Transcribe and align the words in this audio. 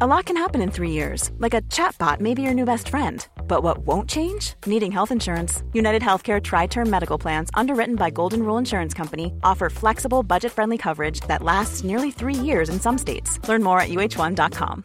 A 0.00 0.08
lot 0.08 0.24
can 0.24 0.36
happen 0.36 0.60
in 0.60 0.72
three 0.72 0.90
years, 0.90 1.30
like 1.38 1.54
a 1.54 1.62
chatbot 1.70 2.18
may 2.18 2.34
be 2.34 2.42
your 2.42 2.52
new 2.52 2.64
best 2.64 2.88
friend. 2.88 3.24
But 3.46 3.62
what 3.62 3.86
won't 3.86 4.08
change? 4.08 4.54
Needing 4.66 4.90
health 4.90 5.12
insurance. 5.12 5.62
United 5.72 6.02
Healthcare 6.02 6.42
Tri 6.42 6.66
Term 6.66 6.90
Medical 6.90 7.16
Plans, 7.16 7.48
underwritten 7.54 7.94
by 7.94 8.10
Golden 8.10 8.40
Rule 8.40 8.58
Insurance 8.58 8.92
Company, 8.92 9.32
offer 9.44 9.70
flexible, 9.70 10.24
budget 10.24 10.50
friendly 10.50 10.78
coverage 10.78 11.20
that 11.28 11.44
lasts 11.44 11.84
nearly 11.84 12.10
three 12.10 12.34
years 12.34 12.68
in 12.68 12.80
some 12.80 12.98
states. 12.98 13.38
Learn 13.48 13.62
more 13.62 13.78
at 13.78 13.88
uh1.com. 13.88 14.84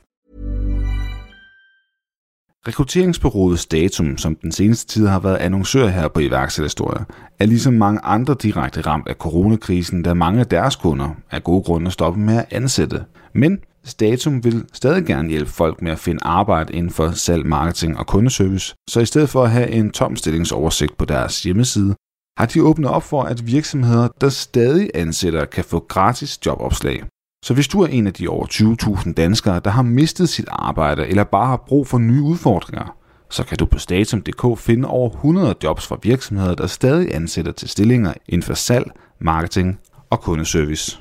Rekrutteringsbureauet 2.67 3.67
Datum, 3.71 4.17
som 4.17 4.35
den 4.35 4.51
seneste 4.51 4.93
tid 4.93 5.07
har 5.07 5.19
været 5.19 5.37
annoncør 5.37 5.87
her 5.87 6.07
på 6.07 6.19
iværksætterhistorier, 6.19 7.03
er 7.39 7.45
ligesom 7.45 7.73
mange 7.73 7.99
andre 8.03 8.35
direkte 8.43 8.81
ramt 8.81 9.07
af 9.07 9.15
coronakrisen, 9.15 10.03
da 10.03 10.13
mange 10.13 10.39
af 10.39 10.47
deres 10.47 10.75
kunder 10.75 11.09
af 11.31 11.43
gode 11.43 11.63
grunde 11.63 11.91
stopper 11.91 12.19
med 12.21 12.37
at 12.37 12.45
ansætte. 12.51 13.05
Men 13.33 13.59
Statum 13.85 14.43
vil 14.43 14.65
stadig 14.73 15.05
gerne 15.05 15.29
hjælpe 15.29 15.51
folk 15.51 15.81
med 15.81 15.91
at 15.91 15.99
finde 15.99 16.19
arbejde 16.23 16.73
inden 16.73 16.91
for 16.91 17.11
salg, 17.11 17.45
marketing 17.45 17.97
og 17.97 18.07
kundeservice, 18.07 18.75
så 18.89 18.99
i 18.99 19.05
stedet 19.05 19.29
for 19.29 19.43
at 19.43 19.51
have 19.51 19.69
en 19.69 19.91
tom 19.91 20.15
stillingsoversigt 20.15 20.97
på 20.97 21.05
deres 21.05 21.43
hjemmeside, 21.43 21.95
har 22.37 22.45
de 22.45 22.63
åbnet 22.63 22.89
op 22.89 23.03
for, 23.03 23.23
at 23.23 23.47
virksomheder, 23.47 24.07
der 24.21 24.29
stadig 24.29 24.89
ansætter, 24.93 25.45
kan 25.45 25.63
få 25.63 25.79
gratis 25.79 26.39
jobopslag. 26.45 27.03
Så 27.45 27.53
hvis 27.53 27.67
du 27.67 27.81
er 27.81 27.87
en 27.87 28.07
af 28.07 28.13
de 28.13 28.27
over 28.27 28.45
20.000 28.45 29.13
danskere, 29.13 29.61
der 29.65 29.69
har 29.69 29.81
mistet 29.81 30.29
sit 30.29 30.47
arbejde 30.51 31.07
eller 31.07 31.23
bare 31.23 31.47
har 31.47 31.63
brug 31.67 31.87
for 31.87 31.97
nye 31.97 32.21
udfordringer, 32.21 32.95
så 33.29 33.43
kan 33.43 33.57
du 33.57 33.65
på 33.65 33.77
statum.dk 33.77 34.59
finde 34.59 34.87
over 34.87 35.09
100 35.09 35.55
jobs 35.63 35.87
fra 35.87 35.97
virksomheder, 36.03 36.55
der 36.55 36.67
stadig 36.67 37.15
ansætter 37.15 37.51
til 37.51 37.69
stillinger 37.69 38.13
inden 38.27 38.43
for 38.43 38.53
salg, 38.53 38.91
marketing 39.19 39.79
og 40.09 40.21
kundeservice. 40.21 40.99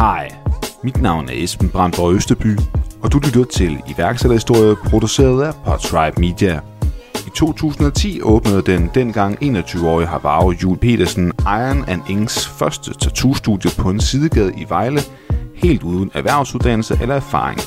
Hej, 0.00 0.28
mit 0.82 1.02
navn 1.02 1.28
er 1.28 1.32
Esben 1.34 1.68
Brandborg 1.68 2.14
Østerby, 2.14 2.58
og 3.02 3.12
du 3.12 3.18
lytter 3.18 3.44
til 3.44 3.82
iværksætterhistorie 3.88 4.76
produceret 4.76 5.42
af 5.42 5.54
Podtribe 5.64 6.20
Media. 6.20 6.60
I 7.26 7.30
2010 7.34 8.22
åbnede 8.22 8.62
den 8.62 8.90
dengang 8.94 9.38
21-årige 9.42 10.06
Havaro 10.06 10.50
Jul 10.50 10.78
Petersen 10.78 11.32
Iron 11.40 11.84
and 11.88 12.02
Inks 12.08 12.48
første 12.48 12.90
tattoo-studie 12.90 13.70
på 13.78 13.90
en 13.90 14.00
sidegade 14.00 14.52
i 14.56 14.66
Vejle, 14.68 15.00
helt 15.54 15.82
uden 15.82 16.10
erhvervsuddannelse 16.14 16.98
eller 17.02 17.14
erfaring. 17.14 17.60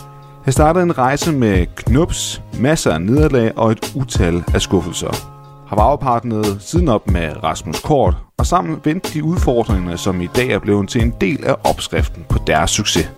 Han 0.43 0.53
startede 0.53 0.83
en 0.83 0.97
rejse 0.97 1.31
med 1.31 1.66
knups, 1.75 2.41
masser 2.59 2.91
af 2.91 3.01
nederlag 3.01 3.57
og 3.57 3.72
et 3.72 3.93
utal 3.95 4.43
af 4.53 4.61
skuffelser 4.61 5.32
har 5.68 5.75
varepartneret 5.75 6.57
siden 6.59 6.90
op 6.90 7.12
med 7.12 7.44
Rasmus 7.44 7.79
Kort, 7.79 8.16
og 8.38 8.46
sammen 8.46 8.79
vendte 8.84 9.13
de 9.13 9.24
udfordringer, 9.24 9.96
som 9.96 10.22
i 10.22 10.28
dag 10.35 10.50
er 10.50 10.59
blevet 10.59 10.90
til 10.90 11.01
en 11.01 11.13
del 11.22 11.46
af 11.46 11.56
opskriften 11.63 12.25
på 12.29 12.38
deres 12.47 12.72
succes. 12.72 13.12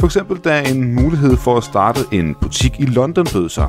For 0.00 0.06
eksempel 0.06 0.38
da 0.38 0.62
en 0.62 0.94
mulighed 0.94 1.36
for 1.36 1.56
at 1.56 1.64
starte 1.64 2.00
en 2.12 2.36
butik 2.40 2.80
i 2.80 2.84
London 2.84 3.26
bød 3.32 3.48
sig. 3.48 3.68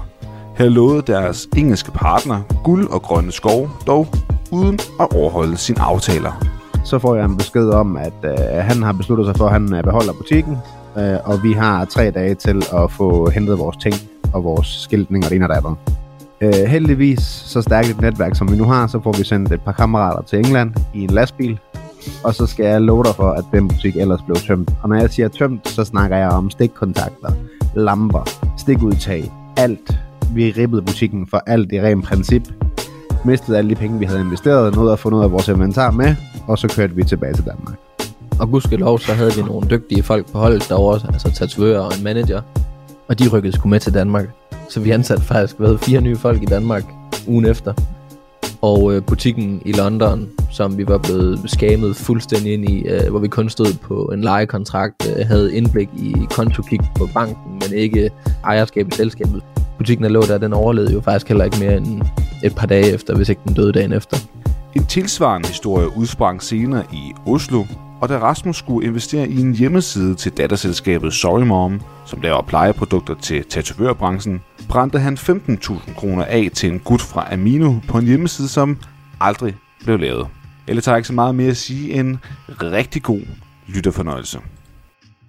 Her 0.58 0.70
lovede 0.70 1.02
deres 1.02 1.48
engelske 1.58 1.92
partner 1.92 2.42
guld 2.64 2.88
og 2.88 3.02
grønne 3.02 3.32
skov, 3.32 3.70
dog 3.88 4.08
uden 4.52 4.80
at 5.00 5.16
overholde 5.16 5.58
sine 5.58 5.82
aftaler. 5.82 6.46
Så 6.86 7.00
får 7.00 7.16
jeg 7.16 7.26
en 7.26 7.38
besked 7.38 7.70
om, 7.70 7.98
at 7.98 8.14
øh, 8.24 8.38
han 8.40 8.84
har 8.84 8.94
besluttet 8.94 9.28
sig 9.28 9.36
for, 9.36 9.46
at 9.46 9.52
han 9.52 9.76
øh, 9.76 9.84
beholder 9.84 10.14
butikken, 10.14 10.58
øh, 10.98 11.18
og 11.26 11.44
vi 11.44 11.54
har 11.54 11.86
tre 11.86 12.12
dage 12.12 12.36
til 12.36 12.64
at 12.74 12.92
få 12.92 13.30
hentet 13.30 13.60
vores 13.60 13.78
ting 13.78 13.96
og 14.34 14.44
vores 14.44 14.68
skiltning 14.68 15.24
og 15.24 15.30
det 15.30 15.36
ene 15.36 15.46
og 15.46 15.50
det 15.50 15.68
andet. 15.68 16.03
Øh, 16.42 16.54
heldigvis 16.54 17.20
så 17.20 17.62
stærkt 17.62 17.90
et 17.90 18.02
netværk, 18.02 18.36
som 18.36 18.52
vi 18.52 18.58
nu 18.58 18.64
har, 18.64 18.88
så 18.88 19.00
får 19.04 19.12
vi 19.18 19.24
sendt 19.24 19.52
et 19.52 19.62
par 19.62 19.72
kammerater 19.72 20.22
til 20.22 20.40
England 20.40 20.72
i 20.94 21.04
en 21.04 21.10
lastbil, 21.10 21.60
og 22.24 22.36
så 22.36 22.46
skal 22.46 22.66
jeg 22.66 22.82
love 22.82 23.04
dig 23.04 23.16
for, 23.16 23.32
at 23.32 23.44
den 23.52 23.68
butik 23.68 23.96
ellers 23.98 24.22
blev 24.22 24.36
tømt. 24.36 24.72
Og 24.82 24.90
når 24.90 24.96
jeg 24.96 25.10
siger 25.10 25.28
tømt, 25.28 25.68
så 25.68 25.84
snakker 25.84 26.18
jeg 26.18 26.30
om 26.30 26.50
stikkontakter, 26.50 27.32
lamper, 27.76 28.30
stikudtag, 28.58 29.32
alt. 29.58 29.98
Vi 30.34 30.52
ribbede 30.52 30.82
butikken 30.82 31.28
for 31.28 31.44
alt 31.48 31.72
i 31.72 31.82
ren 31.82 32.02
princip. 32.02 32.44
Mistede 33.26 33.58
alle 33.58 33.70
de 33.70 33.76
penge, 33.76 34.00
vi 34.00 34.06
havde 34.06 34.22
investeret, 34.22 34.76
nåede 34.76 34.94
at 34.94 35.00
få 35.00 35.10
noget 35.10 35.24
af 35.24 35.32
vores 35.32 35.48
inventar 35.48 35.92
med, 35.92 36.16
og 36.48 36.58
så 36.58 36.68
kørte 36.68 36.96
vi 36.96 37.04
tilbage 37.04 37.34
til 37.34 37.46
Danmark. 37.46 37.76
Og 38.40 38.50
gudskelov, 38.50 39.00
så 39.00 39.14
havde 39.14 39.34
vi 39.36 39.42
nogle 39.42 39.70
dygtige 39.70 40.04
folk 40.04 40.32
på 40.32 40.38
holdet 40.38 40.70
derovre, 40.70 41.14
altså 41.14 41.32
tatovører 41.32 41.80
og 41.80 41.92
en 41.98 42.04
manager. 42.04 42.42
Og 43.08 43.19
de 43.19 43.30
rykkede 43.30 43.53
sgu 43.53 43.69
med 43.69 43.80
til 43.80 43.94
Danmark. 43.94 44.25
Så 44.69 44.80
vi 44.80 44.91
ansatte 44.91 45.24
faktisk 45.24 45.59
hvad, 45.59 45.78
fire 45.78 46.02
nye 46.02 46.16
folk 46.16 46.44
i 46.44 46.46
Danmark 46.46 46.84
ugen 47.28 47.46
efter. 47.46 47.74
Og 48.62 48.94
øh, 48.94 49.03
butikken 49.03 49.62
i 49.66 49.72
London, 49.72 50.30
som 50.52 50.78
vi 50.78 50.88
var 50.88 50.97
blevet 50.97 51.40
skamet 51.46 51.96
fuldstændig 51.96 52.53
ind 52.53 52.69
i, 52.69 52.81
øh, 52.81 53.09
hvor 53.09 53.19
vi 53.19 53.28
kun 53.28 53.50
stod 53.50 53.74
på 53.81 54.03
en 54.13 54.22
lejekontrakt, 54.22 55.09
øh, 55.09 55.28
havde 55.28 55.56
indblik 55.56 55.90
i 55.97 56.16
kontokig 56.31 56.80
på 56.96 57.09
banken, 57.13 57.53
men 57.53 57.74
ikke 57.74 58.09
ejerskab 58.44 58.88
i 58.88 58.92
selskabet. 58.92 59.44
Butikken, 59.78 60.03
der 60.03 60.09
lå 60.09 60.22
der, 60.22 60.38
den 60.38 60.53
overlevede 60.53 60.94
jo 60.94 61.02
faktisk 61.02 61.28
heller 61.28 61.46
ikke 61.46 61.59
mere 61.59 61.78
end 61.78 62.02
et 62.44 62.56
par 62.56 62.68
dage 62.68 62.92
efter, 62.92 63.16
hvis 63.16 63.30
ikke 63.30 63.42
den 63.47 63.53
døde 63.53 63.72
dagen 63.72 63.94
efter. 63.94 64.18
En 64.75 64.86
tilsvarende 64.86 65.47
historie 65.47 65.97
udsprang 65.97 66.44
senere 66.44 66.84
i 66.94 67.13
Oslo, 67.25 67.63
og 68.03 68.09
da 68.09 68.18
Rasmus 68.18 68.58
skulle 68.58 68.88
investere 68.88 69.28
i 69.28 69.41
en 69.41 69.56
hjemmeside 69.56 70.16
til 70.16 70.31
datterselskabet 70.31 71.14
Sorry 71.14 71.44
Mom, 71.44 71.81
som 72.06 72.22
laver 72.22 72.41
plejeprodukter 72.41 73.16
til 73.16 73.46
tatovørbranchen, 73.46 74.41
brændte 74.69 75.00
han 75.00 75.14
15.000 75.14 75.94
kroner 75.96 76.25
af 76.25 76.50
til 76.53 76.72
en 76.72 76.80
gut 76.80 77.02
fra 77.02 77.34
Amino 77.34 77.74
på 77.88 77.97
en 77.97 78.06
hjemmeside, 78.06 78.47
som 78.47 78.78
aldrig 79.22 79.56
blev 79.84 80.00
lavet. 80.00 80.28
Eller 80.68 80.81
tager 80.81 80.96
ikke 80.96 81.08
så 81.08 81.13
meget 81.13 81.36
mere 81.36 81.50
at 81.50 81.58
sige 81.58 81.94
end 81.94 82.18
rigtig 82.62 83.03
god 83.03 83.22
lytterfornøjelse. 83.68 84.40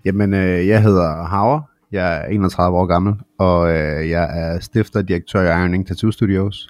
Jamen, 0.04 0.34
øh, 0.34 0.66
jeg 0.66 0.82
hedder 0.82 1.24
Hauer. 1.24 1.60
Jeg 1.92 2.16
er 2.16 2.24
31 2.24 2.76
år 2.76 2.86
gammel, 2.86 3.14
og 3.38 3.70
øh, 3.70 4.10
jeg 4.10 4.38
er 4.38 4.60
stifter 4.60 5.00
og 5.00 5.08
direktør 5.08 5.42
i 5.42 5.60
Ironing 5.60 5.86
Tattoo 5.86 6.10
Studios. 6.10 6.68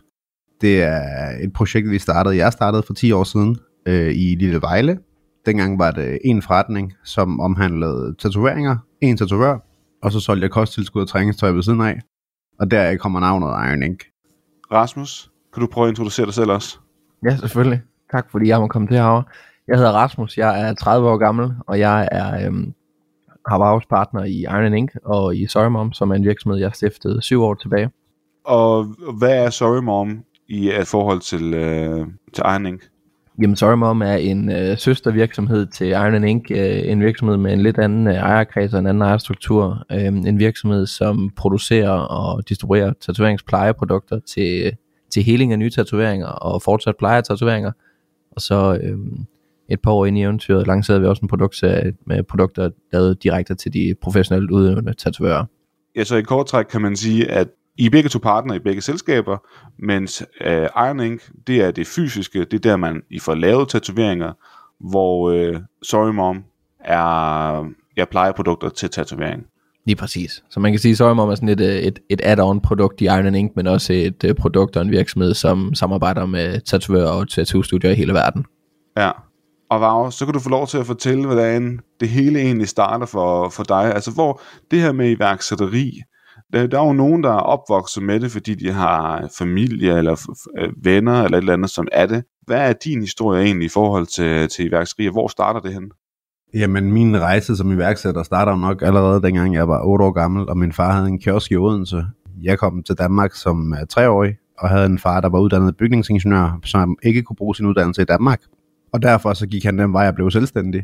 Det 0.60 0.82
er 0.82 1.28
et 1.42 1.52
projekt, 1.52 1.90
vi 1.90 1.98
startede. 1.98 2.36
Jeg 2.36 2.52
startede 2.52 2.82
for 2.86 2.94
10 2.94 3.12
år 3.12 3.24
siden 3.24 3.56
øh, 3.86 4.14
i 4.14 4.34
Lille 4.34 4.62
Vejle. 4.62 4.98
Dengang 5.46 5.78
var 5.78 5.90
det 5.90 6.18
en 6.24 6.42
forretning, 6.42 6.92
som 7.04 7.40
omhandlede 7.40 8.14
tatoveringer, 8.18 8.76
en 9.00 9.16
tatovør, 9.16 9.58
og 10.02 10.12
så 10.12 10.20
solgte 10.20 10.44
jeg 10.44 10.50
kosttilskud 10.50 11.02
og 11.02 11.08
træningstøj 11.08 11.50
ved 11.50 11.62
siden 11.62 11.80
af. 11.80 12.00
Og 12.60 12.70
der 12.70 12.96
kommer 12.96 13.20
navnet 13.20 13.46
Iron 13.46 13.82
Ink. 13.82 14.04
Rasmus, 14.72 15.30
kan 15.52 15.60
du 15.60 15.66
prøve 15.66 15.86
at 15.86 15.90
introducere 15.90 16.26
dig 16.26 16.34
selv 16.34 16.50
også? 16.50 16.78
Ja, 17.24 17.36
selvfølgelig. 17.36 17.82
Tak 18.10 18.30
fordi 18.30 18.48
jeg 18.48 18.60
må 18.60 18.66
komme 18.66 18.88
til 18.88 18.96
herovre. 18.96 19.24
Jeg 19.68 19.76
hedder 19.76 19.92
Rasmus, 19.92 20.38
jeg 20.38 20.68
er 20.68 20.74
30 20.74 21.08
år 21.08 21.16
gammel, 21.16 21.52
og 21.66 21.78
jeg 21.78 22.08
er 22.12 22.46
øhm, 22.46 22.74
Havaros 23.48 23.86
partner 23.86 24.24
i 24.24 24.40
Iron 24.40 24.74
Ink 24.74 24.90
og 25.04 25.36
i 25.36 25.46
Sorry 25.46 25.68
Mom, 25.68 25.92
som 25.92 26.10
er 26.10 26.14
en 26.14 26.24
virksomhed, 26.24 26.60
jeg 26.60 26.70
stiftede 26.74 27.22
syv 27.22 27.42
år 27.42 27.54
tilbage. 27.54 27.90
Og 28.44 28.84
hvad 29.18 29.44
er 29.44 29.50
Sorry 29.50 29.82
Mom 29.82 30.24
i 30.48 30.68
et 30.68 30.86
forhold 30.86 31.20
til, 31.20 31.54
øh, 31.54 32.06
til 32.32 32.44
Iron 32.44 32.66
Ink? 32.66 32.82
Jamen 33.42 33.56
Sorry 33.56 33.76
Mom 33.76 34.02
er 34.02 34.14
en 34.14 34.50
øh, 34.50 34.78
søstervirksomhed 34.78 35.66
til 35.66 35.88
Iron 35.88 36.24
Ink, 36.24 36.50
øh, 36.50 36.90
en 36.90 37.00
virksomhed 37.00 37.36
med 37.36 37.52
en 37.52 37.60
lidt 37.60 37.78
anden 37.78 38.06
øh, 38.06 38.14
ejerkreds 38.14 38.74
og 38.74 38.80
en 38.80 38.86
anden 38.86 39.02
ejerstruktur. 39.02 39.86
Øh, 39.92 40.04
en 40.06 40.38
virksomhed, 40.38 40.86
som 40.86 41.30
producerer 41.36 41.90
og 41.90 42.48
distribuerer 42.48 42.92
tatoveringsplejeprodukter 43.00 44.18
til, 44.18 44.76
til 45.12 45.22
heling 45.22 45.52
af 45.52 45.58
nye 45.58 45.70
tatoveringer 45.70 46.26
og 46.26 46.62
fortsat 46.62 46.96
pleje 46.96 47.16
af 47.16 47.24
tatoveringer. 47.24 47.72
Og 48.30 48.40
så 48.40 48.78
øh, 48.82 48.98
et 49.68 49.80
par 49.82 49.90
år 49.90 50.06
ind 50.06 50.18
i 50.18 50.22
eventyret 50.22 50.66
lancerede 50.66 51.00
vi 51.00 51.06
også 51.06 51.20
en 51.22 51.28
produktserie 51.28 51.92
med 52.06 52.22
produkter 52.22 52.70
lavet 52.92 53.22
direkte 53.22 53.54
til 53.54 53.72
de 53.72 53.94
professionelt 54.02 54.50
udøvende 54.50 54.94
tatovører. 54.94 55.44
Ja, 55.96 56.04
så 56.04 56.16
i 56.16 56.22
kort 56.22 56.46
træk 56.46 56.64
kan 56.64 56.80
man 56.80 56.96
sige, 56.96 57.30
at 57.30 57.48
i 57.78 57.86
er 57.86 57.90
begge 57.90 58.08
to 58.08 58.18
partner 58.18 58.54
i 58.54 58.58
begge 58.58 58.82
selskaber, 58.82 59.36
mens 59.78 60.22
øh, 60.40 60.68
Iron 60.76 61.00
Ink, 61.00 61.30
det 61.46 61.60
er 61.60 61.70
det 61.70 61.86
fysiske, 61.86 62.38
det 62.38 62.54
er 62.54 62.58
der, 62.58 62.76
man 62.76 63.02
I 63.10 63.18
får 63.18 63.34
lavet 63.34 63.68
tatoveringer, 63.68 64.32
hvor 64.80 65.30
øh, 65.30 65.60
Sorry 65.82 66.12
Mom 66.12 66.44
er 66.80 67.64
ja, 67.96 68.04
plejeprodukter 68.04 68.68
til 68.68 68.90
tatovering. 68.90 69.46
Lige 69.86 69.96
præcis. 69.96 70.42
Så 70.50 70.60
man 70.60 70.72
kan 70.72 70.78
sige, 70.78 70.92
at 70.92 70.98
Soymom 70.98 71.28
er 71.28 71.34
sådan 71.34 71.48
et, 71.48 71.60
øh, 71.60 71.76
et, 71.76 71.98
et 72.08 72.20
add-on 72.24 72.60
produkt 72.60 73.00
i 73.00 73.04
Iron 73.04 73.34
Ink, 73.34 73.56
men 73.56 73.66
også 73.66 73.92
et 73.92 74.24
uh, 74.24 74.34
produkt 74.34 74.76
og 74.76 74.82
en 74.82 74.90
virksomhed, 74.90 75.34
som 75.34 75.74
samarbejder 75.74 76.26
med 76.26 76.60
tatovører 76.60 77.10
og 77.10 77.28
tattoo-studier 77.28 77.90
i 77.90 77.94
hele 77.94 78.12
verden. 78.12 78.44
Ja, 78.96 79.10
og 79.70 79.80
Vau, 79.80 80.10
så 80.10 80.24
kan 80.24 80.34
du 80.34 80.40
få 80.40 80.48
lov 80.48 80.66
til 80.66 80.78
at 80.78 80.86
fortælle, 80.86 81.26
hvordan 81.26 81.80
det 82.00 82.08
hele 82.08 82.40
egentlig 82.40 82.68
starter 82.68 83.06
for, 83.06 83.48
for 83.48 83.62
dig. 83.62 83.94
Altså 83.94 84.10
hvor 84.10 84.40
det 84.70 84.80
her 84.80 84.92
med 84.92 85.10
iværksætteri, 85.10 86.00
der, 86.54 86.66
der 86.66 86.80
er 86.80 86.86
jo 86.86 86.92
nogen, 86.92 87.22
der 87.22 87.30
er 87.30 87.40
opvokset 87.40 88.02
med 88.02 88.20
det, 88.20 88.30
fordi 88.30 88.54
de 88.54 88.72
har 88.72 89.28
familie 89.38 89.98
eller 89.98 90.36
øh, 90.58 90.68
venner 90.82 91.22
eller 91.22 91.38
et 91.38 91.42
eller 91.42 91.52
andet, 91.52 91.70
som 91.70 91.88
er 91.92 92.06
det. 92.06 92.24
Hvad 92.46 92.68
er 92.68 92.72
din 92.72 93.00
historie 93.00 93.44
egentlig 93.44 93.66
i 93.66 93.68
forhold 93.68 94.06
til, 94.06 94.48
til 94.48 94.66
iværksætteri, 94.66 95.06
og 95.06 95.12
hvor 95.12 95.28
starter 95.28 95.60
det 95.60 95.72
hen? 95.72 95.90
Jamen, 96.54 96.92
min 96.92 97.20
rejse 97.20 97.56
som 97.56 97.72
iværksætter 97.72 98.22
starter 98.22 98.52
jo 98.52 98.58
nok 98.58 98.82
allerede 98.82 99.22
dengang 99.22 99.54
jeg 99.54 99.68
var 99.68 99.84
8 99.84 100.04
år 100.04 100.10
gammel, 100.10 100.48
og 100.48 100.58
min 100.58 100.72
far 100.72 100.92
havde 100.92 101.08
en 101.08 101.18
kiosk 101.18 101.52
i 101.52 101.56
Odense. 101.56 102.04
Jeg 102.42 102.58
kom 102.58 102.82
til 102.82 102.98
Danmark 102.98 103.34
som 103.34 103.72
øh, 103.72 103.86
3-årig, 103.98 104.34
og 104.58 104.68
havde 104.68 104.86
en 104.86 104.98
far, 104.98 105.20
der 105.20 105.28
var 105.28 105.40
uddannet 105.40 105.76
bygningsingeniør, 105.76 106.60
som 106.64 106.96
ikke 107.02 107.22
kunne 107.22 107.36
bruge 107.36 107.56
sin 107.56 107.66
uddannelse 107.66 108.02
i 108.02 108.04
Danmark. 108.04 108.40
Og 108.92 109.02
derfor 109.02 109.32
så 109.32 109.46
gik 109.46 109.64
han 109.64 109.78
den 109.78 109.92
vej, 109.92 110.02
jeg 110.02 110.14
blev 110.14 110.30
selvstændig. 110.30 110.82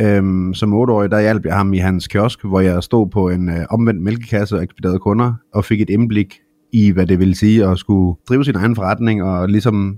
Øhm, 0.00 0.54
som 0.54 0.82
8-årig, 0.82 1.10
der 1.10 1.20
hjalp 1.20 1.44
jeg 1.44 1.56
ham 1.56 1.74
i 1.74 1.78
hans 1.78 2.08
kiosk, 2.08 2.44
hvor 2.44 2.60
jeg 2.60 2.82
stod 2.82 3.08
på 3.08 3.28
en 3.28 3.48
øh, 3.48 3.64
omvendt 3.70 4.02
mælkekasse 4.02 4.56
og 4.56 4.62
ekspederede 4.62 4.98
kunder, 4.98 5.34
og 5.54 5.64
fik 5.64 5.80
et 5.80 5.90
indblik 5.90 6.40
i, 6.72 6.90
hvad 6.90 7.06
det 7.06 7.18
ville 7.18 7.34
sige 7.34 7.64
at 7.66 7.78
skulle 7.78 8.16
drive 8.28 8.44
sin 8.44 8.56
egen 8.56 8.76
forretning, 8.76 9.22
og 9.22 9.48
ligesom 9.48 9.96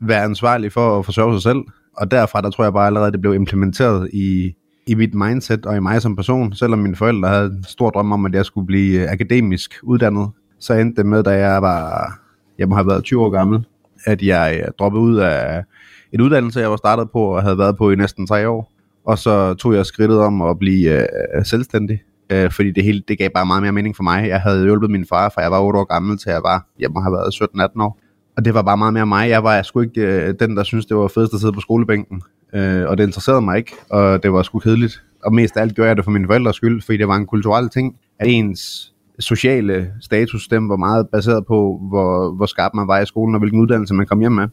være 0.00 0.22
ansvarlig 0.22 0.72
for 0.72 0.98
at 0.98 1.04
forsørge 1.04 1.34
sig 1.34 1.42
selv. 1.42 1.62
Og 1.96 2.10
derfra, 2.10 2.40
der 2.40 2.50
tror 2.50 2.64
jeg 2.64 2.72
bare 2.72 2.86
allerede, 2.86 3.12
det 3.12 3.20
blev 3.20 3.34
implementeret 3.34 4.10
i, 4.12 4.54
i 4.86 4.94
mit 4.94 5.14
mindset 5.14 5.66
og 5.66 5.76
i 5.76 5.80
mig 5.80 6.02
som 6.02 6.16
person. 6.16 6.52
Selvom 6.52 6.78
mine 6.78 6.96
forældre 6.96 7.28
havde 7.28 7.46
en 7.46 7.64
stor 7.64 7.90
drøm 7.90 8.12
om, 8.12 8.26
at 8.26 8.34
jeg 8.34 8.44
skulle 8.44 8.66
blive 8.66 9.02
øh, 9.02 9.12
akademisk 9.12 9.74
uddannet, 9.82 10.28
så 10.60 10.74
endte 10.74 10.96
det 11.02 11.06
med, 11.06 11.22
da 11.22 11.30
jeg 11.30 11.62
var, 11.62 12.12
jeg 12.58 12.68
må 12.68 12.74
have 12.74 12.86
været 12.86 13.04
20 13.04 13.20
år 13.24 13.30
gammel, 13.30 13.66
at 14.04 14.22
jeg 14.22 14.60
øh, 14.62 14.72
droppede 14.78 15.02
ud 15.02 15.16
af 15.16 15.64
en 16.12 16.20
uddannelse, 16.20 16.60
jeg 16.60 16.70
var 16.70 16.76
startet 16.76 17.10
på 17.10 17.20
og 17.20 17.42
havde 17.42 17.58
været 17.58 17.76
på 17.76 17.90
i 17.90 17.96
næsten 17.96 18.26
tre 18.26 18.48
år. 18.48 18.73
Og 19.06 19.18
så 19.18 19.54
tog 19.54 19.74
jeg 19.74 19.86
skridtet 19.86 20.18
om 20.18 20.42
at 20.42 20.58
blive 20.58 21.02
øh, 21.02 21.44
selvstændig, 21.44 22.02
øh, 22.30 22.50
fordi 22.50 22.70
det 22.70 22.84
hele 22.84 23.02
det 23.08 23.18
gav 23.18 23.30
bare 23.34 23.46
meget 23.46 23.62
mere 23.62 23.72
mening 23.72 23.96
for 23.96 24.02
mig. 24.02 24.28
Jeg 24.28 24.40
havde 24.40 24.64
hjulpet 24.64 24.90
min 24.90 25.06
far, 25.06 25.28
fra 25.28 25.42
jeg 25.42 25.50
var 25.50 25.60
8 25.60 25.80
år 25.80 25.84
gammel, 25.84 26.18
til 26.18 26.30
jeg 26.30 26.42
var, 26.42 26.66
jeg 26.78 26.90
må 26.90 27.00
have 27.00 27.12
været 27.12 27.34
17-18 27.74 27.82
år. 27.82 28.00
Og 28.36 28.44
det 28.44 28.54
var 28.54 28.62
bare 28.62 28.76
meget 28.76 28.92
mere 28.94 29.06
mig. 29.06 29.28
Jeg 29.28 29.44
var 29.44 29.62
sgu 29.62 29.80
ikke 29.80 30.00
øh, 30.00 30.34
den, 30.40 30.56
der 30.56 30.62
synes 30.62 30.86
det 30.86 30.96
var 30.96 31.08
fedest 31.08 31.34
at 31.34 31.40
sidde 31.40 31.52
på 31.52 31.60
skolebænken. 31.60 32.22
Øh, 32.54 32.88
og 32.88 32.98
det 32.98 33.04
interesserede 33.04 33.42
mig 33.42 33.58
ikke, 33.58 33.72
og 33.90 34.22
det 34.22 34.32
var 34.32 34.42
sgu 34.42 34.58
kedeligt. 34.58 35.02
Og 35.24 35.34
mest 35.34 35.56
af 35.56 35.60
alt 35.60 35.74
gjorde 35.74 35.88
jeg 35.88 35.96
det 35.96 36.04
for 36.04 36.10
mine 36.10 36.26
forældres 36.26 36.56
skyld, 36.56 36.82
fordi 36.82 36.98
det 36.98 37.08
var 37.08 37.16
en 37.16 37.26
kulturel 37.26 37.68
ting, 37.68 37.96
at 38.18 38.28
ens 38.28 38.92
sociale 39.18 39.92
status, 40.00 40.48
dem 40.48 40.68
var 40.68 40.76
meget 40.76 41.08
baseret 41.12 41.46
på, 41.46 41.80
hvor, 41.88 42.32
hvor 42.36 42.46
skarp 42.46 42.74
man 42.74 42.88
var 42.88 43.00
i 43.00 43.06
skolen, 43.06 43.34
og 43.34 43.38
hvilken 43.38 43.60
uddannelse 43.60 43.94
man 43.94 44.06
kom 44.06 44.20
hjem 44.20 44.32
med. 44.32 44.48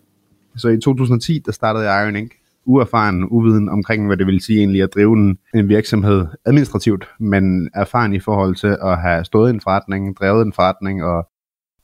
Så 0.58 0.68
i 0.68 0.80
2010, 0.80 1.40
der 1.46 1.52
startede 1.52 1.92
jeg 1.92 2.04
Iron 2.04 2.16
Inc., 2.16 2.32
Uerfaren, 2.66 3.24
uviden 3.24 3.70
omkring, 3.70 4.08
hvad 4.08 4.18
det 4.18 4.28
vil 4.28 4.42
sige 4.42 4.60
egentlig 4.60 4.82
at 4.84 4.94
drive 4.96 5.18
en, 5.18 5.38
en 5.56 5.70
virksomhed 5.70 6.26
administrativt, 6.46 7.10
men 7.20 7.70
erfaren 7.74 8.14
i 8.14 8.20
forhold 8.20 8.56
til 8.56 8.78
at 8.82 8.98
have 9.02 9.26
stået 9.26 9.50
i 9.50 9.54
en 9.54 9.62
forretning, 9.62 10.16
drevet 10.18 10.46
en 10.46 10.54
forretning 10.54 11.04
og 11.04 11.30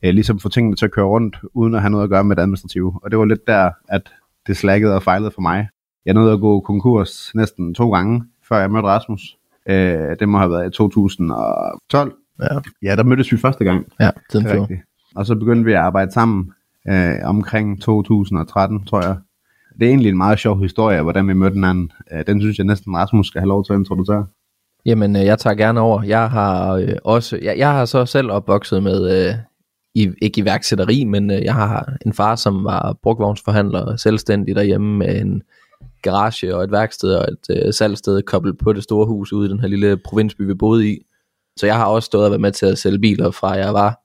øh, 0.04 0.14
ligesom 0.14 0.40
få 0.40 0.50
tingene 0.50 0.76
til 0.76 0.86
at 0.86 0.92
køre 0.92 1.06
rundt, 1.06 1.38
uden 1.54 1.76
at 1.76 1.82
have 1.82 1.92
noget 1.92 2.04
at 2.04 2.10
gøre 2.10 2.24
med 2.24 2.36
det 2.36 2.42
administrative. 2.42 3.00
Og 3.04 3.12
det 3.12 3.20
var 3.20 3.26
lidt 3.26 3.48
der, 3.48 3.72
at 3.90 4.02
det 4.48 4.58
slækkede 4.58 4.96
og 4.96 5.04
fejlede 5.04 5.32
for 5.32 5.42
mig. 5.42 5.68
Jeg 6.06 6.14
nåede 6.14 6.34
at 6.34 6.40
gå 6.40 6.60
konkurs 6.60 7.32
næsten 7.36 7.74
to 7.74 7.92
gange, 7.92 8.24
før 8.48 8.58
jeg 8.58 8.72
mødte 8.72 8.88
Rasmus. 8.88 9.38
Øh, 9.70 10.16
det 10.20 10.30
må 10.30 10.38
have 10.38 10.52
været 10.52 10.68
i 10.68 10.78
2012. 10.78 12.14
Ja, 12.42 12.46
Ja, 12.84 12.96
der 12.96 13.04
mødtes 13.04 13.32
vi 13.32 13.38
første 13.38 13.64
gang. 13.64 13.86
ja 14.00 14.10
er 14.40 14.42
før. 14.42 14.66
Og 15.16 15.26
så 15.26 15.36
begyndte 15.36 15.66
vi 15.66 15.72
at 15.72 15.80
arbejde 15.80 16.12
sammen 16.12 16.52
øh, 16.90 17.16
omkring 17.24 17.82
2013, 17.82 18.86
tror 18.86 19.02
jeg. 19.02 19.18
Det 19.80 19.86
er 19.86 19.90
egentlig 19.90 20.10
en 20.10 20.18
meget 20.18 20.40
sjov 20.40 20.62
historie, 20.62 21.02
hvordan 21.02 21.28
vi 21.28 21.34
mødte 21.34 21.54
hinanden. 21.54 21.92
Øh, 22.12 22.28
den 22.28 22.42
synes 22.42 22.58
jeg 22.58 22.66
næsten 22.66 22.98
Rasmus 22.98 23.28
skal 23.28 23.42
have 23.42 23.50
lov 23.50 23.66
til 23.66 23.74
at 23.74 23.80
introducere. 23.80 24.26
Jamen, 24.86 25.16
øh, 25.16 25.26
jeg 25.26 25.40
tager 25.40 25.56
gerne 25.56 25.80
over. 25.80 26.04
Jeg 26.04 26.30
har 26.30 26.74
øh, 26.74 26.94
også, 27.04 27.40
jeg, 27.42 27.58
jeg 27.58 27.72
har 27.72 27.86
så 27.86 28.06
selv 28.06 28.32
opvokset 28.32 28.84
med, 28.84 29.28
øh, 29.28 29.34
i, 29.96 30.12
ikke 30.22 30.42
iværksætteri, 30.42 31.04
men 31.04 31.32
øh, 31.32 31.44
jeg 31.44 31.54
har 31.54 31.98
en 32.06 32.14
far, 32.14 32.36
som 32.36 32.64
var 32.64 32.98
brugvognsforhandler, 33.04 33.96
selvstændig 33.96 34.56
derhjemme 34.56 34.98
med 34.98 35.22
en 35.22 35.44
garage 36.02 36.56
og 36.56 36.64
et 36.64 36.72
værksted 36.72 37.14
og 37.16 37.28
et 37.32 37.66
øh, 37.66 37.74
salgsted 37.74 38.22
koblet 38.22 38.58
på 38.58 38.74
det 38.74 38.84
store 38.84 39.06
hus 39.06 39.34
ude 39.34 39.48
i 39.48 39.52
den 39.52 39.60
her 39.60 39.68
lille 39.68 39.98
provinsby, 39.98 40.42
vi 40.42 40.54
boede 40.54 40.90
i. 40.92 40.98
Så 41.60 41.66
jeg 41.66 41.76
har 41.76 41.86
også 41.86 42.06
stået 42.06 42.26
og 42.26 42.32
været 42.32 42.42
med 42.42 42.52
til 42.52 42.66
at 42.66 42.78
sælge 42.78 43.00
biler 43.00 43.32
fra 43.32 43.52
jeg 43.52 43.74
var 43.74 44.00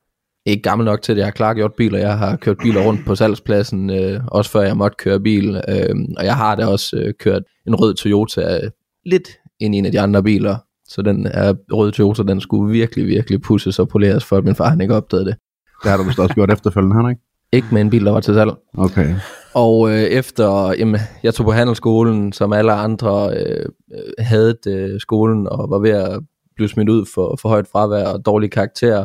ikke 0.46 0.62
gammel 0.62 0.84
nok 0.84 1.02
til, 1.02 1.12
at 1.12 1.18
jeg 1.18 1.26
har 1.26 1.30
klargjort 1.30 1.74
biler. 1.74 1.98
Jeg 1.98 2.18
har 2.18 2.36
kørt 2.36 2.56
biler 2.58 2.86
rundt 2.86 3.06
på 3.06 3.14
salgspladsen, 3.14 3.90
øh, 3.90 4.20
også 4.28 4.50
før 4.50 4.60
jeg 4.60 4.76
måtte 4.76 4.96
køre 4.96 5.20
bil. 5.20 5.62
Øh, 5.68 5.96
og 6.16 6.24
jeg 6.24 6.36
har 6.36 6.54
da 6.54 6.66
også 6.66 6.96
øh, 6.96 7.14
kørt 7.18 7.42
en 7.66 7.74
rød 7.74 7.94
Toyota 7.94 8.56
øh, 8.56 8.70
lidt 9.06 9.28
ind 9.60 9.74
i 9.74 9.78
en 9.78 9.86
af 9.86 9.92
de 9.92 10.00
andre 10.00 10.22
biler. 10.22 10.56
Så 10.88 11.02
den 11.02 11.26
er 11.26 11.54
røde 11.72 11.92
Toyota, 11.92 12.22
den 12.22 12.40
skulle 12.40 12.72
virkelig, 12.72 13.06
virkelig 13.06 13.40
pusses 13.40 13.78
og 13.78 13.88
poleres, 13.88 14.24
for 14.24 14.36
at 14.36 14.44
min 14.44 14.54
far 14.54 14.68
han 14.68 14.80
ikke 14.80 14.94
opdagede 14.94 15.26
det. 15.26 15.34
Det 15.82 15.90
har 15.90 15.98
du 15.98 16.02
vist 16.02 16.18
også 16.18 16.34
gjort 16.34 16.52
efterfølgende, 16.52 16.94
har 16.96 17.02
du 17.02 17.08
ikke? 17.08 17.22
Ikke 17.52 17.66
med 17.72 17.80
en 17.80 17.90
bil, 17.90 18.04
der 18.04 18.12
var 18.12 18.20
til 18.20 18.34
salg. 18.34 18.50
Okay. 18.78 19.14
Og 19.54 19.90
øh, 19.90 20.02
efter, 20.02 20.74
jamen, 20.78 21.00
jeg 21.22 21.34
tog 21.34 21.46
på 21.46 21.52
handelsskolen, 21.52 22.32
som 22.32 22.52
alle 22.52 22.72
andre 22.72 23.30
øh, 23.36 23.66
øh, 23.94 24.12
havde 24.18 24.56
øh, 24.66 25.00
skolen, 25.00 25.48
og 25.48 25.70
var 25.70 25.78
ved 25.78 25.90
at 25.90 26.20
blive 26.56 26.68
smidt 26.68 26.88
ud 26.88 27.06
for, 27.14 27.38
for 27.40 27.48
højt 27.48 27.66
fravær 27.72 28.04
og 28.04 28.26
dårlige 28.26 28.50
karakterer. 28.50 29.04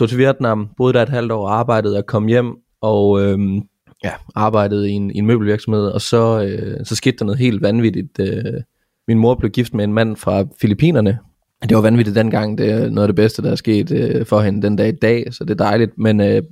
Tog 0.00 0.08
til 0.08 0.18
Vietnam, 0.18 0.68
boede 0.76 0.92
der 0.92 1.02
et 1.02 1.08
halvt 1.08 1.32
år, 1.32 1.48
arbejdede 1.48 1.98
og 1.98 2.06
kom 2.06 2.26
hjem, 2.26 2.56
og 2.80 3.22
øhm, 3.22 3.62
ja, 4.04 4.10
arbejdede 4.34 4.90
i 4.90 4.92
en, 4.92 5.10
i 5.10 5.18
en 5.18 5.26
møbelvirksomhed, 5.26 5.86
og 5.86 6.00
så, 6.00 6.42
øh, 6.42 6.86
så 6.86 6.96
skete 6.96 7.16
der 7.16 7.24
noget 7.24 7.38
helt 7.38 7.62
vanvittigt. 7.62 8.20
Øh, 8.20 8.60
min 9.08 9.18
mor 9.18 9.34
blev 9.34 9.50
gift 9.50 9.74
med 9.74 9.84
en 9.84 9.92
mand 9.92 10.16
fra 10.16 10.44
Filippinerne. 10.60 11.18
Det 11.62 11.76
var 11.76 11.80
vanvittigt 11.80 12.16
dengang, 12.16 12.58
det 12.58 12.70
er 12.70 12.90
noget 12.90 13.02
af 13.02 13.08
det 13.08 13.16
bedste, 13.16 13.42
der 13.42 13.50
er 13.50 13.54
sket 13.54 13.92
øh, 13.92 14.26
for 14.26 14.40
hende 14.40 14.62
den 14.62 14.76
dag 14.76 14.88
i 14.88 14.96
dag, 15.02 15.34
så 15.34 15.44
det 15.44 15.50
er 15.50 15.64
dejligt. 15.64 15.98
Men 15.98 16.20
øh, 16.20 16.42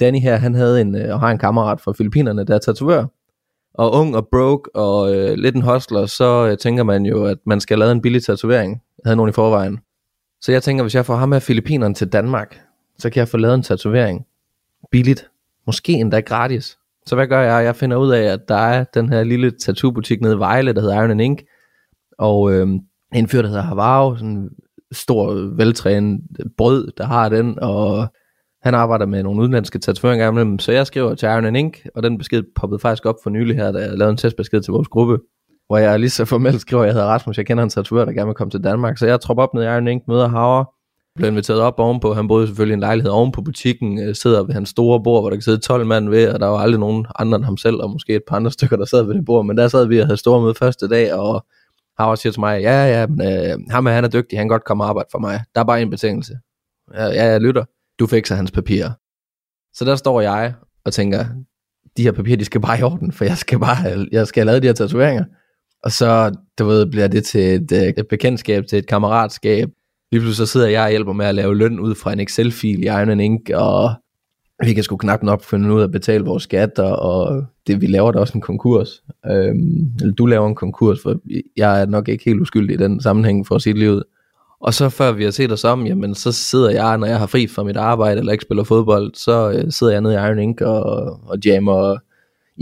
Danny 0.00 0.20
her, 0.20 0.36
han 0.36 0.54
havde 0.54 0.80
en, 0.80 0.94
øh, 0.94 1.14
og 1.14 1.20
har 1.20 1.30
en 1.30 1.38
kammerat 1.38 1.80
fra 1.80 1.92
Filippinerne, 1.92 2.44
der 2.44 2.54
er 2.54 2.58
tatovør. 2.58 3.04
Og 3.74 3.92
ung 3.92 4.16
og 4.16 4.28
broke 4.28 4.76
og 4.76 5.14
øh, 5.14 5.34
lidt 5.34 5.54
en 5.54 5.62
hostler, 5.62 6.06
så 6.06 6.48
øh, 6.48 6.58
tænker 6.58 6.82
man 6.82 7.06
jo, 7.06 7.24
at 7.24 7.38
man 7.46 7.60
skal 7.60 7.78
lave 7.78 7.92
en 7.92 8.00
billig 8.00 8.24
tatovering. 8.24 8.72
Jeg 8.72 9.08
havde 9.08 9.16
nogen 9.16 9.30
i 9.30 9.32
forvejen. 9.32 9.78
Så 10.40 10.52
jeg 10.52 10.62
tænker, 10.62 10.84
hvis 10.84 10.94
jeg 10.94 11.06
får 11.06 11.16
ham 11.16 11.32
af 11.32 11.42
Filippinerne 11.42 11.94
til 11.94 12.08
Danmark, 12.08 12.60
så 13.00 13.10
kan 13.10 13.20
jeg 13.20 13.28
få 13.28 13.36
lavet 13.36 13.54
en 13.54 13.62
tatovering 13.62 14.26
billigt. 14.90 15.30
Måske 15.66 15.92
endda 15.92 16.20
gratis. 16.20 16.78
Så 17.06 17.14
hvad 17.14 17.26
gør 17.26 17.40
jeg? 17.40 17.64
Jeg 17.64 17.76
finder 17.76 17.96
ud 17.96 18.10
af, 18.10 18.22
at 18.22 18.48
der 18.48 18.54
er 18.54 18.84
den 18.94 19.08
her 19.08 19.24
lille 19.24 19.50
tattoobutik 19.50 20.20
nede 20.20 20.34
i 20.34 20.38
Vejle, 20.38 20.72
der 20.72 20.80
hedder 20.80 21.00
Iron 21.00 21.10
and 21.10 21.20
Ink. 21.20 21.42
Og 22.18 22.52
øh, 22.52 22.68
en 23.14 23.28
fyr, 23.28 23.42
der 23.42 23.48
hedder 23.48 23.62
Havaro, 23.62 24.16
sådan 24.16 24.28
en 24.28 24.50
stor, 24.92 25.32
veltrænet 25.56 26.20
brød, 26.56 26.92
der 26.98 27.04
har 27.04 27.28
den, 27.28 27.58
og 27.58 28.08
han 28.62 28.74
arbejder 28.74 29.06
med 29.06 29.22
nogle 29.22 29.40
udenlandske 29.40 29.78
tatoveringer 29.78 30.28
imellem, 30.28 30.58
så 30.58 30.72
jeg 30.72 30.86
skriver 30.86 31.14
til 31.14 31.26
Iron 31.26 31.44
and 31.44 31.56
Ink, 31.56 31.86
og 31.94 32.02
den 32.02 32.18
besked 32.18 32.42
poppede 32.56 32.78
faktisk 32.78 33.06
op 33.06 33.14
for 33.22 33.30
nylig 33.30 33.56
her, 33.56 33.72
da 33.72 33.78
jeg 33.78 33.98
lavede 33.98 34.10
en 34.10 34.16
testbesked 34.16 34.60
til 34.60 34.72
vores 34.72 34.88
gruppe, 34.88 35.18
hvor 35.66 35.78
jeg 35.78 36.00
lige 36.00 36.10
så 36.10 36.24
formelt 36.24 36.60
skriver, 36.60 36.82
at 36.82 36.86
jeg 36.86 36.94
hedder 36.94 37.08
Rasmus, 37.08 37.38
jeg 37.38 37.46
kender 37.46 37.64
en 37.64 37.70
tatovør, 37.70 38.04
der 38.04 38.12
gerne 38.12 38.26
vil 38.26 38.34
komme 38.34 38.50
til 38.50 38.64
Danmark, 38.64 38.98
så 38.98 39.06
jeg 39.06 39.20
tropper 39.20 39.42
op 39.42 39.54
ned 39.54 39.62
i 39.62 39.66
Iron 39.66 39.88
Ink, 39.88 40.02
møder 40.08 40.28
Havre, 40.28 40.64
blev 41.20 41.30
inviteret 41.30 41.60
op 41.60 41.78
ovenpå, 41.78 42.14
han 42.14 42.28
boede 42.28 42.46
selvfølgelig 42.46 42.72
i 42.72 42.74
en 42.74 42.80
lejlighed 42.80 43.10
ovenpå 43.10 43.42
butikken, 43.42 43.98
øh, 43.98 44.14
sidder 44.14 44.42
ved 44.42 44.54
hans 44.54 44.68
store 44.68 45.02
bord, 45.02 45.22
hvor 45.22 45.30
der 45.30 45.36
kan 45.36 45.42
sidde 45.42 45.58
12 45.58 45.86
mand 45.86 46.08
ved, 46.08 46.28
og 46.28 46.40
der 46.40 46.46
var 46.46 46.58
aldrig 46.58 46.80
nogen 46.80 47.06
andre 47.18 47.36
end 47.36 47.44
ham 47.44 47.56
selv, 47.56 47.76
og 47.76 47.90
måske 47.90 48.14
et 48.14 48.22
par 48.28 48.36
andre 48.36 48.50
stykker, 48.50 48.76
der 48.76 48.84
sad 48.84 49.02
ved 49.02 49.14
det 49.14 49.24
bord, 49.24 49.46
men 49.46 49.56
der 49.56 49.68
sad 49.68 49.86
vi 49.86 49.98
og 49.98 50.06
havde 50.06 50.16
store 50.16 50.42
møde 50.42 50.54
første 50.54 50.88
dag, 50.88 51.14
og 51.14 51.46
Howard 51.98 52.16
siger 52.16 52.32
til 52.32 52.40
mig, 52.40 52.62
ja, 52.62 53.00
ja, 53.00 53.06
men, 53.06 53.20
øh, 53.20 53.58
ham 53.70 53.86
er, 53.86 53.90
han 53.90 54.04
er 54.04 54.08
dygtig, 54.08 54.38
han 54.38 54.44
kan 54.44 54.54
godt 54.54 54.64
komme 54.64 54.84
og 54.84 54.88
arbejde 54.88 55.08
for 55.12 55.18
mig, 55.18 55.44
der 55.54 55.60
er 55.60 55.64
bare 55.64 55.82
en 55.82 55.90
betingelse. 55.90 56.34
Ja, 56.94 57.06
ja, 57.06 57.24
jeg 57.24 57.40
lytter 57.40 57.64
du 58.00 58.06
fikser 58.06 58.34
hans 58.34 58.50
papirer. 58.50 58.90
Så 59.72 59.84
der 59.84 59.96
står 59.96 60.20
jeg 60.20 60.54
og 60.84 60.92
tænker, 60.92 61.24
de 61.96 62.02
her 62.02 62.12
papirer, 62.12 62.36
de 62.36 62.44
skal 62.44 62.60
bare 62.60 62.78
i 62.78 62.82
orden, 62.82 63.12
for 63.12 63.24
jeg 63.24 63.38
skal 63.38 63.58
bare, 63.58 64.06
jeg 64.12 64.26
skal 64.26 64.40
have 64.40 64.46
lavet 64.46 64.62
de 64.62 64.68
her 64.68 64.72
tatoveringer. 64.72 65.24
Og 65.84 65.92
så, 65.92 66.34
du 66.58 66.64
ved, 66.64 66.86
bliver 66.86 67.08
det 67.08 67.24
til 67.24 67.40
et, 67.40 67.72
øh, 67.72 67.82
et 67.82 68.06
bekendtskab, 68.10 68.66
til 68.66 68.78
et 68.78 68.86
kammeratskab. 68.86 69.68
Lige 70.12 70.20
pludselig 70.20 70.46
så 70.46 70.52
sidder 70.52 70.68
jeg 70.68 70.84
og 70.84 70.90
hjælper 70.90 71.12
med 71.12 71.26
at 71.26 71.34
lave 71.34 71.56
løn 71.56 71.80
ud 71.80 71.94
fra 71.94 72.12
en 72.12 72.20
Excel-fil 72.20 72.82
i 72.82 72.86
Iron 72.86 73.20
Ink, 73.20 73.50
og 73.54 73.90
vi 74.64 74.74
kan 74.74 74.84
sgu 74.84 74.96
knap 74.96 75.22
nok 75.22 75.42
finde 75.44 75.74
ud 75.74 75.80
af 75.80 75.84
at 75.84 75.92
betale 75.92 76.24
vores 76.24 76.42
skatter, 76.42 76.84
og 76.92 77.44
det, 77.66 77.80
vi 77.80 77.86
laver 77.86 78.12
da 78.12 78.18
også 78.18 78.32
en 78.34 78.40
konkurs. 78.40 79.02
Øhm, 79.26 79.92
eller 80.00 80.14
du 80.14 80.26
laver 80.26 80.48
en 80.48 80.54
konkurs, 80.54 81.02
for 81.02 81.16
jeg 81.56 81.80
er 81.82 81.86
nok 81.86 82.08
ikke 82.08 82.24
helt 82.24 82.40
uskyldig 82.40 82.74
i 82.74 82.76
den 82.76 83.00
sammenhæng 83.00 83.46
for 83.46 83.54
at 83.54 83.62
sige 83.62 83.72
det 83.72 83.78
lige 83.78 83.92
ud. 83.92 84.02
Og 84.60 84.74
så 84.74 84.88
før 84.88 85.12
vi 85.12 85.24
har 85.24 85.30
set 85.30 85.52
os 85.52 85.64
om, 85.64 85.86
jamen 85.86 86.14
så 86.14 86.32
sidder 86.32 86.70
jeg, 86.70 86.98
når 86.98 87.06
jeg 87.06 87.18
har 87.18 87.26
fri 87.26 87.46
fra 87.46 87.62
mit 87.62 87.76
arbejde, 87.76 88.18
eller 88.18 88.32
ikke 88.32 88.42
spiller 88.42 88.64
fodbold, 88.64 89.14
så 89.14 89.50
øh, 89.50 89.72
sidder 89.72 89.92
jeg 89.92 90.00
nede 90.00 90.14
i 90.14 90.16
Iron 90.16 90.38
Ink 90.38 90.60
og, 90.60 90.84
og 91.28 91.38
jammer 91.44 91.96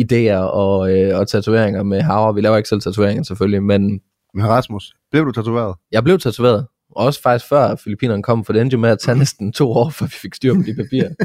idéer 0.01 0.37
og, 0.37 0.99
øh, 0.99 1.19
og 1.19 1.29
tatoveringer 1.29 1.83
med 1.83 2.01
Havre. 2.01 2.35
Vi 2.35 2.41
laver 2.41 2.57
ikke 2.57 2.69
selv 2.69 2.81
tatoveringer 2.81 3.23
selvfølgelig, 3.23 3.63
men 3.63 4.01
Men 4.35 4.49
Rasmus, 4.49 4.95
blev 5.11 5.25
du 5.25 5.33
tatoveret? 5.33 5.75
jeg 5.93 6.05
blev 6.05 6.19
tatoveret. 6.19 6.67
Og 6.99 7.05
også 7.05 7.23
faktisk 7.23 7.49
før 7.49 7.77
Filippinerne 7.77 8.23
kom, 8.23 8.45
for 8.45 8.53
det 8.53 8.63
endte 8.63 8.75
jo 8.75 8.81
med 8.81 8.91
at 8.91 8.99
tage 8.99 9.19
næsten 9.25 9.53
to 9.53 9.73
år, 9.73 9.91
før 9.91 10.07
vi 10.07 10.13
fik 10.13 10.35
styr 10.35 10.55
på 10.55 10.63
de 10.67 10.75
papirer. 10.75 11.11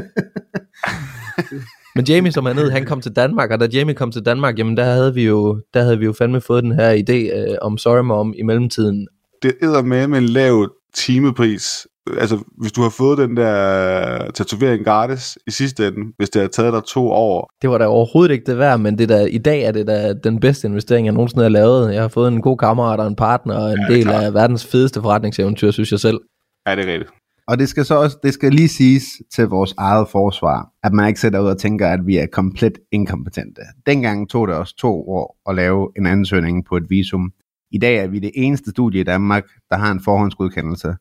Men 1.96 2.04
Jamie, 2.04 2.32
som 2.32 2.46
er 2.46 2.52
nede, 2.52 2.70
han 2.70 2.84
kom 2.84 3.00
til 3.00 3.12
Danmark, 3.12 3.50
og 3.50 3.60
da 3.60 3.68
Jamie 3.72 3.94
kom 3.94 4.12
til 4.12 4.22
Danmark, 4.22 4.58
jamen 4.58 4.76
der 4.76 4.84
havde 4.84 5.14
vi 5.14 5.24
jo, 5.24 5.60
der 5.74 5.82
havde 5.82 5.98
vi 5.98 6.04
jo 6.04 6.12
fandme 6.12 6.40
fået 6.40 6.64
den 6.64 6.72
her 6.72 6.92
idé 6.92 7.38
øh, 7.38 7.56
om 7.62 7.78
Sorry 7.78 8.04
Mom 8.04 8.34
i 8.38 8.42
mellemtiden. 8.42 9.08
Det 9.42 9.54
er 9.62 9.82
med 9.82 10.06
med 10.06 10.18
en 10.18 10.24
lav 10.24 10.70
timepris. 10.94 11.86
Altså, 12.18 12.38
hvis 12.60 12.72
du 12.72 12.82
har 12.82 12.88
fået 12.88 13.18
den 13.18 13.36
der 13.36 14.30
tatovering 14.30 14.84
gratis 14.84 15.38
i 15.46 15.50
sidste 15.50 15.86
ende, 15.88 16.12
hvis 16.16 16.30
det 16.30 16.42
har 16.42 16.48
taget 16.48 16.72
dig 16.72 16.82
to 16.88 17.10
år, 17.10 17.50
Det 17.62 17.70
var 17.70 17.78
da 17.78 17.86
overhovedet 17.86 18.32
ikke 18.34 18.46
det 18.46 18.58
værd, 18.58 18.80
men 18.80 18.98
det 18.98 19.08
der, 19.08 19.26
i 19.26 19.38
dag 19.38 19.62
er 19.62 19.72
det 19.72 19.86
da 19.86 20.12
den 20.24 20.40
bedste 20.40 20.68
investering, 20.68 21.06
jeg 21.06 21.14
nogensinde 21.14 21.42
har 21.42 21.48
lavet. 21.50 21.94
Jeg 21.94 22.00
har 22.02 22.08
fået 22.08 22.32
en 22.32 22.42
god 22.42 22.56
kammerat 22.58 23.00
og 23.00 23.06
en 23.06 23.16
partner, 23.16 23.54
og 23.54 23.72
en 23.72 23.78
Ja, 23.90 23.94
del 23.94 24.08
af 24.10 24.34
verdens 24.34 24.66
fedeste 24.66 25.00
forretningseventyr, 25.02 25.70
synes 25.70 25.92
jeg 25.92 26.00
selv. 26.00 26.20
er 26.66 26.74
det 26.74 26.86
rigtigt. 26.86 27.10
Og 27.48 27.58
det 27.58 27.68
skal 27.68 27.84
så 27.84 27.94
også, 27.94 28.18
det 28.22 28.34
skal 28.34 28.52
lige 28.52 28.68
siges 28.68 29.02
til 29.34 29.46
vores 29.46 29.74
eget 29.78 30.08
forsvar, 30.08 30.68
at 30.82 30.92
man 30.92 31.08
ikke 31.08 31.20
sætter 31.20 31.40
ud 31.40 31.48
og 31.48 31.58
tænker, 31.58 31.88
at 31.88 32.00
vi 32.06 32.16
er 32.16 32.26
komplet 32.32 32.78
inkompetente. 32.92 33.60
Dengang 33.86 34.30
tog 34.30 34.48
det 34.48 34.56
os 34.56 34.72
to 34.72 35.08
år 35.08 35.36
at 35.48 35.54
lave 35.56 35.88
en 35.98 36.06
ansøgning 36.06 36.64
på 36.64 36.76
et 36.76 36.84
visum. 36.90 37.32
I 37.72 37.78
dag 37.78 37.96
er 37.96 38.06
vi 38.06 38.18
det 38.18 38.30
eneste 38.34 38.70
studie 38.70 39.00
i 39.00 39.04
Danmark, 39.04 39.44
der 39.70 39.76
har 39.76 39.92
en 39.92 40.00
forhåndsgodkendelse 40.04 40.94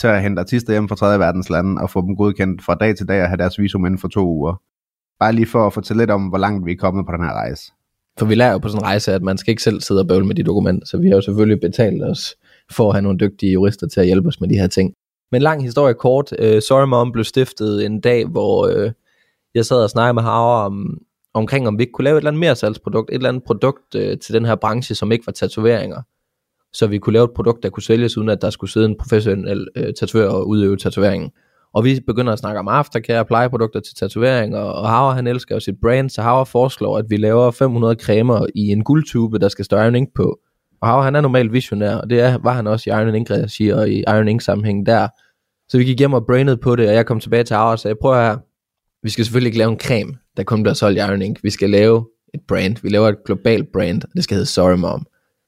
til 0.00 0.06
at 0.06 0.22
hente 0.22 0.40
artister 0.40 0.72
hjem 0.72 0.88
fra 0.88 0.96
3. 0.96 1.18
verdens 1.18 1.50
lande 1.50 1.82
og 1.82 1.90
få 1.90 2.00
dem 2.00 2.16
godkendt 2.16 2.64
fra 2.64 2.74
dag 2.74 2.96
til 2.96 3.08
dag 3.08 3.22
og 3.22 3.28
have 3.28 3.36
deres 3.36 3.58
visum 3.58 3.86
inden 3.86 3.98
for 3.98 4.08
to 4.08 4.26
uger. 4.26 4.54
Bare 5.18 5.32
lige 5.32 5.46
for 5.46 5.66
at 5.66 5.72
fortælle 5.72 6.02
lidt 6.02 6.10
om, 6.10 6.26
hvor 6.26 6.38
langt 6.38 6.66
vi 6.66 6.72
er 6.72 6.76
kommet 6.76 7.06
på 7.06 7.12
den 7.12 7.24
her 7.24 7.32
rejse. 7.32 7.72
For 8.18 8.26
vi 8.26 8.34
lærer 8.34 8.52
jo 8.52 8.58
på 8.58 8.68
sådan 8.68 8.82
en 8.82 8.86
rejse, 8.86 9.12
at 9.12 9.22
man 9.22 9.38
skal 9.38 9.50
ikke 9.50 9.62
selv 9.62 9.80
sidde 9.80 10.00
og 10.00 10.08
bøvle 10.08 10.26
med 10.26 10.34
de 10.34 10.42
dokumenter, 10.42 10.86
så 10.86 10.98
vi 10.98 11.08
har 11.08 11.14
jo 11.14 11.20
selvfølgelig 11.20 11.60
betalt 11.60 12.02
os 12.02 12.34
for 12.70 12.88
at 12.88 12.94
have 12.94 13.02
nogle 13.02 13.18
dygtige 13.18 13.52
jurister 13.52 13.88
til 13.88 14.00
at 14.00 14.06
hjælpe 14.06 14.28
os 14.28 14.40
med 14.40 14.48
de 14.48 14.54
her 14.54 14.66
ting. 14.66 14.94
Men 15.32 15.42
lang 15.42 15.62
historie 15.62 15.94
kort, 15.94 16.32
øh, 16.38 16.62
Sorry 16.62 16.86
Mom 16.86 17.12
blev 17.12 17.24
stiftet 17.24 17.86
en 17.86 18.00
dag, 18.00 18.26
hvor 18.26 18.66
øh, 18.66 18.92
jeg 19.54 19.66
sad 19.66 19.82
og 19.82 19.90
snakkede 19.90 20.14
med 20.14 20.22
Havre 20.22 20.64
om, 20.64 20.98
omkring, 21.34 21.68
om 21.68 21.78
vi 21.78 21.82
ikke 21.82 21.92
kunne 21.92 22.04
lave 22.04 22.16
et 22.16 22.20
eller 22.20 22.30
andet 22.30 22.40
mere 22.40 22.56
salgsprodukt, 22.56 23.10
et 23.10 23.14
eller 23.14 23.28
andet 23.28 23.44
produkt 23.44 23.94
øh, 23.94 24.18
til 24.18 24.34
den 24.34 24.44
her 24.44 24.54
branche, 24.54 24.94
som 24.94 25.12
ikke 25.12 25.26
var 25.26 25.32
tatoveringer. 25.32 26.02
Så 26.72 26.86
vi 26.86 26.98
kunne 26.98 27.12
lave 27.12 27.24
et 27.24 27.30
produkt, 27.34 27.62
der 27.62 27.70
kunne 27.70 27.82
sælges, 27.82 28.18
uden 28.18 28.28
at 28.28 28.42
der 28.42 28.50
skulle 28.50 28.70
sidde 28.70 28.86
en 28.86 28.96
professionel 29.00 29.68
øh, 29.76 29.94
tatovør 30.00 30.28
og 30.28 30.48
udøve 30.48 30.76
tatoveringen. 30.76 31.30
Og 31.74 31.84
vi 31.84 32.00
begynder 32.06 32.32
at 32.32 32.38
snakke 32.38 32.60
om 32.60 32.68
aftercare, 32.68 33.24
plejeprodukter 33.24 33.80
til 33.80 33.94
tatovering, 33.94 34.56
og, 34.56 34.74
og 34.74 34.88
Hauer 34.88 35.12
han 35.12 35.26
elsker 35.26 35.54
jo 35.54 35.60
sit 35.60 35.74
brand, 35.82 36.10
så 36.10 36.22
Hauer 36.22 36.44
foreslår, 36.44 36.98
at 36.98 37.04
vi 37.08 37.16
laver 37.16 37.50
500 37.50 37.94
cremer 37.94 38.46
i 38.54 38.60
en 38.60 38.84
guldtube, 38.84 39.38
der 39.38 39.48
skal 39.48 39.64
stå 39.64 39.76
Iron 39.76 39.94
Ink 39.94 40.08
på. 40.14 40.38
Og 40.82 40.88
Hauer 40.88 41.02
han 41.02 41.16
er 41.16 41.20
normalt 41.20 41.52
visionær, 41.52 41.96
og 41.96 42.10
det 42.10 42.20
er, 42.20 42.38
var 42.38 42.52
han 42.52 42.66
også 42.66 42.90
i 42.90 42.92
Iron 42.92 43.14
Ink 43.14 43.30
regi 43.30 43.68
og 43.68 43.90
i 43.90 43.98
Iron 44.00 44.28
Ink 44.28 44.40
sammenhæng 44.40 44.86
der. 44.86 45.08
Så 45.68 45.78
vi 45.78 45.84
gik 45.84 45.98
hjem 45.98 46.12
og 46.12 46.26
brainede 46.26 46.56
på 46.56 46.76
det, 46.76 46.88
og 46.88 46.94
jeg 46.94 47.06
kom 47.06 47.20
tilbage 47.20 47.44
til 47.44 47.56
Hauer 47.56 47.70
og 47.70 47.78
sagde, 47.78 47.96
prøv 48.00 48.14
her, 48.14 48.36
vi 49.02 49.10
skal 49.10 49.24
selvfølgelig 49.24 49.48
ikke 49.48 49.58
lave 49.58 49.70
en 49.70 49.80
creme, 49.80 50.12
der 50.36 50.42
kun 50.42 50.62
bliver 50.62 50.74
solgt 50.74 50.98
i 50.98 51.00
Iron 51.00 51.22
Ink. 51.22 51.38
Vi 51.42 51.50
skal 51.50 51.70
lave 51.70 52.06
et 52.34 52.40
brand. 52.48 52.76
Vi 52.82 52.88
laver 52.88 53.08
et 53.08 53.24
globalt 53.26 53.72
brand, 53.72 54.02
og 54.02 54.10
det 54.14 54.24
skal 54.24 54.34
hedde 54.34 54.50
Sorry 54.50 54.76
Mom. 54.76 55.06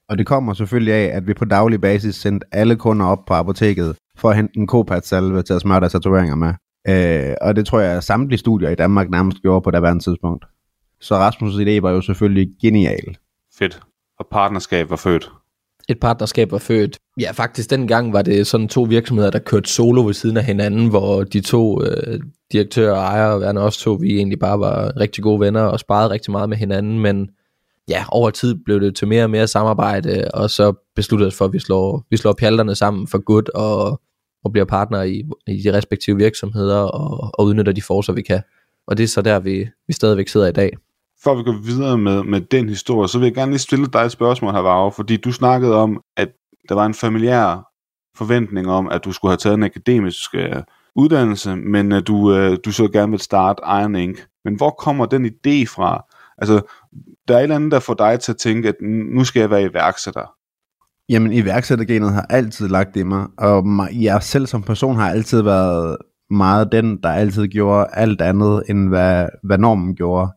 Og 0.09 0.17
det 0.17 0.25
kommer 0.25 0.53
selvfølgelig 0.53 0.93
af, 0.93 1.17
at 1.17 1.27
vi 1.27 1.33
på 1.33 1.45
daglig 1.45 1.81
basis 1.81 2.15
sendte 2.15 2.47
alle 2.51 2.75
kunder 2.75 3.05
op 3.05 3.25
på 3.27 3.33
apoteket 3.33 3.95
for 4.17 4.29
at 4.29 4.35
hente 4.35 4.57
en 4.57 4.67
Copat-salve 4.67 5.41
til 5.41 5.53
at 5.53 5.61
smøre 5.61 5.79
deres 5.79 5.91
tatoveringer 5.91 6.35
med. 6.35 6.53
Øh, 6.87 7.35
og 7.41 7.55
det 7.55 7.65
tror 7.65 7.79
jeg, 7.79 7.97
at 7.97 8.03
samtlige 8.03 8.39
studier 8.39 8.69
i 8.69 8.75
Danmark 8.75 9.09
nærmest 9.09 9.41
gjorde 9.41 9.61
på 9.61 9.71
det 9.71 10.03
tidspunkt. 10.03 10.45
Så 11.01 11.29
Rasmus' 11.29 11.61
idé 11.61 11.81
var 11.81 11.91
jo 11.91 12.01
selvfølgelig 12.01 12.49
genial. 12.61 13.17
Fedt. 13.57 13.81
Og 14.19 14.27
partnerskab 14.31 14.89
var 14.89 14.95
født. 14.95 15.31
et 15.89 15.99
partnerskab 15.99 16.51
var 16.51 16.57
født. 16.57 16.97
Ja, 17.19 17.31
faktisk 17.31 17.69
dengang 17.69 18.13
var 18.13 18.21
det 18.21 18.47
sådan 18.47 18.67
to 18.67 18.81
virksomheder, 18.83 19.31
der 19.31 19.39
kørte 19.39 19.69
solo 19.69 20.05
ved 20.05 20.13
siden 20.13 20.37
af 20.37 20.43
hinanden, 20.43 20.89
hvor 20.89 21.23
de 21.23 21.41
to 21.41 21.83
øh, 21.83 22.19
direktører 22.51 22.91
og 22.91 23.03
ejere, 23.03 23.39
værende 23.39 23.61
også 23.61 23.79
to, 23.79 23.93
vi 23.93 24.17
egentlig 24.17 24.39
bare 24.39 24.59
var 24.59 24.99
rigtig 24.99 25.23
gode 25.23 25.39
venner 25.39 25.61
og 25.61 25.79
sparede 25.79 26.09
rigtig 26.09 26.31
meget 26.31 26.49
med 26.49 26.57
hinanden, 26.57 26.99
men 26.99 27.29
ja, 27.89 28.05
over 28.09 28.29
tid 28.29 28.55
blev 28.65 28.79
det 28.79 28.95
til 28.95 29.07
mere 29.07 29.23
og 29.23 29.29
mere 29.29 29.47
samarbejde, 29.47 30.27
og 30.33 30.49
så 30.49 30.73
besluttede 30.95 31.27
os 31.27 31.35
for, 31.37 31.45
at 31.45 31.53
vi 31.53 31.59
slår, 31.59 32.05
vi 32.09 32.17
slår 32.17 32.33
pjalterne 32.33 32.75
sammen 32.75 33.07
for 33.07 33.23
godt 33.23 33.49
og, 33.49 34.01
og 34.43 34.51
bliver 34.51 34.65
partnere 34.65 35.09
i, 35.09 35.23
i 35.47 35.61
de 35.61 35.73
respektive 35.73 36.17
virksomheder 36.17 36.79
og, 36.79 37.31
og 37.33 37.45
udnytter 37.45 37.71
de 37.71 37.81
forser, 37.81 38.13
vi 38.13 38.21
kan. 38.21 38.41
Og 38.87 38.97
det 38.97 39.03
er 39.03 39.07
så 39.07 39.21
der, 39.21 39.39
vi, 39.39 39.69
vi 39.87 39.93
stadigvæk 39.93 40.27
sidder 40.27 40.47
i 40.47 40.51
dag. 40.51 40.77
Før 41.23 41.35
vi 41.35 41.43
går 41.43 41.61
videre 41.63 41.97
med, 41.97 42.23
med 42.23 42.41
den 42.41 42.69
historie, 42.69 43.07
så 43.07 43.19
vil 43.19 43.25
jeg 43.25 43.35
gerne 43.35 43.51
lige 43.51 43.59
stille 43.59 43.87
dig 43.87 43.99
et 43.99 44.11
spørgsmål, 44.11 44.53
Havaro, 44.53 44.89
fordi 44.89 45.17
du 45.17 45.31
snakkede 45.31 45.75
om, 45.75 46.01
at 46.17 46.29
der 46.69 46.75
var 46.75 46.85
en 46.85 46.93
familiær 46.93 47.69
forventning 48.17 48.69
om, 48.69 48.89
at 48.89 49.05
du 49.05 49.11
skulle 49.11 49.31
have 49.31 49.37
taget 49.37 49.53
en 49.53 49.63
akademisk 49.63 50.35
øh, 50.35 50.55
uddannelse, 50.95 51.55
men 51.55 51.91
at 51.91 52.07
du, 52.07 52.33
øh, 52.33 52.57
du 52.65 52.71
så 52.71 52.87
gerne 52.87 53.11
vil 53.11 53.19
starte 53.19 53.61
Iron 53.65 53.95
Inc. 53.95 54.19
Men 54.45 54.55
hvor 54.55 54.69
kommer 54.69 55.05
den 55.05 55.25
idé 55.25 55.65
fra? 55.75 56.05
Altså, 56.37 56.61
der 57.27 57.33
er 57.33 57.37
et 57.37 57.43
eller 57.43 57.55
andet, 57.55 57.71
der 57.71 57.79
får 57.79 57.93
dig 57.93 58.19
til 58.19 58.31
at 58.31 58.37
tænke, 58.37 58.69
at 58.69 58.75
nu 59.15 59.23
skal 59.23 59.39
jeg 59.39 59.49
være 59.49 59.63
iværksætter. 59.63 60.33
Jamen, 61.09 61.33
iværksættergenet 61.33 62.13
har 62.13 62.25
altid 62.29 62.67
lagt 62.67 62.97
i 62.97 63.03
mig, 63.03 63.27
og 63.37 63.67
mig- 63.67 64.03
jeg 64.03 64.23
selv 64.23 64.45
som 64.47 64.63
person 64.63 64.95
har 64.95 65.09
altid 65.09 65.41
været 65.41 65.97
meget 66.29 66.71
den, 66.71 66.97
der 67.03 67.09
altid 67.09 67.47
gjorde 67.47 67.87
alt 67.93 68.21
andet, 68.21 68.63
end 68.69 68.89
hvad, 68.89 69.27
hvad 69.43 69.57
normen 69.57 69.95
gjorde, 69.95 70.31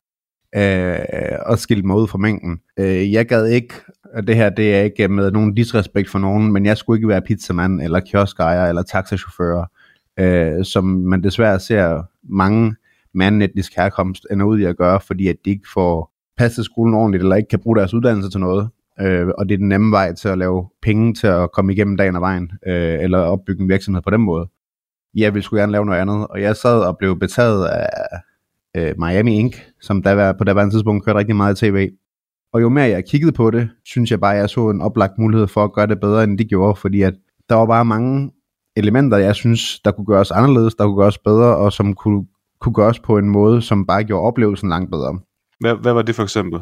øh, 0.56 0.98
og 1.46 1.58
skilte 1.58 1.86
mig 1.86 1.96
ud 1.96 2.08
fra 2.08 2.18
mængden. 2.18 2.60
Øh, 2.78 3.12
jeg 3.12 3.26
gad 3.26 3.46
ikke, 3.46 3.74
og 4.14 4.26
det 4.26 4.36
her 4.36 4.50
det 4.50 4.74
er 4.76 4.82
ikke 4.82 5.08
med 5.08 5.30
nogen 5.30 5.54
disrespekt 5.54 6.10
for 6.10 6.18
nogen, 6.18 6.52
men 6.52 6.66
jeg 6.66 6.76
skulle 6.76 6.98
ikke 6.98 7.08
være 7.08 7.22
pizzamand, 7.22 7.80
eller 7.80 8.00
kioskejer, 8.00 8.68
eller 8.68 8.82
taxachauffør, 8.82 9.70
øh, 10.18 10.64
som 10.64 10.84
man 10.84 11.22
desværre 11.22 11.60
ser 11.60 12.02
mange 12.22 12.74
med 13.14 13.42
etnisk 13.42 13.76
herkomst 13.76 14.26
ender 14.30 14.46
ud 14.46 14.58
i 14.58 14.64
at 14.64 14.76
gøre, 14.76 15.00
fordi 15.00 15.28
at 15.28 15.36
de 15.44 15.50
ikke 15.50 15.68
får 15.74 16.15
passet 16.38 16.64
skolen 16.64 16.94
ordentligt, 16.94 17.22
eller 17.22 17.36
ikke 17.36 17.48
kan 17.48 17.60
bruge 17.60 17.76
deres 17.76 17.94
uddannelse 17.94 18.30
til 18.30 18.40
noget. 18.40 18.68
Øh, 19.00 19.28
og 19.38 19.48
det 19.48 19.54
er 19.54 19.58
den 19.58 19.68
nemme 19.68 19.90
vej 19.90 20.14
til 20.14 20.28
at 20.28 20.38
lave 20.38 20.68
penge 20.82 21.14
til 21.14 21.26
at 21.26 21.52
komme 21.52 21.72
igennem 21.72 21.96
dagen 21.96 22.16
og 22.16 22.20
vejen, 22.20 22.50
øh, 22.66 22.98
eller 23.02 23.18
opbygge 23.18 23.62
en 23.62 23.68
virksomhed 23.68 24.02
på 24.02 24.10
den 24.10 24.20
måde. 24.20 24.48
Jeg 25.14 25.34
ville 25.34 25.44
sgu 25.44 25.56
gerne 25.56 25.72
lave 25.72 25.86
noget 25.86 26.00
andet, 26.00 26.26
og 26.26 26.40
jeg 26.40 26.56
sad 26.56 26.80
og 26.80 26.98
blev 26.98 27.18
betaget 27.18 27.66
af 27.66 27.88
øh, 28.76 28.94
Miami 28.98 29.38
Ink, 29.38 29.64
som 29.80 30.02
der 30.02 30.12
var, 30.12 30.32
på 30.32 30.44
det 30.44 30.70
tidspunkt 30.70 31.04
kørte 31.04 31.18
rigtig 31.18 31.36
meget 31.36 31.62
i 31.62 31.70
tv. 31.70 31.90
Og 32.52 32.62
jo 32.62 32.68
mere 32.68 32.84
jeg 32.84 33.04
kiggede 33.04 33.32
på 33.32 33.50
det, 33.50 33.68
synes 33.84 34.10
jeg 34.10 34.20
bare, 34.20 34.34
at 34.34 34.40
jeg 34.40 34.50
så 34.50 34.70
en 34.70 34.80
oplagt 34.80 35.18
mulighed 35.18 35.46
for 35.46 35.64
at 35.64 35.72
gøre 35.72 35.86
det 35.86 36.00
bedre, 36.00 36.24
end 36.24 36.38
de 36.38 36.44
gjorde, 36.44 36.76
fordi 36.76 37.02
at 37.02 37.14
der 37.48 37.54
var 37.54 37.66
bare 37.66 37.84
mange 37.84 38.30
elementer, 38.76 39.16
jeg 39.16 39.34
synes, 39.34 39.80
der 39.80 39.90
kunne 39.90 40.04
gøres 40.04 40.30
anderledes, 40.30 40.74
der 40.74 40.84
kunne 40.84 41.02
gøres 41.02 41.18
bedre, 41.18 41.56
og 41.56 41.72
som 41.72 41.94
kunne, 41.94 42.26
kunne 42.60 42.74
gøres 42.74 43.00
på 43.00 43.18
en 43.18 43.28
måde, 43.28 43.62
som 43.62 43.86
bare 43.86 44.04
gjorde 44.04 44.26
oplevelsen 44.26 44.68
langt 44.68 44.90
bedre. 44.90 45.18
Hvad, 45.60 45.74
hvad 45.82 45.92
var 45.92 46.02
det 46.02 46.14
for 46.14 46.22
eksempel? 46.22 46.60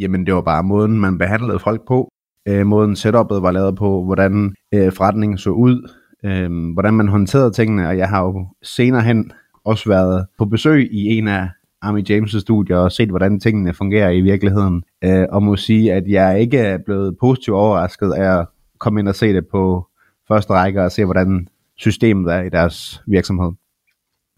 Jamen, 0.00 0.26
det 0.26 0.34
var 0.34 0.40
bare 0.40 0.62
måden, 0.62 1.00
man 1.00 1.18
behandlede 1.18 1.58
folk 1.58 1.86
på. 1.88 2.08
Øh, 2.48 2.66
måden 2.66 2.96
setupet 2.96 3.42
var 3.42 3.50
lavet 3.50 3.76
på, 3.76 4.04
hvordan 4.04 4.54
øh, 4.74 4.92
forretningen 4.92 5.38
så 5.38 5.50
ud, 5.50 5.90
øh, 6.24 6.72
hvordan 6.72 6.94
man 6.94 7.08
håndterede 7.08 7.50
tingene, 7.50 7.88
og 7.88 7.98
jeg 7.98 8.08
har 8.08 8.22
jo 8.22 8.46
senere 8.62 9.02
hen 9.02 9.32
også 9.64 9.88
været 9.88 10.26
på 10.38 10.44
besøg 10.44 10.88
i 10.92 11.06
en 11.06 11.28
af 11.28 11.48
Army 11.82 12.10
James' 12.10 12.40
studier 12.40 12.76
og 12.76 12.92
set, 12.92 13.08
hvordan 13.08 13.40
tingene 13.40 13.74
fungerer 13.74 14.10
i 14.10 14.20
virkeligheden. 14.20 14.82
Øh, 15.04 15.26
og 15.30 15.42
må 15.42 15.56
sige, 15.56 15.92
at 15.92 16.08
jeg 16.08 16.40
ikke 16.40 16.58
er 16.58 16.78
blevet 16.78 17.16
positivt 17.20 17.54
overrasket 17.54 18.12
af 18.12 18.38
at 18.38 18.46
komme 18.78 19.00
ind 19.00 19.08
og 19.08 19.14
se 19.14 19.32
det 19.32 19.46
på 19.52 19.86
første 20.28 20.52
række 20.52 20.82
og 20.82 20.92
se, 20.92 21.04
hvordan 21.04 21.48
systemet 21.76 22.32
er 22.34 22.42
i 22.42 22.48
deres 22.48 23.02
virksomhed. 23.06 23.52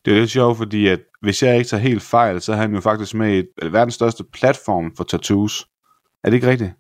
Det 0.05 0.13
er 0.13 0.19
lidt 0.19 0.31
sjovt, 0.31 0.57
fordi 0.57 0.87
at 0.87 1.01
hvis 1.23 1.43
jeg 1.43 1.57
ikke 1.57 1.69
tager 1.69 1.81
helt 1.81 2.03
fejl, 2.03 2.41
så 2.41 2.53
er 2.53 2.57
han 2.57 2.75
jo 2.75 2.81
faktisk 2.81 3.15
med 3.15 3.35
i 3.35 3.39
et, 3.39 3.49
det 3.63 3.73
verdens 3.73 3.95
største 3.95 4.25
platform 4.33 4.93
for 4.97 5.05
tattoos. 5.05 5.67
Er 6.25 6.31
det 6.31 6.35
ikke 6.35 6.49
rigtigt? 6.49 6.73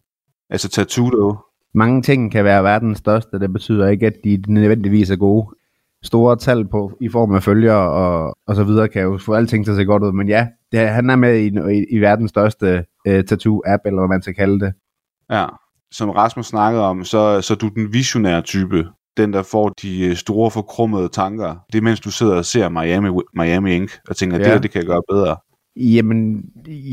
Altså 0.50 0.68
Tattoo 0.68 1.36
Mange 1.74 2.02
ting 2.02 2.32
kan 2.32 2.44
være 2.44 2.64
verdens 2.64 2.98
største, 2.98 3.38
det 3.38 3.52
betyder 3.52 3.88
ikke, 3.88 4.06
at 4.06 4.12
de 4.24 4.42
nødvendigvis 4.48 5.10
er 5.10 5.16
gode. 5.16 5.56
Store 6.02 6.36
tal 6.36 6.68
på 6.68 6.92
i 7.00 7.08
form 7.08 7.34
af 7.34 7.42
følgere 7.42 7.90
og, 7.90 8.36
og 8.46 8.56
så 8.56 8.64
videre 8.64 8.88
kan 8.88 9.02
jo 9.02 9.18
få 9.18 9.32
alting 9.32 9.64
til 9.64 9.72
at 9.72 9.76
se 9.76 9.84
godt 9.84 10.02
ud, 10.02 10.12
men 10.12 10.28
ja, 10.28 10.48
det, 10.72 10.80
han 10.88 11.10
er 11.10 11.16
med 11.16 11.38
i, 11.38 11.46
i, 11.46 11.86
i 11.90 11.98
verdens 11.98 12.30
største 12.30 12.84
øh, 13.06 13.24
tattoo-app, 13.30 13.82
eller 13.84 14.00
hvad 14.00 14.08
man 14.08 14.22
skal 14.22 14.34
kalde 14.34 14.60
det. 14.60 14.72
Ja, 15.30 15.46
som 15.92 16.10
Rasmus 16.10 16.46
snakkede 16.46 16.84
om, 16.84 17.04
så, 17.04 17.40
så 17.40 17.54
er 17.54 17.58
du 17.58 17.68
den 17.68 17.92
visionære 17.92 18.42
type. 18.42 18.88
Den, 19.16 19.32
der 19.32 19.42
får 19.42 19.68
de 19.68 20.08
øh, 20.08 20.16
store 20.16 20.50
forkrummede 20.50 21.08
tanker. 21.08 21.54
Det 21.72 21.78
er 21.78 21.82
mens 21.82 22.00
du 22.00 22.10
sidder 22.10 22.36
og 22.36 22.44
ser 22.44 22.68
Miami, 22.68 23.08
Miami 23.34 23.74
Ink, 23.74 23.90
og 24.08 24.16
tænker, 24.16 24.36
ja. 24.36 24.44
det 24.44 24.52
her, 24.52 24.60
det 24.60 24.70
kan 24.70 24.78
jeg 24.78 24.86
gøre 24.86 25.02
bedre. 25.08 25.36
Jamen, 25.76 26.44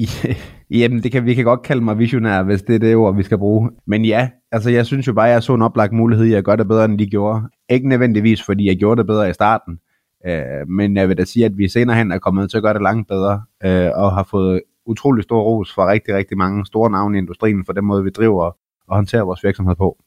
jamen 0.79 1.03
det 1.03 1.11
kan, 1.11 1.25
vi 1.25 1.33
kan 1.33 1.45
godt 1.45 1.61
kalde 1.61 1.83
mig 1.83 1.99
visionær, 1.99 2.43
hvis 2.43 2.61
det 2.61 2.75
er 2.75 2.79
det 2.79 2.95
ord, 2.95 3.15
vi 3.15 3.23
skal 3.23 3.37
bruge. 3.37 3.69
Men 3.87 4.05
ja, 4.05 4.29
altså 4.51 4.69
jeg 4.69 4.85
synes 4.85 5.07
jo 5.07 5.13
bare, 5.13 5.27
at 5.27 5.33
jeg 5.33 5.43
så 5.43 5.53
en 5.53 5.61
oplagt 5.61 5.93
mulighed 5.93 6.25
i 6.25 6.33
at 6.33 6.45
gøre 6.45 6.57
det 6.57 6.67
bedre, 6.67 6.85
end 6.85 6.99
de 6.99 7.07
gjorde. 7.07 7.41
Ikke 7.69 7.89
nødvendigvis, 7.89 8.43
fordi 8.43 8.67
jeg 8.67 8.77
gjorde 8.77 8.99
det 8.99 9.07
bedre 9.07 9.29
i 9.29 9.33
starten. 9.33 9.79
Øh, 10.27 10.67
men 10.67 10.97
jeg 10.97 11.09
vil 11.09 11.17
da 11.17 11.25
sige, 11.25 11.45
at 11.45 11.57
vi 11.57 11.67
senere 11.67 11.97
hen 11.97 12.11
er 12.11 12.19
kommet 12.19 12.49
til 12.49 12.57
at 12.57 12.63
gøre 12.63 12.73
det 12.73 12.81
langt 12.81 13.07
bedre, 13.07 13.41
øh, 13.65 13.91
og 13.95 14.13
har 14.13 14.23
fået 14.23 14.61
utrolig 14.85 15.23
stor 15.23 15.41
ros 15.41 15.73
fra 15.73 15.91
rigtig, 15.91 16.15
rigtig 16.15 16.37
mange 16.37 16.65
store 16.65 16.91
navne 16.91 17.17
i 17.17 17.21
industrien 17.21 17.65
for 17.65 17.73
den 17.73 17.85
måde, 17.85 18.03
vi 18.03 18.09
driver 18.09 18.43
og 18.87 18.95
håndterer 18.95 19.23
vores 19.23 19.43
virksomhed 19.43 19.75
på. 19.75 19.97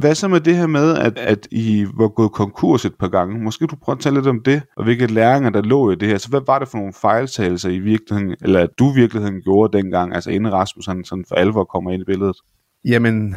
Hvad 0.00 0.14
så 0.14 0.28
med 0.28 0.40
det 0.40 0.56
her 0.56 0.66
med, 0.66 0.96
at, 0.98 1.18
at 1.18 1.48
I 1.50 1.86
var 1.94 2.08
gået 2.08 2.32
konkurs 2.32 2.84
et 2.84 2.94
par 2.94 3.08
gange? 3.08 3.38
Måske 3.38 3.66
du 3.66 3.76
prøve 3.76 3.96
at 3.96 4.00
tale 4.00 4.16
lidt 4.16 4.26
om 4.26 4.42
det, 4.44 4.62
og 4.76 4.84
hvilke 4.84 5.06
læringer, 5.06 5.50
der 5.50 5.62
lå 5.62 5.90
i 5.90 5.94
det 5.94 6.08
her. 6.08 6.18
Så 6.18 6.28
hvad 6.28 6.40
var 6.46 6.58
det 6.58 6.68
for 6.68 6.78
nogle 6.78 6.92
fejltagelser 6.92 7.70
i 7.70 7.78
virkeligheden, 7.78 8.36
eller 8.42 8.60
at 8.60 8.68
du 8.78 8.92
i 8.92 8.94
virkeligheden 8.94 9.40
gjorde 9.42 9.78
dengang, 9.78 10.14
altså 10.14 10.30
inden 10.30 10.52
Rasmus 10.52 10.86
han 10.86 11.04
sådan 11.04 11.24
for 11.28 11.34
alvor 11.34 11.64
kommer 11.64 11.90
ind 11.90 12.02
i 12.02 12.04
billedet? 12.04 12.36
Jamen, 12.84 13.36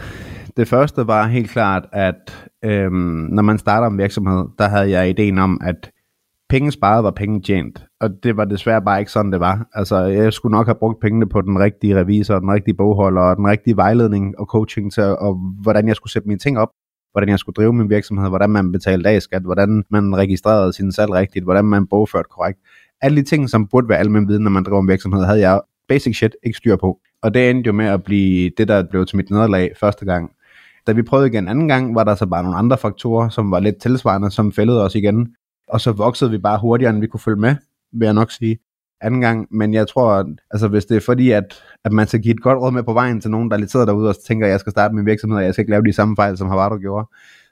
det 0.57 0.67
første 0.67 1.07
var 1.07 1.27
helt 1.27 1.49
klart, 1.49 1.83
at 1.91 2.47
øhm, 2.65 3.27
når 3.31 3.41
man 3.41 3.57
starter 3.57 3.87
en 3.87 3.97
virksomhed, 3.97 4.45
der 4.57 4.67
havde 4.67 4.89
jeg 4.89 5.09
ideen 5.09 5.37
om, 5.37 5.61
at 5.63 5.91
penge 6.49 6.71
sparet 6.71 7.03
var 7.03 7.11
penge 7.11 7.41
tjent. 7.41 7.85
Og 8.03 8.23
det 8.23 8.37
var 8.37 8.45
desværre 8.45 8.81
bare 8.81 8.99
ikke 8.99 9.11
sådan, 9.11 9.31
det 9.31 9.39
var. 9.39 9.67
Altså, 9.73 9.97
jeg 9.97 10.33
skulle 10.33 10.51
nok 10.51 10.67
have 10.67 10.75
brugt 10.75 10.99
pengene 11.01 11.29
på 11.29 11.41
den 11.41 11.59
rigtige 11.59 11.95
revisor, 11.99 12.39
den 12.39 12.51
rigtige 12.51 12.73
bogholder, 12.73 13.21
og 13.21 13.37
den 13.37 13.47
rigtige 13.47 13.77
vejledning 13.77 14.39
og 14.39 14.45
coaching 14.45 14.93
til, 14.93 15.03
og 15.03 15.35
hvordan 15.61 15.87
jeg 15.87 15.95
skulle 15.95 16.11
sætte 16.11 16.27
mine 16.27 16.39
ting 16.39 16.59
op, 16.59 16.69
hvordan 17.11 17.29
jeg 17.29 17.39
skulle 17.39 17.53
drive 17.53 17.73
min 17.73 17.89
virksomhed, 17.89 18.29
hvordan 18.29 18.49
man 18.49 18.71
betalte 18.71 19.09
af 19.09 19.21
skat, 19.21 19.41
hvordan 19.41 19.83
man 19.89 20.15
registrerede 20.15 20.73
sin 20.73 20.91
salg 20.91 21.11
rigtigt, 21.11 21.45
hvordan 21.45 21.65
man 21.65 21.87
bogførte 21.87 22.27
korrekt. 22.31 22.59
Alle 23.01 23.17
de 23.17 23.23
ting, 23.23 23.49
som 23.49 23.67
burde 23.67 23.89
være 23.89 23.97
almindelig 23.97 24.29
viden, 24.29 24.43
når 24.43 24.51
man 24.51 24.63
driver 24.63 24.81
en 24.81 24.87
virksomhed, 24.87 25.23
havde 25.23 25.39
jeg 25.39 25.61
basic 25.87 26.17
shit 26.17 26.35
ikke 26.43 26.57
styr 26.57 26.75
på. 26.75 26.99
Og 27.21 27.33
det 27.33 27.49
endte 27.49 27.67
jo 27.67 27.73
med 27.73 27.85
at 27.85 28.03
blive 28.03 28.51
det, 28.57 28.67
der 28.67 28.83
blev 28.89 29.05
til 29.05 29.17
mit 29.17 29.29
nederlag 29.29 29.71
første 29.79 30.05
gang. 30.05 30.31
Da 30.87 30.91
vi 30.91 31.01
prøvede 31.01 31.27
igen 31.27 31.47
anden 31.47 31.67
gang, 31.67 31.95
var 31.95 32.03
der 32.03 32.15
så 32.15 32.25
bare 32.25 32.43
nogle 32.43 32.57
andre 32.57 32.77
faktorer, 32.77 33.29
som 33.29 33.51
var 33.51 33.59
lidt 33.59 33.81
tilsvarende, 33.81 34.31
som 34.31 34.51
fældede 34.51 34.83
os 34.83 34.95
igen 34.95 35.35
og 35.67 35.81
så 35.81 35.91
voksede 35.91 36.31
vi 36.31 36.37
bare 36.37 36.59
hurtigere, 36.59 36.93
end 36.93 36.99
vi 36.99 37.07
kunne 37.07 37.19
følge 37.19 37.39
med, 37.39 37.55
vil 37.93 38.05
jeg 38.05 38.13
nok 38.13 38.31
sige, 38.31 38.59
anden 39.01 39.21
gang. 39.21 39.47
Men 39.51 39.73
jeg 39.73 39.87
tror, 39.87 40.11
at, 40.11 40.25
altså 40.51 40.67
hvis 40.67 40.85
det 40.85 40.97
er 40.97 41.01
fordi, 41.01 41.31
at, 41.31 41.63
at 41.85 41.91
man 41.91 42.07
skal 42.07 42.21
give 42.21 42.33
et 42.33 42.41
godt 42.41 42.59
råd 42.59 42.71
med 42.71 42.83
på 42.83 42.93
vejen 42.93 43.21
til 43.21 43.31
nogen, 43.31 43.51
der 43.51 43.57
lidt 43.57 43.71
sidder 43.71 43.85
derude 43.85 44.09
og 44.09 44.15
tænker, 44.27 44.45
at 44.45 44.51
jeg 44.51 44.59
skal 44.59 44.71
starte 44.71 44.95
min 44.95 45.05
virksomhed, 45.05 45.37
og 45.37 45.43
jeg 45.43 45.53
skal 45.53 45.61
ikke 45.61 45.71
lave 45.71 45.83
de 45.83 45.93
samme 45.93 46.15
fejl, 46.15 46.37
som 46.37 46.47
Havardo 46.47 46.77
gjorde, 46.77 47.07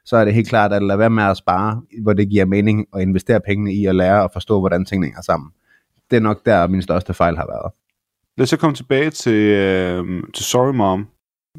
så 0.05 0.17
er 0.17 0.25
det 0.25 0.33
helt 0.33 0.49
klart 0.49 0.73
at 0.73 0.83
lade 0.83 0.99
være 0.99 1.09
med 1.09 1.23
at 1.23 1.37
spare, 1.37 1.81
hvor 2.03 2.13
det 2.13 2.29
giver 2.29 2.45
mening, 2.45 2.85
og 2.91 3.01
investere 3.01 3.39
pengene 3.39 3.73
i 3.73 3.85
at 3.85 3.95
lære 3.95 4.23
og 4.23 4.29
forstå, 4.33 4.59
hvordan 4.59 4.85
tingene 4.85 5.07
hænger 5.07 5.21
sammen. 5.21 5.49
Det 6.11 6.17
er 6.17 6.21
nok 6.21 6.45
der, 6.45 6.67
min 6.67 6.81
største 6.81 7.13
fejl 7.13 7.37
har 7.37 7.45
været. 7.45 7.73
Lad 8.37 8.43
os 8.43 8.49
så 8.49 8.57
komme 8.57 8.75
tilbage 8.75 9.09
til, 9.09 9.33
øh, 9.33 10.23
til 10.33 10.45
Sorry 10.45 10.73
Mom. 10.73 11.07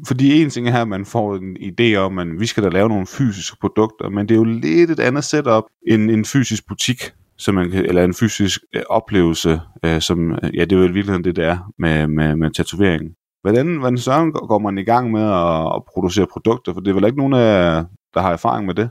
Fordi 0.07 0.41
en 0.41 0.49
ting 0.49 0.67
er 0.67 0.71
her, 0.71 0.81
at 0.81 0.87
man 0.87 1.05
får 1.05 1.35
en 1.35 1.57
idé 1.57 1.95
om, 1.95 2.19
at 2.19 2.27
vi 2.39 2.45
skal 2.45 2.63
da 2.63 2.69
lave 2.69 2.89
nogle 2.89 3.07
fysiske 3.07 3.57
produkter, 3.61 4.09
men 4.09 4.29
det 4.29 4.35
er 4.35 4.39
jo 4.39 4.43
lidt 4.43 4.91
et 4.91 4.99
andet 4.99 5.23
setup 5.23 5.63
end 5.87 6.11
en 6.11 6.25
fysisk 6.25 6.67
butik, 6.67 7.13
som 7.37 7.55
man 7.55 7.71
kan, 7.71 7.85
eller 7.85 8.03
en 8.03 8.13
fysisk 8.13 8.61
øh, 8.75 8.81
oplevelse, 8.89 9.59
øh, 9.85 10.01
som, 10.01 10.31
øh, 10.31 10.55
ja, 10.55 10.65
det 10.65 10.71
er 10.71 10.77
jo 10.77 10.83
i 10.83 10.91
virkeligheden 10.91 11.23
det, 11.23 11.35
der 11.35 11.47
er 11.47 11.57
med, 11.79 12.07
med, 12.07 12.35
med 12.35 12.51
tatoveringen. 12.51 13.11
Hvordan, 13.41 13.77
hvordan 13.77 13.97
så 13.97 14.31
går 14.47 14.59
man 14.59 14.77
i 14.77 14.83
gang 14.83 15.11
med 15.11 15.21
at, 15.21 15.75
at 15.75 15.81
producere 15.93 16.27
produkter? 16.33 16.73
For 16.73 16.81
det 16.81 16.89
er 16.89 16.95
vel 16.95 17.05
ikke 17.05 17.17
nogen, 17.17 17.33
af, 17.33 17.83
der 18.13 18.21
har 18.21 18.31
erfaring 18.31 18.65
med 18.65 18.75
det? 18.75 18.89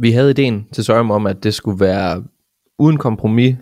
Vi 0.00 0.10
havde 0.10 0.30
ideen 0.30 0.66
til 0.72 0.84
Sørm 0.84 1.10
om, 1.10 1.26
at 1.26 1.44
det 1.44 1.54
skulle 1.54 1.80
være 1.80 2.24
uden 2.78 2.96
kompromis 2.96 3.56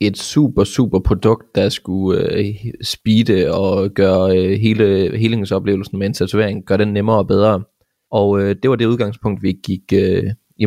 et 0.00 0.18
super, 0.18 0.64
super 0.64 0.98
produkt, 0.98 1.54
der 1.54 1.68
skulle 1.68 2.38
øh, 2.38 2.54
speede 2.82 3.54
og 3.54 3.90
gøre 3.90 4.38
øh, 4.38 4.60
hele 4.60 5.18
helingsoplevelsen 5.18 5.98
med 5.98 6.06
en 6.06 6.14
tatovering, 6.14 6.64
gøre 6.66 6.78
den 6.78 6.92
nemmere 6.92 7.18
og 7.18 7.26
bedre. 7.26 7.62
Og 8.10 8.40
øh, 8.40 8.56
det 8.62 8.70
var 8.70 8.76
det 8.76 8.86
udgangspunkt, 8.86 9.42
vi 9.42 9.52
gik, 9.64 9.92
øh, 9.94 10.24
i, 10.58 10.66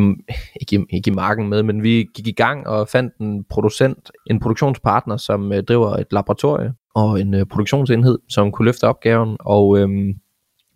ikke, 0.61 0.85
ikke 0.89 1.11
i 1.11 1.13
marken 1.13 1.49
med, 1.49 1.63
men 1.63 1.83
vi 1.83 2.05
gik 2.15 2.27
i 2.27 2.31
gang 2.31 2.67
og 2.67 2.87
fandt 2.87 3.13
en 3.19 3.43
producent, 3.49 4.11
en 4.29 4.39
produktionspartner, 4.39 5.17
som 5.17 5.51
øh, 5.51 5.63
driver 5.63 5.95
et 5.95 6.07
laboratorie 6.11 6.73
og 6.95 7.21
en 7.21 7.33
øh, 7.33 7.45
produktionsenhed, 7.45 8.19
som 8.29 8.51
kunne 8.51 8.65
løfte 8.65 8.83
opgaven, 8.83 9.37
og 9.39 9.79
øh, 9.79 9.89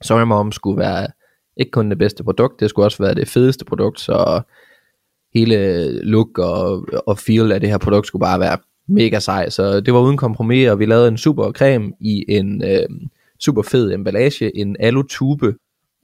Sorry 0.01 0.24
Mom 0.24 0.51
skulle 0.51 0.79
være 0.79 1.07
ikke 1.57 1.72
kun 1.72 1.90
det 1.90 1.98
bedste 1.98 2.24
produkt, 2.24 2.59
det 2.59 2.70
skulle 2.70 2.85
også 2.85 3.03
være 3.03 3.16
det 3.16 3.27
fedeste 3.27 3.66
produkt, 3.66 4.00
så 4.00 4.42
hele 5.33 5.55
øh, 5.55 6.00
look 6.03 6.37
og, 6.37 6.87
og 7.07 7.18
feel 7.18 7.51
af 7.51 7.59
det 7.59 7.70
her 7.70 7.77
produkt 7.77 8.07
skulle 8.07 8.22
bare 8.22 8.40
være 8.40 8.57
mega 8.87 9.20
sej, 9.20 9.50
så 9.50 9.79
det 9.79 9.94
var 9.94 10.00
uden 10.00 10.18
kompromis, 10.18 10.70
og 10.70 10.79
vi 10.79 10.85
lavede 10.85 11.07
en 11.07 11.18
super 11.18 11.51
creme 11.51 11.94
i 12.00 12.25
en 12.27 12.64
øh, 12.64 13.09
super 13.40 13.61
fed 13.61 13.94
emballage, 13.94 14.57
en 14.57 14.75
alutube, 14.79 15.55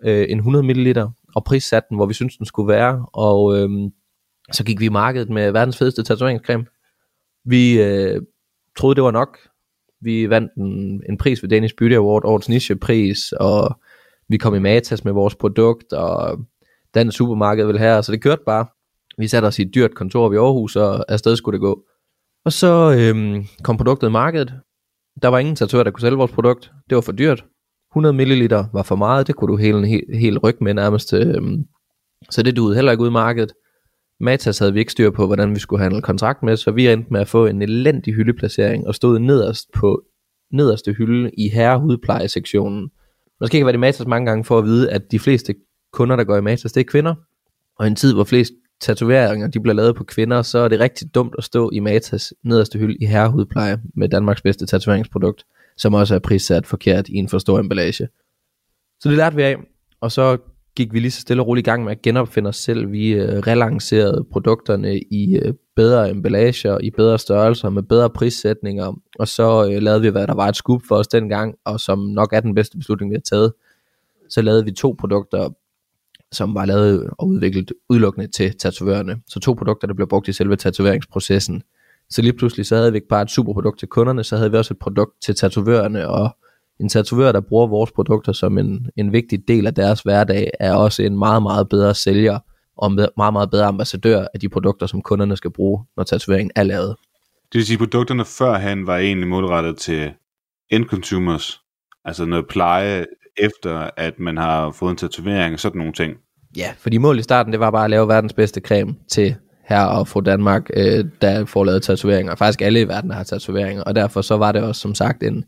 øh, 0.03 0.25
en 0.29 0.38
100 0.38 0.63
ml, 0.63 0.99
og 1.35 1.43
prissatte 1.43 1.89
den, 1.89 1.97
hvor 1.97 2.05
vi 2.05 2.13
synes 2.13 2.37
den 2.37 2.45
skulle 2.45 2.67
være, 2.67 3.05
og 3.13 3.57
øh, 3.57 3.69
så 4.51 4.63
gik 4.63 4.79
vi 4.79 4.85
i 4.85 4.89
markedet 4.89 5.29
med 5.29 5.51
verdens 5.51 5.77
fedeste 5.77 6.03
tatoveringscreme. 6.03 6.65
Vi 7.45 7.81
øh, 7.81 8.21
troede, 8.77 8.95
det 8.95 9.03
var 9.03 9.11
nok. 9.11 9.37
Vi 10.01 10.29
vandt 10.29 10.51
en, 10.57 11.03
en 11.09 11.17
pris 11.17 11.43
ved 11.43 11.49
Danish 11.49 11.75
Beauty 11.75 11.95
Award, 11.95 12.25
årets 12.25 12.49
nichepris, 12.49 13.31
og 13.31 13.79
vi 14.27 14.37
kom 14.37 14.55
i 14.55 14.59
Matas 14.59 15.05
med 15.05 15.13
vores 15.13 15.35
produkt, 15.35 15.93
og 15.93 16.39
den 16.93 17.11
supermarked 17.11 17.65
vil 17.65 17.79
have, 17.79 18.03
så 18.03 18.11
det 18.11 18.21
kørte 18.21 18.41
bare. 18.45 18.65
Vi 19.17 19.27
satte 19.27 19.45
os 19.45 19.59
i 19.59 19.61
et 19.61 19.75
dyrt 19.75 19.95
kontor 19.95 20.33
i 20.33 20.35
Aarhus, 20.35 20.75
og 20.75 21.11
afsted 21.11 21.35
skulle 21.35 21.53
det 21.53 21.61
gå. 21.61 21.83
Og 22.45 22.53
så 22.53 22.95
øhm, 22.99 23.45
kom 23.63 23.77
produktet 23.77 24.07
i 24.07 24.11
markedet. 24.11 24.53
Der 25.21 25.27
var 25.27 25.39
ingen 25.39 25.55
tatovør, 25.55 25.83
der 25.83 25.91
kunne 25.91 26.01
sælge 26.01 26.17
vores 26.17 26.31
produkt. 26.31 26.71
Det 26.89 26.95
var 26.95 27.01
for 27.01 27.11
dyrt. 27.11 27.45
100 27.91 28.13
ml 28.13 28.49
var 28.73 28.84
for 28.84 28.95
meget. 28.95 29.28
Det 29.28 29.36
kunne 29.36 29.52
du 29.52 29.58
hele, 29.58 29.88
hele, 29.88 30.17
hele 30.17 30.39
ryg 30.39 30.56
med 30.62 30.73
nærmest. 30.73 31.13
Øhm, 31.13 31.65
så 32.30 32.43
det 32.43 32.56
duede 32.56 32.75
heller 32.75 32.91
ikke 32.91 33.04
ud 33.04 33.10
i 33.10 33.12
markedet. 33.12 33.54
Matas 34.19 34.60
havde 34.60 34.73
vi 34.73 34.80
ikke 34.80 34.91
styr 34.91 35.10
på, 35.10 35.25
hvordan 35.25 35.56
vi 35.56 35.60
skulle 35.60 35.84
handle 35.84 36.02
kontrakt 36.02 36.43
med, 36.43 36.58
så 36.58 36.71
vi 36.71 36.88
endte 36.88 37.13
med 37.13 37.21
at 37.21 37.28
få 37.28 37.45
en 37.45 37.62
elendig 37.62 38.13
hyldeplacering 38.13 38.88
og 38.88 38.95
stod 38.95 39.19
nederst 39.19 39.67
på 39.73 40.04
nederste 40.54 40.93
hylde 40.93 41.32
i 41.38 41.49
herrehudplejesektionen. 41.49 42.89
Måske 43.41 43.58
kan 43.58 43.65
være 43.65 43.73
det 43.73 43.80
Matas 43.80 44.08
mange 44.08 44.25
gange 44.25 44.43
for 44.45 44.58
at 44.58 44.65
vide, 44.65 44.91
at 44.91 45.12
de 45.12 45.19
fleste 45.19 45.56
kunder, 45.93 46.15
der 46.15 46.23
går 46.23 46.38
i 46.38 46.41
Matas, 46.41 46.71
det 46.71 46.82
er 46.82 46.86
kvinder. 46.86 47.15
Og 47.80 47.86
i 47.86 47.89
en 47.89 47.95
tid, 47.95 48.13
hvor 48.13 48.23
flest 48.23 48.54
tatoveringer 48.82 49.47
de 49.47 49.60
bliver 49.60 49.75
lavet 49.75 49.95
på 49.95 50.04
kvinder, 50.04 50.41
så 50.41 50.60
er 50.60 50.67
det 50.67 50.80
rigtig 50.80 51.15
dumt 51.15 51.36
at 51.38 51.43
stå 51.43 51.69
i 51.73 51.80
Matas 51.80 52.34
nederste 52.43 52.80
hylde 52.80 52.97
i 53.02 53.06
herrehudpleje 53.06 53.78
med 53.95 54.10
Danmarks 54.10 54.41
bedste 54.41 54.65
tatoveringsprodukt, 54.65 55.43
som 55.79 55.93
også 55.93 56.15
er 56.15 56.19
prissat 56.19 56.67
forkert 56.67 57.09
i 57.09 57.15
en 57.15 57.29
for 57.29 57.37
stor 57.37 57.59
emballage. 57.59 58.07
Så 58.99 59.09
det 59.09 59.17
lærte 59.17 59.35
vi 59.35 59.41
af, 59.41 59.55
og 60.01 60.11
så 60.11 60.37
gik 60.75 60.93
vi 60.93 60.99
lige 60.99 61.11
så 61.11 61.21
stille 61.21 61.43
og 61.43 61.47
roligt 61.47 61.67
i 61.67 61.69
gang 61.69 61.83
med 61.83 61.91
at 61.91 62.01
genopfinde 62.01 62.47
os 62.47 62.55
selv. 62.55 62.91
Vi 62.91 63.11
øh, 63.11 63.39
relancerede 63.39 64.25
produkterne 64.31 64.99
i 64.99 65.37
øh, 65.37 65.53
bedre 65.75 66.09
emballager, 66.09 66.77
i 66.79 66.91
bedre 66.91 67.19
størrelser, 67.19 67.69
med 67.69 67.83
bedre 67.83 68.09
prissætninger, 68.09 69.01
og 69.19 69.27
så 69.27 69.71
øh, 69.71 69.81
lavede 69.81 70.01
vi, 70.01 70.09
hvad 70.09 70.27
der 70.27 70.33
var 70.33 70.47
et 70.47 70.55
scoop 70.55 70.81
for 70.87 70.95
os 70.95 71.07
dengang, 71.07 71.55
og 71.65 71.79
som 71.79 71.99
nok 71.99 72.33
er 72.33 72.39
den 72.39 72.55
bedste 72.55 72.77
beslutning, 72.77 73.11
vi 73.11 73.15
har 73.15 73.35
taget. 73.35 73.53
Så 74.29 74.41
lavede 74.41 74.65
vi 74.65 74.71
to 74.71 74.95
produkter 74.99 75.49
som 76.31 76.55
var 76.55 76.65
lavet 76.65 77.09
og 77.17 77.27
udviklet 77.27 77.71
udelukkende 77.89 78.27
til 78.27 78.57
tatovørerne. 78.57 79.21
Så 79.27 79.39
to 79.39 79.53
produkter, 79.53 79.87
der 79.87 79.93
blev 79.93 80.07
brugt 80.07 80.27
i 80.27 80.33
selve 80.33 80.55
tatoveringsprocessen. 80.55 81.63
Så 82.09 82.21
lige 82.21 82.33
pludselig 82.33 82.65
så 82.65 82.75
havde 82.75 82.91
vi 82.91 82.97
ikke 82.97 83.07
bare 83.07 83.21
et 83.21 83.31
superprodukt 83.31 83.79
til 83.79 83.87
kunderne, 83.87 84.23
så 84.23 84.37
havde 84.37 84.51
vi 84.51 84.57
også 84.57 84.73
et 84.73 84.79
produkt 84.79 85.11
til 85.21 85.35
tatovørerne, 85.35 86.09
og 86.09 86.37
en 86.79 86.89
tatovør, 86.89 87.31
der 87.31 87.41
bruger 87.41 87.67
vores 87.67 87.91
produkter 87.91 88.31
som 88.31 88.57
en, 88.57 88.89
en 88.95 89.13
vigtig 89.13 89.47
del 89.47 89.67
af 89.67 89.73
deres 89.73 90.01
hverdag, 90.01 90.51
er 90.59 90.73
også 90.73 91.03
en 91.03 91.17
meget, 91.17 91.43
meget 91.43 91.69
bedre 91.69 91.95
sælger 91.95 92.39
og 92.77 92.91
meget, 92.91 93.33
meget 93.33 93.51
bedre 93.51 93.65
ambassadør 93.65 94.25
af 94.33 94.39
de 94.39 94.49
produkter, 94.49 94.87
som 94.87 95.01
kunderne 95.01 95.37
skal 95.37 95.51
bruge, 95.51 95.83
når 95.97 96.03
tatoveringen 96.03 96.51
er 96.55 96.63
lavet. 96.63 96.95
Det 97.51 97.59
vil 97.59 97.65
sige, 97.65 97.75
at 97.75 97.79
produkterne 97.79 98.25
førhen 98.25 98.87
var 98.87 98.97
egentlig 98.97 99.27
målrettet 99.27 99.77
til 99.77 100.11
end 100.69 100.85
consumers, 100.85 101.61
altså 102.05 102.25
noget 102.25 102.45
pleje 102.49 103.05
efter 103.37 103.89
at 103.97 104.19
man 104.19 104.37
har 104.37 104.71
fået 104.71 104.91
en 104.91 104.97
tatovering 104.97 105.53
og 105.53 105.59
sådan 105.59 105.77
nogle 105.77 105.93
ting. 105.93 106.13
Ja, 106.57 106.73
fordi 106.77 106.97
målet 106.97 107.19
i 107.19 107.23
starten, 107.23 107.51
det 107.51 107.59
var 107.59 107.71
bare 107.71 107.83
at 107.83 107.89
lave 107.89 108.07
verdens 108.07 108.33
bedste 108.33 108.61
creme 108.61 108.95
til 109.07 109.35
her 109.69 109.82
og 109.82 110.08
få 110.08 110.21
Danmark, 110.21 110.69
øh, 110.73 111.05
der 111.21 111.45
får 111.45 111.63
lavet 111.63 111.84
tatoveringer. 111.84 112.36
Faktisk 112.36 112.62
alle 112.62 112.82
i 112.82 112.88
verden 112.88 113.12
har 113.12 113.23
tatoveringer, 113.23 113.84
og 113.84 113.95
derfor 113.95 114.21
så 114.21 114.38
var 114.38 114.51
det 114.51 114.63
også 114.63 114.82
som 114.82 114.95
sagt 114.95 115.23
en, 115.23 115.45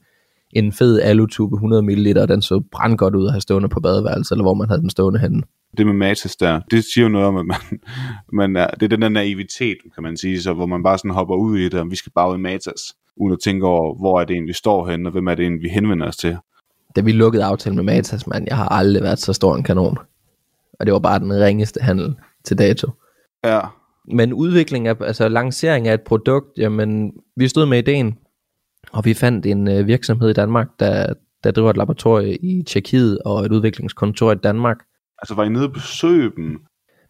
en 0.53 0.73
fed 0.73 1.01
alutube 1.01 1.55
100 1.55 1.83
ml, 1.83 2.17
og 2.17 2.27
den 2.27 2.41
så 2.41 2.63
brandgodt 2.71 3.15
ud 3.15 3.25
at 3.25 3.31
have 3.31 3.41
stående 3.41 3.69
på 3.69 3.79
badeværelset, 3.79 4.31
eller 4.31 4.43
hvor 4.43 4.53
man 4.53 4.67
havde 4.67 4.81
den 4.81 4.89
stående 4.89 5.19
henne. 5.19 5.41
Det 5.77 5.85
med 5.85 5.93
Matas 5.93 6.35
der, 6.35 6.59
det 6.71 6.83
siger 6.83 7.05
jo 7.05 7.09
noget 7.09 7.27
om, 7.27 7.37
at 7.37 7.45
man, 7.45 7.79
man 8.39 8.55
er, 8.55 8.67
det 8.67 8.83
er 8.83 8.87
den 8.87 9.01
der 9.01 9.09
naivitet, 9.09 9.77
kan 9.93 10.03
man 10.03 10.17
sige, 10.17 10.41
så 10.41 10.53
hvor 10.53 10.65
man 10.65 10.83
bare 10.83 10.97
sådan 10.97 11.11
hopper 11.11 11.35
ud 11.35 11.57
i 11.57 11.63
det, 11.63 11.79
og 11.79 11.91
vi 11.91 11.95
skal 11.95 12.11
bare 12.15 12.31
ud 12.31 12.37
i 12.37 12.41
Matas, 12.41 12.81
uden 13.17 13.33
at 13.33 13.39
tænke 13.43 13.65
over, 13.65 13.95
hvor 13.99 14.21
er 14.21 14.25
det 14.25 14.33
egentlig, 14.33 14.47
vi 14.47 14.57
står 14.57 14.89
henne, 14.89 15.09
og 15.09 15.11
hvem 15.11 15.27
er 15.27 15.35
det 15.35 15.43
egentlig, 15.43 15.63
vi 15.63 15.69
henvender 15.69 16.07
os 16.07 16.17
til 16.17 16.37
da 16.95 17.01
vi 17.01 17.11
lukkede 17.11 17.43
aftalen 17.43 17.75
med 17.75 17.83
Matas, 17.83 18.27
man, 18.27 18.47
jeg 18.47 18.57
har 18.57 18.69
aldrig 18.69 19.03
været 19.03 19.19
så 19.19 19.33
stor 19.33 19.55
en 19.55 19.63
kanon. 19.63 19.97
Og 20.79 20.85
det 20.85 20.93
var 20.93 20.99
bare 20.99 21.19
den 21.19 21.33
ringeste 21.33 21.79
handel 21.81 22.15
til 22.43 22.57
dato. 22.57 22.91
Ja. 23.43 23.59
Men 24.13 24.33
udvikling 24.33 24.87
af, 24.87 24.95
altså 25.01 25.29
lancering 25.29 25.87
af 25.87 25.93
et 25.93 26.01
produkt, 26.01 26.57
jamen, 26.57 27.11
vi 27.35 27.47
stod 27.47 27.65
med 27.65 27.77
ideen, 27.77 28.17
Og 28.91 29.05
vi 29.05 29.13
fandt 29.13 29.45
en 29.45 29.67
øh, 29.67 29.87
virksomhed 29.87 30.29
i 30.29 30.33
Danmark, 30.33 30.67
der, 30.79 31.13
der 31.43 31.51
driver 31.51 31.69
et 31.69 31.77
laboratorie 31.77 32.35
i 32.35 32.63
Tjekkiet 32.63 33.19
og 33.25 33.45
et 33.45 33.51
udviklingskontor 33.51 34.31
i 34.31 34.35
Danmark. 34.35 34.77
Altså 35.21 35.35
var 35.35 35.43
I 35.43 35.49
nede 35.49 35.65
og 35.65 35.73
besøge 35.73 36.31
dem? 36.35 36.61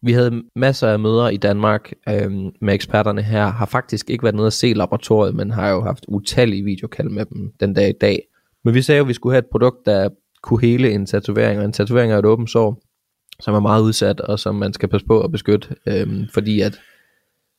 Vi 0.01 0.11
havde 0.11 0.43
masser 0.55 0.87
af 0.87 0.99
møder 0.99 1.29
i 1.29 1.37
Danmark 1.37 1.91
øh, 2.09 2.31
med 2.61 2.73
eksperterne 2.73 3.21
her. 3.21 3.47
Har 3.47 3.65
faktisk 3.65 4.09
ikke 4.09 4.23
været 4.23 4.35
nede 4.35 4.47
at 4.47 4.53
se 4.53 4.73
laboratoriet, 4.73 5.35
men 5.35 5.51
har 5.51 5.69
jo 5.69 5.81
haft 5.81 6.05
utallige 6.07 6.63
videokald 6.63 7.09
med 7.09 7.25
dem 7.25 7.51
den 7.59 7.73
dag 7.73 7.89
i 7.89 7.97
dag. 8.01 8.19
Men 8.63 8.73
vi 8.73 8.81
sagde 8.81 8.97
jo, 8.97 9.03
at 9.03 9.07
vi 9.07 9.13
skulle 9.13 9.33
have 9.33 9.39
et 9.39 9.51
produkt, 9.51 9.85
der 9.85 10.09
kunne 10.43 10.61
hele 10.61 10.91
en 10.91 11.05
tatovering, 11.05 11.59
og 11.59 11.65
en 11.65 11.73
tatovering 11.73 12.11
er 12.11 12.17
et 12.17 12.25
åbent 12.25 12.49
sår, 12.49 12.81
som 13.39 13.55
er 13.55 13.59
meget 13.59 13.81
udsat, 13.81 14.21
og 14.21 14.39
som 14.39 14.55
man 14.55 14.73
skal 14.73 14.89
passe 14.89 15.07
på 15.07 15.21
at 15.21 15.31
beskytte, 15.31 15.75
øh, 15.87 16.07
fordi 16.33 16.61
at 16.61 16.79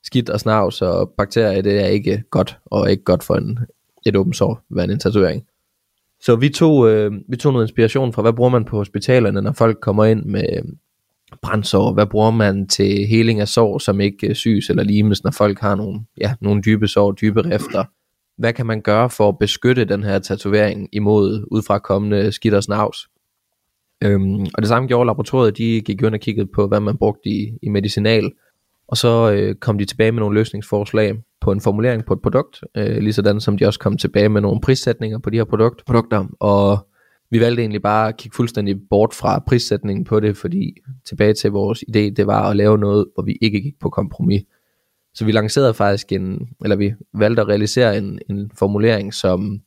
skidt 0.05 0.31
og 0.31 0.41
snavs 0.41 0.83
og 0.83 1.11
bakterier, 1.19 1.63
det 1.63 1.81
er 1.81 1.87
ikke 1.87 2.23
godt, 2.31 2.59
og 2.65 2.91
ikke 2.91 3.05
godt 3.05 3.23
for 3.23 3.35
en, 3.35 3.59
et 4.07 4.17
åbent 4.17 4.37
sår, 4.37 4.61
hvad 4.69 4.89
en 4.89 4.99
tatovering. 4.99 5.47
Så 6.21 6.37
vi 6.37 6.49
tog, 6.49 6.91
øh, 6.91 7.13
vi 7.29 7.37
tog 7.37 7.53
noget 7.53 7.65
inspiration 7.65 8.13
fra, 8.13 8.23
hvad 8.23 8.33
bruger 8.33 8.51
man 8.51 8.65
på 8.65 8.77
hospitalerne, 8.77 9.41
når 9.41 9.53
folk 9.53 9.79
kommer 9.81 10.05
ind 10.05 10.25
med 10.25 10.45
øh, 10.53 10.63
brændsår, 11.43 11.93
hvad 11.93 12.07
bruger 12.07 12.31
man 12.31 12.69
til 12.69 13.07
heling 13.07 13.41
af 13.41 13.49
sår, 13.49 13.79
som 13.79 14.01
ikke 14.01 14.29
øh, 14.29 14.35
syes 14.35 14.71
eller 14.71 14.83
limes, 14.83 15.25
når 15.25 15.31
folk 15.31 15.59
har 15.61 15.75
nogle, 15.75 16.01
ja, 16.21 16.35
nogle 16.41 16.63
dybe 16.63 16.89
sår, 16.89 17.13
dybe 17.13 17.43
rifter. 17.43 17.85
Hvad 18.39 18.53
kan 18.53 18.67
man 18.67 18.81
gøre 18.81 19.11
for 19.11 19.29
at 19.29 19.39
beskytte 19.39 19.85
den 19.85 20.03
her 20.03 20.19
tatovering 20.19 20.89
imod 20.93 21.47
udfrakommende 21.51 22.33
skidt 22.33 22.55
og 22.55 22.63
snavs? 22.63 23.09
Øhm, 24.05 24.41
og 24.41 24.63
det 24.63 24.69
samme 24.69 24.89
gjorde 24.89 25.07
laboratoriet, 25.07 25.59
de 25.59 25.81
gik 25.81 26.03
ind 26.03 26.15
og 26.15 26.21
kiggede 26.21 26.49
på, 26.55 26.69
hvad 26.69 26.81
man 26.81 26.99
brugte 26.99 27.29
i, 27.29 27.59
i 27.63 27.69
medicinal, 27.69 28.33
og 28.89 28.97
så 28.97 29.33
øh, 29.33 29.55
kom 29.55 29.79
de 29.79 29.85
tilbage 29.85 30.13
med 30.13 30.21
nogle 30.21 30.39
løsningsforslag 30.39 31.15
på 31.41 31.53
en 31.53 31.61
formulering 31.61 32.05
på 32.05 32.13
et 32.13 32.23
produkt, 32.23 32.61
øh, 32.77 32.97
lige 32.97 33.13
sådan 33.13 33.41
som 33.41 33.57
de 33.57 33.67
også 33.67 33.81
kom 33.81 33.97
tilbage 33.97 34.29
med 34.29 34.41
nogle 34.41 34.61
prissætninger 34.61 35.19
på 35.19 35.31
de 35.31 35.37
her 35.37 35.45
produkt, 35.45 35.85
produkter, 35.85 36.27
og 36.41 36.89
vi 37.31 37.41
valgte 37.41 37.63
egentlig 37.63 37.83
bare 37.83 38.09
at 38.09 38.17
kigge 38.17 38.37
fuldstændig 38.37 38.77
bort 38.91 39.15
fra 39.15 39.43
prissætningen 39.47 40.05
på 40.05 40.21
det, 40.21 40.37
fordi 40.37 40.77
tilbage 41.09 41.35
til 41.35 41.51
vores 41.51 41.85
idé, 41.89 41.99
det 41.99 42.27
var 42.27 42.51
at 42.51 42.57
lave 42.57 42.79
noget, 42.79 43.07
hvor 43.15 43.23
vi 43.23 43.39
ikke 43.41 43.61
gik 43.61 43.79
på 43.81 43.91
kompromis. 43.91 44.43
Så 45.15 45.25
vi 45.25 45.33
lancerede 45.33 45.75
faktisk 45.75 46.13
en, 46.13 46.49
eller 46.65 46.77
vi 46.77 46.95
valgte 47.15 47.43
at 47.43 47.49
realisere 47.49 47.99
en, 47.99 48.19
en 48.31 48.51
formulering, 48.59 49.15
som 49.15 49.61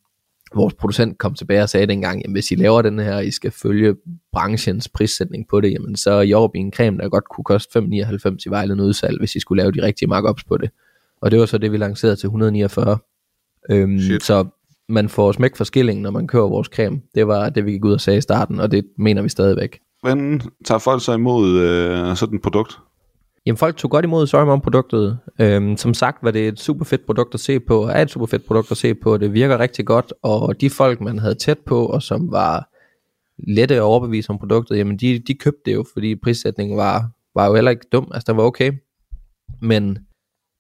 vores 0.56 0.74
producent 0.74 1.18
kom 1.18 1.34
tilbage 1.34 1.62
og 1.62 1.70
sagde 1.70 1.88
dengang, 1.88 2.22
jamen 2.22 2.34
hvis 2.34 2.52
I 2.52 2.56
laver 2.56 2.82
den 2.82 3.00
her, 3.00 3.20
I 3.20 3.32
skal 3.32 3.52
følge 3.52 3.96
branchens 4.32 4.90
prissætning 4.90 5.48
på 5.50 5.62
det, 5.62 5.72
jamen 5.72 5.96
så 5.96 6.12
er 6.12 6.22
Jorbi 6.22 6.60
en 6.60 6.74
creme, 6.74 6.98
der 6.98 7.10
godt 7.10 7.30
kunne 7.30 7.44
koste 7.44 7.80
5,99 7.80 8.36
i 8.46 8.50
vejledende 8.50 8.84
udsalg, 8.84 9.20
hvis 9.20 9.36
I 9.36 9.40
skulle 9.40 9.64
lave 9.64 9.72
de 9.72 9.82
rigtige 9.82 10.10
markups 10.10 10.44
på 10.44 10.58
det. 10.58 10.70
Og 11.22 11.32
det 11.32 11.40
var 11.40 11.46
så 11.46 11.58
det, 11.58 11.72
vi 11.72 11.78
lancerede 11.78 12.16
til 12.16 12.28
149. 12.28 12.98
Øhm, 13.70 14.00
så 14.20 14.46
man 14.90 15.10
får 15.10 15.32
smæk 15.32 15.56
for 15.56 15.64
skillingen, 15.64 16.04
når 16.04 16.12
man 16.12 16.28
kører 16.28 16.48
vores 16.48 16.68
creme. 16.68 17.02
Det 17.16 17.28
var 17.28 17.50
det, 17.50 17.66
vi 17.66 17.72
gik 17.72 17.86
ud 17.86 17.94
og 17.94 18.02
sagde 18.02 18.18
i 18.18 18.22
starten, 18.22 18.60
og 18.60 18.72
det 18.72 18.86
mener 18.98 19.22
vi 19.22 19.30
stadigvæk. 19.30 19.80
Hvordan 20.02 20.42
tager 20.66 20.80
folk 20.80 21.04
så 21.04 21.14
imod 21.14 21.60
øh, 21.60 22.16
sådan 22.16 22.36
et 22.36 22.42
produkt? 22.42 22.80
Jamen 23.46 23.58
folk 23.58 23.78
tog 23.78 23.92
godt 23.92 24.06
imod 24.06 24.28
Sorry 24.28 24.60
produktet 24.60 25.20
Øhm, 25.42 25.78
som 25.78 25.94
sagt 25.94 26.24
var 26.24 26.32
det 26.32 26.48
et 26.48 26.60
super 26.60 26.86
fedt 26.86 27.06
produkt 27.06 27.34
at 27.34 27.40
se 27.40 27.60
på, 27.60 27.84
er 27.84 28.02
et 28.02 28.12
super 28.12 28.26
fedt 28.26 28.46
produkt 28.46 28.72
at 28.72 28.78
se 28.78 28.96
på, 28.96 29.18
det 29.18 29.34
virker 29.34 29.60
rigtig 29.60 29.86
godt, 29.86 30.14
og 30.22 30.62
de 30.62 30.70
folk 30.70 31.02
man 31.02 31.20
havde 31.20 31.36
tæt 31.36 31.60
på, 31.60 31.86
og 31.86 32.02
som 32.02 32.32
var 32.32 32.70
lette 33.48 33.76
at 33.76 33.82
overbevise 33.82 34.30
om 34.30 34.38
produktet, 34.38 34.78
jamen 34.78 34.98
de, 34.98 35.20
de 35.20 35.34
købte 35.34 35.62
det 35.66 35.74
jo, 35.74 35.86
fordi 35.94 36.16
prissætningen 36.16 36.78
var, 36.78 37.10
var 37.36 37.48
jo 37.48 37.56
heller 37.56 37.72
ikke 37.72 37.86
dum, 37.92 38.12
altså 38.14 38.32
den 38.32 38.38
var 38.38 38.44
okay. 38.44 38.72
Men 39.62 39.98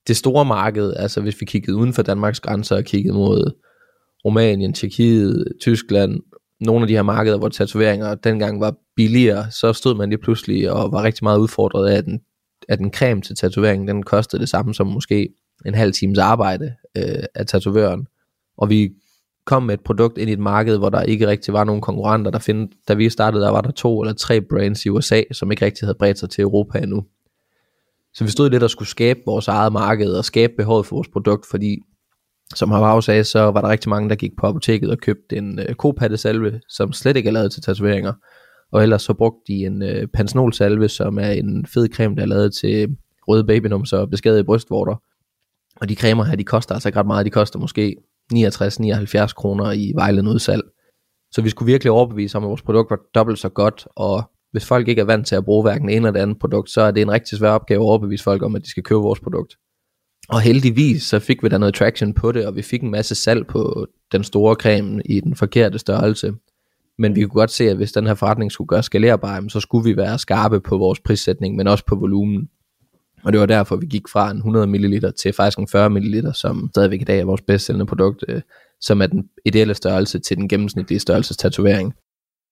det 0.07 0.17
store 0.17 0.45
marked, 0.45 0.93
altså 0.93 1.21
hvis 1.21 1.41
vi 1.41 1.45
kiggede 1.45 1.77
uden 1.77 1.93
for 1.93 2.01
Danmarks 2.01 2.39
grænser 2.39 2.77
og 2.77 2.83
kiggede 2.83 3.13
mod 3.13 3.51
Rumænien, 4.25 4.73
Tjekkiet, 4.73 5.45
Tyskland, 5.61 6.19
nogle 6.59 6.81
af 6.81 6.87
de 6.87 6.93
her 6.93 7.01
markeder, 7.01 7.37
hvor 7.37 7.49
tatoveringer 7.49 8.15
dengang 8.15 8.59
var 8.59 8.75
billigere, 8.95 9.51
så 9.51 9.73
stod 9.73 9.95
man 9.95 10.09
lige 10.09 10.19
pludselig 10.19 10.71
og 10.71 10.91
var 10.91 11.03
rigtig 11.03 11.23
meget 11.23 11.39
udfordret 11.39 11.89
af, 11.89 11.97
at 11.97 12.05
den, 12.05 12.19
at 12.69 12.79
en 12.79 12.93
creme 12.93 13.21
til 13.21 13.35
tatoveringen, 13.35 13.87
den 13.87 14.03
kostede 14.03 14.41
det 14.41 14.49
samme 14.49 14.73
som 14.73 14.87
måske 14.87 15.29
en 15.65 15.75
halv 15.75 15.93
times 15.93 16.17
arbejde 16.17 16.75
øh, 16.97 17.23
af 17.35 17.45
tatovøren. 17.45 18.07
Og 18.57 18.69
vi 18.69 18.91
kom 19.45 19.63
med 19.63 19.73
et 19.73 19.83
produkt 19.83 20.17
ind 20.17 20.29
i 20.29 20.33
et 20.33 20.39
marked, 20.39 20.77
hvor 20.77 20.89
der 20.89 21.01
ikke 21.01 21.27
rigtig 21.27 21.53
var 21.53 21.63
nogen 21.63 21.81
konkurrenter. 21.81 22.31
Der 22.31 22.39
find, 22.39 22.69
da 22.87 22.93
vi 22.93 23.09
startede, 23.09 23.43
der 23.43 23.49
var 23.49 23.61
der 23.61 23.71
to 23.71 24.01
eller 24.01 24.13
tre 24.13 24.41
brands 24.41 24.85
i 24.85 24.89
USA, 24.89 25.21
som 25.31 25.51
ikke 25.51 25.65
rigtig 25.65 25.85
havde 25.85 25.97
bredt 25.97 26.19
sig 26.19 26.29
til 26.29 26.41
Europa 26.41 26.79
endnu. 26.79 27.05
Så 28.13 28.23
vi 28.23 28.29
stod 28.29 28.49
lidt 28.49 28.63
og 28.63 28.69
skulle 28.69 28.89
skabe 28.89 29.19
vores 29.25 29.47
eget 29.47 29.73
marked 29.73 30.13
og 30.13 30.25
skabe 30.25 30.53
behovet 30.57 30.85
for 30.85 30.95
vores 30.95 31.07
produkt, 31.07 31.45
fordi 31.45 31.79
som 32.55 32.71
Havau 32.71 33.01
sagde, 33.01 33.23
så 33.23 33.39
var 33.39 33.61
der 33.61 33.69
rigtig 33.69 33.89
mange, 33.89 34.09
der 34.09 34.15
gik 34.15 34.31
på 34.37 34.47
apoteket 34.47 34.89
og 34.89 34.97
købte 34.97 35.37
en 35.37 35.59
øh, 35.59 35.75
kopattesalve, 35.75 36.61
som 36.69 36.93
slet 36.93 37.17
ikke 37.17 37.27
er 37.27 37.33
lavet 37.33 37.51
til 37.51 37.61
tatoveringer. 37.61 38.13
Og 38.71 38.83
ellers 38.83 39.01
så 39.01 39.13
brugte 39.13 39.53
de 39.53 39.65
en 39.65 39.81
øh, 39.81 40.07
pansnol-salve, 40.07 40.89
som 40.89 41.17
er 41.17 41.29
en 41.29 41.65
fed 41.65 41.87
creme, 41.89 42.15
der 42.15 42.21
er 42.21 42.25
lavet 42.25 42.53
til 42.53 42.97
røde 43.27 43.43
babynumser 43.43 43.97
og 43.97 44.09
beskadede 44.09 44.43
brystvorter. 44.43 44.95
Og 45.81 45.89
de 45.89 45.95
cremer 45.95 46.23
her, 46.23 46.35
de 46.35 46.43
koster 46.43 46.73
altså 46.73 46.89
ikke 46.89 46.99
ret 46.99 47.07
meget. 47.07 47.25
De 47.25 47.31
koster 47.31 47.59
måske 47.59 47.95
69-79 48.33 49.33
kroner 49.33 49.71
i 49.71 49.91
vejledende 49.95 50.31
udsalg. 50.31 50.63
Så 51.31 51.41
vi 51.41 51.49
skulle 51.49 51.71
virkelig 51.71 51.91
overbevise 51.91 52.37
om, 52.37 52.43
at 52.43 52.49
vores 52.49 52.61
produkt 52.61 52.89
var 52.89 52.99
dobbelt 53.15 53.39
så 53.39 53.49
godt, 53.49 53.87
og 53.95 54.31
hvis 54.51 54.65
folk 54.65 54.87
ikke 54.87 55.01
er 55.01 55.05
vant 55.05 55.27
til 55.27 55.35
at 55.35 55.45
bruge 55.45 55.63
hverken 55.63 55.89
en 55.89 55.95
eller 55.95 56.11
det 56.11 56.19
andet 56.19 56.39
produkt, 56.39 56.69
så 56.69 56.81
er 56.81 56.91
det 56.91 57.01
en 57.01 57.11
rigtig 57.11 57.37
svær 57.37 57.49
opgave 57.49 57.81
at 57.81 57.85
overbevise 57.85 58.23
folk 58.23 58.43
om, 58.43 58.55
at 58.55 58.61
de 58.61 58.69
skal 58.69 58.83
købe 58.83 58.99
vores 58.99 59.19
produkt. 59.19 59.57
Og 60.29 60.41
heldigvis 60.41 61.03
så 61.03 61.19
fik 61.19 61.43
vi 61.43 61.49
da 61.49 61.57
noget 61.57 61.75
traction 61.75 62.13
på 62.13 62.31
det, 62.31 62.47
og 62.47 62.55
vi 62.55 62.61
fik 62.61 62.81
en 62.81 62.91
masse 62.91 63.15
salg 63.15 63.47
på 63.47 63.87
den 64.11 64.23
store 64.23 64.55
creme 64.55 65.01
i 65.05 65.19
den 65.19 65.35
forkerte 65.35 65.79
størrelse. 65.79 66.33
Men 66.97 67.15
vi 67.15 67.21
kunne 67.21 67.29
godt 67.29 67.51
se, 67.51 67.69
at 67.69 67.75
hvis 67.75 67.91
den 67.91 68.07
her 68.07 68.13
forretning 68.13 68.51
skulle 68.51 68.67
gøre 68.67 68.83
skalerbar, 68.83 69.43
så 69.49 69.59
skulle 69.59 69.89
vi 69.89 69.97
være 69.97 70.19
skarpe 70.19 70.61
på 70.61 70.77
vores 70.77 70.99
prissætning, 70.99 71.55
men 71.55 71.67
også 71.67 71.85
på 71.85 71.95
volumen. 71.95 72.49
Og 73.23 73.33
det 73.33 73.39
var 73.39 73.45
derfor, 73.45 73.75
vi 73.75 73.85
gik 73.85 74.07
fra 74.11 74.31
en 74.31 74.37
100 74.37 74.67
ml 74.67 75.13
til 75.13 75.33
faktisk 75.33 75.59
en 75.59 75.67
40 75.67 75.89
ml, 75.89 76.33
som 76.33 76.69
stadigvæk 76.73 77.01
i 77.01 77.03
dag 77.03 77.19
er 77.19 77.25
vores 77.25 77.41
bedst 77.41 77.65
sælgende 77.65 77.85
produkt, 77.85 78.23
øh, 78.27 78.41
som 78.81 79.01
er 79.01 79.07
den 79.07 79.29
ideelle 79.45 79.73
størrelse 79.73 80.19
til 80.19 80.37
den 80.37 80.49
gennemsnitlige 80.49 80.99
størrelses 80.99 81.37
tatovering. 81.37 81.93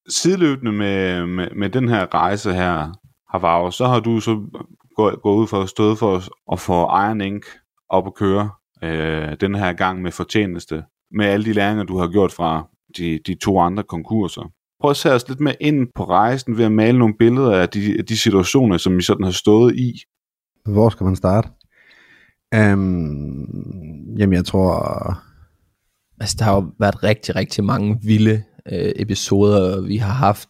Sideløbende 0.10 0.72
med, 0.72 1.26
med, 1.26 1.48
med 1.56 1.70
den 1.70 1.90
her 1.90 2.14
rejse 2.14 2.54
her, 2.54 3.00
Havaro, 3.32 3.72
så 3.72 3.88
har 3.88 4.00
du 4.00 4.20
så 4.20 4.42
gået, 4.96 5.22
gået 5.22 5.38
ud 5.38 5.48
for 5.48 5.62
at 5.62 5.70
stå 5.70 5.96
for 5.96 6.08
os 6.08 6.30
og 6.48 6.60
få 6.60 6.74
Iron 6.74 7.22
Ink 7.22 7.46
op 7.90 8.08
at 8.08 8.16
køre 8.16 8.50
øh, 8.84 9.36
den 9.42 9.56
her 9.56 9.74
gang 9.74 10.02
med 10.02 10.12
fortjeneste, 10.12 10.84
med 11.12 11.26
alle 11.26 11.46
de 11.46 11.54
læringer, 11.54 11.84
du 11.84 11.98
har 11.98 12.08
gjort 12.08 12.32
fra 12.32 12.68
de, 12.98 13.20
de 13.28 13.36
to 13.36 13.60
andre 13.60 13.84
konkurser. 13.84 14.52
Prøv 14.82 14.92
at 14.92 14.98
se 14.98 15.12
os 15.12 15.28
lidt 15.28 15.40
mere 15.40 15.56
ind 15.62 15.88
på 15.96 16.04
rejsen 16.04 16.58
ved 16.58 16.66
at 16.66 16.72
male 16.72 17.00
nogle 17.00 17.14
billeder 17.20 17.62
af 17.62 17.70
de, 17.70 17.98
af 17.98 18.06
de 18.06 18.18
situationer, 18.18 18.78
som 18.78 18.98
vi 18.98 19.02
sådan 19.02 19.24
har 19.24 19.32
stået 19.32 19.76
i. 19.76 20.02
Hvor 20.66 20.90
skal 20.90 21.04
man 21.04 21.16
starte? 21.16 21.50
Um, 22.56 24.18
jamen, 24.18 24.34
jeg 24.34 24.46
tror... 24.46 24.74
Altså, 26.20 26.36
der 26.40 26.46
har 26.46 26.54
jo 26.54 26.72
været 26.80 27.04
rigtig, 27.04 27.36
rigtig 27.36 27.64
mange 27.64 28.00
vilde 28.04 28.44
øh, 28.72 28.92
episoder, 28.96 29.82
vi 29.82 29.98
har 29.98 30.14
haft. 30.14 30.50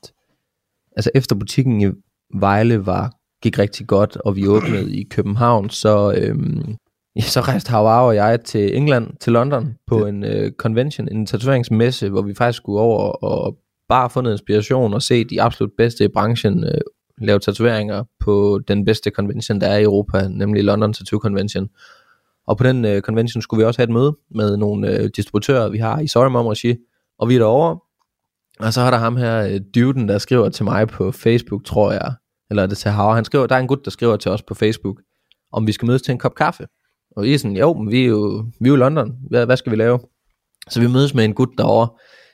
Altså, 0.95 1.11
efter 1.15 1.35
butikken 1.35 1.81
i 1.81 1.91
Vejle 2.33 2.85
var 2.85 3.13
gik 3.43 3.59
rigtig 3.59 3.87
godt, 3.87 4.17
og 4.17 4.35
vi 4.35 4.47
åbnede 4.47 4.95
i 4.95 5.03
København, 5.03 5.69
så, 5.69 6.13
øhm, 6.17 6.75
ja, 7.15 7.21
så 7.21 7.41
rejste 7.41 7.69
Hawaii 7.69 8.07
og 8.07 8.15
jeg 8.15 8.41
til 8.41 8.77
England, 8.77 9.17
til 9.19 9.33
London, 9.33 9.75
på 9.87 9.99
ja. 9.99 10.09
en 10.09 10.23
øh, 10.23 10.51
convention, 10.51 11.07
en 11.07 11.25
tatoveringsmesse, 11.25 12.09
hvor 12.09 12.21
vi 12.21 12.33
faktisk 12.33 12.57
skulle 12.57 12.79
over 12.79 13.09
og 13.09 13.57
bare 13.89 14.09
fundet 14.09 14.31
inspiration 14.31 14.93
og 14.93 15.01
se 15.01 15.23
de 15.23 15.41
absolut 15.41 15.71
bedste 15.77 16.05
i 16.05 16.07
branchen 16.07 16.63
øh, 16.63 16.81
lave 17.17 17.39
tatoveringer 17.39 18.03
på 18.19 18.59
den 18.67 18.85
bedste 18.85 19.09
convention, 19.09 19.61
der 19.61 19.67
er 19.67 19.77
i 19.77 19.83
Europa, 19.83 20.27
nemlig 20.27 20.63
London 20.63 20.93
Tattoo 20.93 21.19
Convention. 21.19 21.69
Og 22.47 22.57
på 22.57 22.63
den 22.63 22.85
øh, 22.85 23.01
convention 23.01 23.41
skulle 23.41 23.61
vi 23.61 23.65
også 23.65 23.79
have 23.79 23.83
et 23.83 23.93
møde 23.93 24.17
med 24.31 24.57
nogle 24.57 24.99
øh, 24.99 25.09
distributører, 25.15 25.69
vi 25.69 25.77
har 25.77 25.99
i 25.99 26.07
Sorry 26.07 26.29
Mom 26.29 26.47
Regi, 26.47 26.75
og 27.19 27.29
vi 27.29 27.35
er 27.35 27.39
derovre, 27.39 27.79
og 28.59 28.73
så 28.73 28.81
har 28.81 28.91
der 28.91 28.97
ham 28.97 29.17
her, 29.17 29.47
øh, 29.47 29.59
dyvden, 29.75 30.07
der 30.07 30.17
skriver 30.17 30.49
til 30.49 30.65
mig 30.65 30.87
på 30.87 31.11
Facebook, 31.11 31.65
tror 31.65 31.91
jeg, 31.91 32.13
eller 32.49 32.65
det 32.65 32.77
til 32.77 32.91
Havre, 32.91 33.15
han 33.15 33.25
skriver, 33.25 33.47
der 33.47 33.55
er 33.55 33.59
en 33.59 33.67
gut, 33.67 33.85
der 33.85 33.91
skriver 33.91 34.17
til 34.17 34.31
os 34.31 34.41
på 34.41 34.53
Facebook, 34.53 35.01
om 35.51 35.67
vi 35.67 35.71
skal 35.71 35.85
mødes 35.85 36.01
til 36.01 36.11
en 36.11 36.17
kop 36.17 36.35
kaffe. 36.35 36.67
Og 37.15 37.23
vi 37.23 37.33
er 37.33 37.37
sådan, 37.37 37.57
jo, 37.57 37.73
men 37.73 37.91
vi 37.91 38.03
er 38.03 38.07
jo, 38.07 38.45
vi 38.59 38.67
er 38.67 38.69
jo 38.69 38.75
i 38.75 38.79
London, 38.79 39.15
hvad, 39.29 39.45
hvad 39.45 39.57
skal 39.57 39.71
vi 39.71 39.77
lave? 39.77 39.99
Så 40.69 40.79
vi 40.79 40.87
mødes 40.87 41.13
med 41.13 41.25
en 41.25 41.33
gut 41.33 41.49
derovre, 41.57 41.89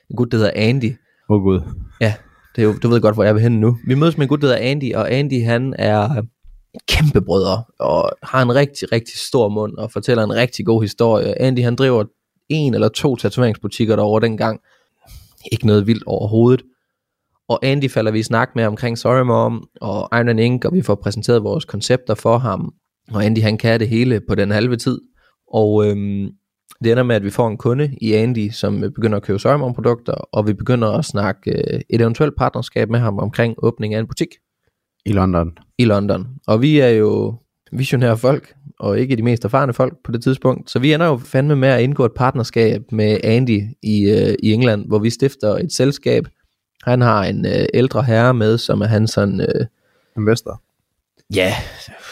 en 0.10 0.16
gut, 0.16 0.32
der 0.32 0.38
hedder 0.38 0.52
Andy. 0.56 0.92
Åh 1.30 1.36
oh, 1.36 1.44
gud. 1.44 1.62
Ja, 2.02 2.14
det 2.56 2.62
er 2.62 2.68
jo, 2.68 2.74
du 2.74 2.90
ved 2.90 3.02
godt, 3.02 3.16
hvor 3.16 3.24
jeg 3.24 3.36
vil 3.36 3.44
hen 3.44 3.60
nu. 3.60 3.78
Vi 3.88 3.96
mødes 3.96 4.18
med 4.18 4.26
en 4.26 4.30
gut, 4.30 4.42
der 4.42 4.48
hedder 4.48 4.62
Andy, 4.62 4.94
og 4.96 5.12
Andy, 5.12 5.44
han 5.44 5.76
er 5.78 6.22
kæmpe 6.88 7.22
brødre, 7.22 7.64
og 7.80 8.12
har 8.24 8.42
en 8.42 8.56
rigtig, 8.56 8.92
rigtig 8.92 9.18
stor 9.18 9.50
mund, 9.50 9.78
og 9.78 9.92
fortæller 9.92 10.24
en 10.24 10.34
rigtig 10.34 10.66
god 10.66 10.82
historie. 10.82 11.42
Andy, 11.42 11.60
han 11.64 11.76
driver 11.76 12.04
en 12.50 12.74
eller 12.74 12.88
to 12.88 13.16
tatoveringsbutikker 13.16 13.96
derovre 13.96 14.22
dengang. 14.22 14.60
Ikke 15.52 15.68
noget 15.68 15.88
vildt 15.88 16.04
overhovedet. 16.06 16.62
Og 17.50 17.60
Andy 17.64 17.90
falder 17.90 18.12
vi 18.12 18.20
i 18.20 18.24
snak 18.24 18.50
med 18.56 18.66
omkring 18.66 18.98
Sorry 18.98 19.22
Mom 19.22 19.68
og 19.82 20.10
Iron 20.20 20.40
Ink, 20.40 20.66
og 20.66 20.74
vi 20.74 20.82
får 20.82 20.96
præsenteret 20.96 21.44
vores 21.44 21.66
koncepter 21.66 22.16
for 22.16 22.38
ham. 22.38 22.74
Og 23.14 23.26
Andy 23.26 23.40
han 23.40 23.58
kan 23.58 23.80
det 23.80 23.90
hele 23.90 24.22
på 24.28 24.36
den 24.36 24.52
halve 24.52 24.76
tid. 24.76 25.02
Og 25.54 25.88
øhm, 25.88 26.30
Det 26.84 26.92
ender 26.92 27.04
med, 27.04 27.16
at 27.16 27.24
vi 27.24 27.30
får 27.30 27.48
en 27.48 27.58
kunde 27.58 27.96
i 28.02 28.14
Andy, 28.14 28.50
som 28.50 28.82
begynder 28.82 29.18
at 29.18 29.24
købe 29.24 29.40
Søjmon-produkter, 29.40 30.14
og 30.14 30.48
vi 30.48 30.54
begynder 30.54 30.88
at 30.92 31.06
snakke 31.06 31.52
øh, 31.52 31.80
et 31.90 32.02
eventuelt 32.02 32.34
partnerskab 32.38 32.90
med 32.90 33.00
ham 33.00 33.20
omkring 33.20 33.56
åbning 33.58 33.94
af 33.94 34.00
en 34.00 34.08
butik 34.08 34.28
I 35.06 35.12
London. 35.12 35.52
i 35.78 35.86
London. 35.86 36.28
Og 36.48 36.62
vi 36.62 36.80
er 36.80 36.90
jo 36.90 37.36
visionære 37.72 38.18
folk, 38.18 38.54
og 38.80 39.00
ikke 39.00 39.16
de 39.16 39.24
mest 39.24 39.46
erfarne 39.46 39.74
folk 39.74 39.94
på 40.04 40.12
det 40.12 40.24
tidspunkt. 40.24 40.72
Så 40.72 40.80
vi 40.80 40.94
ender 40.94 41.06
jo 41.06 41.18
fandme 41.18 41.56
med 41.56 41.70
at 41.70 41.82
indgå 41.82 42.06
et 42.06 42.12
partnerskab 42.16 42.82
med 42.92 43.18
Andy 43.24 43.62
i, 43.84 44.10
øh, 44.10 44.36
i 44.44 44.54
England, 44.54 44.88
hvor 44.88 45.00
vi 45.00 45.10
stifter 45.10 45.56
et 45.56 45.74
selskab. 45.74 46.28
Han 46.84 47.02
har 47.02 47.24
en 47.24 47.46
øh, 47.46 47.66
ældre 47.74 48.04
herre 48.04 48.34
med, 48.34 48.58
som 48.58 48.82
er 48.82 48.86
han 48.86 49.08
sådan... 49.08 49.42
Øh, 49.42 49.66
Investor. 50.18 50.62
Ja, 51.36 51.54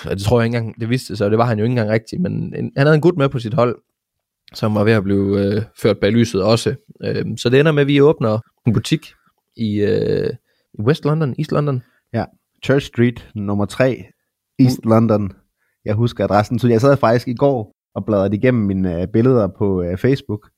det 0.04 0.22
tror 0.22 0.40
jeg 0.40 0.46
ikke 0.46 0.58
engang, 0.58 0.82
det 0.82 0.90
vidste 0.90 1.26
og 1.26 1.32
det 1.32 1.38
var 1.38 1.46
han 1.46 1.58
jo 1.58 1.64
ikke 1.64 1.72
engang 1.72 1.90
rigtigt, 1.90 2.22
men 2.22 2.34
en, 2.34 2.72
han 2.78 2.88
havde 2.88 2.96
en 2.96 3.02
gut 3.02 3.18
med 3.18 3.30
på 3.30 3.40
sit 3.40 3.54
hold, 3.54 3.76
som 4.54 4.76
var 4.76 4.84
ved 4.84 4.94
at 4.94 5.04
blive 5.04 5.46
øh, 5.46 5.62
ført 5.82 5.98
bag 6.00 6.12
lyset 6.12 6.44
også. 6.44 6.76
Øh, 7.04 7.26
så 7.38 7.50
det 7.50 7.60
ender 7.60 7.72
med, 7.72 7.82
at 7.82 7.88
vi 7.88 8.02
åbner 8.02 8.40
en 8.68 8.74
butik 8.74 9.14
i, 9.56 9.76
øh, 9.76 10.30
West 10.80 11.06
London, 11.06 11.36
East 11.40 11.52
London. 11.52 11.84
Ja. 12.14 12.26
Church 12.64 12.88
Street 12.88 13.30
nummer 13.36 13.66
3, 13.66 14.06
East 14.60 14.86
London. 14.86 15.32
Jeg 15.86 15.96
husker 15.96 16.24
adressen. 16.24 16.60
Så 16.60 16.68
jeg 16.68 16.82
sad 16.82 16.98
faktisk 16.98 17.28
i 17.28 17.34
går 17.34 17.72
og 17.96 18.06
bladrede 18.06 18.36
igennem 18.36 18.66
mine 18.66 19.02
øh, 19.02 19.08
billeder 19.08 19.48
på 19.58 19.82
øh, 19.82 19.98
Facebook. 19.98 20.50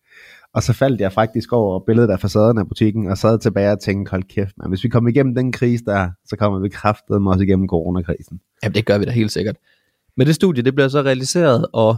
Og 0.53 0.63
så 0.63 0.73
faldt 0.73 1.01
jeg 1.01 1.11
faktisk 1.13 1.53
over 1.53 1.79
billedet 1.79 2.09
af 2.09 2.19
facaden 2.19 2.57
af 2.57 2.67
butikken, 2.67 3.07
og 3.07 3.17
sad 3.17 3.39
tilbage 3.39 3.71
og 3.71 3.79
tænkte, 3.79 4.09
hold 4.09 4.23
kæft, 4.23 4.57
man. 4.57 4.69
hvis 4.69 4.83
vi 4.83 4.89
kommer 4.89 5.09
igennem 5.09 5.35
den 5.35 5.51
krise 5.51 5.85
der, 5.85 6.09
så 6.25 6.35
kommer 6.35 6.59
vi 6.59 6.69
kraftedeme 6.69 7.29
også 7.29 7.43
igennem 7.43 7.67
coronakrisen. 7.67 8.39
Jamen 8.63 8.75
det 8.75 8.85
gør 8.85 8.97
vi 8.97 9.05
da 9.05 9.11
helt 9.11 9.31
sikkert. 9.31 9.55
Men 10.17 10.27
det 10.27 10.35
studie, 10.35 10.63
det 10.63 10.75
bliver 10.75 10.87
så 10.87 11.01
realiseret, 11.01 11.65
og 11.73 11.95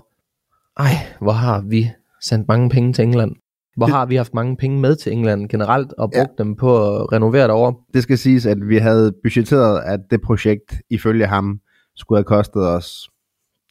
ej, 0.78 0.92
hvor 1.22 1.32
har 1.32 1.62
vi 1.62 1.92
sendt 2.22 2.48
mange 2.48 2.70
penge 2.70 2.94
til 2.94 3.04
England. 3.04 3.36
Hvor 3.78 3.86
Det- 3.86 3.96
har 3.96 4.06
vi 4.06 4.16
haft 4.16 4.34
mange 4.34 4.58
penge 4.58 4.80
med 4.80 4.96
til 4.96 5.12
England 5.12 5.50
generelt, 5.50 5.94
og 5.94 6.12
brugt 6.12 6.40
Ja. 6.40 6.44
dem 6.44 6.56
på 6.56 6.96
at 6.96 7.12
renovere 7.12 7.48
derovre. 7.48 7.74
Det 7.94 8.04
skal 8.04 8.18
siges, 8.18 8.46
at 8.46 8.58
vi 8.68 8.78
havde 8.78 9.14
budgetteret, 9.24 9.82
at 9.86 10.00
det 10.12 10.22
projekt, 10.22 10.76
ifølge 10.90 11.26
ham, 11.28 11.60
skulle 11.96 12.18
have 12.18 12.24
kostet 12.24 12.68
os, 12.68 13.10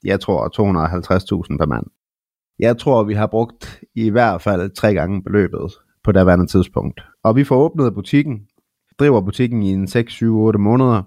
jeg 0.05 0.21
tror, 0.21 0.49
250.000 0.49 1.59
per 1.59 1.66
mand. 1.66 1.87
Jeg 2.61 2.79
tror, 2.79 3.03
vi 3.05 3.14
har 3.14 3.27
brugt 3.27 3.81
i 3.94 4.11
hvert 4.11 4.42
fald 4.42 4.70
tre 4.70 4.94
gange 4.94 5.23
beløbet 5.23 5.73
på 6.05 6.12
det 6.12 6.49
tidspunkt. 6.49 7.01
Og 7.25 7.37
vi 7.37 7.44
får 7.44 7.57
åbnet 7.57 7.94
butikken, 7.94 8.40
driver 8.99 9.20
butikken 9.20 9.62
i 9.62 9.73
en 9.73 9.88
6, 9.88 10.12
7, 10.12 10.38
8 10.38 10.59
måneder, 10.59 11.03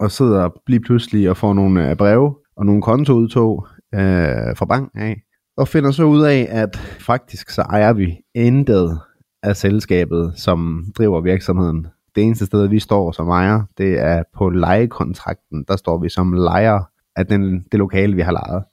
og 0.00 0.10
sidder 0.10 0.48
lige 0.66 0.80
pludselig 0.80 1.30
og 1.30 1.36
får 1.36 1.54
nogle 1.54 1.90
øh, 1.90 1.96
breve 1.96 2.34
og 2.56 2.66
nogle 2.66 2.82
kontoudtog 2.82 3.66
øh, 3.94 4.56
fra 4.56 4.64
banken 4.64 5.00
af, 5.00 5.22
og 5.56 5.68
finder 5.68 5.90
så 5.90 6.04
ud 6.04 6.22
af, 6.22 6.46
at 6.50 6.76
faktisk 7.00 7.50
så 7.50 7.62
ejer 7.62 7.92
vi 7.92 8.16
intet 8.34 8.98
af 9.42 9.56
selskabet, 9.56 10.32
som 10.36 10.84
driver 10.98 11.20
virksomheden. 11.20 11.86
Det 12.14 12.22
eneste 12.22 12.46
sted, 12.46 12.66
vi 12.66 12.78
står 12.78 13.12
som 13.12 13.28
ejer, 13.28 13.62
det 13.78 14.00
er 14.00 14.22
på 14.36 14.50
lejekontrakten. 14.50 15.64
Der 15.68 15.76
står 15.76 15.98
vi 15.98 16.08
som 16.08 16.32
lejer 16.32 16.80
af 17.16 17.26
den, 17.26 17.64
det 17.72 17.78
lokale, 17.78 18.14
vi 18.14 18.22
har 18.22 18.32
lejet. 18.32 18.64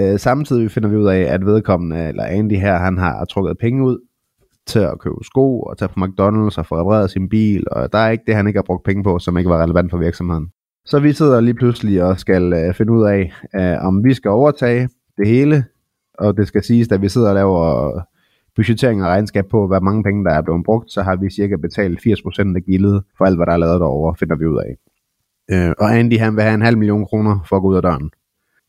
Øh, 0.00 0.18
samtidig 0.18 0.70
finder 0.70 0.88
vi 0.88 0.96
ud 0.96 1.06
af, 1.06 1.20
at 1.20 1.46
vedkommende, 1.46 2.08
eller 2.08 2.24
Andy 2.24 2.56
her, 2.56 2.78
han 2.78 2.98
har 2.98 3.24
trukket 3.24 3.58
penge 3.58 3.84
ud 3.84 3.98
til 4.66 4.78
at 4.78 4.98
købe 4.98 5.16
sko 5.22 5.60
og 5.60 5.78
tage 5.78 5.88
på 5.88 6.00
McDonald's 6.00 6.58
og 6.58 6.66
få 6.66 6.80
repareret 6.80 7.10
sin 7.10 7.28
bil, 7.28 7.64
og 7.70 7.92
der 7.92 7.98
er 7.98 8.10
ikke 8.10 8.24
det, 8.26 8.34
han 8.34 8.46
ikke 8.46 8.58
har 8.58 8.62
brugt 8.62 8.84
penge 8.84 9.02
på, 9.02 9.18
som 9.18 9.38
ikke 9.38 9.50
var 9.50 9.62
relevant 9.62 9.90
for 9.90 9.98
virksomheden. 9.98 10.48
Så 10.84 10.98
vi 11.00 11.12
sidder 11.12 11.40
lige 11.40 11.54
pludselig 11.54 12.02
og 12.02 12.18
skal 12.18 12.52
øh, 12.52 12.74
finde 12.74 12.92
ud 12.92 13.04
af, 13.04 13.32
øh, 13.56 13.86
om 13.86 14.04
vi 14.04 14.14
skal 14.14 14.30
overtage 14.30 14.88
det 15.18 15.28
hele, 15.28 15.64
og 16.18 16.36
det 16.36 16.48
skal 16.48 16.62
siges, 16.62 16.92
at 16.92 17.02
vi 17.02 17.08
sidder 17.08 17.28
og 17.28 17.34
laver 17.34 17.92
budgettering 18.56 19.02
og 19.02 19.08
regnskab 19.08 19.44
på, 19.50 19.66
hvor 19.66 19.80
mange 19.80 20.02
penge, 20.02 20.24
der 20.24 20.30
er 20.30 20.42
blevet 20.42 20.64
brugt, 20.64 20.90
så 20.92 21.02
har 21.02 21.16
vi 21.16 21.30
cirka 21.30 21.56
betalt 21.56 22.00
80% 22.00 22.56
af 22.56 22.62
gildet 22.62 23.02
for 23.18 23.24
alt, 23.24 23.36
hvad 23.36 23.46
der 23.46 23.52
er 23.52 23.56
lavet 23.56 23.80
derovre, 23.80 24.16
finder 24.18 24.36
vi 24.36 24.46
ud 24.46 24.58
af. 24.58 24.76
Øh, 25.52 25.74
og 25.78 25.98
Andy 25.98 26.18
han 26.18 26.36
vil 26.36 26.42
have 26.42 26.54
en 26.54 26.62
halv 26.62 26.78
million 26.78 27.06
kroner 27.06 27.44
for 27.48 27.56
at 27.56 27.62
gå 27.62 27.68
ud 27.68 27.76
af 27.76 27.82
døren. 27.82 28.10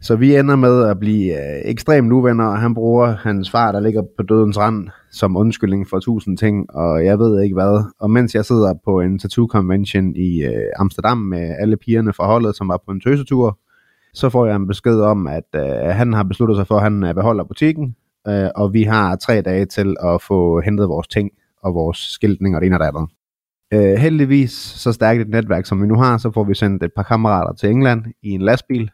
Så 0.03 0.15
vi 0.15 0.35
ender 0.35 0.55
med 0.55 0.83
at 0.89 0.99
blive 0.99 1.33
øh, 1.33 1.61
ekstremt 1.65 2.11
uvenner, 2.11 2.45
og 2.45 2.59
han 2.59 2.73
bruger 2.73 3.15
hans 3.15 3.51
far, 3.51 3.71
der 3.71 3.79
ligger 3.79 4.01
på 4.17 4.23
dødens 4.23 4.57
rand, 4.57 4.87
som 5.11 5.37
undskyldning 5.37 5.89
for 5.89 5.99
tusind 5.99 6.37
ting, 6.37 6.75
og 6.75 7.05
jeg 7.05 7.19
ved 7.19 7.41
ikke 7.43 7.53
hvad. 7.53 7.83
Og 7.99 8.11
mens 8.11 8.35
jeg 8.35 8.45
sidder 8.45 8.73
på 8.85 9.01
en 9.01 9.19
tattoo 9.19 9.47
convention 9.47 10.15
i 10.15 10.43
øh, 10.43 10.71
Amsterdam 10.75 11.17
med 11.17 11.55
alle 11.59 11.77
pigerne 11.77 12.13
fra 12.13 12.25
holdet, 12.25 12.55
som 12.55 12.69
var 12.69 12.81
på 12.85 12.91
en 12.91 13.01
tøsetur, 13.01 13.59
så 14.13 14.29
får 14.29 14.45
jeg 14.45 14.55
en 14.55 14.67
besked 14.67 15.01
om, 15.01 15.27
at 15.27 15.47
øh, 15.55 15.95
han 15.95 16.13
har 16.13 16.23
besluttet 16.23 16.57
sig 16.57 16.67
for, 16.67 16.75
at 16.75 16.83
han 16.83 17.03
øh, 17.03 17.13
beholder 17.13 17.43
butikken, 17.43 17.95
øh, 18.27 18.49
og 18.55 18.73
vi 18.73 18.83
har 18.83 19.15
tre 19.15 19.41
dage 19.41 19.65
til 19.65 19.95
at 20.03 20.21
få 20.21 20.61
hentet 20.61 20.89
vores 20.89 21.07
ting 21.07 21.31
og 21.63 21.73
vores 21.73 21.97
skiltning 21.97 22.55
og 22.55 22.61
det 22.61 22.67
ene 22.67 22.75
og 22.75 22.79
det 22.79 22.85
andet. 22.85 23.09
Øh, 23.73 23.99
heldigvis 23.99 24.51
så 24.51 24.91
stærkt 24.91 25.21
et 25.21 25.29
netværk, 25.29 25.65
som 25.65 25.81
vi 25.81 25.87
nu 25.87 25.95
har, 25.95 26.17
så 26.17 26.31
får 26.31 26.43
vi 26.43 26.55
sendt 26.55 26.83
et 26.83 26.93
par 26.95 27.03
kammerater 27.03 27.53
til 27.53 27.69
England 27.69 28.05
i 28.23 28.29
en 28.29 28.41
lastbil, 28.41 28.91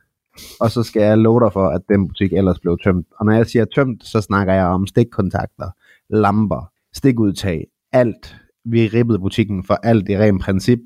og 0.59 0.71
så 0.71 0.83
skal 0.83 1.01
jeg 1.01 1.17
love 1.17 1.39
dig 1.39 1.53
for, 1.53 1.67
at 1.67 1.81
den 1.89 2.07
butik 2.07 2.33
ellers 2.33 2.59
blev 2.59 2.77
tømt. 2.83 3.07
Og 3.19 3.25
når 3.25 3.33
jeg 3.33 3.47
siger 3.47 3.65
tømt, 3.65 4.05
så 4.05 4.21
snakker 4.21 4.53
jeg 4.53 4.65
om 4.65 4.87
stikkontakter, 4.87 5.69
lamper, 6.09 6.71
stikudtag, 6.93 7.65
alt. 7.91 8.35
Vi 8.65 8.87
ribbede 8.87 9.19
butikken 9.19 9.63
for 9.63 9.73
alt 9.73 10.09
i 10.09 10.17
ren 10.17 10.39
princip, 10.39 10.79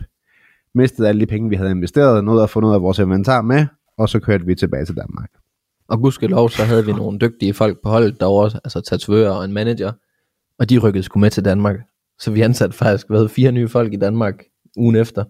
mistede 0.76 1.08
alle 1.08 1.22
de 1.22 1.26
penge, 1.26 1.50
vi 1.50 1.56
havde 1.56 1.72
investeret, 1.72 2.24
nåede 2.24 2.44
at 2.44 2.50
få 2.50 2.60
noget 2.60 2.76
af 2.76 2.82
vores 2.82 3.00
inventar 3.00 3.42
med, 3.42 3.66
og 3.98 4.10
så 4.10 4.20
kørte 4.20 4.46
vi 4.46 4.56
tilbage 4.56 4.86
til 4.86 4.96
Danmark. 4.96 5.30
Og 5.88 6.00
gudskelov, 6.00 6.50
så 6.50 6.64
havde 6.64 6.86
vi 6.86 6.92
nogle 6.92 7.20
dygtige 7.20 7.54
folk 7.54 7.78
på 7.84 7.90
holdet 7.90 8.20
derovre, 8.20 8.60
altså 8.64 8.82
tatovører 8.82 9.32
og 9.32 9.46
en 9.46 9.54
manager, 9.54 9.92
og 10.60 10.70
de 10.70 10.78
rykkede 10.78 11.04
sgu 11.04 11.20
med 11.20 11.30
til 11.30 11.46
Danmark. 11.46 11.80
Så 12.20 12.32
vi 12.32 12.42
ansatte 12.42 12.78
faktisk 12.78 13.08
hvad, 13.10 13.30
fire 13.30 13.52
nye 13.52 13.68
folk 13.68 13.94
i 13.94 13.98
Danmark 13.98 14.44
ugen 14.78 14.96
efter. 14.96 15.24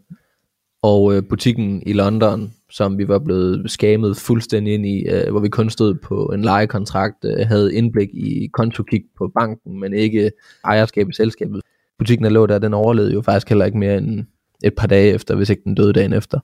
Og 0.84 1.16
øh, 1.16 1.24
butikken 1.30 1.84
i 1.86 1.94
London, 1.94 2.54
som 2.72 2.98
vi 2.98 3.08
var 3.08 3.20
blevet 3.20 3.72
skamet 3.72 4.18
fuldstændig 4.18 4.74
ind 4.74 4.86
i, 4.86 5.06
øh, 5.10 5.32
hvor 5.32 5.40
vi 5.40 5.50
kun 5.50 5.70
stod 5.70 5.94
på 5.94 6.26
en 6.26 6.42
lejekontrakt, 6.42 7.26
øh, 7.26 7.48
havde 7.48 7.76
indblik 7.76 8.10
i 8.14 8.50
kontokig 8.54 9.04
på 9.18 9.32
banken, 9.40 9.80
men 9.80 9.94
ikke 9.94 10.32
ejerskab 10.66 11.10
i 11.10 11.14
selskabet. 11.14 11.62
Butikken, 12.00 12.24
der 12.24 12.30
lå 12.30 12.46
der, 12.46 12.60
den 12.60 12.74
overlevede 12.74 13.14
jo 13.14 13.22
faktisk 13.22 13.50
heller 13.50 13.66
ikke 13.66 13.78
mere 13.78 13.98
end 13.98 14.26
et 14.64 14.74
par 14.78 14.88
dage 14.88 15.14
efter, 15.14 15.36
hvis 15.36 15.50
ikke 15.50 15.62
den 15.66 15.76
døde 15.76 15.94
dagen 15.94 16.14
efter. 16.14 16.40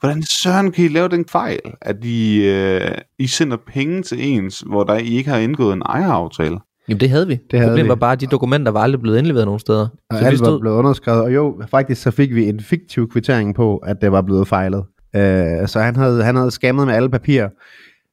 Hvordan 0.00 0.22
søren 0.22 0.72
kan 0.72 0.84
I 0.84 0.88
lave 0.88 1.08
den 1.08 1.24
fejl, 1.24 1.60
at 1.80 2.04
I, 2.04 2.46
øh, 2.48 2.80
I 3.18 3.26
sender 3.26 3.56
penge 3.56 4.02
til 4.02 4.18
ens, 4.20 4.60
hvor 4.66 4.84
der 4.84 4.98
I 4.98 5.08
ikke 5.08 5.30
har 5.30 5.38
indgået 5.38 5.72
en 5.72 5.82
ejeraftale? 5.82 6.58
Jamen 6.88 7.00
det 7.00 7.10
havde 7.10 7.26
vi. 7.26 7.38
Det 7.50 7.58
havde 7.58 7.70
Problemet 7.70 7.84
vi. 7.84 7.88
var 7.88 7.94
bare, 7.94 8.12
at 8.12 8.20
de 8.20 8.26
dokumenter 8.26 8.72
var 8.72 8.80
aldrig 8.80 9.00
blevet 9.00 9.18
indleveret 9.18 9.46
nogen 9.46 9.60
steder. 9.60 9.88
Og 10.10 10.16
så 10.16 10.18
vi 10.18 10.24
alt 10.24 10.40
var 10.40 10.46
stod, 10.46 10.60
blevet 10.60 10.76
underskrevet, 10.76 11.22
og 11.22 11.34
jo, 11.34 11.62
faktisk 11.70 12.02
så 12.02 12.10
fik 12.10 12.34
vi 12.34 12.48
en 12.48 12.60
fiktiv 12.60 13.10
kvittering 13.10 13.54
på, 13.54 13.76
at 13.76 14.00
det 14.00 14.12
var 14.12 14.22
blevet 14.22 14.48
fejlet. 14.48 14.84
Øh, 15.16 15.68
så 15.68 15.80
han 15.80 15.96
havde, 15.96 16.24
han 16.24 16.36
havde 16.36 16.50
skammet 16.50 16.86
med 16.86 16.94
alle 16.94 17.10
papirer. 17.10 17.48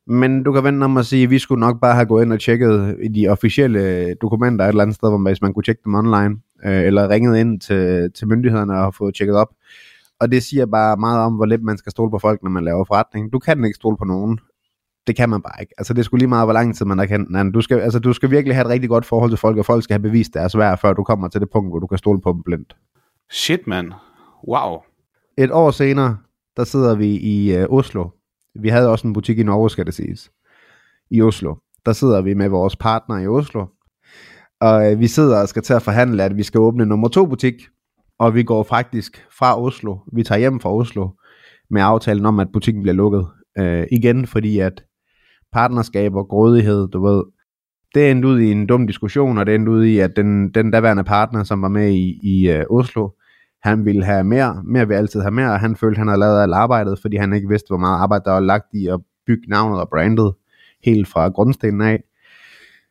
Men 0.07 0.43
du 0.43 0.51
kan 0.51 0.63
vente 0.63 0.83
om 0.83 0.97
at 0.97 1.05
sige, 1.05 1.23
at 1.23 1.29
vi 1.29 1.39
skulle 1.39 1.60
nok 1.60 1.81
bare 1.81 1.95
have 1.95 2.05
gået 2.05 2.23
ind 2.23 2.33
og 2.33 2.39
tjekket 2.39 2.97
i 3.03 3.07
de 3.07 3.27
officielle 3.27 4.13
dokumenter 4.13 4.65
et 4.65 4.69
eller 4.69 4.81
andet 4.81 4.95
sted, 4.95 5.10
hvor 5.10 5.17
man, 5.17 5.31
hvis 5.31 5.41
man 5.41 5.53
kunne 5.53 5.63
tjekke 5.63 5.81
dem 5.86 5.95
online, 5.95 6.38
øh, 6.65 6.83
eller 6.83 7.10
ringet 7.10 7.38
ind 7.38 7.60
til, 7.60 8.12
til 8.12 8.27
myndighederne 8.27 8.79
og 8.79 8.95
få 8.95 9.12
tjekket 9.12 9.36
op. 9.36 9.47
Og 10.19 10.31
det 10.31 10.43
siger 10.43 10.65
bare 10.65 10.97
meget 10.97 11.19
om, 11.19 11.33
hvor 11.33 11.45
lidt 11.45 11.63
man 11.63 11.77
skal 11.77 11.91
stole 11.91 12.12
på 12.12 12.19
folk, 12.19 12.43
når 12.43 12.49
man 12.49 12.63
laver 12.63 12.86
forretning. 12.86 13.33
Du 13.33 13.39
kan 13.39 13.65
ikke 13.65 13.75
stole 13.75 13.97
på 13.97 14.05
nogen. 14.05 14.39
Det 15.07 15.15
kan 15.15 15.29
man 15.29 15.41
bare 15.41 15.62
ikke. 15.62 15.73
Altså 15.77 15.93
det 15.93 16.05
skulle 16.05 16.19
lige 16.19 16.29
meget, 16.29 16.45
hvor 16.45 16.53
lang 16.53 16.75
tid 16.75 16.86
man 16.86 16.97
har 16.97 17.05
kendt 17.05 17.29
hinanden. 17.29 17.53
Du 17.53 17.62
skal, 17.62 17.79
altså, 17.79 17.99
du 17.99 18.13
skal 18.13 18.31
virkelig 18.31 18.55
have 18.55 18.65
et 18.65 18.69
rigtig 18.69 18.89
godt 18.89 19.05
forhold 19.05 19.31
til 19.31 19.38
folk, 19.38 19.57
og 19.57 19.65
folk 19.65 19.83
skal 19.83 19.93
have 19.93 20.01
bevist 20.01 20.33
deres 20.33 20.57
værd, 20.57 20.77
før 20.77 20.93
du 20.93 21.03
kommer 21.03 21.27
til 21.27 21.41
det 21.41 21.49
punkt, 21.49 21.71
hvor 21.71 21.79
du 21.79 21.88
kan 21.88 21.97
stole 21.97 22.21
på 22.21 22.31
dem 22.31 22.43
blindt. 22.43 22.75
Shit, 23.31 23.67
mand. 23.67 23.91
Wow. 24.47 24.77
Et 25.38 25.51
år 25.51 25.71
senere, 25.71 26.17
der 26.57 26.63
sidder 26.63 26.95
vi 26.95 27.07
i 27.07 27.55
øh, 27.55 27.65
Oslo. 27.69 28.09
Vi 28.55 28.69
havde 28.69 28.89
også 28.89 29.07
en 29.07 29.13
butik 29.13 29.39
i 29.39 29.43
Norge, 29.43 29.69
skal 29.69 29.85
det 29.85 29.93
siges. 29.93 30.31
I 31.09 31.21
Oslo. 31.21 31.55
Der 31.85 31.93
sidder 31.93 32.21
vi 32.21 32.33
med 32.33 32.49
vores 32.49 32.75
partner 32.75 33.17
i 33.17 33.27
Oslo. 33.27 33.65
Og 34.59 34.91
øh, 34.91 34.99
vi 34.99 35.07
sidder 35.07 35.41
og 35.41 35.49
skal 35.49 35.63
til 35.63 35.73
at 35.73 35.81
forhandle, 35.81 36.23
at 36.23 36.37
vi 36.37 36.43
skal 36.43 36.59
åbne 36.59 36.85
nummer 36.85 37.07
to 37.07 37.25
butik. 37.25 37.53
Og 38.19 38.35
vi 38.35 38.43
går 38.43 38.63
faktisk 38.63 39.25
fra 39.37 39.61
Oslo. 39.61 39.97
Vi 40.13 40.23
tager 40.23 40.39
hjem 40.39 40.59
fra 40.59 40.73
Oslo 40.73 41.09
med 41.69 41.81
aftalen 41.81 42.25
om, 42.25 42.39
at 42.39 42.47
butikken 42.53 42.83
bliver 42.83 42.95
lukket. 42.95 43.27
Øh, 43.57 43.87
igen, 43.91 44.27
fordi 44.27 44.59
at 44.59 44.83
partnerskab 45.51 46.15
og 46.15 46.27
grådighed, 46.27 46.87
du 46.87 47.05
ved, 47.05 47.23
det 47.95 48.11
endte 48.11 48.27
ud 48.27 48.39
i 48.39 48.51
en 48.51 48.67
dum 48.67 48.87
diskussion, 48.87 49.37
og 49.37 49.45
det 49.45 49.55
endte 49.55 49.71
ud 49.71 49.85
i, 49.85 49.99
at 49.99 50.15
den, 50.15 50.49
den 50.49 50.71
daværende 50.71 51.03
partner, 51.03 51.43
som 51.43 51.61
var 51.61 51.67
med 51.67 51.91
i, 51.91 52.19
i 52.23 52.49
øh, 52.49 52.65
Oslo, 52.69 53.09
han 53.63 53.85
ville 53.85 54.03
have 54.03 54.23
mere, 54.23 54.61
mere 54.65 54.87
vil 54.87 54.95
altid 54.95 55.21
have 55.21 55.31
mere, 55.31 55.51
og 55.51 55.59
han 55.59 55.75
følte, 55.75 55.97
han 55.97 56.07
havde 56.07 56.19
lavet 56.19 56.41
alt 56.41 56.53
arbejdet, 56.53 56.99
fordi 57.01 57.17
han 57.17 57.33
ikke 57.33 57.49
vidste, 57.49 57.67
hvor 57.67 57.77
meget 57.77 57.99
arbejde 57.99 58.23
der 58.25 58.31
var 58.31 58.39
lagt 58.39 58.73
i 58.73 58.87
at 58.87 58.99
bygge 59.27 59.49
navnet 59.49 59.79
og 59.79 59.89
brandet, 59.89 60.33
helt 60.83 61.07
fra 61.07 61.29
grundstenen 61.29 61.81
af. 61.81 62.03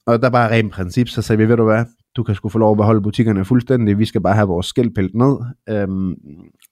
Og 0.06 0.22
der 0.22 0.30
bare 0.30 0.50
rent 0.50 0.72
princip, 0.72 1.08
så 1.08 1.22
sagde 1.22 1.38
vi, 1.38 1.48
ved 1.48 1.56
du 1.56 1.64
hvad, 1.64 1.84
du 2.16 2.22
kan 2.22 2.34
sgu 2.34 2.48
få 2.48 2.58
lov 2.58 2.70
at 2.70 2.76
beholde 2.76 3.02
butikkerne 3.02 3.44
fuldstændig, 3.44 3.98
vi 3.98 4.04
skal 4.04 4.20
bare 4.20 4.34
have 4.34 4.48
vores 4.48 4.66
skældpælt 4.66 5.14
ned. 5.14 5.36
Øhm, 5.68 6.14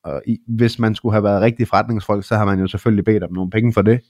og 0.04 0.22
i, 0.26 0.38
hvis 0.48 0.78
man 0.78 0.94
skulle 0.94 1.12
have 1.12 1.24
været 1.24 1.42
rigtig 1.42 1.68
forretningsfolk, 1.68 2.24
så 2.24 2.37
har 2.37 2.44
man 2.44 2.61
jo 2.61 2.66
selvfølgelig 2.66 3.04
bedt 3.04 3.22
om 3.22 3.33
nogle 3.33 3.50
penge 3.50 3.72
for 3.72 3.83
det 3.83 4.00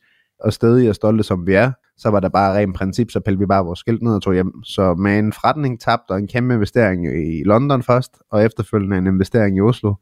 og 0.41 0.53
stedige 0.53 0.89
og 0.89 0.95
stolte 0.95 1.23
som 1.23 1.47
vi 1.47 1.55
er, 1.55 1.73
så 1.97 2.11
var 2.11 2.21
der 2.21 2.29
bare 2.29 2.57
rent 2.57 2.77
princip, 2.77 3.11
så 3.11 3.21
pælte 3.21 3.39
vi 3.39 3.47
bare 3.47 3.65
vores 3.65 3.79
skilt 3.79 4.03
ned 4.03 4.15
og 4.15 4.23
tog 4.23 4.35
hjem. 4.35 4.63
Så 4.65 4.95
med 4.95 5.19
en 5.19 5.33
forretning 5.33 5.81
tabt 5.81 6.11
og 6.11 6.19
en 6.19 6.29
kæmpe 6.29 6.55
investering 6.55 7.07
i 7.07 7.45
London 7.45 7.83
først, 7.83 8.19
og 8.31 8.45
efterfølgende 8.45 8.99
en 8.99 9.07
investering 9.07 9.57
i 9.57 9.61
Oslo, 9.61 9.95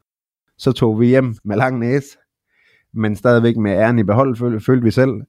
så 0.57 0.71
tog 0.71 0.99
vi 0.99 1.05
hjem 1.05 1.35
med 1.43 1.57
lang 1.57 1.79
næse, 1.79 2.17
men 2.93 3.15
stadigvæk 3.15 3.57
med 3.57 3.71
æren 3.71 3.99
i 3.99 4.03
behold, 4.03 4.35
føl, 4.35 4.61
følte 4.61 4.83
vi 4.83 4.91
selv, 4.91 5.21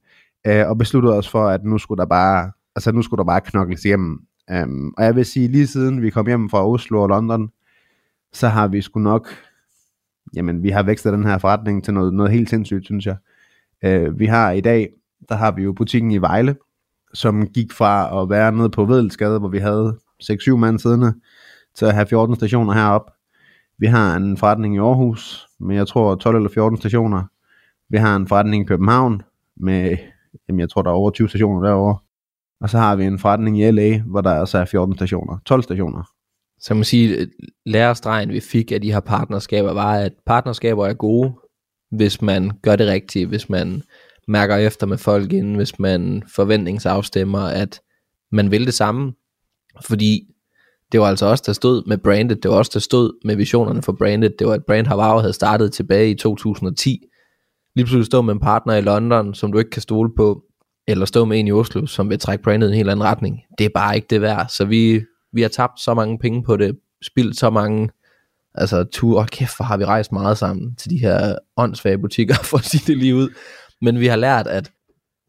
øh, 0.47 0.69
og 0.69 0.77
besluttede 0.77 1.17
os 1.17 1.29
for, 1.29 1.47
at 1.47 1.63
nu 1.63 1.77
skulle 1.77 1.99
der 1.99 2.05
bare, 2.05 2.51
altså 2.75 2.91
nu 2.91 3.01
skulle 3.01 3.17
der 3.17 3.25
bare 3.25 3.41
knokles 3.41 3.83
hjem. 3.83 4.19
Um, 4.63 4.93
og 4.97 5.03
jeg 5.03 5.15
vil 5.15 5.25
sige, 5.25 5.47
lige 5.47 5.67
siden 5.67 6.01
vi 6.01 6.09
kom 6.09 6.27
hjem 6.27 6.49
fra 6.49 6.67
Oslo 6.67 7.01
og 7.01 7.09
London, 7.09 7.49
så 8.33 8.47
har 8.47 8.67
vi 8.67 8.81
sgu 8.81 8.99
nok, 8.99 9.27
jamen 10.35 10.63
vi 10.63 10.69
har 10.69 10.83
vækstet 10.83 11.13
den 11.13 11.25
her 11.25 11.37
forretning 11.37 11.83
til 11.83 11.93
noget, 11.93 12.13
noget 12.13 12.31
helt 12.31 12.49
sindssygt, 12.49 12.85
synes 12.85 13.05
jeg. 13.05 13.15
Øh, 13.83 14.19
vi 14.19 14.25
har 14.25 14.51
i 14.51 14.61
dag, 14.61 14.89
der 15.29 15.35
har 15.35 15.51
vi 15.51 15.63
jo 15.63 15.73
butikken 15.73 16.11
i 16.11 16.17
Vejle, 16.17 16.55
som 17.13 17.47
gik 17.47 17.73
fra 17.73 18.21
at 18.21 18.29
være 18.29 18.51
nede 18.51 18.69
på 18.69 18.85
Vedelsgade, 18.85 19.39
hvor 19.39 19.47
vi 19.47 19.59
havde 19.59 19.97
6-7 20.23 20.55
mand 20.55 20.79
siddende, 20.79 21.13
til 21.75 21.85
at 21.85 21.93
have 21.93 22.05
14 22.05 22.35
stationer 22.35 22.73
heroppe. 22.73 23.11
Vi 23.77 23.85
har 23.85 24.15
en 24.15 24.37
forretning 24.37 24.75
i 24.75 24.79
Aarhus 24.79 25.47
med, 25.59 25.75
jeg 25.75 25.87
tror, 25.87 26.15
12 26.15 26.35
eller 26.35 26.49
14 26.49 26.77
stationer. 26.77 27.23
Vi 27.89 27.97
har 27.97 28.15
en 28.15 28.27
forretning 28.27 28.63
i 28.63 28.67
København 28.67 29.21
med, 29.57 29.97
jamen 30.47 30.59
jeg 30.59 30.69
tror, 30.69 30.81
der 30.81 30.89
er 30.89 30.95
over 30.95 31.11
20 31.11 31.29
stationer 31.29 31.67
derovre. 31.67 31.97
Og 32.61 32.69
så 32.69 32.77
har 32.77 32.95
vi 32.95 33.05
en 33.05 33.19
forretning 33.19 33.59
i 33.61 33.71
LA, 33.71 34.01
hvor 34.01 34.21
der 34.21 34.39
også 34.39 34.57
er 34.57 34.65
14 34.65 34.95
stationer. 34.95 35.37
12 35.45 35.63
stationer. 35.63 36.03
Så 36.59 36.73
man 36.73 36.83
sige, 36.83 37.27
lærestregen 37.65 38.29
vi 38.29 38.39
fik 38.39 38.71
af 38.71 38.81
de 38.81 38.93
her 38.93 38.99
partnerskaber 38.99 39.73
var, 39.73 39.93
at 39.93 40.13
partnerskaber 40.25 40.87
er 40.87 40.93
gode, 40.93 41.33
hvis 41.91 42.21
man 42.21 42.51
gør 42.61 42.75
det 42.75 42.87
rigtigt, 42.87 43.27
hvis 43.27 43.49
man 43.49 43.81
mærker 44.27 44.55
efter 44.55 44.87
med 44.87 44.97
folk 44.97 45.33
inden, 45.33 45.55
hvis 45.55 45.79
man 45.79 46.23
forventningsafstemmer, 46.35 47.39
at 47.39 47.81
man 48.31 48.51
vil 48.51 48.65
det 48.65 48.73
samme. 48.73 49.13
Fordi 49.81 50.27
det 50.91 50.99
var 50.99 51.07
altså 51.07 51.25
også 51.25 51.43
der 51.47 51.53
stod 51.53 51.83
med 51.87 51.97
brandet, 51.97 52.43
det 52.43 52.51
var 52.51 52.57
også 52.57 52.71
der 52.73 52.79
stod 52.79 53.13
med 53.25 53.35
visionerne 53.35 53.81
for 53.81 53.91
brandet, 53.91 54.39
det 54.39 54.47
var 54.47 54.53
at 54.53 54.65
Brand 54.65 54.87
Havaro 54.87 55.19
havde 55.19 55.33
startet 55.33 55.73
tilbage 55.73 56.09
i 56.09 56.15
2010. 56.15 56.99
Lige 57.75 57.85
pludselig 57.85 58.05
stå 58.05 58.21
med 58.21 58.33
en 58.33 58.39
partner 58.39 58.75
i 58.75 58.81
London, 58.81 59.33
som 59.33 59.51
du 59.51 59.57
ikke 59.57 59.71
kan 59.71 59.81
stole 59.81 60.09
på, 60.17 60.43
eller 60.87 61.05
stå 61.05 61.25
med 61.25 61.39
en 61.39 61.47
i 61.47 61.51
Oslo, 61.51 61.85
som 61.85 62.09
vil 62.09 62.19
trække 62.19 62.43
brandet 62.43 62.67
i 62.67 62.69
en 62.69 62.75
helt 62.77 62.89
anden 62.89 63.03
retning. 63.05 63.41
Det 63.57 63.65
er 63.65 63.69
bare 63.75 63.95
ikke 63.95 64.07
det 64.09 64.21
værd. 64.21 64.47
Så 64.49 64.65
vi, 64.65 65.01
vi 65.33 65.41
har 65.41 65.49
tabt 65.49 65.79
så 65.79 65.93
mange 65.93 66.19
penge 66.19 66.43
på 66.43 66.57
det, 66.57 66.77
spildt 67.01 67.37
så 67.37 67.49
mange 67.49 67.89
altså 68.57 68.83
tu, 68.83 69.17
og 69.17 69.27
kæft, 69.27 69.57
hvor 69.57 69.65
har 69.65 69.77
vi 69.77 69.85
rejst 69.85 70.11
meget 70.11 70.37
sammen 70.37 70.75
til 70.75 70.89
de 70.89 70.97
her 70.97 71.35
åndssvage 71.57 71.97
butikker, 71.97 72.35
for 72.43 72.57
at 72.57 72.63
sige 72.63 72.83
det 72.87 72.97
lige 72.97 73.15
ud. 73.15 73.29
Men 73.81 73.99
vi 73.99 74.07
har 74.07 74.15
lært, 74.15 74.47
at 74.47 74.71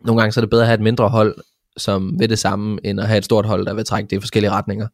nogle 0.04 0.20
gange 0.20 0.32
så 0.32 0.40
er 0.40 0.42
det 0.42 0.50
bedre 0.50 0.62
at 0.62 0.68
have 0.68 0.74
et 0.74 0.82
mindre 0.82 1.08
hold, 1.08 1.34
som 1.76 2.20
ved 2.20 2.28
det 2.28 2.38
samme, 2.38 2.78
end 2.84 3.00
at 3.00 3.06
have 3.06 3.18
et 3.18 3.24
stort 3.24 3.46
hold, 3.46 3.66
der 3.66 3.74
vil 3.74 3.84
trække 3.84 4.08
det 4.10 4.16
i 4.16 4.20
forskellige 4.20 4.50
retninger. 4.50 4.88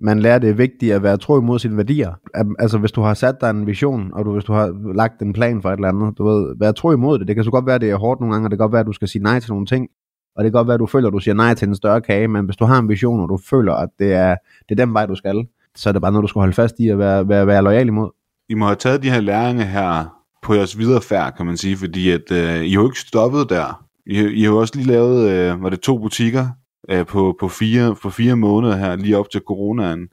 Man 0.00 0.20
lærer 0.20 0.38
det 0.38 0.50
er 0.50 0.54
vigtigt 0.54 0.94
at 0.94 1.02
være 1.02 1.16
tro 1.16 1.40
imod 1.40 1.58
sine 1.58 1.76
værdier. 1.76 2.12
Altså 2.58 2.78
hvis 2.78 2.92
du 2.92 3.00
har 3.02 3.14
sat 3.14 3.40
dig 3.40 3.50
en 3.50 3.66
vision, 3.66 4.10
og 4.12 4.24
du, 4.24 4.32
hvis 4.32 4.44
du 4.44 4.52
har 4.52 4.94
lagt 4.94 5.22
en 5.22 5.32
plan 5.32 5.62
for 5.62 5.70
et 5.70 5.76
eller 5.76 5.88
andet, 5.88 6.18
du 6.18 6.24
ved, 6.24 6.56
være 6.60 6.72
tro 6.72 6.92
imod 6.92 7.18
det. 7.18 7.28
Det 7.28 7.36
kan 7.36 7.44
så 7.44 7.50
godt 7.50 7.66
være, 7.66 7.78
det 7.78 7.90
er 7.90 7.96
hårdt 7.96 8.20
nogle 8.20 8.34
gange, 8.34 8.46
og 8.46 8.50
det 8.50 8.58
kan 8.58 8.64
godt 8.64 8.72
være, 8.72 8.80
at 8.80 8.86
du 8.86 8.92
skal 8.92 9.08
sige 9.08 9.22
nej 9.22 9.40
til 9.40 9.50
nogle 9.50 9.66
ting, 9.66 9.88
og 10.36 10.44
det 10.44 10.52
kan 10.52 10.58
godt 10.58 10.68
være, 10.68 10.74
at 10.74 10.80
du 10.80 10.86
føler, 10.86 11.08
at 11.08 11.12
du 11.12 11.18
siger 11.18 11.34
nej 11.34 11.54
til 11.54 11.68
en 11.68 11.74
større 11.74 12.00
kage, 12.00 12.28
men 12.28 12.44
hvis 12.44 12.56
du 12.56 12.64
har 12.64 12.78
en 12.78 12.88
vision, 12.88 13.20
og 13.20 13.28
du 13.28 13.38
føler, 13.50 13.72
at 13.72 13.88
det 13.98 14.12
er, 14.12 14.36
det 14.68 14.80
er 14.80 14.84
den 14.86 14.94
vej, 14.94 15.06
du 15.06 15.14
skal, 15.14 15.46
så 15.76 15.88
er 15.88 15.92
det 15.92 16.02
bare 16.02 16.12
noget, 16.12 16.22
du 16.22 16.28
skal 16.28 16.40
holde 16.40 16.52
fast 16.52 16.74
i 16.78 16.88
at 16.88 16.98
være, 16.98 17.28
være, 17.28 17.46
være 17.46 17.62
lojal 17.62 17.86
imod. 17.86 18.10
I 18.48 18.54
må 18.54 18.66
have 18.66 18.76
taget 18.76 19.02
de 19.02 19.10
her 19.10 19.20
læringer 19.20 19.64
her 19.64 20.04
på 20.42 20.54
jeres 20.54 20.78
videre 20.78 21.02
færd, 21.02 21.36
kan 21.36 21.46
man 21.46 21.56
sige, 21.56 21.76
fordi 21.76 22.10
at, 22.10 22.32
øh, 22.32 22.64
I 22.64 22.70
har 22.70 22.80
jo 22.80 22.88
ikke 22.88 23.00
stoppet 23.00 23.50
der. 23.50 23.84
I, 24.06 24.12
I 24.12 24.42
har 24.42 24.50
jo 24.50 24.58
også 24.58 24.76
lige 24.76 24.86
lavet, 24.86 25.30
øh, 25.30 25.62
var 25.62 25.68
det 25.70 25.80
to 25.80 25.98
butikker 25.98 26.46
øh, 26.90 27.06
på, 27.06 27.36
på, 27.40 27.48
fire, 27.48 27.96
på 28.02 28.10
fire 28.10 28.36
måneder 28.36 28.76
her, 28.76 28.96
lige 28.96 29.18
op 29.18 29.30
til 29.30 29.40
coronaen. 29.46 30.08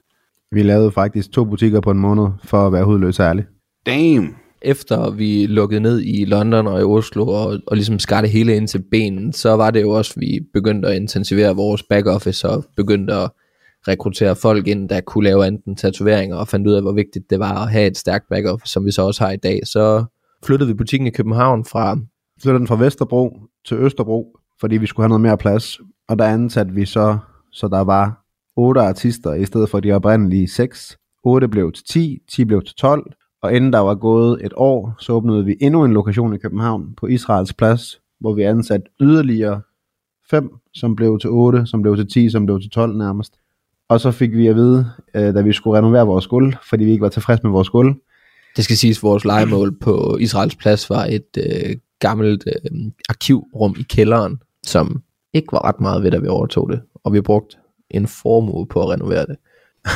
Vi 0.52 0.62
lavede 0.62 0.92
faktisk 0.92 1.32
to 1.32 1.44
butikker 1.44 1.80
på 1.80 1.90
en 1.90 1.98
måned, 1.98 2.26
for 2.44 2.66
at 2.66 2.72
være 2.72 2.84
hudløs 2.84 3.20
ærlig. 3.20 3.44
Damn! 3.86 4.36
Efter 4.62 5.10
vi 5.10 5.46
lukkede 5.46 5.80
ned 5.80 6.02
i 6.04 6.24
London 6.24 6.66
og 6.66 6.80
i 6.80 6.82
Oslo, 6.82 7.26
og, 7.26 7.58
og 7.66 7.76
ligesom 7.76 7.98
skar 7.98 8.20
det 8.20 8.30
hele 8.30 8.56
ind 8.56 8.68
til 8.68 8.84
benen, 8.90 9.32
så 9.32 9.56
var 9.56 9.70
det 9.70 9.82
jo 9.82 9.90
også, 9.90 10.20
vi 10.20 10.40
begyndte 10.52 10.88
at 10.88 10.96
intensivere 10.96 11.56
vores 11.56 11.82
back 11.82 12.06
office, 12.06 12.48
og 12.48 12.64
begyndte 12.76 13.14
at 13.14 13.30
rekruttere 13.88 14.36
folk 14.36 14.66
ind, 14.66 14.88
der 14.88 15.00
kunne 15.00 15.24
lave 15.24 15.46
enten 15.46 15.76
tatoveringer, 15.76 16.36
og 16.36 16.48
fandt 16.48 16.66
ud 16.66 16.72
af, 16.72 16.82
hvor 16.82 16.92
vigtigt 16.92 17.30
det 17.30 17.38
var 17.38 17.62
at 17.62 17.70
have 17.70 17.86
et 17.86 17.96
stærkt 17.96 18.28
backup, 18.30 18.60
som 18.64 18.86
vi 18.86 18.90
så 18.90 19.02
også 19.02 19.24
har 19.24 19.30
i 19.30 19.36
dag. 19.36 19.60
Så 19.64 20.04
flyttede 20.44 20.68
vi 20.68 20.74
butikken 20.74 21.06
i 21.06 21.10
København 21.10 21.64
fra... 21.64 21.98
Flyttede 22.42 22.58
den 22.58 22.66
fra 22.66 22.76
Vesterbro 22.76 23.40
til 23.66 23.76
Østerbro, 23.76 24.36
fordi 24.60 24.76
vi 24.76 24.86
skulle 24.86 25.04
have 25.04 25.08
noget 25.08 25.20
mere 25.20 25.38
plads. 25.38 25.80
Og 26.08 26.18
der 26.18 26.24
ansatte 26.24 26.72
vi 26.72 26.84
så, 26.84 27.18
så 27.52 27.68
der 27.68 27.80
var 27.80 28.24
otte 28.56 28.80
artister 28.80 29.32
i 29.32 29.44
stedet 29.44 29.68
for 29.68 29.80
de 29.80 29.92
oprindelige 29.92 30.48
seks. 30.48 30.96
8 31.24 31.48
blev 31.48 31.72
til 31.72 31.84
10, 31.84 32.18
10 32.30 32.44
blev 32.44 32.62
til 32.62 32.76
12, 32.76 33.12
og 33.42 33.54
inden 33.54 33.72
der 33.72 33.78
var 33.78 33.94
gået 33.94 34.44
et 34.44 34.52
år, 34.56 34.94
så 34.98 35.12
åbnede 35.12 35.44
vi 35.44 35.56
endnu 35.60 35.84
en 35.84 35.92
lokation 35.92 36.34
i 36.34 36.38
København 36.38 36.94
på 36.96 37.06
Israels 37.06 37.54
Plads, 37.54 38.00
hvor 38.20 38.34
vi 38.34 38.42
ansatte 38.42 38.86
yderligere 39.00 39.60
5, 40.30 40.50
som 40.74 40.96
blev 40.96 41.18
til 41.18 41.30
8, 41.30 41.66
som 41.66 41.82
blev 41.82 41.96
til 41.96 42.08
10, 42.08 42.30
som 42.30 42.46
blev 42.46 42.60
til 42.60 42.70
12 42.70 42.96
nærmest. 42.96 43.38
Og 43.92 44.00
så 44.00 44.10
fik 44.10 44.32
vi 44.32 44.46
at 44.46 44.56
vide, 44.56 44.90
øh, 45.14 45.34
da 45.34 45.40
vi 45.40 45.52
skulle 45.52 45.78
renovere 45.78 46.06
vores 46.06 46.26
gulv, 46.26 46.54
fordi 46.68 46.84
vi 46.84 46.90
ikke 46.90 47.02
var 47.02 47.08
tilfredse 47.08 47.42
med 47.42 47.50
vores 47.50 47.68
gulv, 47.68 47.94
det 48.56 48.64
skal 48.64 48.76
siges, 48.76 48.98
at 48.98 49.02
vores 49.02 49.24
legemål 49.24 49.78
på 49.78 50.16
Israels 50.20 50.56
plads 50.56 50.90
var 50.90 51.04
et 51.04 51.38
øh, 51.38 51.76
gammelt 51.98 52.44
øh, 52.46 52.90
arkivrum 53.08 53.74
i 53.78 53.82
kælderen, 53.82 54.38
som 54.66 55.02
ikke 55.32 55.52
var 55.52 55.64
ret 55.64 55.80
meget 55.80 56.02
ved, 56.02 56.10
da 56.10 56.18
vi 56.18 56.26
overtog 56.26 56.70
det. 56.70 56.80
Og 57.04 57.12
vi 57.12 57.20
brugte 57.20 57.56
en 57.90 58.06
formue 58.06 58.66
på 58.66 58.82
at 58.82 58.88
renovere 58.88 59.26
det. 59.26 59.36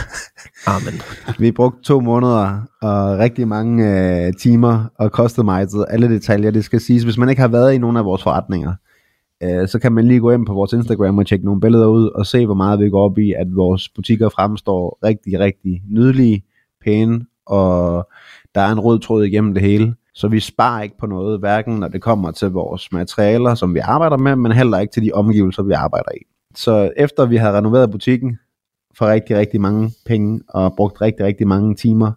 Amen. 0.75 1.01
Vi 1.39 1.53
brugte 1.53 1.83
to 1.83 2.01
måneder 2.01 2.61
og 2.83 3.19
rigtig 3.19 3.49
mange 3.49 3.85
øh, 4.27 4.33
timer 4.41 4.85
og 4.99 5.09
customized 5.09 5.85
alle 5.89 6.09
detaljer. 6.09 6.51
Det 6.51 6.65
skal 6.65 6.81
siges, 6.81 7.03
hvis 7.03 7.19
man 7.19 7.29
ikke 7.29 7.43
har 7.43 7.49
været 7.49 7.75
i 7.75 7.79
nogle 7.79 7.99
af 7.99 8.05
vores 8.05 8.23
forretninger, 8.23 8.75
øh, 9.43 9.69
så 9.69 9.79
kan 9.79 9.93
man 9.93 10.09
lige 10.09 10.21
gå 10.21 10.31
ind 10.31 10.47
på 10.47 10.55
vores 10.55 10.73
Instagram 10.73 11.19
og 11.19 11.27
tjekke 11.27 11.45
nogle 11.45 11.61
billeder 11.61 11.87
ud 11.87 12.09
og 12.09 12.27
se, 12.27 12.47
hvor 12.47 12.55
meget 12.55 12.81
vi 12.81 12.91
går 12.91 13.05
op 13.05 13.19
i, 13.19 13.33
at 13.33 13.47
vores 13.57 13.89
butikker 13.89 14.29
fremstår 14.29 14.99
rigtig, 15.05 15.39
rigtig 15.39 15.83
nydelige, 15.91 16.45
pæne 16.85 17.27
og 17.47 18.09
der 18.55 18.61
er 18.61 18.73
en 18.73 18.81
rød 18.81 19.01
tråd 19.01 19.25
igennem 19.25 19.55
det 19.55 19.63
hele. 19.63 19.95
Så 20.15 20.29
vi 20.29 20.41
sparer 20.41 20.83
ikke 20.83 20.99
på 20.99 21.07
noget, 21.07 21.39
hverken 21.39 21.79
når 21.79 21.89
det 21.89 22.03
kommer 22.03 22.31
til 22.31 22.51
vores 22.51 22.93
materialer, 22.93 23.55
som 23.55 23.75
vi 23.75 23.79
arbejder 23.79 24.17
med, 24.17 24.37
men 24.37 24.53
heller 24.53 24.79
ikke 24.79 24.93
til 24.93 25.03
de 25.03 25.13
omgivelser, 25.13 25.63
vi 25.63 25.73
arbejder 25.73 26.11
i. 26.15 26.21
Så 26.55 26.93
efter 26.97 27.27
vi 27.27 27.37
har 27.37 27.57
renoveret 27.57 27.91
butikken 27.91 28.39
for 28.99 29.07
rigtig, 29.07 29.37
rigtig 29.37 29.61
mange 29.61 29.91
penge 30.07 30.41
og 30.49 30.75
brugt 30.77 31.01
rigtig, 31.01 31.27
rigtig 31.27 31.49
mange 31.49 31.75
timer, 31.75 32.13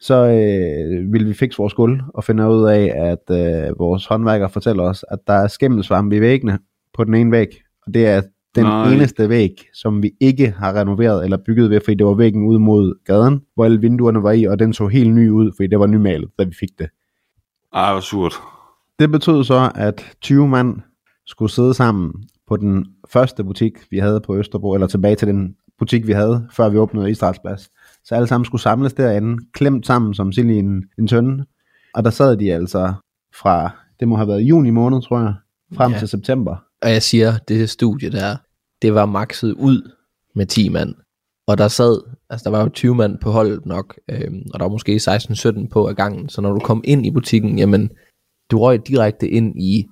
så 0.00 0.14
øh, 0.14 1.12
vil 1.12 1.28
vi 1.28 1.34
fikse 1.34 1.58
vores 1.58 1.74
gulv 1.74 2.00
og 2.14 2.24
finde 2.24 2.50
ud 2.50 2.68
af, 2.68 2.92
at 2.96 3.36
øh, 3.36 3.78
vores 3.78 4.06
håndværker 4.06 4.48
fortæller 4.48 4.82
os, 4.82 5.04
at 5.10 5.18
der 5.26 5.32
er 5.32 5.48
skimmelsvamp 5.48 6.12
i 6.12 6.20
væggene 6.20 6.58
på 6.94 7.04
den 7.04 7.14
ene 7.14 7.32
væg. 7.32 7.48
Og 7.86 7.94
det 7.94 8.06
er 8.06 8.22
den 8.54 8.64
Nej. 8.64 8.92
eneste 8.92 9.28
væg, 9.28 9.68
som 9.74 10.02
vi 10.02 10.10
ikke 10.20 10.50
har 10.50 10.72
renoveret 10.72 11.24
eller 11.24 11.36
bygget 11.46 11.70
ved, 11.70 11.80
fordi 11.80 11.94
det 11.94 12.06
var 12.06 12.14
væggen 12.14 12.46
ud 12.46 12.58
mod 12.58 12.94
gaden, 13.04 13.40
hvor 13.54 13.64
alle 13.64 13.80
vinduerne 13.80 14.22
var 14.22 14.32
i, 14.32 14.44
og 14.44 14.58
den 14.58 14.72
så 14.72 14.86
helt 14.86 15.14
ny 15.14 15.30
ud, 15.30 15.52
fordi 15.56 15.66
det 15.66 15.80
var 15.80 15.86
nymalet, 15.86 16.30
da 16.38 16.44
vi 16.44 16.54
fik 16.60 16.78
det. 16.78 16.88
Ej, 17.74 17.92
hvor 17.92 18.00
surt. 18.00 18.34
Det 18.98 19.10
betød 19.10 19.44
så, 19.44 19.70
at 19.74 20.16
20 20.20 20.48
mand 20.48 20.76
skulle 21.26 21.52
sidde 21.52 21.74
sammen 21.74 22.12
på 22.48 22.56
den 22.56 22.86
første 23.12 23.44
butik, 23.44 23.72
vi 23.90 23.98
havde 23.98 24.20
på 24.20 24.36
Østerbro, 24.36 24.74
eller 24.74 24.86
tilbage 24.86 25.14
til 25.16 25.28
den 25.28 25.56
butik, 25.78 26.06
vi 26.06 26.12
havde, 26.12 26.48
før 26.52 26.68
vi 26.68 26.78
åbnede 26.78 27.10
Israels 27.10 27.38
plads. 27.38 27.70
Så 28.08 28.14
alle 28.14 28.26
sammen 28.26 28.44
skulle 28.44 28.62
samles 28.62 28.92
derinde, 28.92 29.44
klemt 29.52 29.86
sammen 29.86 30.14
som 30.14 30.32
sild 30.32 30.50
i 30.50 30.58
en, 30.58 30.84
en 30.98 31.06
tønde. 31.06 31.44
Og 31.94 32.04
der 32.04 32.10
sad 32.10 32.36
de 32.36 32.54
altså 32.54 32.94
fra, 33.34 33.70
det 34.00 34.08
må 34.08 34.16
have 34.16 34.28
været 34.28 34.40
juni 34.40 34.70
måned, 34.70 35.02
tror 35.02 35.20
jeg, 35.20 35.34
frem 35.74 35.92
ja. 35.92 35.98
til 35.98 36.08
september. 36.08 36.56
Og 36.82 36.90
jeg 36.90 37.02
siger, 37.02 37.38
det 37.48 37.70
studie 37.70 38.10
der, 38.10 38.36
det 38.82 38.94
var 38.94 39.06
makset 39.06 39.52
ud 39.52 39.90
med 40.34 40.46
10 40.46 40.68
mand. 40.68 40.94
Og 41.46 41.58
der 41.58 41.68
sad, 41.68 42.00
altså 42.30 42.44
der 42.44 42.50
var 42.56 42.62
jo 42.62 42.68
20 42.68 42.94
mand 42.94 43.18
på 43.18 43.30
holdet 43.30 43.66
nok, 43.66 43.98
øhm, 44.10 44.42
og 44.54 44.60
der 44.60 44.64
var 44.64 44.70
måske 44.70 44.96
16-17 45.64 45.68
på 45.68 45.86
ad 45.86 45.94
gangen. 45.94 46.28
Så 46.28 46.40
når 46.40 46.52
du 46.52 46.58
kom 46.58 46.82
ind 46.84 47.06
i 47.06 47.10
butikken, 47.10 47.58
jamen, 47.58 47.90
du 48.50 48.58
røg 48.58 48.86
direkte 48.86 49.28
ind 49.28 49.62
i, 49.62 49.86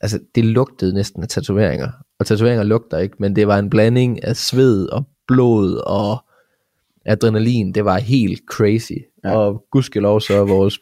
altså 0.00 0.18
det 0.34 0.44
lugtede 0.44 0.94
næsten 0.94 1.22
af 1.22 1.28
tatoveringer. 1.28 1.90
Og 2.20 2.26
tatoveringer 2.26 2.64
lugter 2.64 2.98
ikke, 2.98 3.16
men 3.18 3.36
det 3.36 3.46
var 3.46 3.58
en 3.58 3.70
blanding 3.70 4.24
af 4.24 4.36
sved 4.36 4.86
og 4.86 5.04
blod 5.26 5.82
og 5.86 6.24
adrenalin. 7.06 7.72
Det 7.72 7.84
var 7.84 7.98
helt 7.98 8.40
crazy. 8.50 8.92
Ja. 9.24 9.36
Og 9.36 9.64
gudskelov 9.70 10.20
så 10.20 10.44
vores 10.54 10.78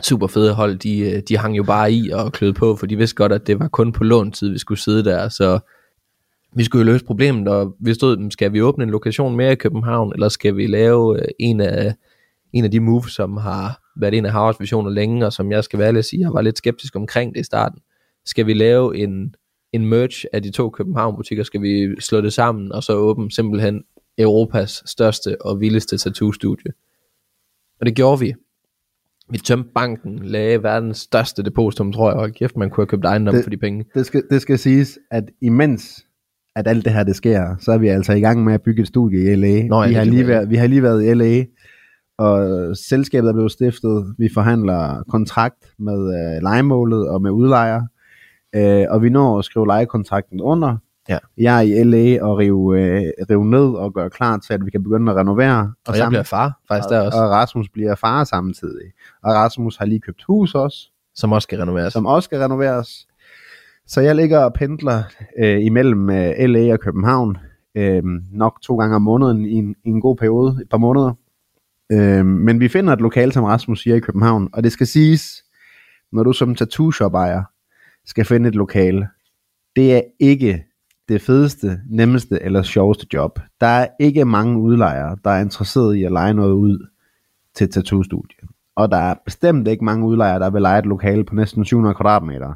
super 0.00 0.26
fede 0.26 0.54
hold, 0.54 0.78
de, 0.78 1.20
de 1.20 1.36
hang 1.36 1.56
jo 1.56 1.62
bare 1.62 1.92
i 1.92 2.10
og 2.10 2.32
klød 2.32 2.52
på, 2.52 2.76
for 2.76 2.86
de 2.86 2.96
vidste 2.96 3.16
godt, 3.16 3.32
at 3.32 3.46
det 3.46 3.58
var 3.58 3.68
kun 3.68 3.92
på 3.92 4.04
låntid, 4.04 4.50
vi 4.50 4.58
skulle 4.58 4.80
sidde 4.80 5.04
der. 5.04 5.28
Så 5.28 5.58
vi 6.56 6.64
skulle 6.64 6.86
jo 6.86 6.92
løse 6.92 7.04
problemet, 7.04 7.48
og 7.48 7.76
vi 7.80 7.94
stod, 7.94 8.30
skal 8.30 8.52
vi 8.52 8.62
åbne 8.62 8.84
en 8.84 8.90
lokation 8.90 9.36
mere 9.36 9.52
i 9.52 9.56
København, 9.56 10.12
eller 10.14 10.28
skal 10.28 10.56
vi 10.56 10.66
lave 10.66 11.22
øh, 11.22 11.28
en 11.38 11.60
af, 11.60 11.94
en 12.52 12.64
af 12.64 12.70
de 12.70 12.80
moves, 12.80 13.12
som 13.12 13.36
har 13.36 13.80
været 13.96 14.14
en 14.14 14.26
af 14.26 14.32
Havres 14.32 14.60
visioner 14.60 14.90
længe, 14.90 15.26
og 15.26 15.32
som 15.32 15.52
jeg 15.52 15.64
skal 15.64 15.78
være 15.78 15.88
ærlig 15.88 15.98
at 15.98 16.04
sige, 16.04 16.20
jeg 16.20 16.32
var 16.32 16.40
lidt 16.40 16.58
skeptisk 16.58 16.96
omkring 16.96 17.34
det 17.34 17.40
i 17.40 17.44
starten. 17.44 17.78
skal 18.26 18.46
vi 18.46 18.54
lave 18.54 18.96
en, 18.96 19.34
en 19.72 19.86
merge 19.86 20.28
af 20.32 20.42
de 20.42 20.50
to 20.50 20.70
København-butikker, 20.70 21.44
skal 21.44 21.62
vi 21.62 22.00
slå 22.00 22.20
det 22.20 22.32
sammen, 22.32 22.72
og 22.72 22.82
så 22.82 22.92
åbne 22.92 23.30
simpelthen 23.30 23.82
Europas 24.18 24.82
største 24.86 25.42
og 25.42 25.60
vildeste 25.60 25.96
tattoo-studie. 25.96 26.72
Og 27.80 27.86
det 27.86 27.94
gjorde 27.94 28.20
vi. 28.20 28.34
Vi 29.30 29.38
tømte 29.38 29.68
banken, 29.74 30.18
lagde 30.18 30.62
verdens 30.62 30.98
største 30.98 31.42
depositum, 31.42 31.92
tror 31.92 32.10
jeg, 32.10 32.18
og 32.20 32.30
kæft, 32.32 32.56
man 32.56 32.70
kunne 32.70 32.82
have 32.82 32.86
købt 32.88 33.04
ejendom 33.04 33.34
Det- 33.34 33.42
for 33.44 33.50
de 33.50 33.56
penge. 33.56 33.84
Det 33.94 34.06
skal, 34.06 34.22
det 34.30 34.42
skal 34.42 34.58
siges, 34.58 34.98
at 35.10 35.24
imens 35.40 36.06
at 36.56 36.68
alt 36.68 36.84
det 36.84 36.92
her 36.92 37.04
det 37.04 37.16
sker, 37.16 37.56
så 37.60 37.72
er 37.72 37.78
vi 37.78 37.88
altså 37.88 38.12
i 38.12 38.20
gang 38.20 38.44
med 38.44 38.54
at 38.54 38.62
bygge 38.62 38.82
et 38.82 38.88
studie 38.88 39.32
i 39.32 39.36
LA. 39.36 39.62
Nå 39.66 39.82
ja, 39.82 39.88
vi, 39.88 39.94
har 39.94 40.04
lige 40.04 40.26
være. 40.26 40.36
været, 40.36 40.50
vi 40.50 40.56
har 40.56 40.66
lige 40.66 40.82
været 40.82 41.04
i 41.04 41.14
LA, 41.14 41.44
og 42.18 42.76
selskabet 42.76 43.28
er 43.28 43.32
blevet 43.32 43.52
stiftet. 43.52 44.14
Vi 44.18 44.28
forhandler 44.34 45.02
kontrakt 45.08 45.64
med 45.78 45.94
øh, 46.36 46.42
legemålet 46.42 47.08
og 47.08 47.22
med 47.22 47.30
udlejer, 47.30 47.82
øh, 48.56 48.86
og 48.90 49.02
vi 49.02 49.08
når 49.10 49.38
at 49.38 49.44
skrive 49.44 49.66
lejekontrakten 49.66 50.40
under. 50.40 50.76
Ja. 51.08 51.18
Jeg 51.38 51.56
er 51.56 51.60
i 51.60 51.84
LA 51.84 52.22
og 52.24 52.38
rive, 52.38 52.80
øh, 52.80 53.02
rive 53.30 53.44
ned 53.44 53.74
og 53.74 53.94
gøre 53.94 54.10
klar 54.10 54.36
til, 54.38 54.54
at 54.54 54.66
vi 54.66 54.70
kan 54.70 54.82
begynde 54.82 55.12
at 55.12 55.16
renovere. 55.18 55.60
Og, 55.60 55.66
og 55.86 55.94
jeg 55.94 55.96
sammen- 55.96 56.10
bliver 56.10 56.22
far, 56.22 56.60
faktisk 56.68 56.88
der 56.88 57.00
også, 57.00 57.18
og 57.18 57.30
Rasmus 57.30 57.68
bliver 57.68 57.94
far 57.94 58.24
samtidig. 58.24 58.92
Og 59.22 59.34
Rasmus 59.34 59.76
har 59.76 59.86
lige 59.86 60.00
købt 60.00 60.22
hus 60.22 60.54
også, 60.54 60.78
som 61.14 61.32
også 61.32 61.46
skal 61.46 61.58
renoveres. 61.58 61.92
som 61.92 62.06
også 62.06 62.24
skal 62.26 62.38
renoveres. 62.38 63.06
Så 63.86 64.00
jeg 64.00 64.14
ligger 64.16 64.38
og 64.44 64.52
pendler 64.54 65.02
øh, 65.38 65.64
imellem 65.64 66.10
øh, 66.10 66.32
LA 66.38 66.72
og 66.72 66.80
København, 66.80 67.36
øh, 67.74 68.02
nok 68.32 68.60
to 68.62 68.76
gange 68.76 68.96
om 68.96 69.02
måneden 69.02 69.44
i 69.44 69.52
en, 69.52 69.74
i 69.84 69.88
en 69.88 70.00
god 70.00 70.16
periode, 70.16 70.58
et 70.62 70.68
par 70.68 70.78
måneder. 70.78 71.12
Øh, 71.92 72.26
men 72.26 72.60
vi 72.60 72.68
finder 72.68 72.92
et 72.92 73.00
lokal, 73.00 73.32
som 73.32 73.44
Rasmus 73.44 73.82
siger, 73.82 73.96
i 73.96 74.00
København, 74.00 74.48
og 74.52 74.62
det 74.64 74.72
skal 74.72 74.86
siges, 74.86 75.44
når 76.12 76.22
du 76.22 76.32
som 76.32 76.54
tattoo 76.54 76.90
shop 76.92 77.14
ejer 77.14 77.42
skal 78.06 78.24
finde 78.24 78.48
et 78.48 78.54
lokale, 78.54 79.08
det 79.76 79.96
er 79.96 80.00
ikke 80.20 80.64
det 81.08 81.20
fedeste, 81.20 81.80
nemmeste 81.90 82.42
eller 82.42 82.62
sjoveste 82.62 83.06
job. 83.14 83.40
Der 83.60 83.66
er 83.66 83.86
ikke 84.00 84.24
mange 84.24 84.58
udlejere, 84.58 85.16
der 85.24 85.30
er 85.30 85.40
interesseret 85.40 85.94
i 85.94 86.04
at 86.04 86.12
lege 86.12 86.34
noget 86.34 86.52
ud 86.52 86.86
til 87.54 87.64
et 87.64 87.70
tattoo-studie. 87.70 88.48
Og 88.76 88.90
der 88.90 88.96
er 88.96 89.14
bestemt 89.24 89.68
ikke 89.68 89.84
mange 89.84 90.06
udlejere, 90.06 90.38
der 90.38 90.50
vil 90.50 90.62
lege 90.62 90.78
et 90.78 90.86
lokale 90.86 91.24
på 91.24 91.34
næsten 91.34 91.64
700 91.64 91.94
kvadratmeter 91.94 92.54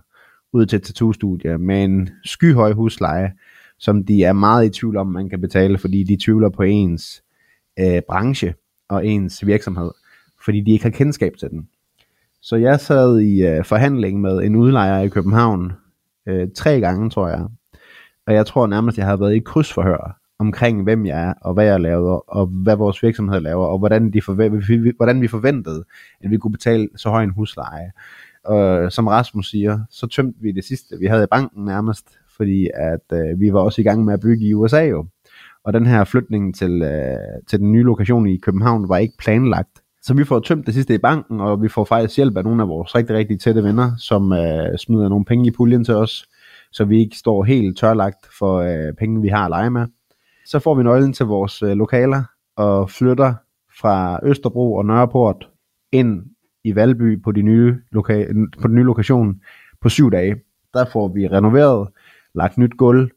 ud 0.53 0.66
til 0.66 0.76
et 0.76 0.82
tattoo-studie 0.82 1.59
med 1.59 1.84
en 1.84 2.11
skyhøj 2.24 2.72
husleje, 2.72 3.32
som 3.78 4.05
de 4.05 4.24
er 4.24 4.32
meget 4.32 4.66
i 4.66 4.80
tvivl 4.80 4.96
om, 4.96 5.07
man 5.07 5.28
kan 5.28 5.40
betale, 5.40 5.78
fordi 5.78 6.05
de 6.05 6.16
tvivler 6.24 6.49
på 6.49 6.62
ens 6.62 7.22
øh, 7.78 8.03
branche 8.09 8.55
og 8.88 9.07
ens 9.07 9.46
virksomhed, 9.46 9.90
fordi 10.44 10.61
de 10.61 10.70
ikke 10.70 10.84
har 10.84 10.90
kendskab 10.90 11.32
til 11.38 11.51
den. 11.51 11.68
Så 12.40 12.57
jeg 12.57 12.80
sad 12.80 13.20
i 13.20 13.46
øh, 13.46 13.64
forhandling 13.64 14.20
med 14.20 14.38
en 14.38 14.57
udlejer 14.57 15.03
i 15.03 15.09
København 15.09 15.72
øh, 16.26 16.49
tre 16.55 16.80
gange, 16.80 17.11
tror 17.11 17.28
jeg. 17.28 17.46
Og 18.29 18.35
jeg 18.35 18.47
tror 18.47 18.66
nærmest, 18.66 18.99
jeg 18.99 19.07
har 19.07 19.16
været 19.16 19.35
i 19.35 19.39
krydsforhør 19.39 20.18
omkring, 20.39 20.83
hvem 20.83 21.07
jeg 21.07 21.22
er, 21.22 21.35
og 21.41 21.55
hvad 21.55 21.64
jeg 21.64 21.81
laver, 21.81 22.35
og 22.37 22.47
hvad 22.47 22.76
vores 22.76 23.03
virksomhed 23.03 23.41
laver, 23.41 23.66
og 23.66 23.79
hvordan, 23.79 24.11
de 24.12 24.22
forve- 24.22 24.93
hvordan 24.97 25.20
vi 25.20 25.29
forventede, 25.29 25.85
at 26.20 26.31
vi 26.31 26.39
kunne 26.39 26.53
betale 26.53 26.89
så 26.97 27.09
høj 27.11 27.22
en 27.22 27.31
husleje. 27.31 27.91
Og 28.45 28.93
som 28.93 29.07
Rasmus 29.07 29.51
siger, 29.51 29.79
så 29.91 30.07
tømte 30.07 30.39
vi 30.43 30.53
det 30.53 30.64
sidste, 30.64 30.97
vi 31.01 31.07
havde 31.07 31.24
i 31.24 31.26
banken 31.31 31.64
nærmest, 31.64 32.07
fordi 32.37 32.68
at 32.74 33.18
øh, 33.18 33.41
vi 33.41 33.53
var 33.53 33.61
også 33.61 33.81
i 33.81 33.85
gang 33.85 34.05
med 34.05 34.14
at 34.14 34.20
bygge 34.20 34.47
i 34.47 34.55
USA 34.55 34.81
jo. 34.81 35.07
Og 35.64 35.72
den 35.72 35.87
her 35.87 36.05
flytning 36.05 36.55
til, 36.55 36.83
øh, 36.83 37.16
til 37.51 37.59
den 37.59 37.72
nye 37.72 37.83
lokation 37.83 38.29
i 38.29 38.37
København 38.37 38.89
var 38.89 38.97
ikke 38.97 39.14
planlagt. 39.18 39.83
Så 40.03 40.14
vi 40.14 40.24
får 40.24 40.41
tømt 40.41 40.66
det 40.66 40.74
sidste 40.74 40.95
i 40.95 40.99
banken, 40.99 41.41
og 41.41 41.62
vi 41.62 41.68
får 41.68 41.85
faktisk 41.85 42.16
hjælp 42.16 42.37
af 42.37 42.45
nogle 42.45 42.62
af 42.62 42.68
vores 42.68 42.95
rigtig, 42.95 43.16
rigtig 43.16 43.41
tætte 43.41 43.64
venner, 43.64 43.91
som 43.99 44.33
øh, 44.33 44.79
smider 44.79 45.09
nogle 45.09 45.24
penge 45.24 45.47
i 45.47 45.51
puljen 45.51 45.85
til 45.85 45.95
os, 45.95 46.29
så 46.73 46.85
vi 46.85 46.99
ikke 46.99 47.16
står 47.16 47.45
helt 47.45 47.79
tørlagt 47.79 48.29
for 48.39 48.59
øh, 48.59 48.95
penge, 48.99 49.23
vi 49.23 49.29
har 49.29 49.45
at 49.45 49.51
lege 49.51 49.71
med. 49.71 49.87
Så 50.47 50.59
får 50.59 50.75
vi 50.75 50.83
nøglen 50.83 51.12
til 51.12 51.27
vores 51.27 51.62
øh, 51.62 51.71
lokaler 51.71 52.23
og 52.57 52.91
flytter 52.91 53.35
fra 53.81 54.21
Østerbro 54.23 54.75
og 54.75 54.87
Nørreport 54.87 55.49
ind 55.93 56.23
i 56.64 56.75
Valby 56.75 57.23
på, 57.23 57.33
de 57.33 57.43
nye 57.43 57.77
loka- 57.93 58.33
på 58.61 58.69
den 58.69 58.75
nye 58.75 58.85
lokation 58.85 59.41
på 59.81 59.89
syv 59.89 60.11
dage. 60.11 60.37
Der 60.75 60.85
får 60.93 61.09
vi 61.09 61.29
renoveret, 61.29 61.89
lagt 62.35 62.59
nyt 62.59 62.77
gulv, 62.77 63.11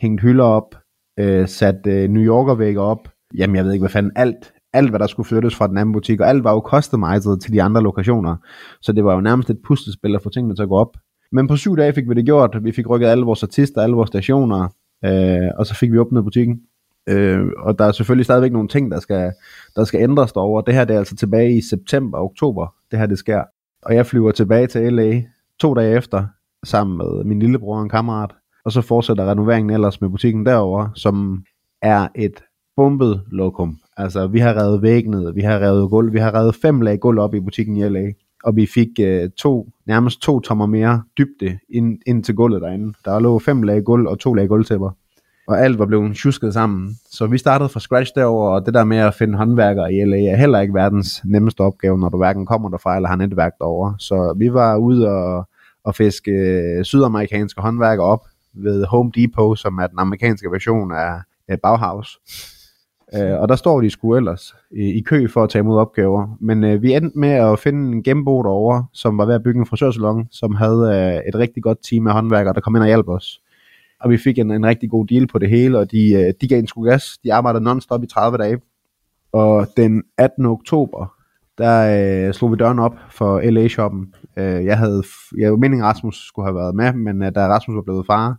hængt 0.00 0.22
hylder 0.22 0.44
op, 0.44 0.74
øh, 1.18 1.48
sat 1.48 1.86
øh, 1.86 2.10
New 2.10 2.22
Yorker-vægge 2.22 2.80
op. 2.80 3.08
Jamen 3.38 3.56
jeg 3.56 3.64
ved 3.64 3.72
ikke 3.72 3.82
hvad 3.82 3.90
fanden, 3.90 4.12
alt, 4.16 4.52
alt 4.72 4.90
hvad 4.90 5.00
der 5.00 5.06
skulle 5.06 5.26
flyttes 5.26 5.56
fra 5.56 5.66
den 5.66 5.78
anden 5.78 5.92
butik, 5.92 6.20
og 6.20 6.28
alt 6.28 6.44
var 6.44 6.52
jo 6.52 6.60
customized 6.60 7.40
til 7.40 7.52
de 7.52 7.62
andre 7.62 7.82
lokationer. 7.82 8.36
Så 8.80 8.92
det 8.92 9.04
var 9.04 9.14
jo 9.14 9.20
nærmest 9.20 9.50
et 9.50 9.58
puslespil 9.66 10.14
at 10.14 10.22
få 10.22 10.30
tingene 10.30 10.54
til 10.54 10.62
at 10.62 10.68
gå 10.68 10.76
op. 10.76 10.96
Men 11.32 11.48
på 11.48 11.56
syv 11.56 11.76
dage 11.76 11.92
fik 11.92 12.08
vi 12.08 12.14
det 12.14 12.24
gjort. 12.24 12.58
Vi 12.62 12.72
fik 12.72 12.88
rykket 12.90 13.06
alle 13.06 13.24
vores 13.24 13.42
artister, 13.42 13.82
alle 13.82 13.96
vores 13.96 14.08
stationer, 14.08 14.68
øh, 15.04 15.50
og 15.58 15.66
så 15.66 15.74
fik 15.74 15.92
vi 15.92 15.98
åbnet 15.98 16.24
butikken. 16.24 16.60
Øh, 17.08 17.46
og 17.58 17.78
der 17.78 17.84
er 17.84 17.92
selvfølgelig 17.92 18.24
stadigvæk 18.24 18.52
nogle 18.52 18.68
ting, 18.68 18.90
der 18.90 19.00
skal, 19.00 19.32
der 19.76 19.84
skal 19.84 20.02
ændres 20.02 20.32
derovre. 20.32 20.62
Det 20.66 20.74
her 20.74 20.84
det 20.84 20.94
er 20.94 20.98
altså 20.98 21.16
tilbage 21.16 21.56
i 21.56 21.60
september 21.60 22.18
og 22.18 22.24
oktober, 22.24 22.74
det 22.90 22.98
her 22.98 23.06
det 23.06 23.18
sker. 23.18 23.42
Og 23.82 23.94
jeg 23.94 24.06
flyver 24.06 24.30
tilbage 24.30 24.66
til 24.66 24.92
LA 24.92 25.22
to 25.60 25.74
dage 25.74 25.96
efter, 25.96 26.26
sammen 26.64 26.98
med 26.98 27.24
min 27.24 27.38
lillebror 27.38 27.76
og 27.76 27.82
en 27.82 27.88
kammerat. 27.88 28.30
Og 28.64 28.72
så 28.72 28.80
fortsætter 28.80 29.30
renoveringen 29.30 29.70
ellers 29.70 30.00
med 30.00 30.10
butikken 30.10 30.46
derovre, 30.46 30.90
som 30.94 31.44
er 31.82 32.08
et 32.14 32.42
bumpet 32.76 33.22
lokum. 33.32 33.78
Altså, 33.96 34.26
vi 34.26 34.38
har 34.38 34.62
revet 34.62 34.82
væggene, 34.82 35.34
vi 35.34 35.40
har 35.40 35.60
revet 35.60 35.90
gulv, 35.90 36.12
vi 36.12 36.18
har 36.18 36.34
revet 36.34 36.54
fem 36.54 36.80
lag 36.80 37.00
gulv 37.00 37.18
op 37.18 37.34
i 37.34 37.40
butikken 37.40 37.76
i 37.76 37.88
LA. 37.88 38.12
Og 38.44 38.56
vi 38.56 38.66
fik 38.74 38.88
øh, 39.00 39.30
to, 39.30 39.68
nærmest 39.86 40.22
to 40.22 40.40
tommer 40.40 40.66
mere 40.66 41.02
dybde 41.18 41.58
ind, 41.68 41.98
ind 42.06 42.24
til 42.24 42.34
gulvet 42.34 42.62
derinde. 42.62 42.94
Der 43.04 43.20
lå 43.20 43.38
fem 43.38 43.62
lag 43.62 43.84
gulv 43.84 44.06
og 44.06 44.18
to 44.18 44.34
lag 44.34 44.48
gulvtæpper 44.48 44.90
og 45.46 45.60
alt 45.60 45.78
var 45.78 45.86
blevet 45.86 46.16
tjusket 46.16 46.54
sammen. 46.54 46.96
Så 47.10 47.26
vi 47.26 47.38
startede 47.38 47.68
fra 47.68 47.80
scratch 47.80 48.12
derover, 48.14 48.50
og 48.50 48.66
det 48.66 48.74
der 48.74 48.84
med 48.84 48.96
at 48.96 49.14
finde 49.14 49.38
håndværkere 49.38 49.94
i 49.94 50.04
LA 50.04 50.16
er 50.16 50.36
heller 50.36 50.60
ikke 50.60 50.74
verdens 50.74 51.22
nemmeste 51.24 51.60
opgave, 51.60 51.98
når 51.98 52.08
du 52.08 52.16
hverken 52.16 52.46
kommer 52.46 52.68
derfra 52.68 52.96
eller 52.96 53.08
har 53.08 53.16
netværk 53.16 53.52
derover. 53.58 53.94
Så 53.98 54.34
vi 54.38 54.52
var 54.52 54.76
ude 54.76 55.08
og, 55.08 55.48
og 55.84 55.94
fiske 55.94 56.30
øh, 56.30 56.84
sydamerikanske 56.84 57.60
håndværkere 57.60 58.06
op 58.06 58.26
ved 58.54 58.84
Home 58.84 59.10
Depot, 59.16 59.58
som 59.58 59.78
er 59.78 59.86
den 59.86 59.98
amerikanske 59.98 60.48
version 60.52 60.92
af, 60.92 61.12
af 61.48 61.60
Bauhaus. 61.60 62.18
Øh, 63.14 63.40
og 63.40 63.48
der 63.48 63.56
står 63.56 63.80
de 63.80 63.90
sgu 63.90 64.16
ellers 64.16 64.54
i, 64.70 64.98
i 64.98 65.00
kø 65.00 65.26
for 65.28 65.42
at 65.42 65.50
tage 65.50 65.60
imod 65.60 65.78
opgaver. 65.78 66.36
Men 66.40 66.64
øh, 66.64 66.82
vi 66.82 66.94
endte 66.94 67.18
med 67.18 67.30
at 67.30 67.58
finde 67.58 67.92
en 67.92 68.02
genbo 68.02 68.42
derovre, 68.42 68.86
som 68.92 69.18
var 69.18 69.26
ved 69.26 69.34
at 69.34 69.42
bygge 69.42 69.60
en 69.60 69.66
frisørsalon, 69.66 70.28
som 70.30 70.54
havde 70.54 70.80
øh, 70.94 71.28
et 71.28 71.34
rigtig 71.34 71.62
godt 71.62 71.78
team 71.90 72.06
af 72.06 72.12
håndværkere, 72.12 72.54
der 72.54 72.60
kom 72.60 72.76
ind 72.76 72.82
og 72.82 72.88
hjalp 72.88 73.08
os 73.08 73.40
og 74.00 74.10
vi 74.10 74.16
fik 74.16 74.38
en, 74.38 74.50
en 74.50 74.66
rigtig 74.66 74.90
god 74.90 75.06
deal 75.06 75.26
på 75.26 75.38
det 75.38 75.50
hele, 75.50 75.78
og 75.78 75.90
de, 75.90 76.12
øh, 76.12 76.32
de 76.40 76.48
gav 76.48 76.58
en 76.58 76.66
sgu 76.66 76.82
gas. 76.82 77.18
De 77.24 77.34
arbejdede 77.34 77.64
non-stop 77.64 78.02
i 78.02 78.06
30 78.06 78.38
dage. 78.38 78.58
Og 79.32 79.66
den 79.76 80.02
18. 80.18 80.46
oktober, 80.46 81.14
der 81.58 81.76
øh, 82.26 82.34
slog 82.34 82.52
vi 82.52 82.56
døren 82.56 82.78
op 82.78 82.94
for 83.10 83.40
LA-shoppen. 83.50 84.14
Øh, 84.36 84.64
jeg 84.64 84.78
havde, 84.78 85.02
jeg 85.38 85.50
var 85.50 85.56
meningen, 85.56 85.86
Rasmus 85.86 86.26
skulle 86.28 86.46
have 86.46 86.54
været 86.56 86.74
med, 86.74 86.92
men 86.92 87.22
øh, 87.22 87.34
da 87.34 87.48
Rasmus 87.48 87.74
var 87.74 87.82
blevet 87.82 88.06
far, 88.06 88.36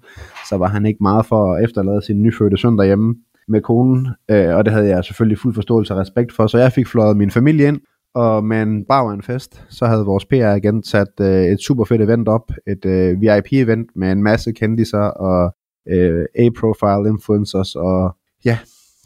så 0.49 0.57
var 0.57 0.67
han 0.67 0.85
ikke 0.85 0.97
meget 1.01 1.25
for 1.25 1.53
at 1.53 1.63
efterlade 1.63 2.01
sin 2.01 2.23
nyfødte 2.23 2.57
søn 2.57 2.77
derhjemme 2.77 3.15
med 3.47 3.61
konen, 3.61 4.07
øh, 4.31 4.55
og 4.55 4.65
det 4.65 4.73
havde 4.73 4.87
jeg 4.87 5.03
selvfølgelig 5.03 5.39
fuld 5.39 5.53
forståelse 5.53 5.93
og 5.93 5.99
respekt 5.99 6.33
for, 6.33 6.47
så 6.47 6.57
jeg 6.57 6.71
fik 6.71 6.87
fløjet 6.87 7.17
min 7.17 7.31
familie 7.31 7.67
ind, 7.67 7.79
og 8.15 8.43
med 8.43 8.61
en 8.61 8.85
bar 8.85 9.11
en 9.11 9.21
fest, 9.21 9.65
så 9.69 9.85
havde 9.85 10.05
vores 10.05 10.25
PR-agent 10.25 10.87
sat 10.87 11.13
øh, 11.21 11.45
et 11.45 11.59
super 11.59 11.85
fedt 11.85 12.01
event 12.01 12.27
op, 12.27 12.51
et 12.67 12.85
øh, 12.85 13.17
VIP-event 13.21 13.87
med 13.95 14.11
en 14.11 14.23
masse 14.23 14.51
kendiser 14.51 14.99
og 14.99 15.55
øh, 15.91 16.25
A-profile 16.35 17.09
influencers, 17.09 17.75
og 17.75 18.15
ja, 18.45 18.57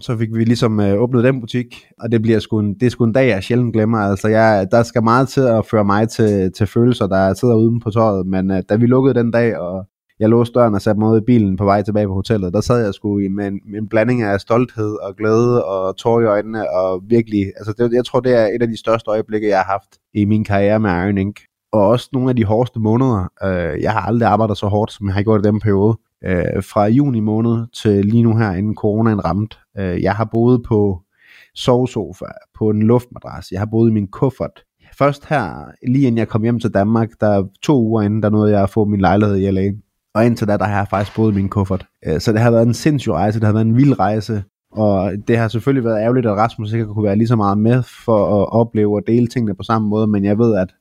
så 0.01 0.17
fik 0.17 0.29
vi 0.33 0.43
ligesom 0.43 0.79
øh, 0.79 1.01
åbnet 1.01 1.23
den 1.23 1.41
butik, 1.41 1.85
og 1.99 2.11
det 2.11 2.21
bliver 2.21 2.39
sgu 2.39 2.59
en, 2.59 2.73
det 2.73 2.85
er 2.85 2.89
sgu 2.89 3.03
en 3.03 3.13
dag, 3.13 3.27
jeg 3.27 3.43
sjældent 3.43 3.73
glemmer. 3.73 3.97
Altså, 3.97 4.27
jeg, 4.27 4.67
der 4.71 4.83
skal 4.83 5.03
meget 5.03 5.27
til 5.27 5.41
at 5.41 5.65
føre 5.65 5.85
mig 5.85 6.09
til, 6.09 6.51
til 6.51 6.67
følelser, 6.67 7.07
der 7.07 7.33
sidder 7.33 7.55
uden 7.55 7.79
på 7.79 7.89
tøjet, 7.89 8.27
men 8.27 8.51
øh, 8.51 8.63
da 8.69 8.75
vi 8.75 8.85
lukkede 8.85 9.13
den 9.13 9.31
dag, 9.31 9.57
og 9.57 9.85
jeg 10.21 10.29
låste 10.29 10.59
døren 10.59 10.75
og 10.75 10.81
satte 10.81 10.99
mig 10.99 11.09
ud 11.09 11.17
i 11.17 11.23
bilen 11.25 11.57
på 11.57 11.65
vej 11.65 11.81
tilbage 11.81 12.07
på 12.07 12.13
hotellet, 12.13 12.53
der 12.53 12.61
sad 12.61 12.83
jeg 12.83 12.93
sgu 12.93 13.19
i 13.19 13.27
med 13.27 13.47
en, 13.47 13.59
med 13.71 13.79
en 13.79 13.87
blanding 13.87 14.21
af 14.21 14.41
stolthed 14.41 14.95
og 15.03 15.15
glæde 15.15 15.65
og 15.65 15.97
tårer 15.97 16.21
i 16.21 16.25
øjnene, 16.25 16.71
og 16.71 17.01
virkelig, 17.07 17.51
altså 17.57 17.73
det, 17.77 17.93
jeg 17.93 18.05
tror, 18.05 18.19
det 18.19 18.33
er 18.35 18.45
et 18.45 18.61
af 18.61 18.67
de 18.67 18.77
største 18.77 19.11
øjeblikke, 19.11 19.49
jeg 19.49 19.57
har 19.57 19.71
haft 19.71 19.89
i 20.13 20.25
min 20.25 20.43
karriere 20.43 20.79
med 20.79 20.89
Iron 20.89 21.17
Inc. 21.17 21.37
Og 21.73 21.87
også 21.87 22.09
nogle 22.13 22.29
af 22.29 22.35
de 22.35 22.45
hårdeste 22.45 22.79
måneder. 22.79 23.31
Øh, 23.43 23.81
jeg 23.81 23.91
har 23.91 23.99
aldrig 23.99 24.29
arbejdet 24.29 24.57
så 24.57 24.67
hårdt, 24.67 24.91
som 24.91 25.07
jeg 25.07 25.13
har 25.13 25.23
gjort 25.23 25.45
i 25.45 25.47
den 25.49 25.59
periode. 25.59 25.97
Øh, 26.25 26.63
fra 26.63 26.87
juni 26.87 27.19
måned 27.19 27.65
til 27.73 28.05
lige 28.05 28.23
nu 28.23 28.37
her, 28.37 28.51
inden 28.51 28.75
coronaen 28.75 29.25
ramte. 29.25 29.57
Øh, 29.77 30.01
jeg 30.01 30.13
har 30.13 30.25
boet 30.25 30.63
på 30.67 31.01
sovesofa, 31.55 32.25
på 32.57 32.69
en 32.69 32.83
luftmadras. 32.83 33.51
Jeg 33.51 33.59
har 33.59 33.67
boet 33.71 33.89
i 33.89 33.93
min 33.93 34.07
kuffert. 34.07 34.63
Først 34.97 35.25
her, 35.25 35.71
lige 35.87 36.07
inden 36.07 36.17
jeg 36.17 36.27
kom 36.27 36.43
hjem 36.43 36.59
til 36.59 36.73
Danmark, 36.73 37.09
der 37.21 37.47
to 37.63 37.81
uger 37.81 38.01
inden, 38.01 38.23
der 38.23 38.29
nåede 38.29 38.51
jeg 38.51 38.63
at 38.63 38.69
få 38.69 38.85
min 38.85 39.01
lejlighed 39.01 39.37
i 39.37 39.51
LA. 39.51 39.71
Og 40.13 40.25
indtil 40.25 40.47
da, 40.47 40.57
der 40.57 40.65
har 40.65 40.77
jeg 40.77 40.87
faktisk 40.89 41.15
boet 41.15 41.31
i 41.31 41.35
min 41.35 41.49
kuffert. 41.49 41.85
Øh, 42.07 42.19
så 42.19 42.31
det 42.31 42.39
har 42.41 42.51
været 42.51 42.67
en 42.67 42.73
sindssyg 42.73 43.11
rejse, 43.11 43.39
det 43.39 43.45
har 43.45 43.53
været 43.53 43.65
en 43.65 43.77
vild 43.77 43.99
rejse. 43.99 44.43
Og 44.71 45.11
det 45.27 45.37
har 45.37 45.47
selvfølgelig 45.47 45.83
været 45.85 46.01
ærgerligt, 46.01 46.25
at 46.25 46.35
Rasmus 46.35 46.73
ikke 46.73 46.85
kunne 46.85 47.03
være 47.03 47.15
lige 47.15 47.27
så 47.27 47.35
meget 47.35 47.57
med 47.57 47.83
for 48.05 48.41
at 48.41 48.51
opleve 48.51 48.95
og 48.95 49.03
dele 49.07 49.27
tingene 49.27 49.55
på 49.55 49.63
samme 49.63 49.87
måde, 49.87 50.07
men 50.07 50.25
jeg 50.25 50.37
ved, 50.37 50.55
at 50.55 50.75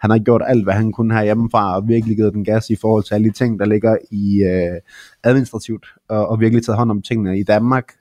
Han 0.00 0.10
har 0.10 0.18
gjort 0.18 0.42
alt, 0.46 0.64
hvad 0.64 0.74
han 0.74 0.92
kunne 0.92 1.14
her 1.14 1.24
hjemmefra, 1.24 1.76
og 1.76 1.88
virkelig 1.88 2.16
givet 2.16 2.34
den 2.34 2.44
gas 2.44 2.70
i 2.70 2.76
forhold 2.80 3.04
til 3.04 3.14
alle 3.14 3.28
de 3.28 3.32
ting, 3.34 3.58
der 3.58 3.66
ligger 3.66 3.96
i 4.10 4.42
øh, 4.42 4.80
administrativt, 5.24 5.86
og, 6.08 6.28
og 6.28 6.40
virkelig 6.40 6.64
taget 6.64 6.78
hånd 6.78 6.90
om 6.90 7.02
tingene 7.02 7.38
i 7.38 7.42
Danmark, 7.42 7.92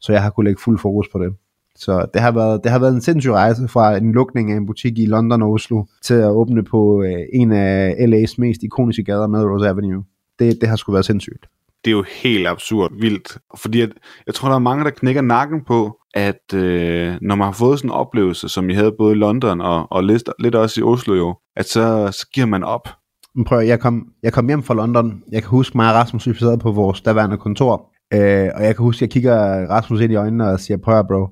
så 0.00 0.12
jeg 0.12 0.22
har 0.22 0.30
kunne 0.30 0.44
lægge 0.44 0.60
fuld 0.64 0.78
fokus 0.78 1.08
på 1.12 1.18
det. 1.18 1.32
Så 1.76 2.06
det 2.14 2.22
har 2.22 2.32
været, 2.32 2.60
det 2.64 2.72
har 2.72 2.78
været 2.78 2.94
en 2.94 3.00
sindssyg 3.00 3.32
rejse 3.32 3.68
fra 3.68 3.96
en 3.96 4.12
lukning 4.12 4.52
af 4.52 4.56
en 4.56 4.66
butik 4.66 4.98
i 4.98 5.06
London 5.06 5.42
og 5.42 5.50
Oslo 5.52 5.84
til 6.02 6.14
at 6.14 6.30
åbne 6.30 6.64
på 6.64 7.02
øh, 7.02 7.22
en 7.32 7.52
af 7.52 7.90
LA's 7.92 8.34
mest 8.38 8.62
ikoniske 8.62 9.04
gader, 9.04 9.26
Melrose 9.26 9.68
Avenue. 9.68 10.04
Det, 10.40 10.60
det 10.60 10.68
har 10.68 10.76
sgu 10.76 10.92
været 10.92 11.04
sindssygt. 11.04 11.46
Det 11.84 11.90
er 11.90 11.96
jo 11.96 12.04
helt 12.22 12.46
absurd 12.46 12.90
vildt, 13.00 13.38
fordi 13.56 13.80
at, 13.80 13.90
jeg 14.26 14.34
tror, 14.34 14.48
der 14.48 14.54
er 14.54 14.58
mange, 14.58 14.84
der 14.84 14.90
knækker 14.90 15.22
nakken 15.22 15.64
på, 15.64 15.98
at 16.14 16.54
øh, 16.54 17.14
når 17.22 17.34
man 17.34 17.44
har 17.44 17.52
fået 17.52 17.78
sådan 17.78 17.90
en 17.90 17.94
oplevelse, 17.94 18.48
som 18.48 18.70
I 18.70 18.74
havde 18.74 18.92
både 18.98 19.12
i 19.12 19.18
London 19.18 19.60
og, 19.60 19.86
og 19.92 20.04
lidt, 20.04 20.30
lidt 20.38 20.54
også 20.54 20.80
i 20.80 20.82
Oslo 20.82 21.14
jo, 21.14 21.36
at 21.56 21.68
så, 21.68 22.08
så 22.12 22.26
giver 22.34 22.46
man 22.46 22.64
op. 22.64 22.88
Men 23.34 23.44
prøv, 23.44 23.60
jeg 23.60 23.80
kom, 23.80 24.06
jeg 24.22 24.32
kom 24.32 24.46
hjem 24.46 24.62
fra 24.62 24.74
London. 24.74 25.22
Jeg 25.32 25.42
kan 25.42 25.48
huske 25.50 25.76
mig 25.76 25.88
og 25.88 25.94
Rasmus, 25.94 26.26
vi 26.26 26.34
sad 26.34 26.58
på 26.58 26.72
vores 26.72 27.00
daværende 27.00 27.36
kontor. 27.36 27.90
Øh, 28.14 28.48
og 28.54 28.64
jeg 28.64 28.76
kan 28.76 28.82
huske, 28.82 29.02
jeg 29.02 29.10
kigger 29.10 29.66
Rasmus 29.66 30.00
ind 30.00 30.12
i 30.12 30.16
øjnene 30.16 30.48
og 30.48 30.60
siger, 30.60 30.76
prøv 30.76 31.04
bro, 31.08 31.28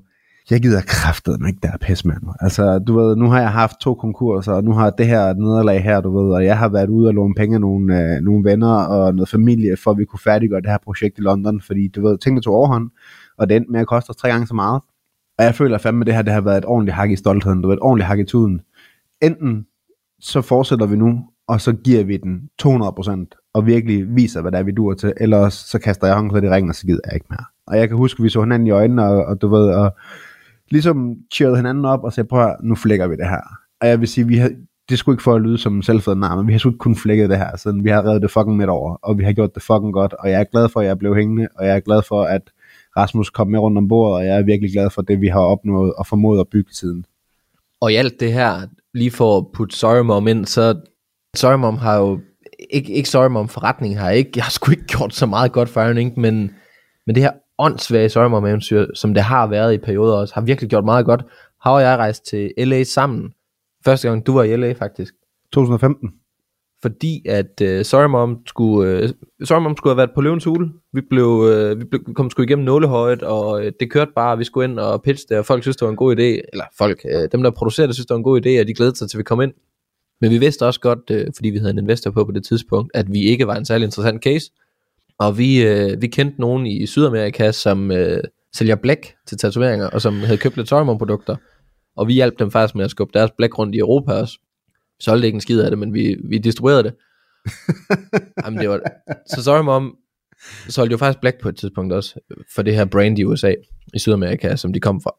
jeg 0.51 0.61
gider 0.61 0.81
kraftet 0.81 1.39
mig 1.39 1.47
ikke 1.47 1.59
der 1.63 1.77
pis, 1.81 2.05
mand. 2.05 2.23
Altså, 2.39 2.79
du 2.79 2.99
ved, 2.99 3.15
nu 3.15 3.29
har 3.29 3.39
jeg 3.39 3.51
haft 3.51 3.79
to 3.79 3.93
konkurser, 3.93 4.53
og 4.53 4.63
nu 4.63 4.71
har 4.71 4.89
det 4.89 5.07
her 5.07 5.33
nederlag 5.33 5.83
her, 5.83 6.01
du 6.01 6.17
ved, 6.17 6.33
og 6.33 6.45
jeg 6.45 6.57
har 6.57 6.69
været 6.69 6.89
ude 6.89 7.07
og 7.07 7.13
låne 7.13 7.35
penge 7.35 7.55
af 7.55 7.61
nogle, 7.61 8.15
øh, 8.15 8.21
nogle 8.21 8.43
venner 8.43 8.73
og 8.73 9.15
noget 9.15 9.29
familie, 9.29 9.77
for 9.77 9.91
at 9.91 9.97
vi 9.97 10.05
kunne 10.05 10.19
færdiggøre 10.19 10.61
det 10.61 10.69
her 10.69 10.77
projekt 10.83 11.17
i 11.17 11.21
London, 11.21 11.61
fordi 11.61 11.87
du 11.87 12.07
ved, 12.07 12.17
tingene 12.17 12.41
tog 12.41 12.55
overhånd, 12.55 12.89
og 13.37 13.49
det 13.49 13.55
endte 13.55 13.71
med 13.71 13.79
at 13.79 13.87
koste 13.87 14.09
os 14.09 14.15
tre 14.15 14.29
gange 14.29 14.47
så 14.47 14.53
meget. 14.53 14.81
Og 15.37 15.45
jeg 15.45 15.55
føler 15.55 15.77
fandme, 15.77 16.01
at 16.01 16.07
det 16.07 16.15
her 16.15 16.21
det 16.21 16.33
har 16.33 16.41
været 16.41 16.57
et 16.57 16.65
ordentligt 16.65 16.95
hak 16.95 17.11
i 17.11 17.15
stoltheden, 17.15 17.61
du 17.61 17.67
ved, 17.67 17.77
et 17.77 17.81
ordentligt 17.81 18.07
hak 18.07 18.19
i 18.19 18.23
tuden. 18.23 18.61
Enten 19.21 19.65
så 20.19 20.41
fortsætter 20.41 20.85
vi 20.85 20.95
nu, 20.95 21.19
og 21.47 21.61
så 21.61 21.73
giver 21.73 22.03
vi 22.03 22.17
den 22.17 22.49
200%, 22.61 23.51
og 23.53 23.65
virkelig 23.65 24.15
viser, 24.15 24.41
hvad 24.41 24.51
det 24.51 24.59
er, 24.59 24.63
vi 24.63 24.71
duer 24.71 24.93
til, 24.93 25.13
ellers 25.17 25.53
så 25.53 25.79
kaster 25.79 26.07
jeg 26.07 26.15
håndklædet 26.15 26.47
i 26.47 26.49
ringen, 26.49 26.69
og 26.69 26.75
så 26.75 26.85
gider 26.87 26.99
jeg 27.05 27.13
ikke 27.13 27.25
mere. 27.29 27.45
Og 27.67 27.77
jeg 27.77 27.87
kan 27.87 27.97
huske, 27.97 28.19
at 28.19 28.23
vi 28.23 28.29
så 28.29 28.41
hinanden 28.41 28.67
i 28.67 28.71
øjnene, 28.71 29.05
og, 29.05 29.25
og 29.25 29.41
du 29.41 29.47
ved, 29.47 29.73
og 29.73 29.95
ligesom 30.71 31.15
cheerede 31.33 31.55
hinanden 31.55 31.85
op 31.85 32.03
og 32.03 32.13
sagde, 32.13 32.27
prøv 32.27 32.45
at, 32.45 32.55
nu 32.63 32.75
flækker 32.75 33.07
vi 33.07 33.15
det 33.15 33.29
her. 33.29 33.41
Og 33.81 33.87
jeg 33.87 33.99
vil 33.99 34.07
sige, 34.07 34.27
vi 34.27 34.37
har, 34.37 34.51
det 34.89 34.99
skulle 34.99 35.13
ikke 35.13 35.23
for 35.23 35.35
at 35.35 35.41
lyde 35.41 35.57
som 35.57 35.81
selvfed 35.81 36.15
nar, 36.15 36.35
men 36.35 36.47
vi 36.47 36.51
har 36.51 36.59
sgu 36.59 36.69
ikke 36.69 36.77
kun 36.77 36.95
flækket 36.95 37.29
det 37.29 37.37
her, 37.37 37.57
så 37.57 37.79
vi 37.83 37.89
har 37.89 38.05
reddet 38.05 38.21
det 38.21 38.31
fucking 38.31 38.57
midt 38.57 38.69
over, 38.69 38.95
og 38.95 39.17
vi 39.17 39.23
har 39.23 39.33
gjort 39.33 39.55
det 39.55 39.63
fucking 39.63 39.93
godt, 39.93 40.13
og 40.13 40.29
jeg 40.31 40.39
er 40.39 40.43
glad 40.43 40.69
for, 40.69 40.79
at 40.79 40.85
jeg 40.85 40.99
blev 40.99 41.15
hængende, 41.15 41.47
og 41.55 41.65
jeg 41.65 41.75
er 41.75 41.79
glad 41.79 42.01
for, 42.07 42.23
at 42.23 42.41
Rasmus 42.97 43.29
kom 43.29 43.47
med 43.47 43.59
rundt 43.59 43.77
om 43.77 43.87
bordet, 43.87 44.15
og 44.15 44.25
jeg 44.25 44.37
er 44.37 44.43
virkelig 44.43 44.71
glad 44.71 44.89
for 44.89 45.01
det, 45.01 45.21
vi 45.21 45.27
har 45.27 45.39
opnået 45.39 45.93
og 45.93 46.07
formået 46.07 46.39
at 46.39 46.47
bygge 46.47 46.71
tiden. 46.79 47.05
Og 47.81 47.91
i 47.91 47.95
alt 47.95 48.19
det 48.19 48.33
her, 48.33 48.67
lige 48.93 49.11
for 49.11 49.37
at 49.37 49.45
putte 49.53 49.77
Sorry 49.77 50.01
Mom 50.01 50.27
ind, 50.27 50.45
så 50.45 50.75
Sorry 51.35 51.57
Mom 51.57 51.77
har 51.77 51.97
jo, 51.97 52.19
ikke, 52.69 52.93
ikke 52.93 53.09
Sorry 53.09 53.29
Mom 53.29 53.47
forretning 53.47 53.99
har 53.99 54.09
ikke, 54.09 54.31
jeg 54.35 54.43
har 54.43 54.51
sgu 54.51 54.71
ikke 54.71 54.85
gjort 54.85 55.13
så 55.13 55.25
meget 55.25 55.51
godt 55.51 55.69
for 55.69 55.81
Iron 55.81 55.97
Inc., 55.97 56.17
men, 56.17 56.51
men 57.07 57.15
det 57.15 57.23
her 57.23 57.31
åndssvage 57.59 58.09
Sorry 58.09 58.29
Mom 58.29 58.45
eventyr, 58.45 58.85
som 58.93 59.13
det 59.13 59.23
har 59.23 59.47
været 59.47 59.73
i 59.73 59.77
perioder 59.77 60.15
også, 60.15 60.33
har 60.33 60.41
virkelig 60.41 60.69
gjort 60.69 60.85
meget 60.85 61.05
godt. 61.05 61.21
Har 61.61 61.71
og 61.71 61.81
jeg 61.81 61.97
rejst 61.97 62.25
til 62.25 62.51
LA 62.57 62.83
sammen. 62.83 63.33
Første 63.85 64.07
gang 64.07 64.25
du 64.25 64.33
var 64.33 64.43
i 64.43 64.55
LA 64.55 64.71
faktisk. 64.71 65.13
2015. 65.53 66.09
Fordi 66.81 67.27
at 67.27 67.61
uh, 67.61 67.81
Sorry 67.85 68.09
Mom 68.09 68.37
skulle, 68.45 69.03
uh, 69.03 69.09
Sorry 69.47 69.61
Mom 69.61 69.77
skulle 69.77 69.91
have 69.91 69.97
været 69.97 70.11
på 70.15 70.21
løvens 70.21 70.43
hule. 70.43 70.69
Vi 70.93 71.01
blev, 71.09 71.25
uh, 71.25 71.79
vi 71.79 71.85
blev, 71.85 72.01
kom 72.15 72.29
sgu 72.29 72.41
igennem 72.41 72.65
nålehøjet, 72.65 73.23
og 73.23 73.51
uh, 73.51 73.65
det 73.79 73.91
kørte 73.91 74.11
bare, 74.15 74.37
vi 74.37 74.43
skulle 74.43 74.69
ind 74.69 74.79
og 74.79 75.03
pitche 75.03 75.25
det, 75.29 75.37
og 75.37 75.45
folk 75.45 75.63
synes, 75.63 75.77
det 75.77 75.85
var 75.85 75.91
en 75.91 75.97
god 75.97 76.15
idé. 76.15 76.49
Eller 76.53 76.63
folk, 76.77 77.05
uh, 77.05 77.27
dem 77.31 77.43
der 77.43 77.51
producerede 77.51 77.87
det, 77.87 77.95
synes, 77.95 78.05
det 78.05 78.13
var 78.13 78.17
en 78.17 78.23
god 78.23 78.45
idé, 78.45 78.59
og 78.61 78.67
de 78.67 78.73
glædede 78.73 78.95
sig 78.95 79.09
til, 79.09 79.17
at 79.17 79.19
vi 79.19 79.23
kom 79.23 79.41
ind. 79.41 79.53
Men 80.21 80.31
vi 80.31 80.37
vidste 80.37 80.65
også 80.65 80.79
godt, 80.79 81.09
uh, 81.11 81.33
fordi 81.35 81.49
vi 81.49 81.57
havde 81.57 81.71
en 81.71 81.79
investor 81.79 82.11
på 82.11 82.25
på 82.25 82.31
det 82.31 82.43
tidspunkt, 82.45 82.91
at 82.93 83.05
vi 83.11 83.23
ikke 83.23 83.47
var 83.47 83.55
en 83.55 83.65
særlig 83.65 83.85
interessant 83.85 84.23
case. 84.23 84.51
Og 85.19 85.37
vi, 85.37 85.61
øh, 85.61 86.01
vi 86.01 86.07
kendte 86.07 86.41
nogen 86.41 86.65
i 86.67 86.85
Sydamerika, 86.85 87.51
som 87.51 87.91
øh, 87.91 88.23
sælger 88.55 88.75
blæk 88.75 89.13
til 89.27 89.37
tatoveringer, 89.37 89.87
og 89.87 90.01
som 90.01 90.19
havde 90.19 90.37
købt 90.37 90.57
lidt 90.57 90.69
produkter 90.69 91.35
Og 91.97 92.07
vi 92.07 92.13
hjalp 92.13 92.39
dem 92.39 92.51
faktisk 92.51 92.75
med 92.75 92.85
at 92.85 92.91
skubbe 92.91 93.19
deres 93.19 93.31
blæk 93.37 93.59
rundt 93.59 93.75
i 93.75 93.79
Europa 93.79 94.11
også. 94.13 94.37
Vi 94.97 95.03
solgte 95.03 95.27
ikke 95.27 95.35
en 95.35 95.41
skid 95.41 95.61
af 95.61 95.71
det, 95.71 95.79
men 95.79 95.93
vi, 95.93 96.17
vi 96.29 96.37
distribuerede 96.37 96.83
det. 96.83 96.93
Jamen, 98.45 98.59
det 98.59 98.69
var, 98.69 98.81
så 99.35 99.43
Sormon 99.43 99.91
solgte 100.69 100.91
jo 100.91 100.97
faktisk 100.97 101.19
blæk 101.19 101.33
på 101.41 101.49
et 101.49 101.57
tidspunkt 101.57 101.93
også, 101.93 102.19
for 102.55 102.61
det 102.61 102.75
her 102.75 102.85
brand 102.85 103.19
i 103.19 103.23
USA, 103.23 103.53
i 103.93 103.99
Sydamerika, 103.99 104.55
som 104.55 104.73
de 104.73 104.79
kom 104.79 105.01
fra. 105.01 105.11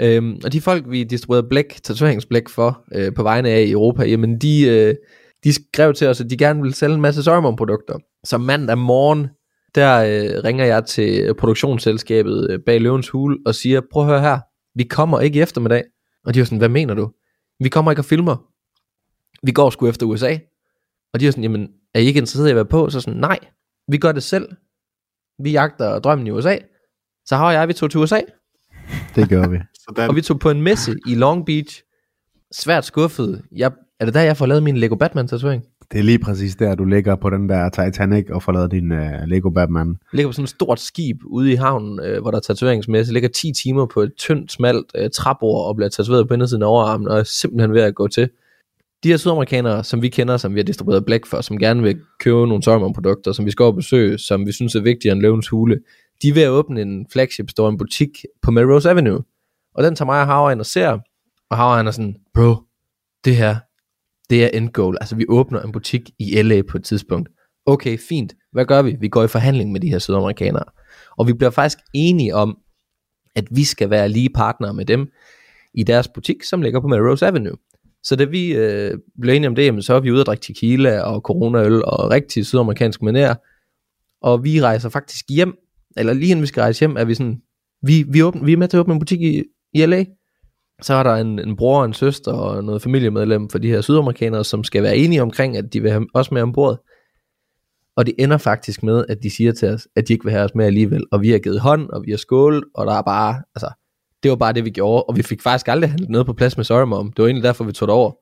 Øhm, 0.00 0.40
og 0.44 0.52
de 0.52 0.60
folk, 0.60 0.84
vi 0.88 1.04
distribuerede 1.04 1.48
blæk, 1.48 1.82
tatoveringsblæk 1.82 2.48
for, 2.48 2.84
øh, 2.94 3.14
på 3.14 3.22
vegne 3.22 3.48
af 3.48 3.60
i 3.60 3.70
Europa, 3.70 4.04
jamen 4.04 4.38
de, 4.38 4.68
øh, 4.68 4.94
de 5.44 5.52
skrev 5.52 5.94
til 5.94 6.08
os, 6.08 6.20
at 6.20 6.30
de 6.30 6.36
gerne 6.36 6.60
ville 6.60 6.74
sælge 6.74 6.94
en 6.94 7.00
masse 7.00 7.22
Sormon 7.22 7.56
produkter. 7.56 7.98
Så 8.24 8.38
mandag 8.38 8.78
morgen 8.78 9.28
der 9.74 9.98
øh, 9.98 10.44
ringer 10.44 10.64
jeg 10.64 10.84
til 10.84 11.34
produktionsselskabet 11.34 12.50
øh, 12.50 12.60
bag 12.66 12.80
Løvens 12.80 13.08
Hule 13.08 13.38
og 13.46 13.54
siger, 13.54 13.80
prøv 13.92 14.02
at 14.02 14.08
høre 14.08 14.20
her, 14.20 14.38
vi 14.78 14.84
kommer 14.84 15.20
ikke 15.20 15.38
i 15.38 15.42
eftermiddag. 15.42 15.84
Og 16.24 16.34
de 16.34 16.40
er 16.40 16.44
sådan, 16.44 16.58
hvad 16.58 16.68
mener 16.68 16.94
du? 16.94 17.12
Vi 17.60 17.68
kommer 17.68 17.92
ikke 17.92 18.00
og 18.00 18.04
filmer. 18.04 18.36
Vi 19.46 19.52
går 19.52 19.70
sgu 19.70 19.88
efter 19.88 20.06
USA. 20.06 20.36
Og 21.12 21.20
de 21.20 21.26
er 21.26 21.30
sådan, 21.30 21.44
jamen, 21.44 21.68
er 21.94 22.00
I 22.00 22.04
ikke 22.04 22.18
interesseret 22.18 22.48
i 22.48 22.50
at 22.50 22.56
være 22.56 22.64
på? 22.64 22.90
Så 22.90 23.00
sådan, 23.00 23.20
nej, 23.20 23.38
vi 23.88 23.98
gør 23.98 24.12
det 24.12 24.22
selv. 24.22 24.48
Vi 25.38 25.50
jagter 25.50 25.98
drømmen 25.98 26.26
i 26.26 26.30
USA. 26.30 26.56
Så 27.26 27.36
har 27.36 27.52
jeg, 27.52 27.68
vi 27.68 27.72
tog 27.72 27.90
til 27.90 28.00
USA. 28.00 28.20
Det 29.14 29.28
gør 29.28 29.48
vi. 29.48 29.58
Sådan. 29.88 30.08
Og 30.08 30.16
vi 30.16 30.22
tog 30.22 30.40
på 30.40 30.50
en 30.50 30.62
messe 30.62 30.96
i 31.08 31.14
Long 31.14 31.46
Beach. 31.46 31.82
Svært 32.52 32.84
skuffet. 32.84 33.44
Jeg, 33.52 33.72
er 34.00 34.04
det 34.04 34.14
der, 34.14 34.20
jeg 34.20 34.36
får 34.36 34.46
lavet 34.46 34.62
min 34.62 34.76
Lego 34.76 34.94
Batman 34.94 35.28
tatovering? 35.28 35.64
Det 35.92 35.98
er 35.98 36.02
lige 36.02 36.18
præcis 36.18 36.56
der, 36.56 36.74
du 36.74 36.84
ligger 36.84 37.16
på 37.16 37.30
den 37.30 37.48
der 37.48 37.68
Titanic 37.68 38.30
og 38.30 38.42
får 38.42 38.52
lavet 38.52 38.70
din 38.70 38.92
uh, 38.92 38.98
Lego 39.26 39.50
Batman. 39.50 39.96
Ligger 40.12 40.28
på 40.28 40.32
sådan 40.32 40.44
et 40.44 40.50
stort 40.50 40.80
skib 40.80 41.16
ude 41.24 41.52
i 41.52 41.54
havnen, 41.54 42.00
øh, 42.00 42.20
hvor 42.20 42.30
der 42.30 42.38
er 42.38 42.40
tatoveringsmesse. 42.40 43.10
Jeg 43.10 43.12
ligger 43.12 43.28
10 43.28 43.52
timer 43.52 43.86
på 43.86 44.00
et 44.00 44.12
tyndt, 44.18 44.52
smalt 44.52 44.86
øh, 44.94 45.10
træbord 45.10 45.68
og 45.68 45.76
bliver 45.76 45.88
tatoveret 45.88 46.28
på 46.28 46.34
indersiden 46.34 46.62
af 46.62 46.66
overarmen, 46.66 47.08
og 47.08 47.18
er 47.18 47.22
simpelthen 47.22 47.72
ved 47.72 47.82
at 47.82 47.94
gå 47.94 48.08
til. 48.08 48.30
De 49.02 49.08
her 49.08 49.16
sydamerikanere, 49.16 49.84
som 49.84 50.02
vi 50.02 50.08
kender, 50.08 50.36
som 50.36 50.54
vi 50.54 50.58
har 50.58 50.64
distribueret 50.64 51.04
blæk 51.04 51.26
for, 51.26 51.40
som 51.40 51.58
gerne 51.58 51.82
vil 51.82 52.00
købe 52.20 52.46
nogle 52.46 52.62
Sørman-produkter, 52.62 53.32
som 53.32 53.46
vi 53.46 53.50
skal 53.50 53.62
over 53.62 53.72
besøge, 53.72 54.18
som 54.18 54.46
vi 54.46 54.52
synes 54.52 54.74
er 54.74 54.80
vigtigere 54.80 55.12
end 55.12 55.22
Løvens 55.22 55.48
Hule, 55.48 55.80
de 56.22 56.28
er 56.28 56.34
ved 56.34 56.42
at 56.42 56.50
åbne 56.50 56.82
en 56.82 57.06
flagship 57.12 57.50
store, 57.50 57.68
en 57.68 57.78
butik 57.78 58.10
på 58.42 58.50
Melrose 58.50 58.90
Avenue. 58.90 59.22
Og 59.74 59.84
den 59.84 59.94
tager 59.94 60.06
mig 60.06 60.20
og 60.20 60.26
Howard 60.26 60.52
ind 60.52 60.60
og 60.60 60.66
ser, 60.66 60.98
og 61.50 61.56
Howard 61.56 61.86
er 61.86 61.90
sådan, 61.90 62.16
bro, 62.34 62.54
det 63.24 63.36
her, 63.36 63.56
det 64.32 64.44
er 64.44 64.48
endgoal. 64.48 64.96
Altså 65.00 65.16
vi 65.16 65.24
åbner 65.28 65.60
en 65.62 65.72
butik 65.72 66.10
i 66.18 66.42
LA 66.42 66.62
på 66.62 66.76
et 66.78 66.84
tidspunkt. 66.84 67.28
Okay, 67.66 67.98
fint. 67.98 68.34
Hvad 68.52 68.64
gør 68.64 68.82
vi? 68.82 68.96
Vi 69.00 69.08
går 69.08 69.24
i 69.24 69.28
forhandling 69.28 69.72
med 69.72 69.80
de 69.80 69.88
her 69.88 69.98
sydamerikanere. 69.98 70.64
Og 71.18 71.26
vi 71.26 71.32
bliver 71.32 71.50
faktisk 71.50 71.78
enige 71.94 72.34
om, 72.34 72.58
at 73.34 73.44
vi 73.50 73.64
skal 73.64 73.90
være 73.90 74.08
lige 74.08 74.30
partnere 74.30 74.74
med 74.74 74.84
dem 74.84 75.08
i 75.74 75.82
deres 75.82 76.08
butik, 76.08 76.42
som 76.42 76.62
ligger 76.62 76.80
på 76.80 76.88
Melrose 76.88 77.26
Avenue. 77.26 77.56
Så 78.02 78.16
da 78.16 78.24
vi 78.24 78.54
øh, 78.54 78.98
blev 79.20 79.34
enige 79.34 79.48
om 79.48 79.54
det, 79.54 79.84
så 79.84 79.94
er 79.94 80.00
vi 80.00 80.10
ude 80.10 80.20
at 80.20 80.26
drikke 80.26 80.42
tequila 80.42 81.00
og 81.00 81.20
coronaøl 81.20 81.84
og 81.84 82.10
rigtig 82.10 82.46
sydamerikansk 82.46 83.00
manér. 83.02 83.34
Og 84.22 84.44
vi 84.44 84.62
rejser 84.62 84.88
faktisk 84.88 85.24
hjem, 85.30 85.54
eller 85.96 86.12
lige 86.12 86.30
inden 86.30 86.42
vi 86.42 86.46
skal 86.46 86.60
rejse 86.60 86.80
hjem, 86.80 86.96
er 86.96 87.04
vi 87.04 87.14
sådan, 87.14 87.40
vi, 87.82 88.04
vi, 88.08 88.22
åbner, 88.22 88.44
vi 88.44 88.52
er 88.52 88.56
med 88.56 88.68
til 88.68 88.76
at 88.76 88.80
åbne 88.80 88.94
en 88.94 89.00
butik 89.00 89.22
i, 89.22 89.44
i 89.74 89.86
LA 89.86 90.04
så 90.82 90.94
er 90.94 91.02
der 91.02 91.14
en, 91.14 91.38
en 91.38 91.56
bror 91.56 91.84
en 91.84 91.92
søster 91.92 92.32
og 92.32 92.64
noget 92.64 92.82
familiemedlem 92.82 93.48
for 93.50 93.58
de 93.58 93.68
her 93.68 93.80
sydamerikanere, 93.80 94.44
som 94.44 94.64
skal 94.64 94.82
være 94.82 94.96
enige 94.96 95.22
omkring, 95.22 95.56
at 95.56 95.72
de 95.72 95.80
vil 95.82 95.90
have 95.90 96.06
os 96.14 96.30
med 96.30 96.42
ombord. 96.42 96.84
Og 97.96 98.06
det 98.06 98.14
ender 98.18 98.38
faktisk 98.38 98.82
med, 98.82 99.04
at 99.08 99.18
de 99.22 99.30
siger 99.30 99.52
til 99.52 99.68
os, 99.68 99.88
at 99.96 100.08
de 100.08 100.12
ikke 100.12 100.24
vil 100.24 100.32
have 100.32 100.44
os 100.44 100.54
med 100.54 100.66
alligevel. 100.66 101.04
Og 101.12 101.22
vi 101.22 101.30
har 101.30 101.38
givet 101.38 101.60
hånd, 101.60 101.90
og 101.90 102.02
vi 102.06 102.10
har 102.10 102.18
skålet, 102.18 102.64
og 102.74 102.86
der 102.86 102.92
er 102.92 103.02
bare, 103.02 103.42
altså, 103.54 103.70
det 104.22 104.30
var 104.30 104.36
bare 104.36 104.52
det, 104.52 104.64
vi 104.64 104.70
gjorde. 104.70 105.02
Og 105.02 105.16
vi 105.16 105.22
fik 105.22 105.42
faktisk 105.42 105.68
aldrig 105.68 105.90
handlet 105.90 106.10
noget 106.10 106.26
på 106.26 106.32
plads 106.32 106.56
med 106.56 106.64
Sorry 106.64 106.86
Mom. 106.86 107.12
Det 107.12 107.22
var 107.22 107.26
egentlig 107.26 107.44
derfor, 107.44 107.64
vi 107.64 107.72
tog 107.72 107.88
det 107.88 107.94
over. 107.94 108.12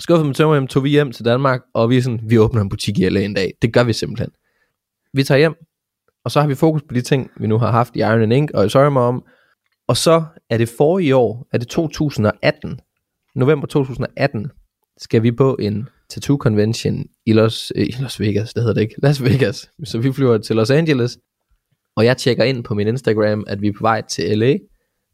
Skuffet 0.00 0.26
med 0.26 0.34
tømmerhjem 0.34 0.66
tog 0.66 0.84
vi 0.84 0.88
hjem 0.88 1.12
til 1.12 1.24
Danmark, 1.24 1.60
og 1.74 1.90
vi 1.90 1.96
er 1.96 2.02
sådan, 2.02 2.20
vi 2.22 2.38
åbner 2.38 2.62
en 2.62 2.68
butik 2.68 2.98
i 2.98 3.08
LA 3.08 3.20
en 3.20 3.34
dag. 3.34 3.52
Det 3.62 3.72
gør 3.72 3.84
vi 3.84 3.92
simpelthen. 3.92 4.30
Vi 5.12 5.22
tager 5.22 5.38
hjem, 5.38 5.54
og 6.24 6.30
så 6.30 6.40
har 6.40 6.48
vi 6.48 6.54
fokus 6.54 6.82
på 6.88 6.94
de 6.94 7.00
ting, 7.00 7.30
vi 7.36 7.46
nu 7.46 7.58
har 7.58 7.70
haft 7.70 7.96
i 7.96 7.98
Iron 7.98 8.22
and 8.22 8.32
Ink 8.32 8.50
og 8.50 8.66
i 8.66 8.68
Sorry 8.68 8.90
Mom, 8.90 9.24
og 9.88 9.96
så 9.96 10.24
er 10.50 10.58
det 10.58 10.68
for 10.68 10.98
i 10.98 11.12
år, 11.12 11.48
er 11.52 11.58
det 11.58 11.68
2018, 11.68 12.80
november 13.34 13.66
2018, 13.66 14.50
skal 14.98 15.22
vi 15.22 15.32
på 15.32 15.56
en 15.60 15.88
tattoo 16.08 16.36
convention 16.36 17.06
i 17.26 17.32
Los, 17.32 17.72
øh, 17.76 17.86
i 17.86 17.94
Los 18.00 18.20
Vegas, 18.20 18.54
det 18.54 18.62
hedder 18.62 18.74
det 18.74 18.80
ikke, 18.80 18.94
Las 19.02 19.24
Vegas. 19.24 19.70
Så 19.84 19.98
vi 19.98 20.12
flyver 20.12 20.38
til 20.38 20.56
Los 20.56 20.70
Angeles, 20.70 21.18
og 21.96 22.04
jeg 22.04 22.16
tjekker 22.16 22.44
ind 22.44 22.64
på 22.64 22.74
min 22.74 22.88
Instagram, 22.88 23.44
at 23.46 23.62
vi 23.62 23.68
er 23.68 23.72
på 23.72 23.80
vej 23.80 24.00
til 24.00 24.38
LA, 24.38 24.56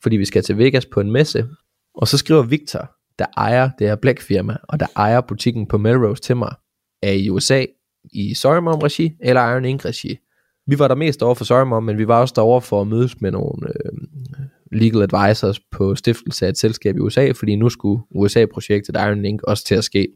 fordi 0.03 0.17
vi 0.17 0.25
skal 0.25 0.43
til 0.43 0.59
Vegas 0.59 0.87
på 0.87 1.01
en 1.01 1.11
messe. 1.11 1.49
Og 1.95 2.09
så 2.09 2.19
skriver 2.19 2.43
Victor, 2.43 2.91
der 3.19 3.27
ejer 3.37 3.71
det 3.79 3.87
her 3.87 3.97
Black 3.97 4.21
firma, 4.21 4.57
og 4.69 4.81
der 4.81 4.87
ejer 4.97 5.21
butikken 5.21 5.67
på 5.67 5.79
Melrose 5.79 6.23
til 6.23 6.37
mig, 6.37 6.55
er 7.03 7.13
i 7.13 7.31
USA 7.31 7.65
i 8.13 8.35
Sorry 8.35 8.63
Mom 8.63 8.79
regi 8.79 9.13
eller 9.21 9.51
Iron 9.51 9.65
Ink 9.65 9.85
regi. 9.85 10.19
Vi 10.67 10.79
var 10.79 10.89
der 10.89 10.95
mest 10.95 11.23
over 11.23 11.35
for 11.35 11.45
Sorry 11.45 11.67
Mom, 11.67 11.83
men 11.83 11.99
vi 11.99 12.09
var 12.09 12.21
også 12.21 12.35
derovre 12.37 12.63
for 12.63 12.81
at 12.81 12.87
mødes 12.87 13.21
med 13.21 13.31
nogle 13.31 13.69
øh, 13.69 13.93
legal 14.73 15.03
advisors 15.03 15.61
på 15.71 15.95
stiftelse 15.95 16.47
af 16.47 16.51
et 16.51 16.59
selskab 16.59 16.97
i 16.97 17.01
USA, 17.01 17.31
fordi 17.31 17.57
nu 17.57 17.69
skulle 17.69 18.03
USA-projektet 18.11 18.97
Iron 18.97 19.23
Link 19.23 19.43
også 19.43 19.65
til 19.65 19.75
at 19.75 19.85
ske. 19.85 20.09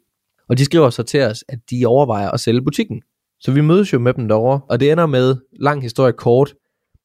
Og 0.48 0.58
de 0.58 0.64
skriver 0.64 0.90
så 0.90 1.02
til 1.02 1.22
os, 1.22 1.44
at 1.48 1.58
de 1.70 1.86
overvejer 1.86 2.30
at 2.30 2.40
sælge 2.40 2.62
butikken. 2.62 3.02
Så 3.40 3.52
vi 3.52 3.60
mødes 3.60 3.92
jo 3.92 3.98
med 3.98 4.14
dem 4.14 4.28
derovre, 4.28 4.60
og 4.68 4.80
det 4.80 4.92
ender 4.92 5.06
med, 5.06 5.36
lang 5.52 5.82
historie 5.82 6.12
kort, 6.12 6.54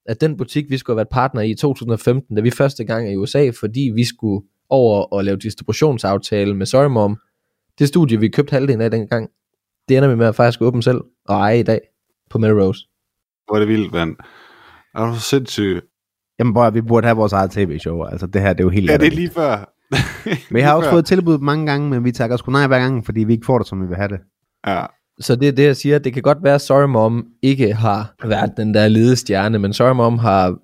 at 0.05 0.21
den 0.21 0.37
butik, 0.37 0.69
vi 0.69 0.77
skulle 0.77 0.93
have 0.93 0.97
været 0.97 1.09
partner 1.09 1.41
i 1.41 1.51
i 1.51 1.55
2015, 1.55 2.35
da 2.35 2.41
vi 2.41 2.51
første 2.51 2.83
gang 2.83 3.07
er 3.07 3.11
i 3.11 3.15
USA, 3.15 3.49
fordi 3.59 3.91
vi 3.95 4.03
skulle 4.03 4.47
over 4.69 5.03
og 5.03 5.23
lave 5.23 5.37
distributionsaftale 5.37 6.55
med 6.55 6.65
Sorry 6.65 6.89
Mom, 6.89 7.17
det 7.79 7.87
studie, 7.87 8.19
vi 8.19 8.27
købte 8.27 8.51
halvdelen 8.51 8.81
af 8.81 8.91
dengang, 8.91 9.29
det 9.89 9.97
ender 9.97 10.09
vi 10.09 10.15
med 10.15 10.27
at 10.27 10.35
faktisk 10.35 10.61
åbne 10.61 10.83
selv 10.83 11.01
og 11.25 11.35
eje 11.35 11.59
i 11.59 11.63
dag 11.63 11.79
på 12.29 12.37
Melrose. 12.37 12.87
Hvor 13.47 13.55
er 13.55 13.59
det 13.59 13.67
vildt, 13.67 13.93
mand. 13.93 14.15
Er 14.95 15.05
du 15.05 15.15
så 15.15 15.21
sindssyg? 15.21 15.88
Jamen, 16.39 16.53
bror, 16.53 16.69
vi 16.69 16.81
burde 16.81 17.07
have 17.07 17.17
vores 17.17 17.33
eget 17.33 17.51
tv-show. 17.51 18.03
Altså, 18.03 18.27
det 18.27 18.41
her, 18.41 18.53
det 18.53 18.59
er 18.59 18.63
jo 18.63 18.69
helt 18.69 18.89
Ja, 18.89 18.97
det 18.97 19.07
er 19.07 19.11
lige 19.11 19.29
før. 19.29 19.73
Vi 20.55 20.61
har 20.61 20.73
også 20.73 20.89
fået 20.89 21.05
tilbud 21.05 21.37
mange 21.37 21.65
gange, 21.65 21.89
men 21.89 22.03
vi 22.03 22.11
takker 22.11 22.37
sgu 22.37 22.51
nej 22.51 22.67
hver 22.67 22.79
gang, 22.79 23.05
fordi 23.05 23.23
vi 23.23 23.33
ikke 23.33 23.45
får 23.45 23.57
det, 23.57 23.67
som 23.67 23.81
vi 23.81 23.87
vil 23.87 23.95
have 23.95 24.07
det. 24.07 24.19
Ja. 24.67 24.85
Så 25.19 25.35
det 25.35 25.47
er 25.47 25.51
det, 25.51 25.63
jeg 25.63 25.75
siger. 25.75 25.99
Det 25.99 26.13
kan 26.13 26.21
godt 26.21 26.37
være, 26.43 26.55
at 26.55 26.61
Sorry 26.61 26.87
Mom 26.87 27.25
ikke 27.41 27.73
har 27.73 28.13
været 28.25 28.51
den 28.57 28.73
der 28.73 28.87
ledestjerne, 28.87 29.59
men 29.59 29.73
Sorry 29.73 29.95
Mom 29.95 30.17
har 30.17 30.55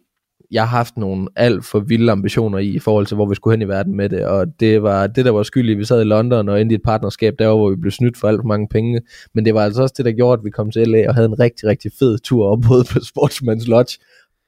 jeg 0.52 0.64
har 0.64 0.78
haft 0.78 0.98
nogle 0.98 1.28
alt 1.36 1.66
for 1.66 1.80
vilde 1.80 2.12
ambitioner 2.12 2.58
i, 2.58 2.68
i 2.68 2.80
forhold 2.80 3.06
til, 3.06 3.16
hvor 3.16 3.26
vi 3.26 3.36
skulle 3.36 3.54
hen 3.54 3.62
i 3.62 3.68
verden 3.68 3.96
med 3.96 4.10
det, 4.10 4.26
og 4.26 4.48
det 4.60 4.84
var 4.84 5.08
det, 5.08 5.26
der 5.26 5.32
var 5.32 5.44
skyld 5.44 5.70
i, 5.70 5.74
vi 5.74 5.86
sad 5.86 6.02
i 6.02 6.04
London 6.04 6.50
og 6.50 6.62
endte 6.62 6.74
i 6.74 6.76
et 6.76 6.82
partnerskab 6.86 7.34
derovre, 7.40 7.58
hvor 7.58 7.70
vi 7.70 7.76
blev 7.76 7.92
snydt 7.92 8.18
for 8.18 8.28
alt 8.28 8.42
for 8.42 8.48
mange 8.48 8.68
penge, 8.68 9.02
men 9.34 9.46
det 9.46 9.54
var 9.54 9.64
altså 9.64 9.82
også 9.82 9.94
det, 9.98 10.06
der 10.06 10.12
gjorde, 10.12 10.40
at 10.40 10.46
vi 10.46 10.50
kom 10.50 10.72
til 10.72 10.88
LA 10.88 11.08
og 11.08 11.16
havde 11.16 11.28
en 11.28 11.40
rigtig, 11.40 11.70
rigtig 11.70 11.92
fed 12.00 12.18
tur 12.20 12.46
op 12.46 12.60
både 12.70 12.84
på 12.84 13.00
Sportsman's 13.00 13.70
Lodge 13.70 13.98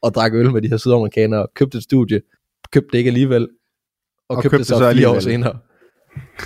og 0.02 0.14
drak 0.16 0.34
øl 0.34 0.52
med 0.52 0.62
de 0.62 0.68
her 0.70 0.78
sydamerikanere, 0.78 1.48
købte 1.56 1.78
et 1.78 1.84
studie, 1.84 2.22
købte 2.72 2.89
det 2.91 2.98
ikke 2.98 3.08
alligevel, 3.08 3.41
og, 3.43 3.50
Og 4.30 4.38
og 4.38 4.43
købte, 4.43 4.50
købte 4.54 4.58
det 4.58 4.68
så, 4.68 4.74
så 4.74 4.80
fire 4.93 5.10
år 5.10 5.16
alligevel. 5.16 5.22
senere. 5.22 5.58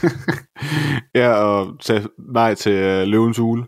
ja, 1.22 1.34
og 1.34 1.76
sagde 1.82 2.08
nej 2.34 2.54
til 2.54 2.74
uh, 2.74 3.08
løvens 3.08 3.38
hule. 3.38 3.66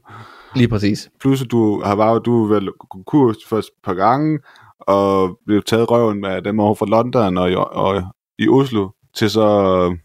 Lige 0.56 0.68
præcis. 0.68 1.10
Plus, 1.20 1.44
du 1.52 1.82
har 1.82 1.96
bare, 1.96 2.20
du 2.20 2.42
har 2.46 2.54
været 2.54 2.70
konkurs 2.92 3.38
først 3.50 3.68
et 3.68 3.74
par 3.84 3.94
gange, 3.94 4.40
og 4.80 5.40
blev 5.46 5.62
taget 5.64 5.92
røven 5.92 6.22
med 6.22 6.42
dem 6.42 6.60
over 6.60 6.76
fra 6.76 6.86
London 6.86 7.38
og, 7.38 7.52
i- 7.52 7.56
og 7.58 8.04
i 8.40 8.48
Oslo, 8.50 8.90
til 9.16 9.30
så 9.30 9.42
øh, 9.92 9.98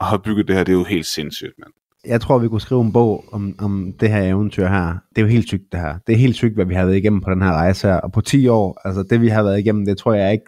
at 0.00 0.06
have 0.06 0.18
bygget 0.18 0.48
det 0.48 0.56
her. 0.56 0.64
Det 0.64 0.72
er 0.72 0.76
jo 0.78 0.84
helt 0.84 1.06
sindssygt, 1.06 1.52
mand. 1.58 1.72
Jeg 2.06 2.20
tror, 2.20 2.38
vi 2.38 2.48
kunne 2.48 2.60
skrive 2.60 2.80
en 2.80 2.92
bog 2.92 3.24
om, 3.32 3.54
om 3.58 3.92
det 4.00 4.08
her 4.10 4.22
eventyr 4.22 4.66
her. 4.66 4.86
Det 4.86 5.18
er 5.18 5.22
jo 5.22 5.26
helt 5.26 5.46
sygt, 5.46 5.72
det 5.72 5.80
her. 5.80 5.94
Det 6.06 6.12
er 6.12 6.16
helt 6.16 6.34
sygt, 6.34 6.54
hvad 6.54 6.64
vi 6.64 6.74
har 6.74 6.84
været 6.84 6.96
igennem 6.96 7.20
på 7.20 7.30
den 7.30 7.42
her 7.42 7.52
rejse 7.52 7.88
her. 7.88 7.96
Og 7.96 8.12
på 8.12 8.20
10 8.20 8.48
år, 8.48 8.80
altså 8.84 9.02
det 9.02 9.20
vi 9.20 9.28
har 9.28 9.42
været 9.42 9.58
igennem, 9.58 9.84
det 9.84 9.98
tror 9.98 10.14
jeg 10.14 10.32
ikke... 10.32 10.44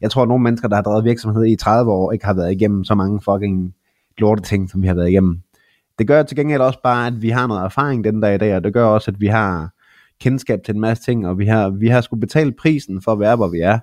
Jeg 0.00 0.10
tror, 0.10 0.22
at 0.22 0.28
nogle 0.28 0.44
mennesker, 0.44 0.68
der 0.68 0.76
har 0.76 0.82
drevet 0.82 1.04
virksomhed 1.04 1.46
i 1.46 1.56
30 1.56 1.92
år, 1.92 2.12
ikke 2.12 2.24
har 2.24 2.34
været 2.34 2.52
igennem 2.52 2.84
så 2.84 2.94
mange 2.94 3.20
fucking 3.20 3.74
lorte 4.18 4.42
ting, 4.42 4.70
som 4.70 4.82
vi 4.82 4.86
har 4.86 4.94
været 4.94 5.08
igennem. 5.08 5.40
Det 5.98 6.06
gør 6.06 6.22
til 6.22 6.36
gengæld 6.36 6.60
også 6.60 6.78
bare, 6.82 7.06
at 7.06 7.22
vi 7.22 7.28
har 7.28 7.46
noget 7.46 7.64
erfaring 7.64 8.04
den 8.04 8.20
dag 8.20 8.34
i 8.34 8.38
dag, 8.38 8.56
og 8.56 8.64
det 8.64 8.72
gør 8.72 8.84
også, 8.84 9.10
at 9.10 9.20
vi 9.20 9.26
har 9.26 9.74
kendskab 10.20 10.60
til 10.64 10.74
en 10.74 10.80
masse 10.80 11.04
ting, 11.04 11.26
og 11.26 11.38
vi 11.38 11.46
har, 11.46 11.70
vi 11.70 11.88
har 11.88 12.00
skulle 12.00 12.20
betale 12.20 12.52
prisen 12.52 13.02
for 13.02 13.12
at 13.12 13.20
være, 13.20 13.36
hvor 13.36 13.48
vi 13.48 13.58
er. 13.58 13.78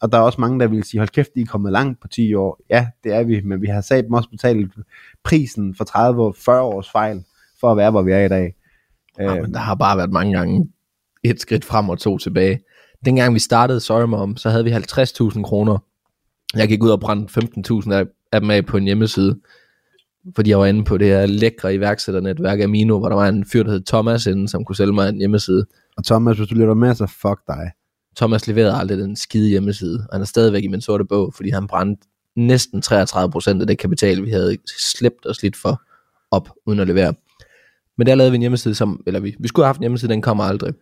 Og 0.00 0.12
der 0.12 0.18
er 0.18 0.22
også 0.22 0.40
mange, 0.40 0.60
der 0.60 0.66
vil 0.66 0.84
sige, 0.84 1.00
hold 1.00 1.08
kæft, 1.08 1.30
I 1.34 1.40
er 1.40 1.46
kommet 1.46 1.72
langt 1.72 2.00
på 2.00 2.08
10 2.08 2.34
år. 2.34 2.60
Ja, 2.70 2.86
det 3.04 3.12
er 3.12 3.22
vi, 3.22 3.40
men 3.40 3.62
vi 3.62 3.66
har 3.66 3.80
sat 3.80 4.04
også 4.12 4.30
betalt 4.30 4.72
prisen 5.24 5.74
for 5.74 5.84
30 5.84 6.22
år, 6.22 6.34
40 6.38 6.62
års 6.62 6.90
fejl, 6.90 7.24
for 7.60 7.70
at 7.70 7.76
være, 7.76 7.90
hvor 7.90 8.02
vi 8.02 8.12
er 8.12 8.24
i 8.24 8.28
dag. 8.28 8.54
Ja, 9.18 9.36
Øh, 9.36 9.42
men 9.42 9.54
der 9.54 9.58
har 9.58 9.74
bare 9.74 9.96
været 9.96 10.12
mange 10.12 10.32
gange 10.32 10.68
et 11.24 11.40
skridt 11.40 11.64
frem 11.64 11.88
og 11.88 11.98
to 11.98 12.18
tilbage. 12.18 12.60
Dengang 13.04 13.34
vi 13.34 13.38
startede 13.38 13.80
Sorry 13.80 14.06
Mom, 14.06 14.36
så 14.36 14.50
havde 14.50 14.64
vi 14.64 14.70
50.000 14.70 15.42
kroner. 15.42 15.78
Jeg 16.54 16.68
gik 16.68 16.82
ud 16.82 16.90
og 16.90 17.00
brændte 17.00 17.40
15.000 17.70 17.92
af, 17.92 18.06
af 18.32 18.40
dem 18.40 18.50
af 18.50 18.66
på 18.66 18.76
en 18.76 18.84
hjemmeside, 18.84 19.38
fordi 20.36 20.50
jeg 20.50 20.58
var 20.58 20.66
inde 20.66 20.84
på 20.84 20.98
det 20.98 21.06
her 21.06 21.26
lækre 21.26 21.74
iværksætternetværk 21.74 22.60
Amino, 22.60 22.98
hvor 22.98 23.08
der 23.08 23.16
var 23.16 23.28
en 23.28 23.44
fyr, 23.52 23.62
der 23.62 23.70
hed 23.70 23.84
Thomas 23.84 24.26
inden, 24.26 24.48
som 24.48 24.64
kunne 24.64 24.76
sælge 24.76 24.92
mig 24.92 25.08
en 25.08 25.18
hjemmeside. 25.18 25.66
og 25.96 26.04
Thomas, 26.04 26.36
hvis 26.36 26.48
du 26.48 26.54
lytter 26.54 26.74
med, 26.74 26.94
så 26.94 27.06
fuck 27.06 27.40
dig. 27.46 27.70
Thomas 28.16 28.46
leverede 28.46 28.74
aldrig 28.74 28.98
den 28.98 29.16
skide 29.16 29.48
hjemmeside, 29.48 30.06
og 30.08 30.14
han 30.14 30.20
er 30.20 30.26
stadigvæk 30.26 30.64
i 30.64 30.68
min 30.68 30.80
sorte 30.80 31.04
bog, 31.04 31.34
fordi 31.34 31.50
han 31.50 31.66
brændte 31.66 32.08
næsten 32.36 32.82
33% 32.86 33.60
af 33.60 33.66
det 33.66 33.78
kapital, 33.78 34.24
vi 34.24 34.30
havde 34.30 34.56
slæbt 34.78 35.26
og 35.26 35.34
slidt 35.34 35.56
for 35.56 35.82
op, 36.30 36.48
uden 36.66 36.80
at 36.80 36.86
levere. 36.86 37.14
Men 37.98 38.06
der 38.06 38.14
lavede 38.14 38.30
vi 38.30 38.34
en 38.34 38.40
hjemmeside, 38.40 38.74
som, 38.74 39.02
eller 39.06 39.20
vi, 39.20 39.36
vi 39.38 39.48
skulle 39.48 39.64
have 39.64 39.68
haft 39.68 39.78
en 39.78 39.82
hjemmeside, 39.82 40.12
den 40.12 40.22
kommer 40.22 40.44
aldrig. 40.44 40.74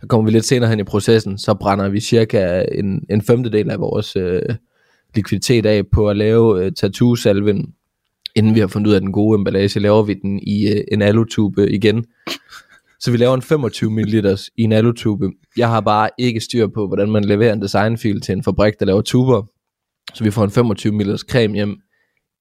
Så 0.00 0.06
kommer 0.06 0.24
vi 0.24 0.30
lidt 0.30 0.44
senere 0.44 0.70
hen 0.70 0.80
i 0.80 0.84
processen, 0.84 1.38
så 1.38 1.54
brænder 1.54 1.88
vi 1.88 2.00
cirka 2.00 2.64
en, 2.72 3.06
en 3.10 3.22
femtedel 3.22 3.70
af 3.70 3.80
vores 3.80 4.16
øh, 4.16 4.42
likviditet 5.14 5.66
af 5.66 5.86
på 5.86 6.08
at 6.08 6.16
lave 6.16 6.64
øh, 6.64 6.72
tattoo-salven, 6.72 7.74
inden 8.34 8.54
vi 8.54 8.60
har 8.60 8.66
fundet 8.66 8.88
ud 8.88 8.94
af 8.94 9.00
den 9.00 9.12
gode 9.12 9.34
emballage, 9.38 9.80
laver 9.80 10.02
vi 10.02 10.14
den 10.14 10.40
i 10.42 10.68
øh, 10.72 10.84
en 10.92 11.02
alutube 11.02 11.70
igen. 11.70 12.04
Så 13.04 13.10
vi 13.10 13.16
laver 13.16 13.34
en 13.34 13.42
25 13.42 13.90
ml 13.90 14.38
i 14.56 14.62
en 14.62 14.72
alutube. 14.72 15.30
Jeg 15.56 15.68
har 15.68 15.80
bare 15.80 16.10
ikke 16.18 16.40
styr 16.40 16.66
på, 16.74 16.86
hvordan 16.86 17.10
man 17.10 17.24
leverer 17.24 17.52
en 17.52 17.62
designfil 17.62 18.20
til 18.20 18.32
en 18.32 18.42
fabrik, 18.42 18.74
der 18.80 18.86
laver 18.86 19.02
tuber. 19.02 19.42
Så 20.14 20.24
vi 20.24 20.30
får 20.30 20.44
en 20.44 20.50
25 20.50 20.92
ml 20.92 21.18
creme 21.18 21.54
hjem 21.54 21.76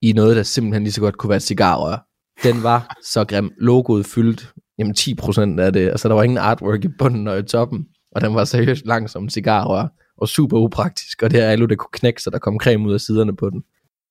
i 0.01 0.11
noget, 0.11 0.35
der 0.35 0.43
simpelthen 0.43 0.83
lige 0.83 0.91
så 0.91 1.01
godt 1.01 1.17
kunne 1.17 1.29
være 1.29 1.37
et 1.37 1.43
cigarrør. 1.43 2.05
Den 2.43 2.63
var 2.63 2.95
så 3.03 3.25
grim. 3.25 3.51
Logoet 3.57 4.05
fyldt 4.05 4.53
jamen 4.79 4.95
10% 4.99 5.59
af 5.59 5.73
det. 5.73 5.89
Altså 5.89 6.07
der 6.07 6.15
var 6.15 6.23
ingen 6.23 6.37
artwork 6.37 6.85
i 6.85 6.89
bunden 6.99 7.27
og 7.27 7.39
i 7.39 7.43
toppen. 7.43 7.85
Og 8.15 8.21
den 8.21 8.35
var 8.35 8.43
seriøst 8.43 8.85
lang 8.85 9.09
som 9.09 9.23
en 9.23 9.29
cigarrør. 9.29 9.87
Og 10.17 10.27
super 10.27 10.57
upraktisk. 10.57 11.23
Og 11.23 11.31
det 11.31 11.39
her 11.39 11.47
alu, 11.47 11.65
det 11.65 11.77
kunne 11.77 11.93
knække, 11.93 12.21
så 12.21 12.29
der 12.29 12.39
kom 12.39 12.59
creme 12.59 12.87
ud 12.87 12.93
af 12.93 13.01
siderne 13.01 13.35
på 13.35 13.49
den. 13.49 13.63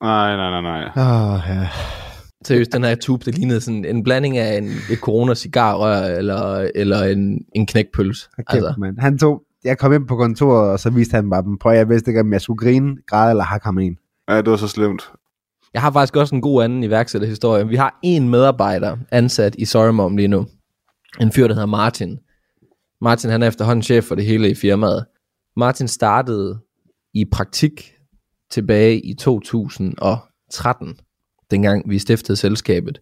Nej, 0.03 0.36
nej, 0.36 0.50
nej, 0.50 0.62
nej. 0.62 0.84
Oh, 0.84 1.40
ja. 1.48 1.68
Seriøst, 2.45 2.72
den 2.72 2.84
her 2.84 2.95
tube, 2.95 3.24
det 3.24 3.34
lignede 3.38 3.61
sådan 3.61 3.84
en 3.84 4.03
blanding 4.03 4.38
af 4.38 4.59
en, 4.59 4.64
et 4.90 4.99
corona 4.99 5.34
cigarrør 5.34 6.16
eller, 6.16 6.68
eller 6.74 7.03
en, 7.03 7.45
en 7.55 7.66
knækpøls. 7.66 8.30
Okay, 8.38 8.57
Altså, 8.57 8.74
man. 8.78 8.99
Han 8.99 9.18
tog, 9.18 9.43
jeg 9.64 9.78
kom 9.78 9.93
ind 9.93 10.07
på 10.09 10.16
kontoret, 10.16 10.70
og 10.70 10.80
så 10.80 10.90
viste 10.90 11.14
han 11.14 11.30
bare 11.30 11.43
dem. 11.43 11.59
Prøv, 11.59 11.72
jeg 11.72 11.88
vidste 11.88 12.11
ikke, 12.11 12.20
om 12.20 12.32
jeg 12.32 12.40
skulle 12.40 12.59
grine, 12.59 12.97
græde 13.07 13.30
eller 13.30 13.45
hakke 13.45 13.64
ham 13.64 13.78
en. 13.78 13.99
Ja, 14.28 14.36
det 14.36 14.51
var 14.51 14.57
så 14.57 14.68
slemt. 14.68 15.03
Jeg 15.74 15.82
har 15.82 15.90
faktisk 15.90 16.16
også 16.16 16.34
en 16.34 16.40
god 16.40 16.64
anden 16.64 16.82
iværksætterhistorie. 16.82 17.68
Vi 17.68 17.76
har 17.76 17.99
en 18.03 18.28
medarbejder 18.28 18.97
ansat 19.11 19.55
i 19.59 19.64
Sorry 19.64 19.90
Mom 19.90 20.16
lige 20.16 20.28
nu. 20.28 20.47
En 21.20 21.32
fyr, 21.32 21.47
der 21.47 21.55
hedder 21.55 21.66
Martin. 21.66 22.18
Martin, 23.01 23.30
han 23.30 23.43
er 23.43 23.49
efterhånden 23.49 23.82
chef 23.82 24.05
for 24.05 24.14
det 24.14 24.24
hele 24.24 24.51
i 24.51 24.55
firmaet. 24.55 25.05
Martin 25.57 25.88
startede 25.88 26.59
i 27.14 27.24
praktik 27.32 27.95
tilbage 28.51 29.01
i 29.01 29.14
2013, 29.14 30.97
dengang 31.53 31.90
vi 31.90 31.98
stiftede 31.98 32.36
selskabet. 32.36 33.00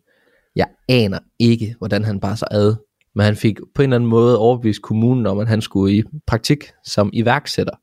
Jeg 0.57 0.67
aner 0.89 1.19
ikke, 1.39 1.75
hvordan 1.79 2.05
han 2.05 2.21
bare 2.21 2.37
så 2.37 2.47
ad, 2.51 2.75
men 3.15 3.25
han 3.25 3.37
fik 3.37 3.59
på 3.75 3.83
en 3.83 3.89
eller 3.89 3.97
anden 3.97 4.11
måde 4.11 4.39
overbevist 4.39 4.83
kommunen 4.83 5.27
om, 5.27 5.39
at 5.39 5.49
han 5.49 5.61
skulle 5.61 5.95
i 5.95 6.03
praktik 6.27 6.65
som 6.85 7.11
iværksætter. 7.13 7.75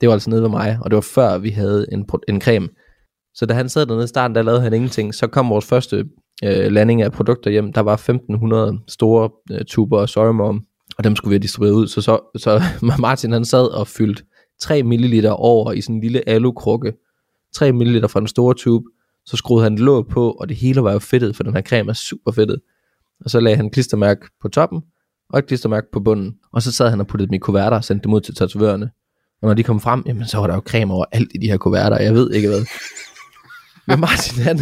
Det 0.00 0.08
var 0.08 0.12
altså 0.12 0.30
nede 0.30 0.42
ved 0.42 0.48
mig, 0.48 0.78
og 0.82 0.90
det 0.90 0.94
var 0.94 1.00
før 1.14 1.38
vi 1.38 1.50
havde 1.50 1.86
en, 1.92 2.06
en 2.28 2.40
creme. 2.40 2.68
Så 3.34 3.46
da 3.46 3.54
han 3.54 3.68
sad 3.68 3.86
dernede 3.86 4.04
i 4.04 4.08
starten, 4.08 4.34
der 4.34 4.42
lavede 4.42 4.60
han 4.60 4.72
ingenting. 4.72 5.14
Så 5.14 5.26
kom 5.26 5.50
vores 5.50 5.64
første 5.64 6.04
øh, 6.44 6.72
landing 6.72 7.02
af 7.02 7.12
produkter 7.12 7.50
hjem. 7.50 7.72
Der 7.72 7.80
var 7.80 7.94
1500 7.94 8.78
store 8.88 9.30
øh, 9.52 9.64
tuber 9.64 9.98
og 9.98 10.08
Sorry 10.08 10.34
Mom, 10.34 10.62
og 10.98 11.04
dem 11.04 11.16
skulle 11.16 11.30
vi 11.30 11.34
have 11.34 11.42
distribueret 11.42 11.74
ud. 11.74 11.86
Så, 11.86 12.00
så, 12.00 12.20
så 12.36 12.62
Martin 12.98 13.32
han 13.32 13.44
sad 13.44 13.66
og 13.66 13.88
fyldte 13.88 14.22
3 14.60 14.82
ml 14.82 15.26
over 15.28 15.72
i 15.72 15.80
sådan 15.80 15.96
en 15.96 16.02
lille 16.02 16.28
alukrukke. 16.28 16.92
3 17.54 17.72
ml 17.72 18.08
fra 18.08 18.20
den 18.20 18.28
store 18.28 18.54
tube. 18.54 18.84
Så 19.26 19.36
skruede 19.36 19.62
han 19.62 19.78
låg 19.78 20.08
på, 20.08 20.30
og 20.30 20.48
det 20.48 20.56
hele 20.56 20.82
var 20.82 20.92
jo 20.92 20.98
fedtet, 20.98 21.36
for 21.36 21.42
den 21.42 21.54
her 21.54 21.62
creme 21.62 21.90
er 21.90 21.94
super 21.94 22.32
fedtet. 22.32 22.60
Og 23.24 23.30
så 23.30 23.40
lagde 23.40 23.56
han 23.56 23.70
klistermærke 23.70 24.26
på 24.42 24.48
toppen, 24.48 24.82
og 25.30 25.38
et 25.38 25.46
klistermærke 25.46 25.86
på 25.92 26.00
bunden. 26.00 26.34
Og 26.52 26.62
så 26.62 26.72
sad 26.72 26.90
han 26.90 27.00
og 27.00 27.06
puttede 27.06 27.26
dem 27.26 27.34
i 27.34 27.38
kuverter 27.38 27.76
og 27.76 27.84
sendte 27.84 28.04
dem 28.04 28.12
ud 28.12 28.20
til 28.20 28.34
tatovørerne. 28.34 28.90
Og 29.42 29.48
når 29.48 29.54
de 29.54 29.62
kom 29.62 29.80
frem, 29.80 30.02
jamen 30.06 30.26
så 30.26 30.38
var 30.38 30.46
der 30.46 30.54
jo 30.54 30.62
creme 30.66 30.94
over 30.94 31.04
alt 31.12 31.30
i 31.34 31.38
de 31.38 31.46
her 31.46 31.56
kuverter. 31.56 32.02
Jeg 32.02 32.14
ved 32.14 32.30
ikke 32.30 32.48
hvad. 32.48 32.64
Men 33.86 34.00
Martin, 34.00 34.42
han, 34.42 34.58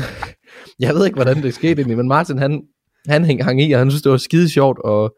jeg 0.79 0.95
ved 0.95 1.07
ikke, 1.07 1.15
hvordan 1.15 1.43
det 1.43 1.55
skete 1.55 1.73
egentlig, 1.73 1.97
men 1.97 2.09
Martin, 2.09 2.39
han, 2.39 2.63
han 3.07 3.25
hang, 3.25 3.45
hang 3.45 3.63
i, 3.63 3.73
og 3.73 3.79
han 3.79 3.91
synes, 3.91 4.03
det 4.03 4.13
var 4.13 4.19
skide 4.19 4.49
sjovt, 4.49 4.79
og 4.79 5.15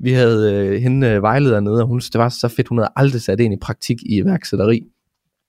vi 0.00 0.12
havde 0.12 0.54
øh, 0.54 0.82
hende 0.82 1.06
øh, 1.06 1.22
vejleder 1.22 1.60
nede, 1.60 1.82
og 1.82 1.86
hun 1.86 2.00
synes, 2.00 2.10
det 2.10 2.18
var 2.18 2.28
så 2.28 2.48
fedt, 2.48 2.68
hun 2.68 2.78
havde 2.78 2.92
aldrig 2.96 3.22
sat 3.22 3.40
ind 3.40 3.54
i 3.54 3.56
praktik 3.62 4.02
i 4.02 4.16
iværksætteri. 4.16 4.82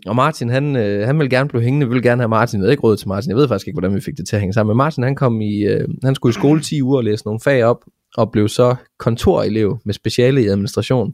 Og 0.06 0.16
Martin, 0.16 0.50
han, 0.50 0.76
øh, 0.76 1.06
han 1.06 1.20
ville 1.20 1.30
gerne 1.30 1.50
blive 1.50 1.64
hængende, 1.64 1.86
vi 1.86 1.90
ville 1.90 2.10
gerne 2.10 2.22
have 2.22 2.30
Martin, 2.30 2.60
jeg 2.60 2.64
havde 2.64 2.74
ikke 2.74 2.84
råd 2.84 2.98
til 2.98 3.08
Martin, 3.08 3.30
jeg 3.30 3.38
ved 3.38 3.48
faktisk 3.48 3.68
ikke, 3.68 3.80
hvordan 3.80 3.96
vi 3.96 4.02
fik 4.02 4.18
det 4.18 4.28
til 4.28 4.36
at 4.36 4.40
hænge 4.40 4.54
sammen, 4.54 4.72
men 4.72 4.78
Martin, 4.78 5.04
han 5.04 5.16
kom 5.16 5.42
i, 5.42 5.64
øh, 5.64 5.88
han 6.04 6.16
skulle 6.16 6.32
i 6.32 6.34
skole 6.34 6.62
10 6.62 6.82
uger 6.82 6.98
og 6.98 7.04
læse 7.04 7.26
nogle 7.26 7.40
fag 7.40 7.64
op, 7.64 7.86
og 8.18 8.32
blev 8.32 8.48
så 8.48 8.76
kontorelev 9.00 9.80
med 9.86 9.94
speciale 9.94 10.44
i 10.44 10.48
administration. 10.48 11.14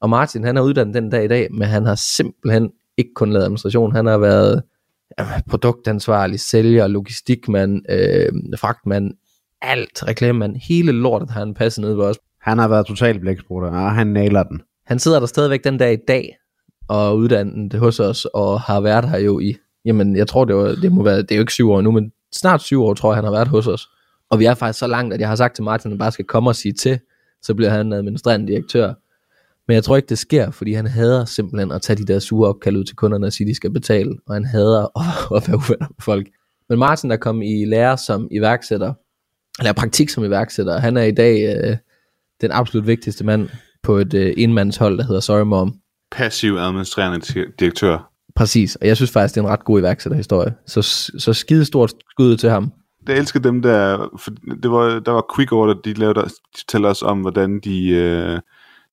Og 0.00 0.10
Martin, 0.10 0.44
han 0.44 0.56
er 0.56 0.62
uddannet 0.62 0.94
den 0.94 1.10
dag 1.10 1.24
i 1.24 1.28
dag, 1.28 1.48
men 1.52 1.68
han 1.68 1.86
har 1.86 1.94
simpelthen 1.94 2.70
ikke 2.96 3.10
kun 3.14 3.32
lavet 3.32 3.44
administration, 3.44 3.92
han 3.92 4.06
har 4.06 4.18
været 4.18 4.62
jamen, 5.18 5.42
produktansvarlig, 5.48 6.40
sælger, 6.40 6.86
logistikmand, 6.86 7.82
øh, 7.88 8.58
fragtmand, 8.58 9.12
alt, 9.62 10.08
reklamemand, 10.08 10.56
hele 10.68 10.92
lortet 10.92 11.30
har 11.30 11.40
han 11.40 11.54
passet 11.54 11.84
ned 11.84 11.94
ved 11.94 12.04
os. 12.04 12.18
Han 12.40 12.58
har 12.58 12.68
været 12.68 12.86
total 12.86 13.20
blæksprutter, 13.20 13.68
og 13.68 13.94
han 13.94 14.06
nailer 14.06 14.42
den. 14.42 14.62
Han 14.86 14.98
sidder 14.98 15.18
der 15.18 15.26
stadigvæk 15.26 15.64
den 15.64 15.78
dag 15.78 15.92
i 15.92 15.98
dag, 16.08 16.36
og 16.88 17.16
uddannet 17.16 17.74
hos 17.74 18.00
os, 18.00 18.24
og 18.24 18.60
har 18.60 18.80
været 18.80 19.10
her 19.10 19.18
jo 19.18 19.40
i, 19.40 19.56
jamen 19.84 20.16
jeg 20.16 20.28
tror 20.28 20.44
det, 20.44 20.56
var, 20.56 20.74
det 20.82 20.92
må 20.92 21.02
være, 21.02 21.18
det 21.18 21.30
er 21.30 21.36
jo 21.36 21.42
ikke 21.42 21.52
syv 21.52 21.70
år 21.70 21.80
nu, 21.80 21.90
men 21.90 22.12
snart 22.34 22.62
syv 22.62 22.82
år 22.82 22.94
tror 22.94 23.10
jeg, 23.10 23.16
han 23.16 23.24
har 23.24 23.30
været 23.30 23.48
hos 23.48 23.66
os. 23.66 23.88
Og 24.30 24.38
vi 24.38 24.44
er 24.44 24.54
faktisk 24.54 24.78
så 24.78 24.86
langt, 24.86 25.14
at 25.14 25.20
jeg 25.20 25.28
har 25.28 25.36
sagt 25.36 25.54
til 25.54 25.64
Martin, 25.64 25.88
at 25.88 25.92
han 25.92 25.98
bare 25.98 26.12
skal 26.12 26.24
komme 26.24 26.50
og 26.50 26.56
sige 26.56 26.72
til, 26.72 26.98
så 27.42 27.54
bliver 27.54 27.70
han 27.70 27.92
administrerende 27.92 28.46
direktør. 28.52 28.94
Men 29.68 29.74
jeg 29.74 29.84
tror 29.84 29.96
ikke, 29.96 30.08
det 30.08 30.18
sker, 30.18 30.50
fordi 30.50 30.72
han 30.72 30.86
hader 30.86 31.24
simpelthen 31.24 31.72
at 31.72 31.82
tage 31.82 31.96
de 31.96 32.12
der 32.12 32.18
sure 32.18 32.48
opkald 32.48 32.76
ud 32.76 32.84
til 32.84 32.96
kunderne 32.96 33.26
og 33.26 33.32
sige, 33.32 33.44
at 33.44 33.48
de 33.48 33.54
skal 33.54 33.70
betale, 33.70 34.14
og 34.26 34.34
han 34.34 34.44
hader 34.44 34.82
at, 35.00 35.36
at 35.36 35.48
være 35.48 35.56
uvenner 35.56 35.88
med 35.88 36.02
folk. 36.02 36.28
Men 36.68 36.78
Martin, 36.78 37.10
der 37.10 37.16
kom 37.16 37.42
i 37.42 37.64
lære 37.64 37.98
som 37.98 38.28
iværksætter, 38.30 38.92
eller 39.58 39.72
praktik 39.72 40.08
som 40.08 40.24
iværksætter, 40.24 40.78
han 40.78 40.96
er 40.96 41.02
i 41.02 41.10
dag 41.10 41.56
øh, 41.56 41.76
den 42.40 42.50
absolut 42.52 42.86
vigtigste 42.86 43.24
mand 43.24 43.48
på 43.82 43.96
et 43.96 44.14
øh, 44.14 44.34
enmandshold, 44.36 44.98
der 44.98 45.04
hedder 45.04 45.20
Sorry 45.20 45.42
Mom. 45.42 45.80
Passiv 46.10 46.56
administrerende 46.56 47.26
direktør. 47.60 48.10
Præcis, 48.36 48.76
og 48.76 48.86
jeg 48.86 48.96
synes 48.96 49.10
faktisk, 49.10 49.34
det 49.34 49.40
er 49.40 49.44
en 49.44 49.50
ret 49.50 49.64
god 49.64 49.80
iværksætterhistorie. 49.80 50.54
Så, 50.66 50.82
så 51.18 51.32
skide 51.32 51.64
stort 51.64 51.92
skud 52.10 52.36
til 52.36 52.50
ham. 52.50 52.72
Jeg 53.08 53.16
elsker 53.16 53.40
dem 53.40 53.62
der, 53.62 54.08
for 54.18 54.30
det 54.62 54.70
var, 54.70 54.98
der 54.98 55.10
var 55.10 55.24
Quick 55.36 55.52
Order, 55.52 55.74
de 55.74 55.92
lavede, 55.92 56.20
de 56.20 56.30
fortæller 56.58 56.88
os 56.88 57.02
om, 57.02 57.20
hvordan 57.20 57.60
de, 57.60 57.88
øh, 57.88 58.40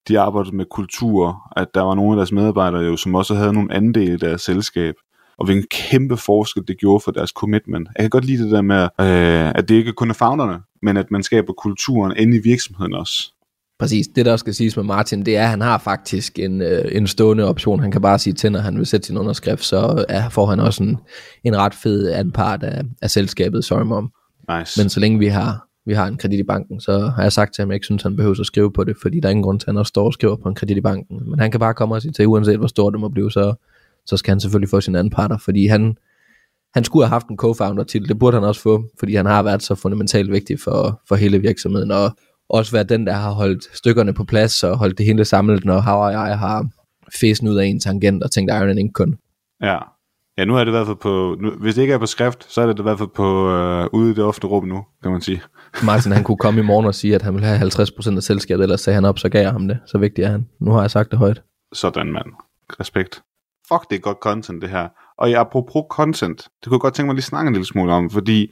de 0.08 0.20
arbejdede 0.20 0.56
med 0.56 0.66
kultur, 0.66 1.52
at 1.56 1.68
der 1.74 1.82
var 1.82 1.96
nogle 1.96 2.12
af 2.12 2.16
deres 2.16 2.32
medarbejdere 2.32 2.82
jo, 2.82 2.98
som 2.98 3.16
også 3.16 3.36
havde 3.36 3.54
nogle 3.54 3.74
andele 3.74 4.14
i 4.14 4.18
deres 4.18 4.42
selskab, 4.42 4.96
og 5.38 5.46
hvilken 5.46 5.68
kæmpe 5.72 6.18
forskel 6.18 6.64
det 6.68 6.78
gjorde 6.78 7.04
for 7.04 7.12
deres 7.12 7.30
commitment. 7.30 7.88
Jeg 7.96 8.04
kan 8.04 8.10
godt 8.10 8.26
lide 8.26 8.44
det 8.44 8.52
der 8.52 8.62
med, 8.62 8.84
øh, 8.84 9.52
at 9.56 9.70
det 9.70 9.76
ikke 9.76 9.94
kun 9.94 10.10
er 10.10 10.14
founderne, 10.14 10.60
men 10.82 10.98
at 10.98 11.12
man 11.12 11.24
skaber 11.24 11.54
kulturen 11.54 12.14
inde 12.18 12.38
i 12.38 12.42
virksomheden 12.44 12.94
også. 12.94 13.34
Præcis, 13.80 14.08
det 14.08 14.26
der 14.26 14.38
skal 14.38 14.54
siges 14.54 14.76
med 14.76 14.84
Martin, 14.84 15.26
det 15.26 15.38
er, 15.38 15.44
at 15.44 15.50
han 15.50 15.62
har 15.62 15.78
faktisk 15.78 16.40
en, 16.40 16.62
øh, 16.62 16.86
en 16.92 17.08
stående 17.08 17.44
option. 17.44 17.80
Han 17.80 17.92
kan 17.92 18.02
bare 18.02 18.20
sige 18.20 18.34
til, 18.34 18.52
når 18.52 18.60
han 18.60 18.78
vil 18.78 18.86
sætte 18.86 19.08
sin 19.08 19.18
underskrift, 19.18 19.64
så 19.64 20.06
er, 20.10 20.30
får 20.30 20.46
han 20.46 20.60
også 20.60 20.84
en, 20.84 20.98
en 21.44 21.58
ret 21.58 21.74
fed 21.74 22.12
anpart 22.12 22.64
af, 22.64 22.82
af 23.02 23.12
selskabet, 23.12 23.66
sorry 23.66 23.84
mom. 23.84 24.12
Nice. 24.60 24.82
Men 24.82 24.90
så 24.90 25.00
længe 25.00 25.20
vi 25.20 25.28
har, 25.28 25.68
vi 25.86 25.94
har 25.94 26.08
en 26.08 26.18
kredit 26.18 26.40
i 26.40 26.44
banken, 26.44 26.82
så 26.82 27.00
har 27.00 27.22
jeg 27.22 27.32
sagt 27.32 27.54
til 27.56 27.62
ham, 27.62 27.70
at 27.70 27.72
jeg 27.72 27.76
ikke 27.76 27.86
synes, 27.86 28.04
han 28.04 28.16
behøver 28.16 28.40
at 28.40 28.46
skrive 28.46 28.74
på 28.74 28.84
det, 28.84 28.96
fordi 29.02 29.20
der 29.20 29.28
er 29.28 29.32
ingen 29.32 29.44
grund 29.44 29.60
til, 29.60 29.66
at 29.66 29.74
han 29.74 29.78
også 29.78 29.90
står 29.90 30.06
og 30.06 30.14
skriver 30.14 30.36
på 30.36 30.50
en 30.50 30.56
kredit 30.56 30.78
i 30.78 30.82
banken. 30.82 31.30
Men 31.30 31.40
han 31.40 31.52
kan 31.52 31.60
bare 31.60 31.74
komme 31.74 31.96
og 31.96 32.02
sige 32.02 32.12
til, 32.12 32.28
uanset 32.28 32.58
hvor 32.58 32.68
stort 32.68 32.94
det 32.94 33.00
må 33.00 33.10
blive, 33.10 33.32
så, 33.32 33.54
så 34.06 34.18
skal 34.18 34.32
han 34.32 34.40
selvfølgelig 34.40 34.70
få 34.70 34.82
sin 34.82 34.96
anparter, 34.96 35.38
fordi 35.38 35.68
han, 35.68 35.98
han 36.74 36.84
skulle 36.84 37.06
have 37.06 37.10
haft 37.12 37.28
en 37.28 37.38
co-founder 37.44 37.84
til, 37.84 38.10
det 38.10 38.20
burde 38.20 38.38
han 38.38 38.44
også 38.44 38.62
få, 38.62 38.84
fordi 39.00 39.16
han 39.16 39.26
har 39.26 39.44
været 39.44 39.64
så 39.64 39.76
fundamentalt 39.76 40.32
vigtig 40.32 40.60
for, 40.60 41.02
for 41.08 41.16
hele 41.16 41.42
virksomheden, 41.42 41.92
og 41.92 42.18
også 42.50 42.72
været 42.72 42.90
den, 42.90 43.08
der 43.08 43.14
har 43.14 43.32
holdt 43.32 43.78
stykkerne 43.78 44.14
på 44.14 44.24
plads 44.24 44.64
og 44.64 44.78
holdt 44.78 44.98
det 44.98 45.06
hele 45.06 45.26
samlet, 45.26 45.66
når 45.66 45.80
Hav 45.80 46.04
og 46.04 46.12
jeg 46.12 46.40
har 46.40 46.68
fæsen 47.20 47.48
ud 47.48 47.56
af 47.56 47.66
en 47.66 47.80
tangent 47.80 48.24
og 48.24 48.32
tænkt 48.32 48.52
Iron 48.52 48.78
ikke 48.78 48.94
kun. 48.94 49.16
Ja. 49.62 49.78
Ja, 50.38 50.46
nu 50.46 50.56
er 50.56 50.60
det 50.60 50.68
i 50.68 50.72
hvert 50.72 50.86
fald 50.86 50.98
på, 50.98 51.36
nu, 51.40 51.52
hvis 51.52 51.76
det 51.76 51.82
ikke 51.82 51.94
er 51.94 51.98
på 51.98 52.06
skrift, 52.06 52.54
så 52.54 52.62
er 52.62 52.66
det 52.66 52.80
i 52.80 52.82
hvert 52.82 52.98
fald 52.98 53.10
på 53.16 53.50
øh, 53.52 53.88
ude 53.94 54.12
i 54.12 54.14
det 54.14 54.24
offentlige 54.24 54.52
rum 54.52 54.66
nu, 54.68 54.86
kan 55.04 55.12
man 55.12 55.22
sige. 55.22 55.42
Martin, 55.86 56.12
han 56.12 56.24
kunne 56.24 56.38
komme 56.38 56.62
i 56.62 56.64
morgen 56.64 56.86
og 56.86 56.96
sige, 56.96 57.16
at 57.16 57.22
han 57.22 57.34
vil 57.34 57.44
have 57.44 57.60
50% 57.60 58.16
af 58.16 58.24
selskabet, 58.24 58.64
ellers 58.64 58.82
sagde 58.82 58.96
han 58.96 59.06
op, 59.06 59.20
så 59.20 59.30
gav 59.30 59.42
jeg 59.42 59.52
ham 59.52 59.68
det. 59.68 59.80
Så 59.86 59.98
vigtigt 59.98 60.26
er 60.28 60.32
han. 60.32 60.48
Nu 60.60 60.72
har 60.72 60.82
jeg 60.82 60.92
sagt 60.92 61.12
det 61.12 61.20
højt. 61.20 61.42
Sådan, 61.74 62.12
mand. 62.12 62.26
Respekt. 62.80 63.22
Fuck, 63.68 63.90
det 63.90 63.96
er 63.96 64.00
godt 64.00 64.18
content, 64.22 64.62
det 64.62 64.70
her. 64.70 64.88
Og 65.18 65.30
ja, 65.30 65.40
apropos 65.40 65.84
content, 65.90 66.38
det 66.38 66.68
kunne 66.68 66.76
jeg 66.76 66.80
godt 66.80 66.94
tænke 66.94 67.08
mig 67.08 67.16
lige 67.16 67.24
snakke 67.24 67.48
en 67.48 67.54
lille 67.54 67.66
smule 67.66 67.94
om, 67.94 68.10
fordi 68.10 68.48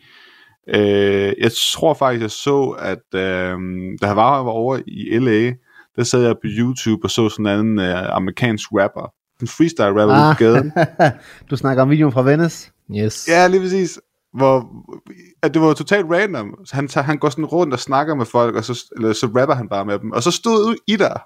Øh, 0.68 1.34
jeg 1.40 1.52
tror 1.74 1.94
faktisk, 1.94 2.22
jeg 2.22 2.32
så, 2.32 2.76
at 2.80 3.20
øh, 3.20 3.58
da 4.02 4.08
jeg 4.08 4.16
var 4.16 4.40
over 4.40 4.80
i 4.88 5.20
LA, 5.20 5.54
der 5.96 6.04
sad 6.04 6.22
jeg 6.22 6.36
på 6.36 6.48
YouTube 6.48 7.06
og 7.06 7.12
så 7.12 7.30
sådan 7.30 7.60
en 7.60 7.80
øh, 7.80 8.16
amerikansk 8.16 8.70
rapper. 8.72 9.14
En 9.42 9.48
freestyle 9.48 10.02
rapper 10.02 10.16
ah, 10.16 10.36
på 10.36 10.44
gaden. 10.44 10.72
du 11.50 11.58
snakker 11.58 11.84
om 11.84 11.90
videoen 11.90 12.14
fra 12.14 12.22
Venice? 12.22 12.72
Yes. 12.96 13.28
Ja, 13.28 13.48
lige 13.48 13.62
præcis. 13.62 14.00
Hvor, 14.34 14.70
at 15.42 15.54
det 15.54 15.62
var 15.62 15.74
totalt 15.74 16.06
random. 16.10 16.66
Han, 16.72 16.88
tager, 16.88 17.06
han 17.06 17.18
går 17.18 17.30
sådan 17.30 17.46
rundt 17.46 17.74
og 17.74 17.80
snakker 17.80 18.16
med 18.16 18.26
folk, 18.26 18.56
og 18.56 18.64
så, 18.64 18.86
eller 18.96 19.14
så 19.14 19.26
rapper 19.26 19.56
han 19.56 19.70
bare 19.70 19.86
med 19.86 20.00
dem. 20.00 20.12
Og 20.12 20.24
så 20.24 20.32
stod 20.32 20.76
I 20.88 20.96
der. 20.96 21.18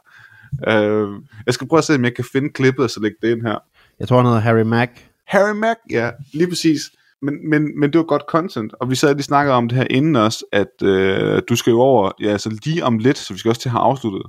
Øh, 0.67 1.09
jeg 1.45 1.53
skal 1.53 1.67
prøve 1.67 1.77
at 1.77 1.83
se, 1.83 1.95
om 1.95 2.03
jeg 2.03 2.15
kan 2.15 2.25
finde 2.31 2.49
klippet 2.49 2.83
og 2.83 2.89
så 2.89 2.99
lægge 2.99 3.17
det 3.21 3.31
ind 3.31 3.41
her. 3.41 3.57
Jeg 3.99 4.07
tror, 4.07 4.17
han 4.17 4.25
hedder 4.25 4.39
Harry 4.39 4.61
Mack. 4.61 4.91
Harry 5.27 5.55
Mack, 5.55 5.79
ja, 5.89 6.11
lige 6.33 6.49
præcis 6.49 6.81
men, 7.21 7.49
men, 7.49 7.79
men 7.79 7.93
det 7.93 7.97
var 7.99 8.05
godt 8.05 8.23
content, 8.29 8.73
og 8.79 8.89
vi 8.89 8.95
sad 8.95 9.15
lige 9.15 9.23
snakkede 9.23 9.55
om 9.55 9.69
det 9.69 9.77
her 9.77 9.87
inden 9.89 10.15
også, 10.15 10.45
at 10.51 10.81
øh, 10.83 11.41
du 11.49 11.55
skal 11.55 11.71
jo 11.71 11.79
over, 11.79 12.11
ja, 12.21 12.29
altså 12.29 12.59
lige 12.65 12.83
om 12.83 12.97
lidt, 12.97 13.17
så 13.17 13.33
vi 13.33 13.39
skal 13.39 13.49
også 13.49 13.61
til 13.61 13.69
at 13.69 13.71
have 13.71 13.83
afsluttet, 13.83 14.23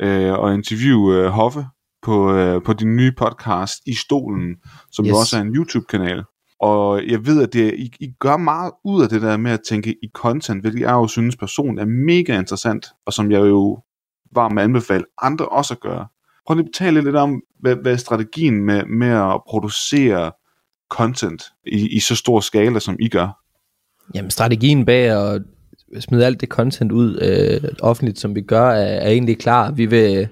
øh, 0.00 0.32
og 0.32 0.54
interviewe 0.54 1.16
øh, 1.16 1.26
Hoffe 1.26 1.66
på, 2.02 2.34
øh, 2.34 2.62
på 2.62 2.72
din 2.72 2.96
nye 2.96 3.12
podcast, 3.18 3.74
I 3.86 3.94
Stolen, 3.94 4.56
som 4.92 5.04
yes. 5.04 5.10
jo 5.10 5.16
også 5.16 5.36
er 5.36 5.40
en 5.40 5.56
YouTube-kanal. 5.56 6.24
Og 6.60 7.06
jeg 7.06 7.26
ved, 7.26 7.42
at 7.42 7.52
det, 7.52 7.74
I, 7.74 7.92
I 8.00 8.12
gør 8.20 8.36
meget 8.36 8.72
ud 8.84 9.02
af 9.02 9.08
det 9.08 9.22
der 9.22 9.36
med 9.36 9.50
at 9.50 9.60
tænke 9.68 9.90
i 9.90 10.08
content, 10.14 10.60
hvilket 10.60 10.80
jeg 10.80 10.92
jo 10.92 11.06
synes 11.06 11.36
person 11.36 11.78
er 11.78 11.84
mega 11.84 12.38
interessant, 12.38 12.86
og 13.06 13.12
som 13.12 13.30
jeg 13.30 13.40
jo 13.40 13.82
var 14.34 14.48
med 14.48 14.62
anbefale 14.62 15.04
andre 15.22 15.48
også 15.48 15.74
at 15.74 15.80
gøre. 15.80 16.06
Prøv 16.46 16.56
lige 16.56 16.66
at 16.66 16.74
tale 16.74 17.00
lidt 17.00 17.16
om, 17.16 17.42
hvad, 17.60 17.76
hvad 17.76 17.98
strategien 17.98 18.64
med, 18.64 18.84
med 18.84 19.08
at 19.08 19.40
producere 19.48 20.32
content 20.92 21.42
i, 21.66 21.96
i 21.96 22.00
så 22.00 22.16
stor 22.16 22.40
skala, 22.40 22.80
som 22.80 22.96
I 23.00 23.08
gør? 23.08 23.38
Jamen 24.14 24.30
strategien 24.30 24.84
bag 24.84 25.10
at 25.10 25.42
smide 26.00 26.26
alt 26.26 26.40
det 26.40 26.48
content 26.48 26.92
ud 26.92 27.18
øh, 27.22 27.70
offentligt, 27.80 28.18
som 28.18 28.34
vi 28.34 28.40
gør, 28.40 28.70
er, 28.70 29.00
er 29.00 29.10
egentlig 29.10 29.38
klar. 29.38 29.70
Vi 29.70 29.86
vil 29.86 30.28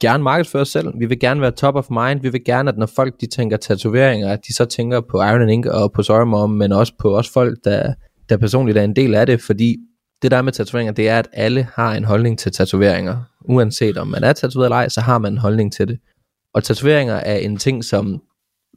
gerne 0.00 0.22
markedsføre 0.22 0.62
os 0.62 0.68
selv. 0.68 0.88
Vi 0.98 1.06
vil 1.06 1.20
gerne 1.20 1.40
være 1.40 1.50
top 1.50 1.74
of 1.74 1.90
mind. 1.90 2.20
Vi 2.20 2.28
vil 2.28 2.44
gerne, 2.44 2.70
at 2.70 2.78
når 2.78 2.86
folk 2.86 3.20
de 3.20 3.26
tænker 3.26 3.56
tatoveringer, 3.56 4.32
at 4.32 4.40
de 4.48 4.54
så 4.54 4.64
tænker 4.64 5.00
på 5.00 5.16
Iron 5.16 5.42
and 5.42 5.50
Ink 5.50 5.66
og 5.66 5.92
på 5.92 6.02
Sorry 6.02 6.26
Mom, 6.26 6.50
men 6.50 6.72
også 6.72 6.92
på 6.98 7.18
os 7.18 7.28
folk, 7.28 7.58
der, 7.64 7.94
der 8.28 8.36
personligt 8.36 8.78
er 8.78 8.82
en 8.82 8.96
del 8.96 9.14
af 9.14 9.26
det, 9.26 9.40
fordi 9.40 9.76
det 10.22 10.30
der 10.30 10.42
med 10.42 10.52
tatoveringer, 10.52 10.92
det 10.92 11.08
er, 11.08 11.18
at 11.18 11.28
alle 11.32 11.68
har 11.74 11.94
en 11.94 12.04
holdning 12.04 12.38
til 12.38 12.52
tatoveringer. 12.52 13.16
Uanset 13.44 13.98
om 13.98 14.08
man 14.08 14.24
er 14.24 14.32
tatoveret 14.32 14.66
eller 14.66 14.76
ej, 14.76 14.88
så 14.88 15.00
har 15.00 15.18
man 15.18 15.32
en 15.32 15.38
holdning 15.38 15.72
til 15.72 15.88
det. 15.88 15.98
Og 16.54 16.64
tatoveringer 16.64 17.14
er 17.14 17.36
en 17.36 17.56
ting, 17.56 17.84
som 17.84 18.22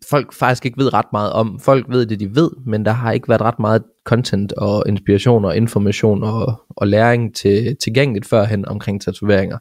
folk 0.10 0.34
faktisk 0.34 0.66
ikke 0.66 0.78
ved 0.78 0.94
ret 0.94 1.06
meget 1.12 1.32
om. 1.32 1.60
Folk 1.60 1.86
ved 1.90 2.06
det, 2.06 2.20
de 2.20 2.36
ved, 2.36 2.52
men 2.66 2.86
der 2.86 2.92
har 2.92 3.12
ikke 3.12 3.30
været 3.30 3.42
ret 3.42 3.60
meget 3.60 3.84
content 4.06 4.54
og 4.54 4.84
inspiration 4.88 5.46
og 5.46 5.58
information 5.58 6.24
og, 6.24 6.62
og 6.70 6.88
læring 6.88 7.36
til, 7.36 7.78
tilgængeligt 7.84 8.26
førhen 8.26 8.68
omkring 8.68 9.02
tatoveringer. 9.02 9.58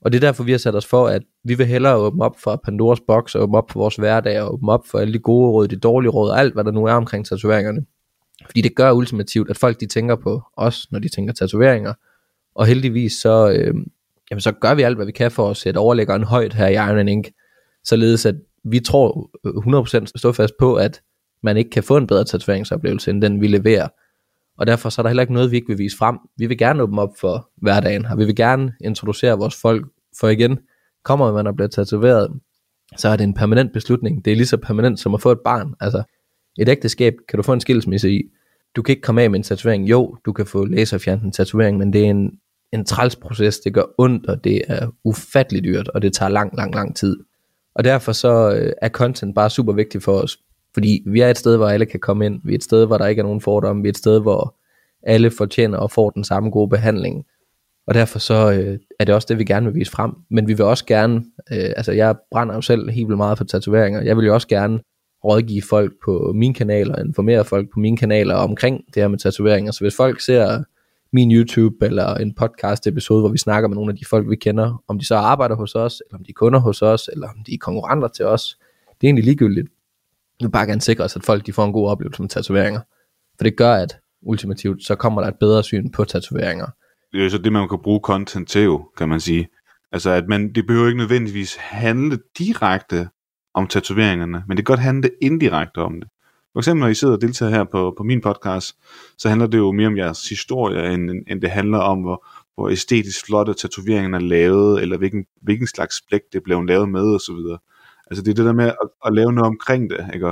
Og 0.00 0.12
det 0.12 0.18
er 0.18 0.20
derfor, 0.20 0.44
vi 0.44 0.50
har 0.50 0.58
sat 0.58 0.74
os 0.74 0.86
for, 0.86 1.06
at 1.06 1.22
vi 1.44 1.54
vil 1.54 1.66
hellere 1.66 1.96
åbne 1.96 2.24
op 2.24 2.36
for 2.38 2.60
Pandoras 2.64 3.00
boks, 3.06 3.34
og 3.34 3.42
åbne 3.42 3.58
op 3.58 3.70
for 3.70 3.80
vores 3.80 3.96
hverdag, 3.96 4.40
og 4.40 4.54
åbne 4.54 4.72
op 4.72 4.86
for 4.86 4.98
alle 4.98 5.12
de 5.12 5.18
gode 5.18 5.50
råd, 5.50 5.68
de 5.68 5.76
dårlige 5.76 6.10
råd, 6.10 6.30
og 6.30 6.40
alt, 6.40 6.54
hvad 6.54 6.64
der 6.64 6.70
nu 6.70 6.84
er 6.84 6.92
omkring 6.92 7.26
tatoveringerne. 7.26 7.84
Fordi 8.46 8.60
det 8.60 8.76
gør 8.76 8.92
ultimativt, 8.92 9.50
at 9.50 9.56
folk 9.56 9.80
de 9.80 9.86
tænker 9.86 10.16
på 10.16 10.42
os, 10.56 10.92
når 10.92 10.98
de 10.98 11.08
tænker 11.08 11.32
tatoveringer. 11.32 11.92
Og 12.54 12.66
heldigvis 12.66 13.12
så, 13.12 13.50
øh, 13.50 13.74
jamen, 14.30 14.40
så 14.40 14.52
gør 14.52 14.74
vi 14.74 14.82
alt, 14.82 14.96
hvad 14.96 15.06
vi 15.06 15.12
kan 15.12 15.30
for 15.30 15.50
at 15.50 15.56
sætte 15.56 15.78
overlæggeren 15.78 16.24
højt 16.24 16.54
her 16.54 16.66
i 16.66 16.74
Iron 16.74 17.08
Ink, 17.08 17.30
således 17.84 18.26
at 18.26 18.34
vi 18.64 18.80
tror 18.80 19.30
øh, 19.46 19.80
100% 20.00 20.06
stå 20.16 20.32
fast 20.32 20.54
på, 20.58 20.74
at 20.74 21.02
man 21.42 21.56
ikke 21.56 21.70
kan 21.70 21.82
få 21.82 21.96
en 21.96 22.06
bedre 22.06 22.24
tatoveringsoplevelse, 22.24 23.10
end 23.10 23.22
den 23.22 23.40
vi 23.40 23.46
leverer. 23.46 23.88
Og 24.58 24.66
derfor 24.66 24.88
så 24.88 25.00
er 25.00 25.02
der 25.02 25.10
heller 25.10 25.22
ikke 25.22 25.32
noget, 25.32 25.50
vi 25.50 25.56
ikke 25.56 25.68
vil 25.68 25.78
vise 25.78 25.96
frem. 25.96 26.18
Vi 26.36 26.46
vil 26.46 26.58
gerne 26.58 26.82
åbne 26.82 27.02
op 27.02 27.16
for 27.20 27.50
hverdagen, 27.56 28.06
og 28.06 28.18
vi 28.18 28.24
vil 28.24 28.36
gerne 28.36 28.72
introducere 28.84 29.38
vores 29.38 29.60
folk, 29.60 29.86
for 30.20 30.28
igen, 30.28 30.58
kommer 31.04 31.32
man 31.32 31.46
og 31.46 31.54
bliver 31.56 31.68
tatoveret, 31.68 32.40
så 32.96 33.08
er 33.08 33.16
det 33.16 33.24
en 33.24 33.34
permanent 33.34 33.72
beslutning. 33.72 34.24
Det 34.24 34.30
er 34.30 34.36
lige 34.36 34.46
så 34.46 34.56
permanent 34.56 35.00
som 35.00 35.14
at 35.14 35.20
få 35.20 35.32
et 35.32 35.40
barn. 35.44 35.74
Altså, 35.80 36.02
et 36.58 36.68
ægteskab 36.68 37.14
kan 37.28 37.36
du 37.36 37.42
få 37.42 37.52
en 37.52 37.60
skilsmisse 37.60 38.10
i. 38.10 38.22
Du 38.76 38.82
kan 38.82 38.92
ikke 38.92 39.02
komme 39.02 39.22
af 39.22 39.30
med 39.30 39.38
en 39.38 39.42
tatovering. 39.42 39.90
Jo, 39.90 40.16
du 40.24 40.32
kan 40.32 40.46
få 40.46 40.64
laserfjernet 40.64 41.24
en 41.24 41.32
tatovering, 41.32 41.78
men 41.78 41.92
det 41.92 42.04
er 42.04 42.10
en, 42.10 42.30
en 42.72 42.84
træls 42.84 43.16
proces. 43.16 43.58
Det 43.58 43.74
gør 43.74 43.84
ondt, 43.98 44.26
og 44.26 44.44
det 44.44 44.62
er 44.68 44.88
ufatteligt 45.04 45.64
dyrt, 45.64 45.88
og 45.88 46.02
det 46.02 46.12
tager 46.12 46.28
lang, 46.28 46.56
lang, 46.56 46.74
lang 46.74 46.96
tid. 46.96 47.16
Og 47.74 47.84
derfor 47.84 48.12
så 48.12 48.52
øh, 48.52 48.72
er 48.82 48.88
content 48.88 49.34
bare 49.34 49.50
super 49.50 49.72
vigtigt 49.72 50.04
for 50.04 50.12
os. 50.12 50.38
Fordi 50.74 51.02
vi 51.06 51.20
er 51.20 51.30
et 51.30 51.38
sted, 51.38 51.56
hvor 51.56 51.68
alle 51.68 51.86
kan 51.86 52.00
komme 52.00 52.26
ind. 52.26 52.40
Vi 52.44 52.52
er 52.52 52.54
et 52.54 52.64
sted, 52.64 52.86
hvor 52.86 52.98
der 52.98 53.06
ikke 53.06 53.20
er 53.20 53.24
nogen 53.24 53.40
fordomme. 53.40 53.82
Vi 53.82 53.88
er 53.88 53.92
et 53.92 53.98
sted, 53.98 54.20
hvor 54.20 54.56
alle 55.02 55.30
fortjener 55.30 55.78
og 55.78 55.90
får 55.90 56.10
den 56.10 56.24
samme 56.24 56.50
gode 56.50 56.68
behandling. 56.68 57.24
Og 57.86 57.94
derfor 57.94 58.18
så 58.18 58.52
øh, 58.52 58.78
er 58.98 59.04
det 59.04 59.14
også 59.14 59.26
det, 59.30 59.38
vi 59.38 59.44
gerne 59.44 59.66
vil 59.66 59.74
vise 59.74 59.90
frem. 59.90 60.12
Men 60.30 60.48
vi 60.48 60.52
vil 60.52 60.64
også 60.64 60.86
gerne, 60.86 61.16
øh, 61.52 61.70
altså 61.76 61.92
jeg 61.92 62.16
brænder 62.30 62.54
jo 62.54 62.60
selv 62.60 62.90
helt 62.90 63.08
vildt 63.08 63.16
meget 63.16 63.38
for 63.38 63.44
tatoveringer. 63.44 64.02
Jeg 64.02 64.16
vil 64.16 64.26
jo 64.26 64.34
også 64.34 64.48
gerne 64.48 64.80
rådgive 65.24 65.62
folk 65.62 65.92
på 66.04 66.32
mine 66.34 66.54
kanaler, 66.54 66.98
informere 66.98 67.44
folk 67.44 67.68
på 67.74 67.80
mine 67.80 67.96
kanaler 67.96 68.34
omkring 68.34 68.84
det 68.94 69.02
her 69.02 69.08
med 69.08 69.18
tatoveringer. 69.18 69.72
Så 69.72 69.80
hvis 69.80 69.96
folk 69.96 70.20
ser 70.20 70.62
min 71.14 71.32
YouTube 71.32 71.86
eller 71.86 72.14
en 72.14 72.34
podcast 72.34 72.86
episode, 72.86 73.20
hvor 73.20 73.28
vi 73.28 73.38
snakker 73.38 73.68
med 73.68 73.76
nogle 73.76 73.90
af 73.92 73.96
de 73.96 74.04
folk, 74.04 74.30
vi 74.30 74.36
kender, 74.36 74.82
om 74.88 74.98
de 74.98 75.06
så 75.06 75.14
arbejder 75.14 75.56
hos 75.56 75.74
os, 75.74 76.02
eller 76.06 76.18
om 76.18 76.24
de 76.24 76.30
er 76.30 76.34
kunder 76.34 76.58
hos 76.58 76.82
os, 76.82 77.10
eller 77.12 77.28
om 77.28 77.44
de 77.46 77.54
er 77.54 77.58
konkurrenter 77.58 78.08
til 78.08 78.24
os. 78.24 78.58
Det 78.88 79.06
er 79.06 79.08
egentlig 79.08 79.24
ligegyldigt. 79.24 79.68
Vi 80.38 80.44
vil 80.44 80.50
bare 80.50 80.66
gerne 80.66 80.80
sikre 80.80 81.04
os, 81.04 81.16
at 81.16 81.24
folk 81.24 81.46
de 81.46 81.52
får 81.52 81.64
en 81.64 81.72
god 81.72 81.88
oplevelse 81.88 82.22
med 82.22 82.28
tatoveringer. 82.28 82.80
For 83.36 83.44
det 83.44 83.56
gør, 83.56 83.74
at 83.74 83.96
ultimativt, 84.22 84.84
så 84.84 84.94
kommer 84.94 85.20
der 85.20 85.28
et 85.28 85.38
bedre 85.40 85.62
syn 85.62 85.90
på 85.90 86.04
tatoveringer. 86.04 86.66
Det 87.12 87.20
er 87.20 87.24
jo 87.24 87.30
så 87.30 87.38
det, 87.38 87.52
man 87.52 87.68
kan 87.68 87.78
bruge 87.82 88.00
content 88.02 88.48
til 88.48 88.62
jo, 88.62 88.90
kan 88.96 89.08
man 89.08 89.20
sige. 89.20 89.48
Altså, 89.92 90.10
at 90.10 90.28
man, 90.28 90.52
det 90.52 90.66
behøver 90.66 90.86
ikke 90.86 90.98
nødvendigvis 90.98 91.56
handle 91.56 92.18
direkte 92.38 93.08
om 93.54 93.66
tatoveringerne, 93.66 94.42
men 94.48 94.56
det 94.56 94.66
kan 94.66 94.72
godt 94.72 94.80
handle 94.80 95.10
indirekte 95.22 95.78
om 95.78 96.00
det. 96.00 96.08
For 96.54 96.60
eksempel 96.60 96.80
når 96.80 96.88
I 96.88 96.94
sidder 96.94 97.14
og 97.14 97.20
deltager 97.20 97.50
her 97.50 97.64
på, 97.64 97.94
på 97.96 98.02
min 98.02 98.20
podcast, 98.20 98.76
så 99.18 99.28
handler 99.28 99.46
det 99.46 99.58
jo 99.58 99.72
mere 99.72 99.86
om 99.86 99.96
jeres 99.96 100.28
historie, 100.28 100.94
end, 100.94 101.10
end 101.28 101.40
det 101.40 101.50
handler 101.50 101.78
om, 101.78 101.98
hvor, 101.98 102.26
hvor 102.54 102.68
æstetisk 102.68 103.26
flotte 103.26 103.54
tatoveringen 103.54 104.14
er 104.14 104.18
lavet, 104.18 104.82
eller 104.82 104.96
hvilken, 104.96 105.24
hvilken 105.42 105.66
slags 105.66 105.94
blæk 106.08 106.20
det 106.32 106.42
blev 106.42 106.62
lavet 106.62 106.88
med, 106.88 107.14
og 107.14 107.20
så 107.20 107.32
videre. 107.32 107.58
Altså 108.10 108.24
det 108.24 108.30
er 108.30 108.34
det 108.34 108.44
der 108.44 108.52
med 108.52 108.64
at, 108.64 108.88
at 109.06 109.14
lave 109.14 109.32
noget 109.32 109.48
omkring 109.48 109.90
det, 109.90 110.06
ikke? 110.14 110.26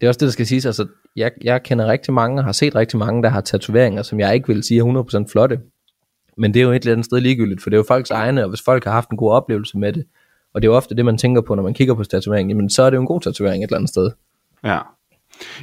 Det 0.00 0.06
er 0.06 0.08
også 0.08 0.18
det, 0.18 0.26
der 0.26 0.32
skal 0.32 0.46
siges. 0.46 0.66
Altså, 0.66 0.86
jeg, 1.16 1.30
jeg 1.42 1.62
kender 1.62 1.86
rigtig 1.86 2.14
mange, 2.14 2.40
og 2.40 2.44
har 2.44 2.52
set 2.52 2.74
rigtig 2.74 2.98
mange, 2.98 3.22
der 3.22 3.28
har 3.28 3.40
tatoveringer, 3.40 4.02
som 4.02 4.20
jeg 4.20 4.34
ikke 4.34 4.46
vil 4.46 4.62
sige 4.62 4.80
er 4.80 5.24
100% 5.24 5.32
flotte. 5.32 5.60
Men 6.38 6.54
det 6.54 6.60
er 6.60 6.64
jo 6.64 6.72
et 6.72 6.82
eller 6.82 6.92
andet 6.92 7.04
sted 7.04 7.20
ligegyldigt, 7.20 7.62
for 7.62 7.70
det 7.70 7.76
er 7.76 7.78
jo 7.78 7.84
folks 7.88 8.10
egne, 8.10 8.42
og 8.42 8.48
hvis 8.48 8.62
folk 8.64 8.84
har 8.84 8.92
haft 8.92 9.10
en 9.10 9.16
god 9.16 9.32
oplevelse 9.32 9.78
med 9.78 9.92
det, 9.92 10.04
og 10.54 10.62
det 10.62 10.68
er 10.68 10.72
jo 10.72 10.76
ofte 10.76 10.94
det, 10.94 11.04
man 11.04 11.18
tænker 11.18 11.42
på, 11.42 11.54
når 11.54 11.62
man 11.62 11.74
kigger 11.74 11.94
på 11.94 12.04
tatovering, 12.04 12.48
jamen 12.48 12.70
så 12.70 12.82
er 12.82 12.90
det 12.90 12.96
jo 12.96 13.00
en 13.00 13.06
god 13.06 13.20
tatovering 13.20 13.64
et 13.64 13.68
eller 13.68 13.76
andet 13.76 13.90
sted. 13.90 14.10
Ja. 14.64 14.78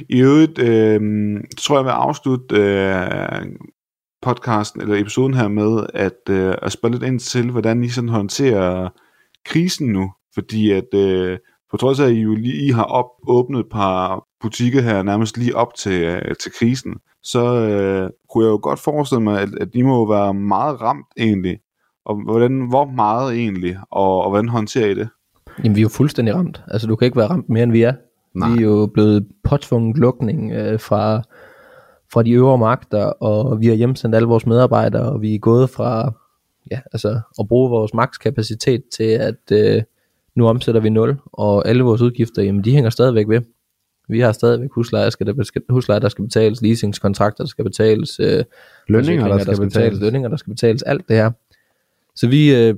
I 0.08 0.20
øvrigt, 0.20 0.58
øh, 0.58 1.00
tror 1.58 1.76
jeg 1.76 1.84
vil 1.84 1.90
afslutte 1.90 2.56
øh, 2.56 3.46
podcasten, 4.22 4.80
eller 4.80 5.00
episoden 5.00 5.34
her 5.34 5.48
med, 5.48 5.86
at, 5.94 6.20
øh, 6.30 6.54
at 6.62 6.72
spørge 6.72 6.92
lidt 6.92 7.04
ind 7.04 7.20
til, 7.20 7.50
hvordan 7.50 7.84
I 7.84 7.88
sådan 7.88 8.08
håndterer 8.08 8.88
krisen 9.44 9.88
nu. 9.88 10.12
Fordi 10.34 10.70
at, 10.70 10.94
øh, 10.94 11.38
på 11.70 11.76
trods 11.76 12.00
af, 12.00 12.06
at 12.06 12.12
I 12.12 12.20
jo 12.20 12.34
lige 12.34 12.66
I 12.66 12.70
har 12.70 12.84
op, 12.84 13.06
åbnet 13.28 13.60
et 13.60 13.68
par 13.70 14.24
butikker 14.40 14.80
her, 14.82 15.02
nærmest 15.02 15.38
lige 15.38 15.56
op 15.56 15.74
til, 15.74 16.02
øh, 16.02 16.34
til 16.42 16.52
krisen, 16.58 16.94
så 17.22 17.44
øh, 17.44 18.10
kunne 18.30 18.44
jeg 18.44 18.50
jo 18.50 18.58
godt 18.62 18.78
forestille 18.78 19.22
mig, 19.22 19.40
at, 19.40 19.48
at 19.60 19.68
I 19.74 19.82
må 19.82 20.12
være 20.12 20.34
meget 20.34 20.80
ramt 20.80 21.06
egentlig. 21.16 21.58
Og 22.04 22.24
hvordan, 22.24 22.66
hvor 22.68 22.84
meget 22.84 23.34
egentlig, 23.34 23.76
og, 23.90 24.22
og 24.22 24.30
hvordan 24.30 24.48
håndterer 24.48 24.86
I 24.86 24.94
det? 24.94 25.08
Jamen, 25.58 25.76
vi 25.76 25.80
er 25.80 25.82
jo 25.82 25.88
fuldstændig 25.88 26.34
ramt. 26.34 26.62
Altså, 26.68 26.86
du 26.86 26.96
kan 26.96 27.06
ikke 27.06 27.16
være 27.16 27.30
ramt 27.30 27.48
mere, 27.48 27.62
end 27.62 27.72
vi 27.72 27.82
er. 27.82 27.94
Nej. 28.34 28.50
Vi 28.50 28.58
er 28.58 28.62
jo 28.62 28.86
blevet 28.86 29.26
påtvunget 29.44 29.98
lukning 29.98 30.52
øh, 30.52 30.80
fra, 30.80 31.22
fra 32.12 32.22
de 32.22 32.32
øvre 32.32 32.58
magter, 32.58 33.04
og 33.04 33.60
vi 33.60 33.66
har 33.66 33.74
hjemsendt 33.74 34.14
alle 34.14 34.28
vores 34.28 34.46
medarbejdere, 34.46 35.12
og 35.12 35.22
vi 35.22 35.34
er 35.34 35.38
gået 35.38 35.70
fra 35.70 36.12
ja, 36.70 36.80
altså, 36.92 37.20
at 37.40 37.48
bruge 37.48 37.70
vores 37.70 37.94
makskapacitet 37.94 38.82
til, 38.92 39.04
at 39.04 39.52
øh, 39.52 39.82
nu 40.34 40.48
omsætter 40.48 40.80
vi 40.80 40.90
0, 40.90 41.16
og 41.26 41.68
alle 41.68 41.82
vores 41.82 42.00
udgifter, 42.02 42.42
jamen, 42.42 42.64
de 42.64 42.72
hænger 42.72 42.90
stadigvæk 42.90 43.28
ved. 43.28 43.40
Vi 44.08 44.20
har 44.20 44.32
stadigvæk 44.32 44.70
husleje, 44.72 45.10
skal 45.10 45.26
der, 45.26 45.62
husleje, 45.68 46.00
der 46.00 46.08
skal 46.08 46.24
betales, 46.24 46.62
leasingskontrakter, 46.62 47.44
der 47.44 47.48
skal 47.48 47.64
betales, 47.64 48.20
øh, 48.20 48.44
lønninger, 48.88 49.28
der 49.28 49.38
skal, 49.38 49.46
der 49.46 49.54
skal 49.54 49.66
betales. 49.66 49.72
betales, 49.72 50.00
lønninger, 50.00 50.28
der 50.28 50.36
skal 50.36 50.50
betales, 50.50 50.82
alt 50.82 51.08
det 51.08 51.16
her. 51.16 51.30
Så 52.14 52.28
vi, 52.28 52.54
øh, 52.54 52.74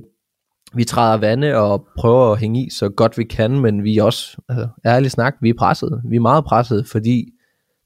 vi 0.75 0.83
træder 0.83 1.17
vande 1.17 1.55
og 1.55 1.87
prøver 1.97 2.31
at 2.31 2.39
hænge 2.39 2.65
i 2.65 2.69
så 2.69 2.89
godt 2.89 3.17
vi 3.17 3.23
kan, 3.23 3.59
men 3.59 3.83
vi 3.83 3.97
er 3.97 4.03
også, 4.03 4.37
altså, 4.49 4.67
ærligt 4.85 5.13
snak, 5.13 5.35
vi 5.41 5.49
er 5.49 5.53
presset. 5.57 6.01
Vi 6.05 6.15
er 6.15 6.21
meget 6.21 6.45
presset, 6.45 6.87
fordi 6.87 7.33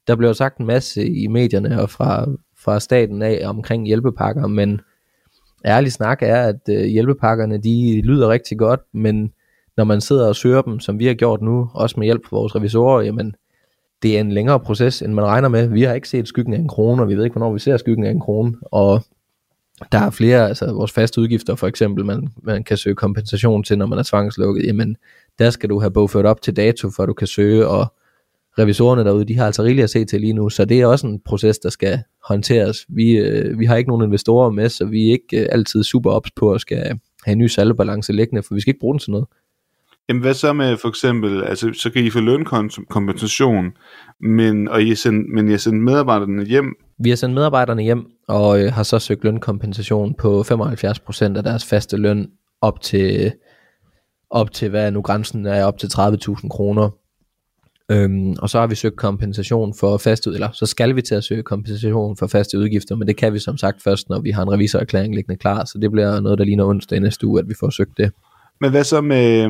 der 0.08 0.16
blev 0.16 0.34
sagt 0.34 0.58
en 0.58 0.66
masse 0.66 1.08
i 1.08 1.28
medierne 1.28 1.82
og 1.82 1.90
fra, 1.90 2.26
fra 2.60 2.80
staten 2.80 3.22
af 3.22 3.42
omkring 3.46 3.88
hjælpepakker, 3.88 4.48
men 4.48 4.82
ærligt 5.66 5.94
snak 5.94 6.22
er, 6.22 6.42
at 6.42 6.60
øh, 6.70 6.86
hjælpepakkerne, 6.86 7.58
de 7.58 8.02
lyder 8.02 8.30
rigtig 8.30 8.58
godt, 8.58 8.80
men 8.94 9.32
når 9.78 9.84
man 9.84 10.02
sidder 10.02 10.28
og 10.28 10.36
søger 10.36 10.62
dem, 10.62 10.80
som 10.80 11.00
vi 11.00 11.06
har 11.06 11.14
gjort 11.14 11.42
nu, 11.42 11.70
også 11.74 11.96
med 12.00 12.06
hjælp 12.06 12.22
fra 12.26 12.38
vores 12.38 12.56
revisorer, 12.56 13.02
jamen, 13.02 13.36
det 14.04 14.16
er 14.16 14.20
en 14.20 14.32
længere 14.32 14.60
proces, 14.60 15.02
end 15.02 15.14
man 15.14 15.26
regner 15.26 15.50
med. 15.50 15.68
Vi 15.68 15.84
har 15.84 15.94
ikke 15.94 16.10
set 16.10 16.28
skyggen 16.28 16.54
af 16.54 16.58
en 16.58 16.68
krone, 16.68 17.02
og 17.02 17.10
vi 17.10 17.16
ved 17.16 17.24
ikke, 17.24 17.34
hvornår 17.34 17.54
vi 17.54 17.60
ser 17.60 17.78
skyggen 17.78 18.06
af 18.06 18.12
en 18.12 18.20
krone, 18.20 18.56
og 18.62 19.02
der 19.92 20.00
er 20.00 20.10
flere, 20.10 20.48
altså 20.48 20.74
vores 20.74 20.92
faste 20.92 21.22
udgifter 21.22 21.56
for 21.56 21.68
eksempel, 21.68 22.06
man, 22.06 22.28
man 22.44 22.64
kan 22.64 22.78
søge 22.78 22.96
kompensation 22.96 23.64
til, 23.64 23.78
når 23.78 23.86
man 23.86 24.00
er 24.00 24.04
tvangslukket, 24.04 24.66
jamen 24.66 24.98
der 25.40 25.50
skal 25.50 25.70
du 25.70 25.80
have 25.80 25.92
bogført 25.92 26.26
op 26.26 26.42
til 26.42 26.56
dato, 26.56 26.90
for 26.90 27.06
du 27.06 27.14
kan 27.14 27.28
søge, 27.28 27.68
og 27.68 27.94
revisorerne 28.60 29.04
derude, 29.04 29.26
de 29.26 29.38
har 29.38 29.46
altså 29.46 29.64
rigeligt 29.64 29.84
at 29.84 29.90
se 29.90 30.06
til 30.06 30.22
lige 30.22 30.34
nu, 30.34 30.50
så 30.50 30.66
det 30.66 30.82
er 30.82 30.86
også 30.86 31.08
en 31.08 31.20
proces, 31.26 31.60
der 31.60 31.70
skal 31.70 32.00
håndteres. 32.28 32.86
Vi, 32.90 33.12
øh, 33.12 33.60
vi 33.60 33.66
har 33.66 33.76
ikke 33.76 33.90
nogen 33.90 34.06
investorer 34.06 34.50
med, 34.50 34.70
så 34.70 34.86
vi 34.86 35.08
er 35.08 35.12
ikke 35.12 35.42
øh, 35.42 35.48
altid 35.52 35.84
super 35.84 36.12
ops 36.12 36.32
på 36.32 36.52
at 36.52 36.62
skal 36.62 36.78
have 37.26 37.32
en 37.32 37.38
ny 37.38 37.48
saldobalance 37.48 38.14
liggende, 38.14 38.44
for 38.44 38.56
vi 38.56 38.62
skal 38.62 38.72
ikke 38.72 38.80
bruge 38.80 38.94
den 38.94 39.00
til 39.00 39.12
noget. 39.12 39.26
Jamen 40.10 40.22
hvad 40.22 40.34
så 40.34 40.54
med 40.54 40.78
for 40.78 40.88
eksempel, 40.90 41.44
altså 41.44 41.74
så 41.74 41.90
kan 41.90 42.04
I 42.04 42.10
få 42.10 42.20
lønkompensation, 42.20 43.74
men, 44.22 44.68
og 44.68 44.84
I 44.84 44.96
send, 44.96 45.26
men 45.28 45.48
I 45.48 45.52
har 45.52 45.58
sendt 45.58 45.84
medarbejderne 45.84 46.46
hjem? 46.46 46.76
Vi 47.00 47.10
har 47.10 47.16
sendt 47.16 47.36
medarbejderne 47.36 47.84
hjem, 47.84 48.06
og 48.28 48.62
øh, 48.62 48.74
har 48.74 48.84
så 48.84 49.00
søgt 49.00 49.24
lønkompensation 49.24 50.14
på 50.14 50.42
75% 50.42 51.38
af 51.38 51.44
deres 51.44 51.66
faste 51.66 51.98
løn 51.98 52.28
op 52.62 52.82
til, 52.82 53.34
op 54.30 54.52
til 54.52 54.70
hvad 54.70 54.92
nu 54.92 55.02
grænsen 55.02 55.46
er, 55.46 55.64
op 55.64 55.78
til 55.78 55.88
30.000 55.88 56.48
kroner. 56.50 56.90
Øhm, 57.92 58.36
og 58.42 58.50
så 58.50 58.60
har 58.60 58.68
vi 58.68 58.76
søgt 58.76 58.96
kompensation 58.96 59.74
for 59.80 59.98
faste, 59.98 60.30
eller 60.30 60.50
så 60.54 60.66
skal 60.66 60.96
vi 60.96 61.02
til 61.02 61.16
at 61.16 61.24
søge 61.24 61.44
kompensation 61.44 62.18
for 62.18 62.28
faste 62.28 62.60
udgifter, 62.60 62.96
men 62.96 63.08
det 63.08 63.18
kan 63.18 63.34
vi 63.34 63.40
som 63.40 63.58
sagt 63.58 63.84
først, 63.84 64.10
når 64.10 64.22
vi 64.22 64.32
har 64.32 64.44
en 64.44 64.52
revisorerklæring 64.52 65.16
liggende 65.16 65.38
klar, 65.38 65.66
så 65.66 65.78
det 65.82 65.92
bliver 65.92 66.20
noget, 66.20 66.40
der 66.40 66.46
ligner 66.46 66.66
onsdag 66.66 67.00
næste 67.00 67.28
uge, 67.28 67.40
at 67.40 67.50
vi 67.50 67.54
får 67.60 67.70
søgt 67.70 67.98
det. 67.98 68.12
Men 68.62 68.72
hvad 68.72 68.84
så 68.84 69.02
med, 69.02 69.50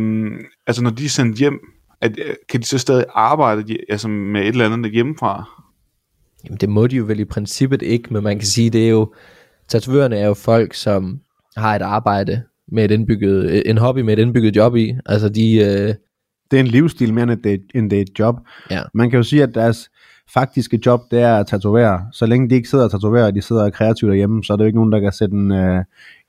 altså 0.67 0.83
når 0.83 0.89
de 0.89 1.05
er 1.05 1.09
sendt 1.09 1.37
hjem, 1.37 1.59
at, 2.01 2.11
øh, 2.11 2.35
kan 2.49 2.59
de 2.59 2.65
så 2.65 2.77
stadig 2.77 3.05
arbejde 3.13 3.77
altså 3.89 4.07
med 4.07 4.41
et 4.41 4.47
eller 4.47 4.73
andet 4.73 4.91
hjemmefra? 4.91 5.63
Jamen 6.47 6.57
det 6.57 6.69
må 6.69 6.87
de 6.87 6.95
jo 6.95 7.03
vel 7.03 7.19
i 7.19 7.25
princippet 7.25 7.81
ikke, 7.81 8.13
men 8.13 8.23
man 8.23 8.37
kan 8.37 8.47
sige, 8.47 8.69
det 8.69 8.85
er 8.85 8.89
jo, 8.89 9.13
tatovørerne 9.67 10.17
er 10.17 10.27
jo 10.27 10.33
folk, 10.33 10.73
som 10.73 11.19
har 11.57 11.75
et 11.75 11.81
arbejde 11.81 12.41
med 12.71 12.85
et 12.85 12.91
indbygget, 12.91 13.69
en 13.69 13.77
hobby 13.77 13.99
med 13.99 14.13
et 14.17 14.21
indbygget 14.21 14.55
job 14.55 14.75
i. 14.75 14.95
Altså 15.05 15.29
de... 15.29 15.55
Øh... 15.55 15.93
Det 16.51 16.57
er 16.57 16.61
en 16.61 16.67
livsstil 16.67 17.13
mere 17.13 17.23
end 17.23 17.43
det, 17.43 17.61
end 17.75 17.89
det 17.89 17.97
er 17.97 18.01
et 18.01 18.19
job. 18.19 18.35
Ja. 18.71 18.81
Man 18.93 19.09
kan 19.09 19.17
jo 19.17 19.23
sige, 19.23 19.43
at 19.43 19.55
deres 19.55 19.89
faktiske 20.33 20.79
job, 20.85 21.01
det 21.11 21.21
er 21.21 21.35
at 21.35 21.47
tatovere. 21.47 22.05
Så 22.11 22.25
længe 22.25 22.49
de 22.49 22.55
ikke 22.55 22.69
sidder 22.69 22.83
og 22.83 22.91
tatoverer, 22.91 23.31
de 23.31 23.41
sidder 23.41 23.69
kreativt 23.69 24.09
derhjemme, 24.09 24.43
så 24.43 24.53
er 24.53 24.57
der 24.57 24.63
jo 24.63 24.67
ikke 24.67 24.77
nogen, 24.77 24.91
der 24.91 24.99
kan 24.99 25.11
sætte 25.11 25.35
en, 25.35 25.51
øh, 25.51 25.83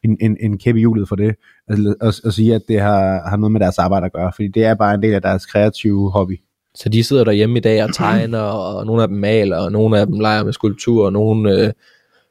en, 0.05 0.17
en, 0.21 0.37
en 0.41 0.59
kæppe 0.59 0.79
i 0.79 0.83
hjulet 0.83 1.09
for 1.09 1.17
det, 1.17 1.35
altså, 1.69 1.95
og, 2.01 2.13
og 2.25 2.33
sige, 2.33 2.55
at 2.55 2.63
det 2.69 2.81
har, 2.81 3.29
har 3.29 3.37
noget 3.37 3.53
med 3.53 3.61
deres 3.61 3.79
arbejde 3.79 4.07
at 4.07 4.13
gøre, 4.13 4.33
fordi 4.35 4.49
det 4.49 4.65
er 4.65 4.75
bare 4.75 4.95
en 4.95 5.03
del 5.03 5.15
af 5.15 5.23
deres 5.23 5.47
kreative 5.47 6.11
hobby. 6.11 6.41
Så 6.83 6.89
de 6.89 7.05
sidder 7.05 7.25
derhjemme 7.25 7.59
i 7.59 7.61
dag 7.61 7.85
og 7.85 7.95
tegner, 7.95 8.41
og 8.41 8.87
nogle 8.87 9.03
af 9.03 9.09
dem 9.09 9.17
maler, 9.17 9.57
og 9.57 9.73
nogle 9.73 10.01
af 10.01 10.07
dem 10.07 10.21
leger 10.21 10.45
med 10.45 10.53
skulptur, 10.53 11.05
og 11.07 11.13
nogle 11.13 11.53
øh, 11.53 11.73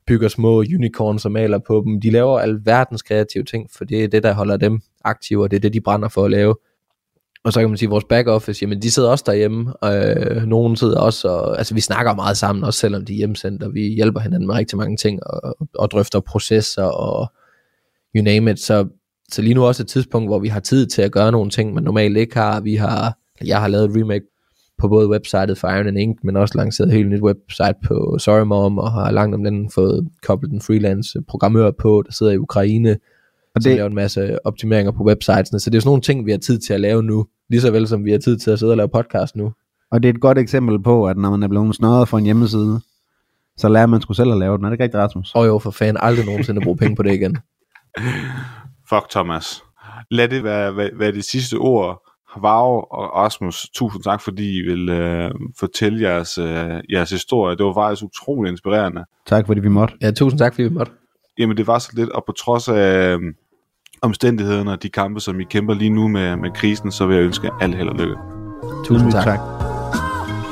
bygger 0.08 0.28
små 0.28 0.58
unicorns 0.58 1.26
og 1.26 1.32
maler 1.32 1.60
på 1.68 1.84
dem. 1.86 2.02
De 2.02 2.10
laver 2.10 2.39
alverdens 2.39 3.02
kreative 3.02 3.43
ting, 3.43 3.70
for 3.78 3.86
det 3.86 4.04
er 4.04 4.08
det, 4.08 4.24
der 4.24 4.34
holder 4.34 4.58
dem 4.58 4.80
aktive, 5.04 5.43
og 5.43 5.52
det 5.52 5.58
er 5.58 5.62
det, 5.62 5.74
de 5.74 5.82
brænder 5.82 6.10
for 6.10 6.26
at 6.26 6.32
lave. 6.32 6.56
Og 7.43 7.54
så 7.54 7.60
kan 7.60 7.70
man 7.70 7.78
sige, 7.78 7.88
at 7.88 7.91
vores 7.91 8.04
back 8.10 8.28
office, 8.28 8.64
jamen 8.64 8.82
de 8.82 8.91
sidder 8.91 9.10
også 9.10 9.24
derhjemme, 9.28 9.74
øh, 9.86 10.43
nogen 10.43 10.76
sidder 10.76 11.00
også, 11.00 11.28
og, 11.28 11.58
altså 11.58 11.74
vi 11.74 11.82
snakker 11.82 12.16
meget 12.16 12.38
sammen, 12.38 12.64
også 12.64 12.80
selvom 12.80 13.06
de 13.06 13.14
er 13.14 13.18
hjemsendt, 13.18 13.64
og 13.64 13.74
vi 13.74 13.82
hjælper 13.82 14.20
hinanden 14.20 14.48
med 14.48 14.56
rigtig 14.56 14.78
mange 14.78 14.98
ting, 14.98 15.20
og, 15.28 15.58
og 15.76 15.91
drøfter 15.91 16.20
processer, 16.20 16.84
og 16.84 17.32
you 18.16 18.24
name 18.24 18.52
it. 18.52 18.60
Så, 18.60 18.88
så 19.32 19.41
lige 19.41 19.54
nu 19.54 19.66
også 19.66 19.84
et 19.84 19.88
tidspunkt, 19.88 20.30
hvor 20.30 20.39
vi 20.39 20.48
har 20.48 20.60
tid 20.60 20.88
til 20.88 21.02
at 21.02 21.12
gøre 21.12 21.32
nogle 21.32 21.50
ting, 21.50 21.74
man 21.74 21.84
normalt 21.84 22.18
ikke 22.18 22.36
har. 22.36 22.62
Vi 22.62 22.76
har, 22.76 23.18
jeg 23.45 23.62
har 23.62 23.68
lavet 23.68 23.86
et 23.86 24.02
remake 24.02 24.26
på 24.78 24.88
både 24.88 25.10
websitet 25.10 25.58
for 25.58 25.68
Iron 25.68 25.88
and 25.88 25.98
Ink, 25.98 26.24
men 26.24 26.38
også 26.38 26.58
lanceret 26.58 26.88
et 26.88 26.94
helt 26.94 27.10
nyt 27.10 27.22
website 27.22 27.76
på 27.86 28.18
Sorry 28.20 28.46
Mom, 28.46 28.78
og 28.78 28.92
har 28.92 29.12
langt 29.12 29.36
om 29.36 29.44
den 29.44 29.72
fået 29.72 30.08
koblet 30.24 30.52
en 30.52 30.62
freelance 30.62 31.22
programmør 31.28 31.72
på, 31.72 32.04
der 32.06 32.12
sidder 32.12 32.32
i 32.32 32.38
Ukraine, 32.38 32.98
og 33.56 33.64
det 33.64 33.76
laver 33.76 33.90
en 33.90 33.96
masse 33.96 34.46
optimeringer 34.46 34.92
på 34.92 35.04
websitesene. 35.04 35.60
Så 35.60 35.70
det 35.70 35.78
er 35.78 35.82
sådan 35.82 35.90
nogle 35.90 36.02
ting, 36.02 36.26
vi 36.26 36.32
har 36.32 36.38
tid 36.38 36.60
til 36.60 36.74
at 36.74 36.80
lave 36.80 37.04
nu, 37.04 37.28
lige 37.50 37.62
så 37.62 37.72
vel 37.72 37.88
som 37.88 38.06
vi 38.06 38.12
har 38.12 38.18
tid 38.18 38.38
til 38.38 38.52
at 38.52 38.60
sidde 38.60 38.74
og 38.74 38.78
lave 38.78 38.90
podcast 38.90 39.36
nu. 39.36 39.54
Og 39.92 40.04
det 40.04 40.10
er 40.10 40.14
et 40.14 40.22
godt 40.22 40.38
eksempel 40.38 40.84
på, 40.84 41.08
at 41.08 41.18
når 41.18 41.30
man 41.30 41.44
er 41.44 41.48
blevet 41.48 41.76
snøret 41.76 42.08
for 42.08 42.18
en 42.18 42.26
hjemmeside, 42.26 42.82
så 43.58 43.70
lærer 43.70 43.86
man 43.86 44.02
sgu 44.02 44.14
selv 44.14 44.32
at 44.32 44.38
lave 44.38 44.58
den. 44.58 44.66
Er 44.66 44.70
det 44.70 44.74
ikke 44.74 44.84
rigtigt, 44.84 45.02
Rasmus? 45.02 45.32
Og 45.36 45.48
jo, 45.48 45.60
for 45.60 45.72
fanden 45.72 45.98
aldrig 46.02 46.26
nogensinde 46.26 46.62
bruge 46.62 46.78
penge 46.78 46.96
på 46.96 47.04
det 47.04 47.14
igen. 47.14 47.38
Fuck 48.90 49.10
Thomas. 49.10 49.64
Lad 50.12 50.28
det 50.28 50.44
være, 50.44 50.76
være, 50.76 50.90
være 50.94 51.12
det 51.12 51.24
sidste 51.24 51.56
ord. 51.56 52.07
Varv 52.36 52.88
og 52.92 53.16
Rasmus, 53.16 53.70
tusind 53.74 54.04
tak, 54.04 54.22
fordi 54.22 54.58
I 54.58 54.62
vil 54.62 54.90
øh, 54.90 55.32
fortælle 55.60 56.10
jeres, 56.10 56.38
øh, 56.38 56.80
jeres 56.92 57.10
historie. 57.10 57.58
Det 57.58 57.66
var 57.66 57.74
faktisk 57.74 58.04
utrolig 58.04 58.52
inspirerende. 58.52 59.06
Tak, 59.26 59.46
fordi 59.46 59.60
vi 59.60 59.70
måtte. 59.70 59.94
Ja, 60.02 60.12
tusind 60.12 60.40
tak, 60.40 60.54
fordi 60.54 60.64
vi 60.64 60.74
måtte. 60.74 60.92
Jamen, 61.40 61.58
det 61.58 61.68
var 61.68 61.80
så 61.80 61.90
lidt, 61.94 62.10
og 62.10 62.24
på 62.26 62.32
trods 62.32 62.68
af 62.68 63.18
øh, 63.18 63.20
omstændighederne 64.02 64.72
og 64.72 64.84
de 64.84 64.90
kampe, 64.90 65.20
som 65.20 65.40
I 65.40 65.44
kæmper 65.44 65.74
lige 65.74 65.90
nu 65.90 66.08
med, 66.08 66.36
med 66.36 66.52
krisen, 66.52 66.92
så 66.92 67.06
vil 67.06 67.16
jeg 67.16 67.26
ønske 67.26 67.50
alt 67.62 67.76
held 67.76 67.90
og 67.90 67.96
lykke. 67.96 68.16
Tusind 68.86 69.12
tak. 69.12 69.24
tak. 69.24 69.40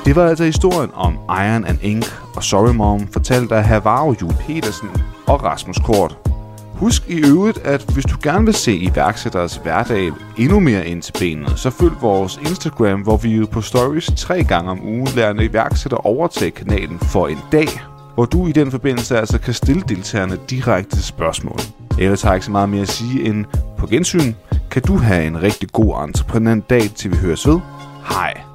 Det 0.05 0.15
var 0.15 0.27
altså 0.27 0.43
historien 0.43 0.91
om 0.93 1.13
Iron 1.13 1.65
and 1.65 1.77
Ink 1.81 2.05
og 2.35 2.43
Sorry 2.43 2.75
Mom, 2.75 3.07
fortalt 3.07 3.51
af 3.51 3.63
Havaro 3.63 4.15
Jule 4.21 4.35
Petersen 4.47 4.89
og 5.27 5.43
Rasmus 5.43 5.77
Kort. 5.85 6.34
Husk 6.75 7.03
i 7.07 7.23
øvrigt, 7.27 7.57
at 7.57 7.85
hvis 7.93 8.05
du 8.05 8.17
gerne 8.23 8.45
vil 8.45 8.53
se 8.53 8.75
iværksætteres 8.75 9.55
hverdag 9.55 10.11
endnu 10.37 10.59
mere 10.59 10.87
ind 10.87 11.01
til 11.01 11.13
benet, 11.19 11.59
så 11.59 11.69
følg 11.69 11.93
vores 12.01 12.39
Instagram, 12.41 13.01
hvor 13.01 13.17
vi 13.17 13.45
på 13.45 13.61
stories 13.61 14.11
tre 14.17 14.43
gange 14.43 14.71
om 14.71 14.83
ugen 14.83 15.07
lærer 15.15 15.31
en 15.31 15.39
iværksætter 15.39 15.97
overtage 15.97 16.51
kanalen 16.51 16.99
for 16.99 17.27
en 17.27 17.37
dag, 17.51 17.67
hvor 18.15 18.25
du 18.25 18.47
i 18.47 18.51
den 18.51 18.71
forbindelse 18.71 19.17
altså 19.17 19.39
kan 19.39 19.53
stille 19.53 19.81
deltagerne 19.81 20.37
direkte 20.49 21.03
spørgsmål. 21.03 21.59
Ellers 21.99 22.21
har 22.21 22.29
jeg 22.29 22.35
ikke 22.35 22.45
så 22.45 22.51
meget 22.51 22.69
mere 22.69 22.81
at 22.81 22.89
sige 22.89 23.23
end 23.23 23.45
på 23.77 23.87
gensyn. 23.87 24.33
Kan 24.71 24.81
du 24.81 24.97
have 24.97 25.27
en 25.27 25.41
rigtig 25.41 25.69
god 25.71 26.03
entreprenant 26.03 26.69
dag, 26.69 26.81
til 26.95 27.11
vi 27.11 27.17
høres 27.17 27.47
ved? 27.47 27.59
Hej! 28.09 28.54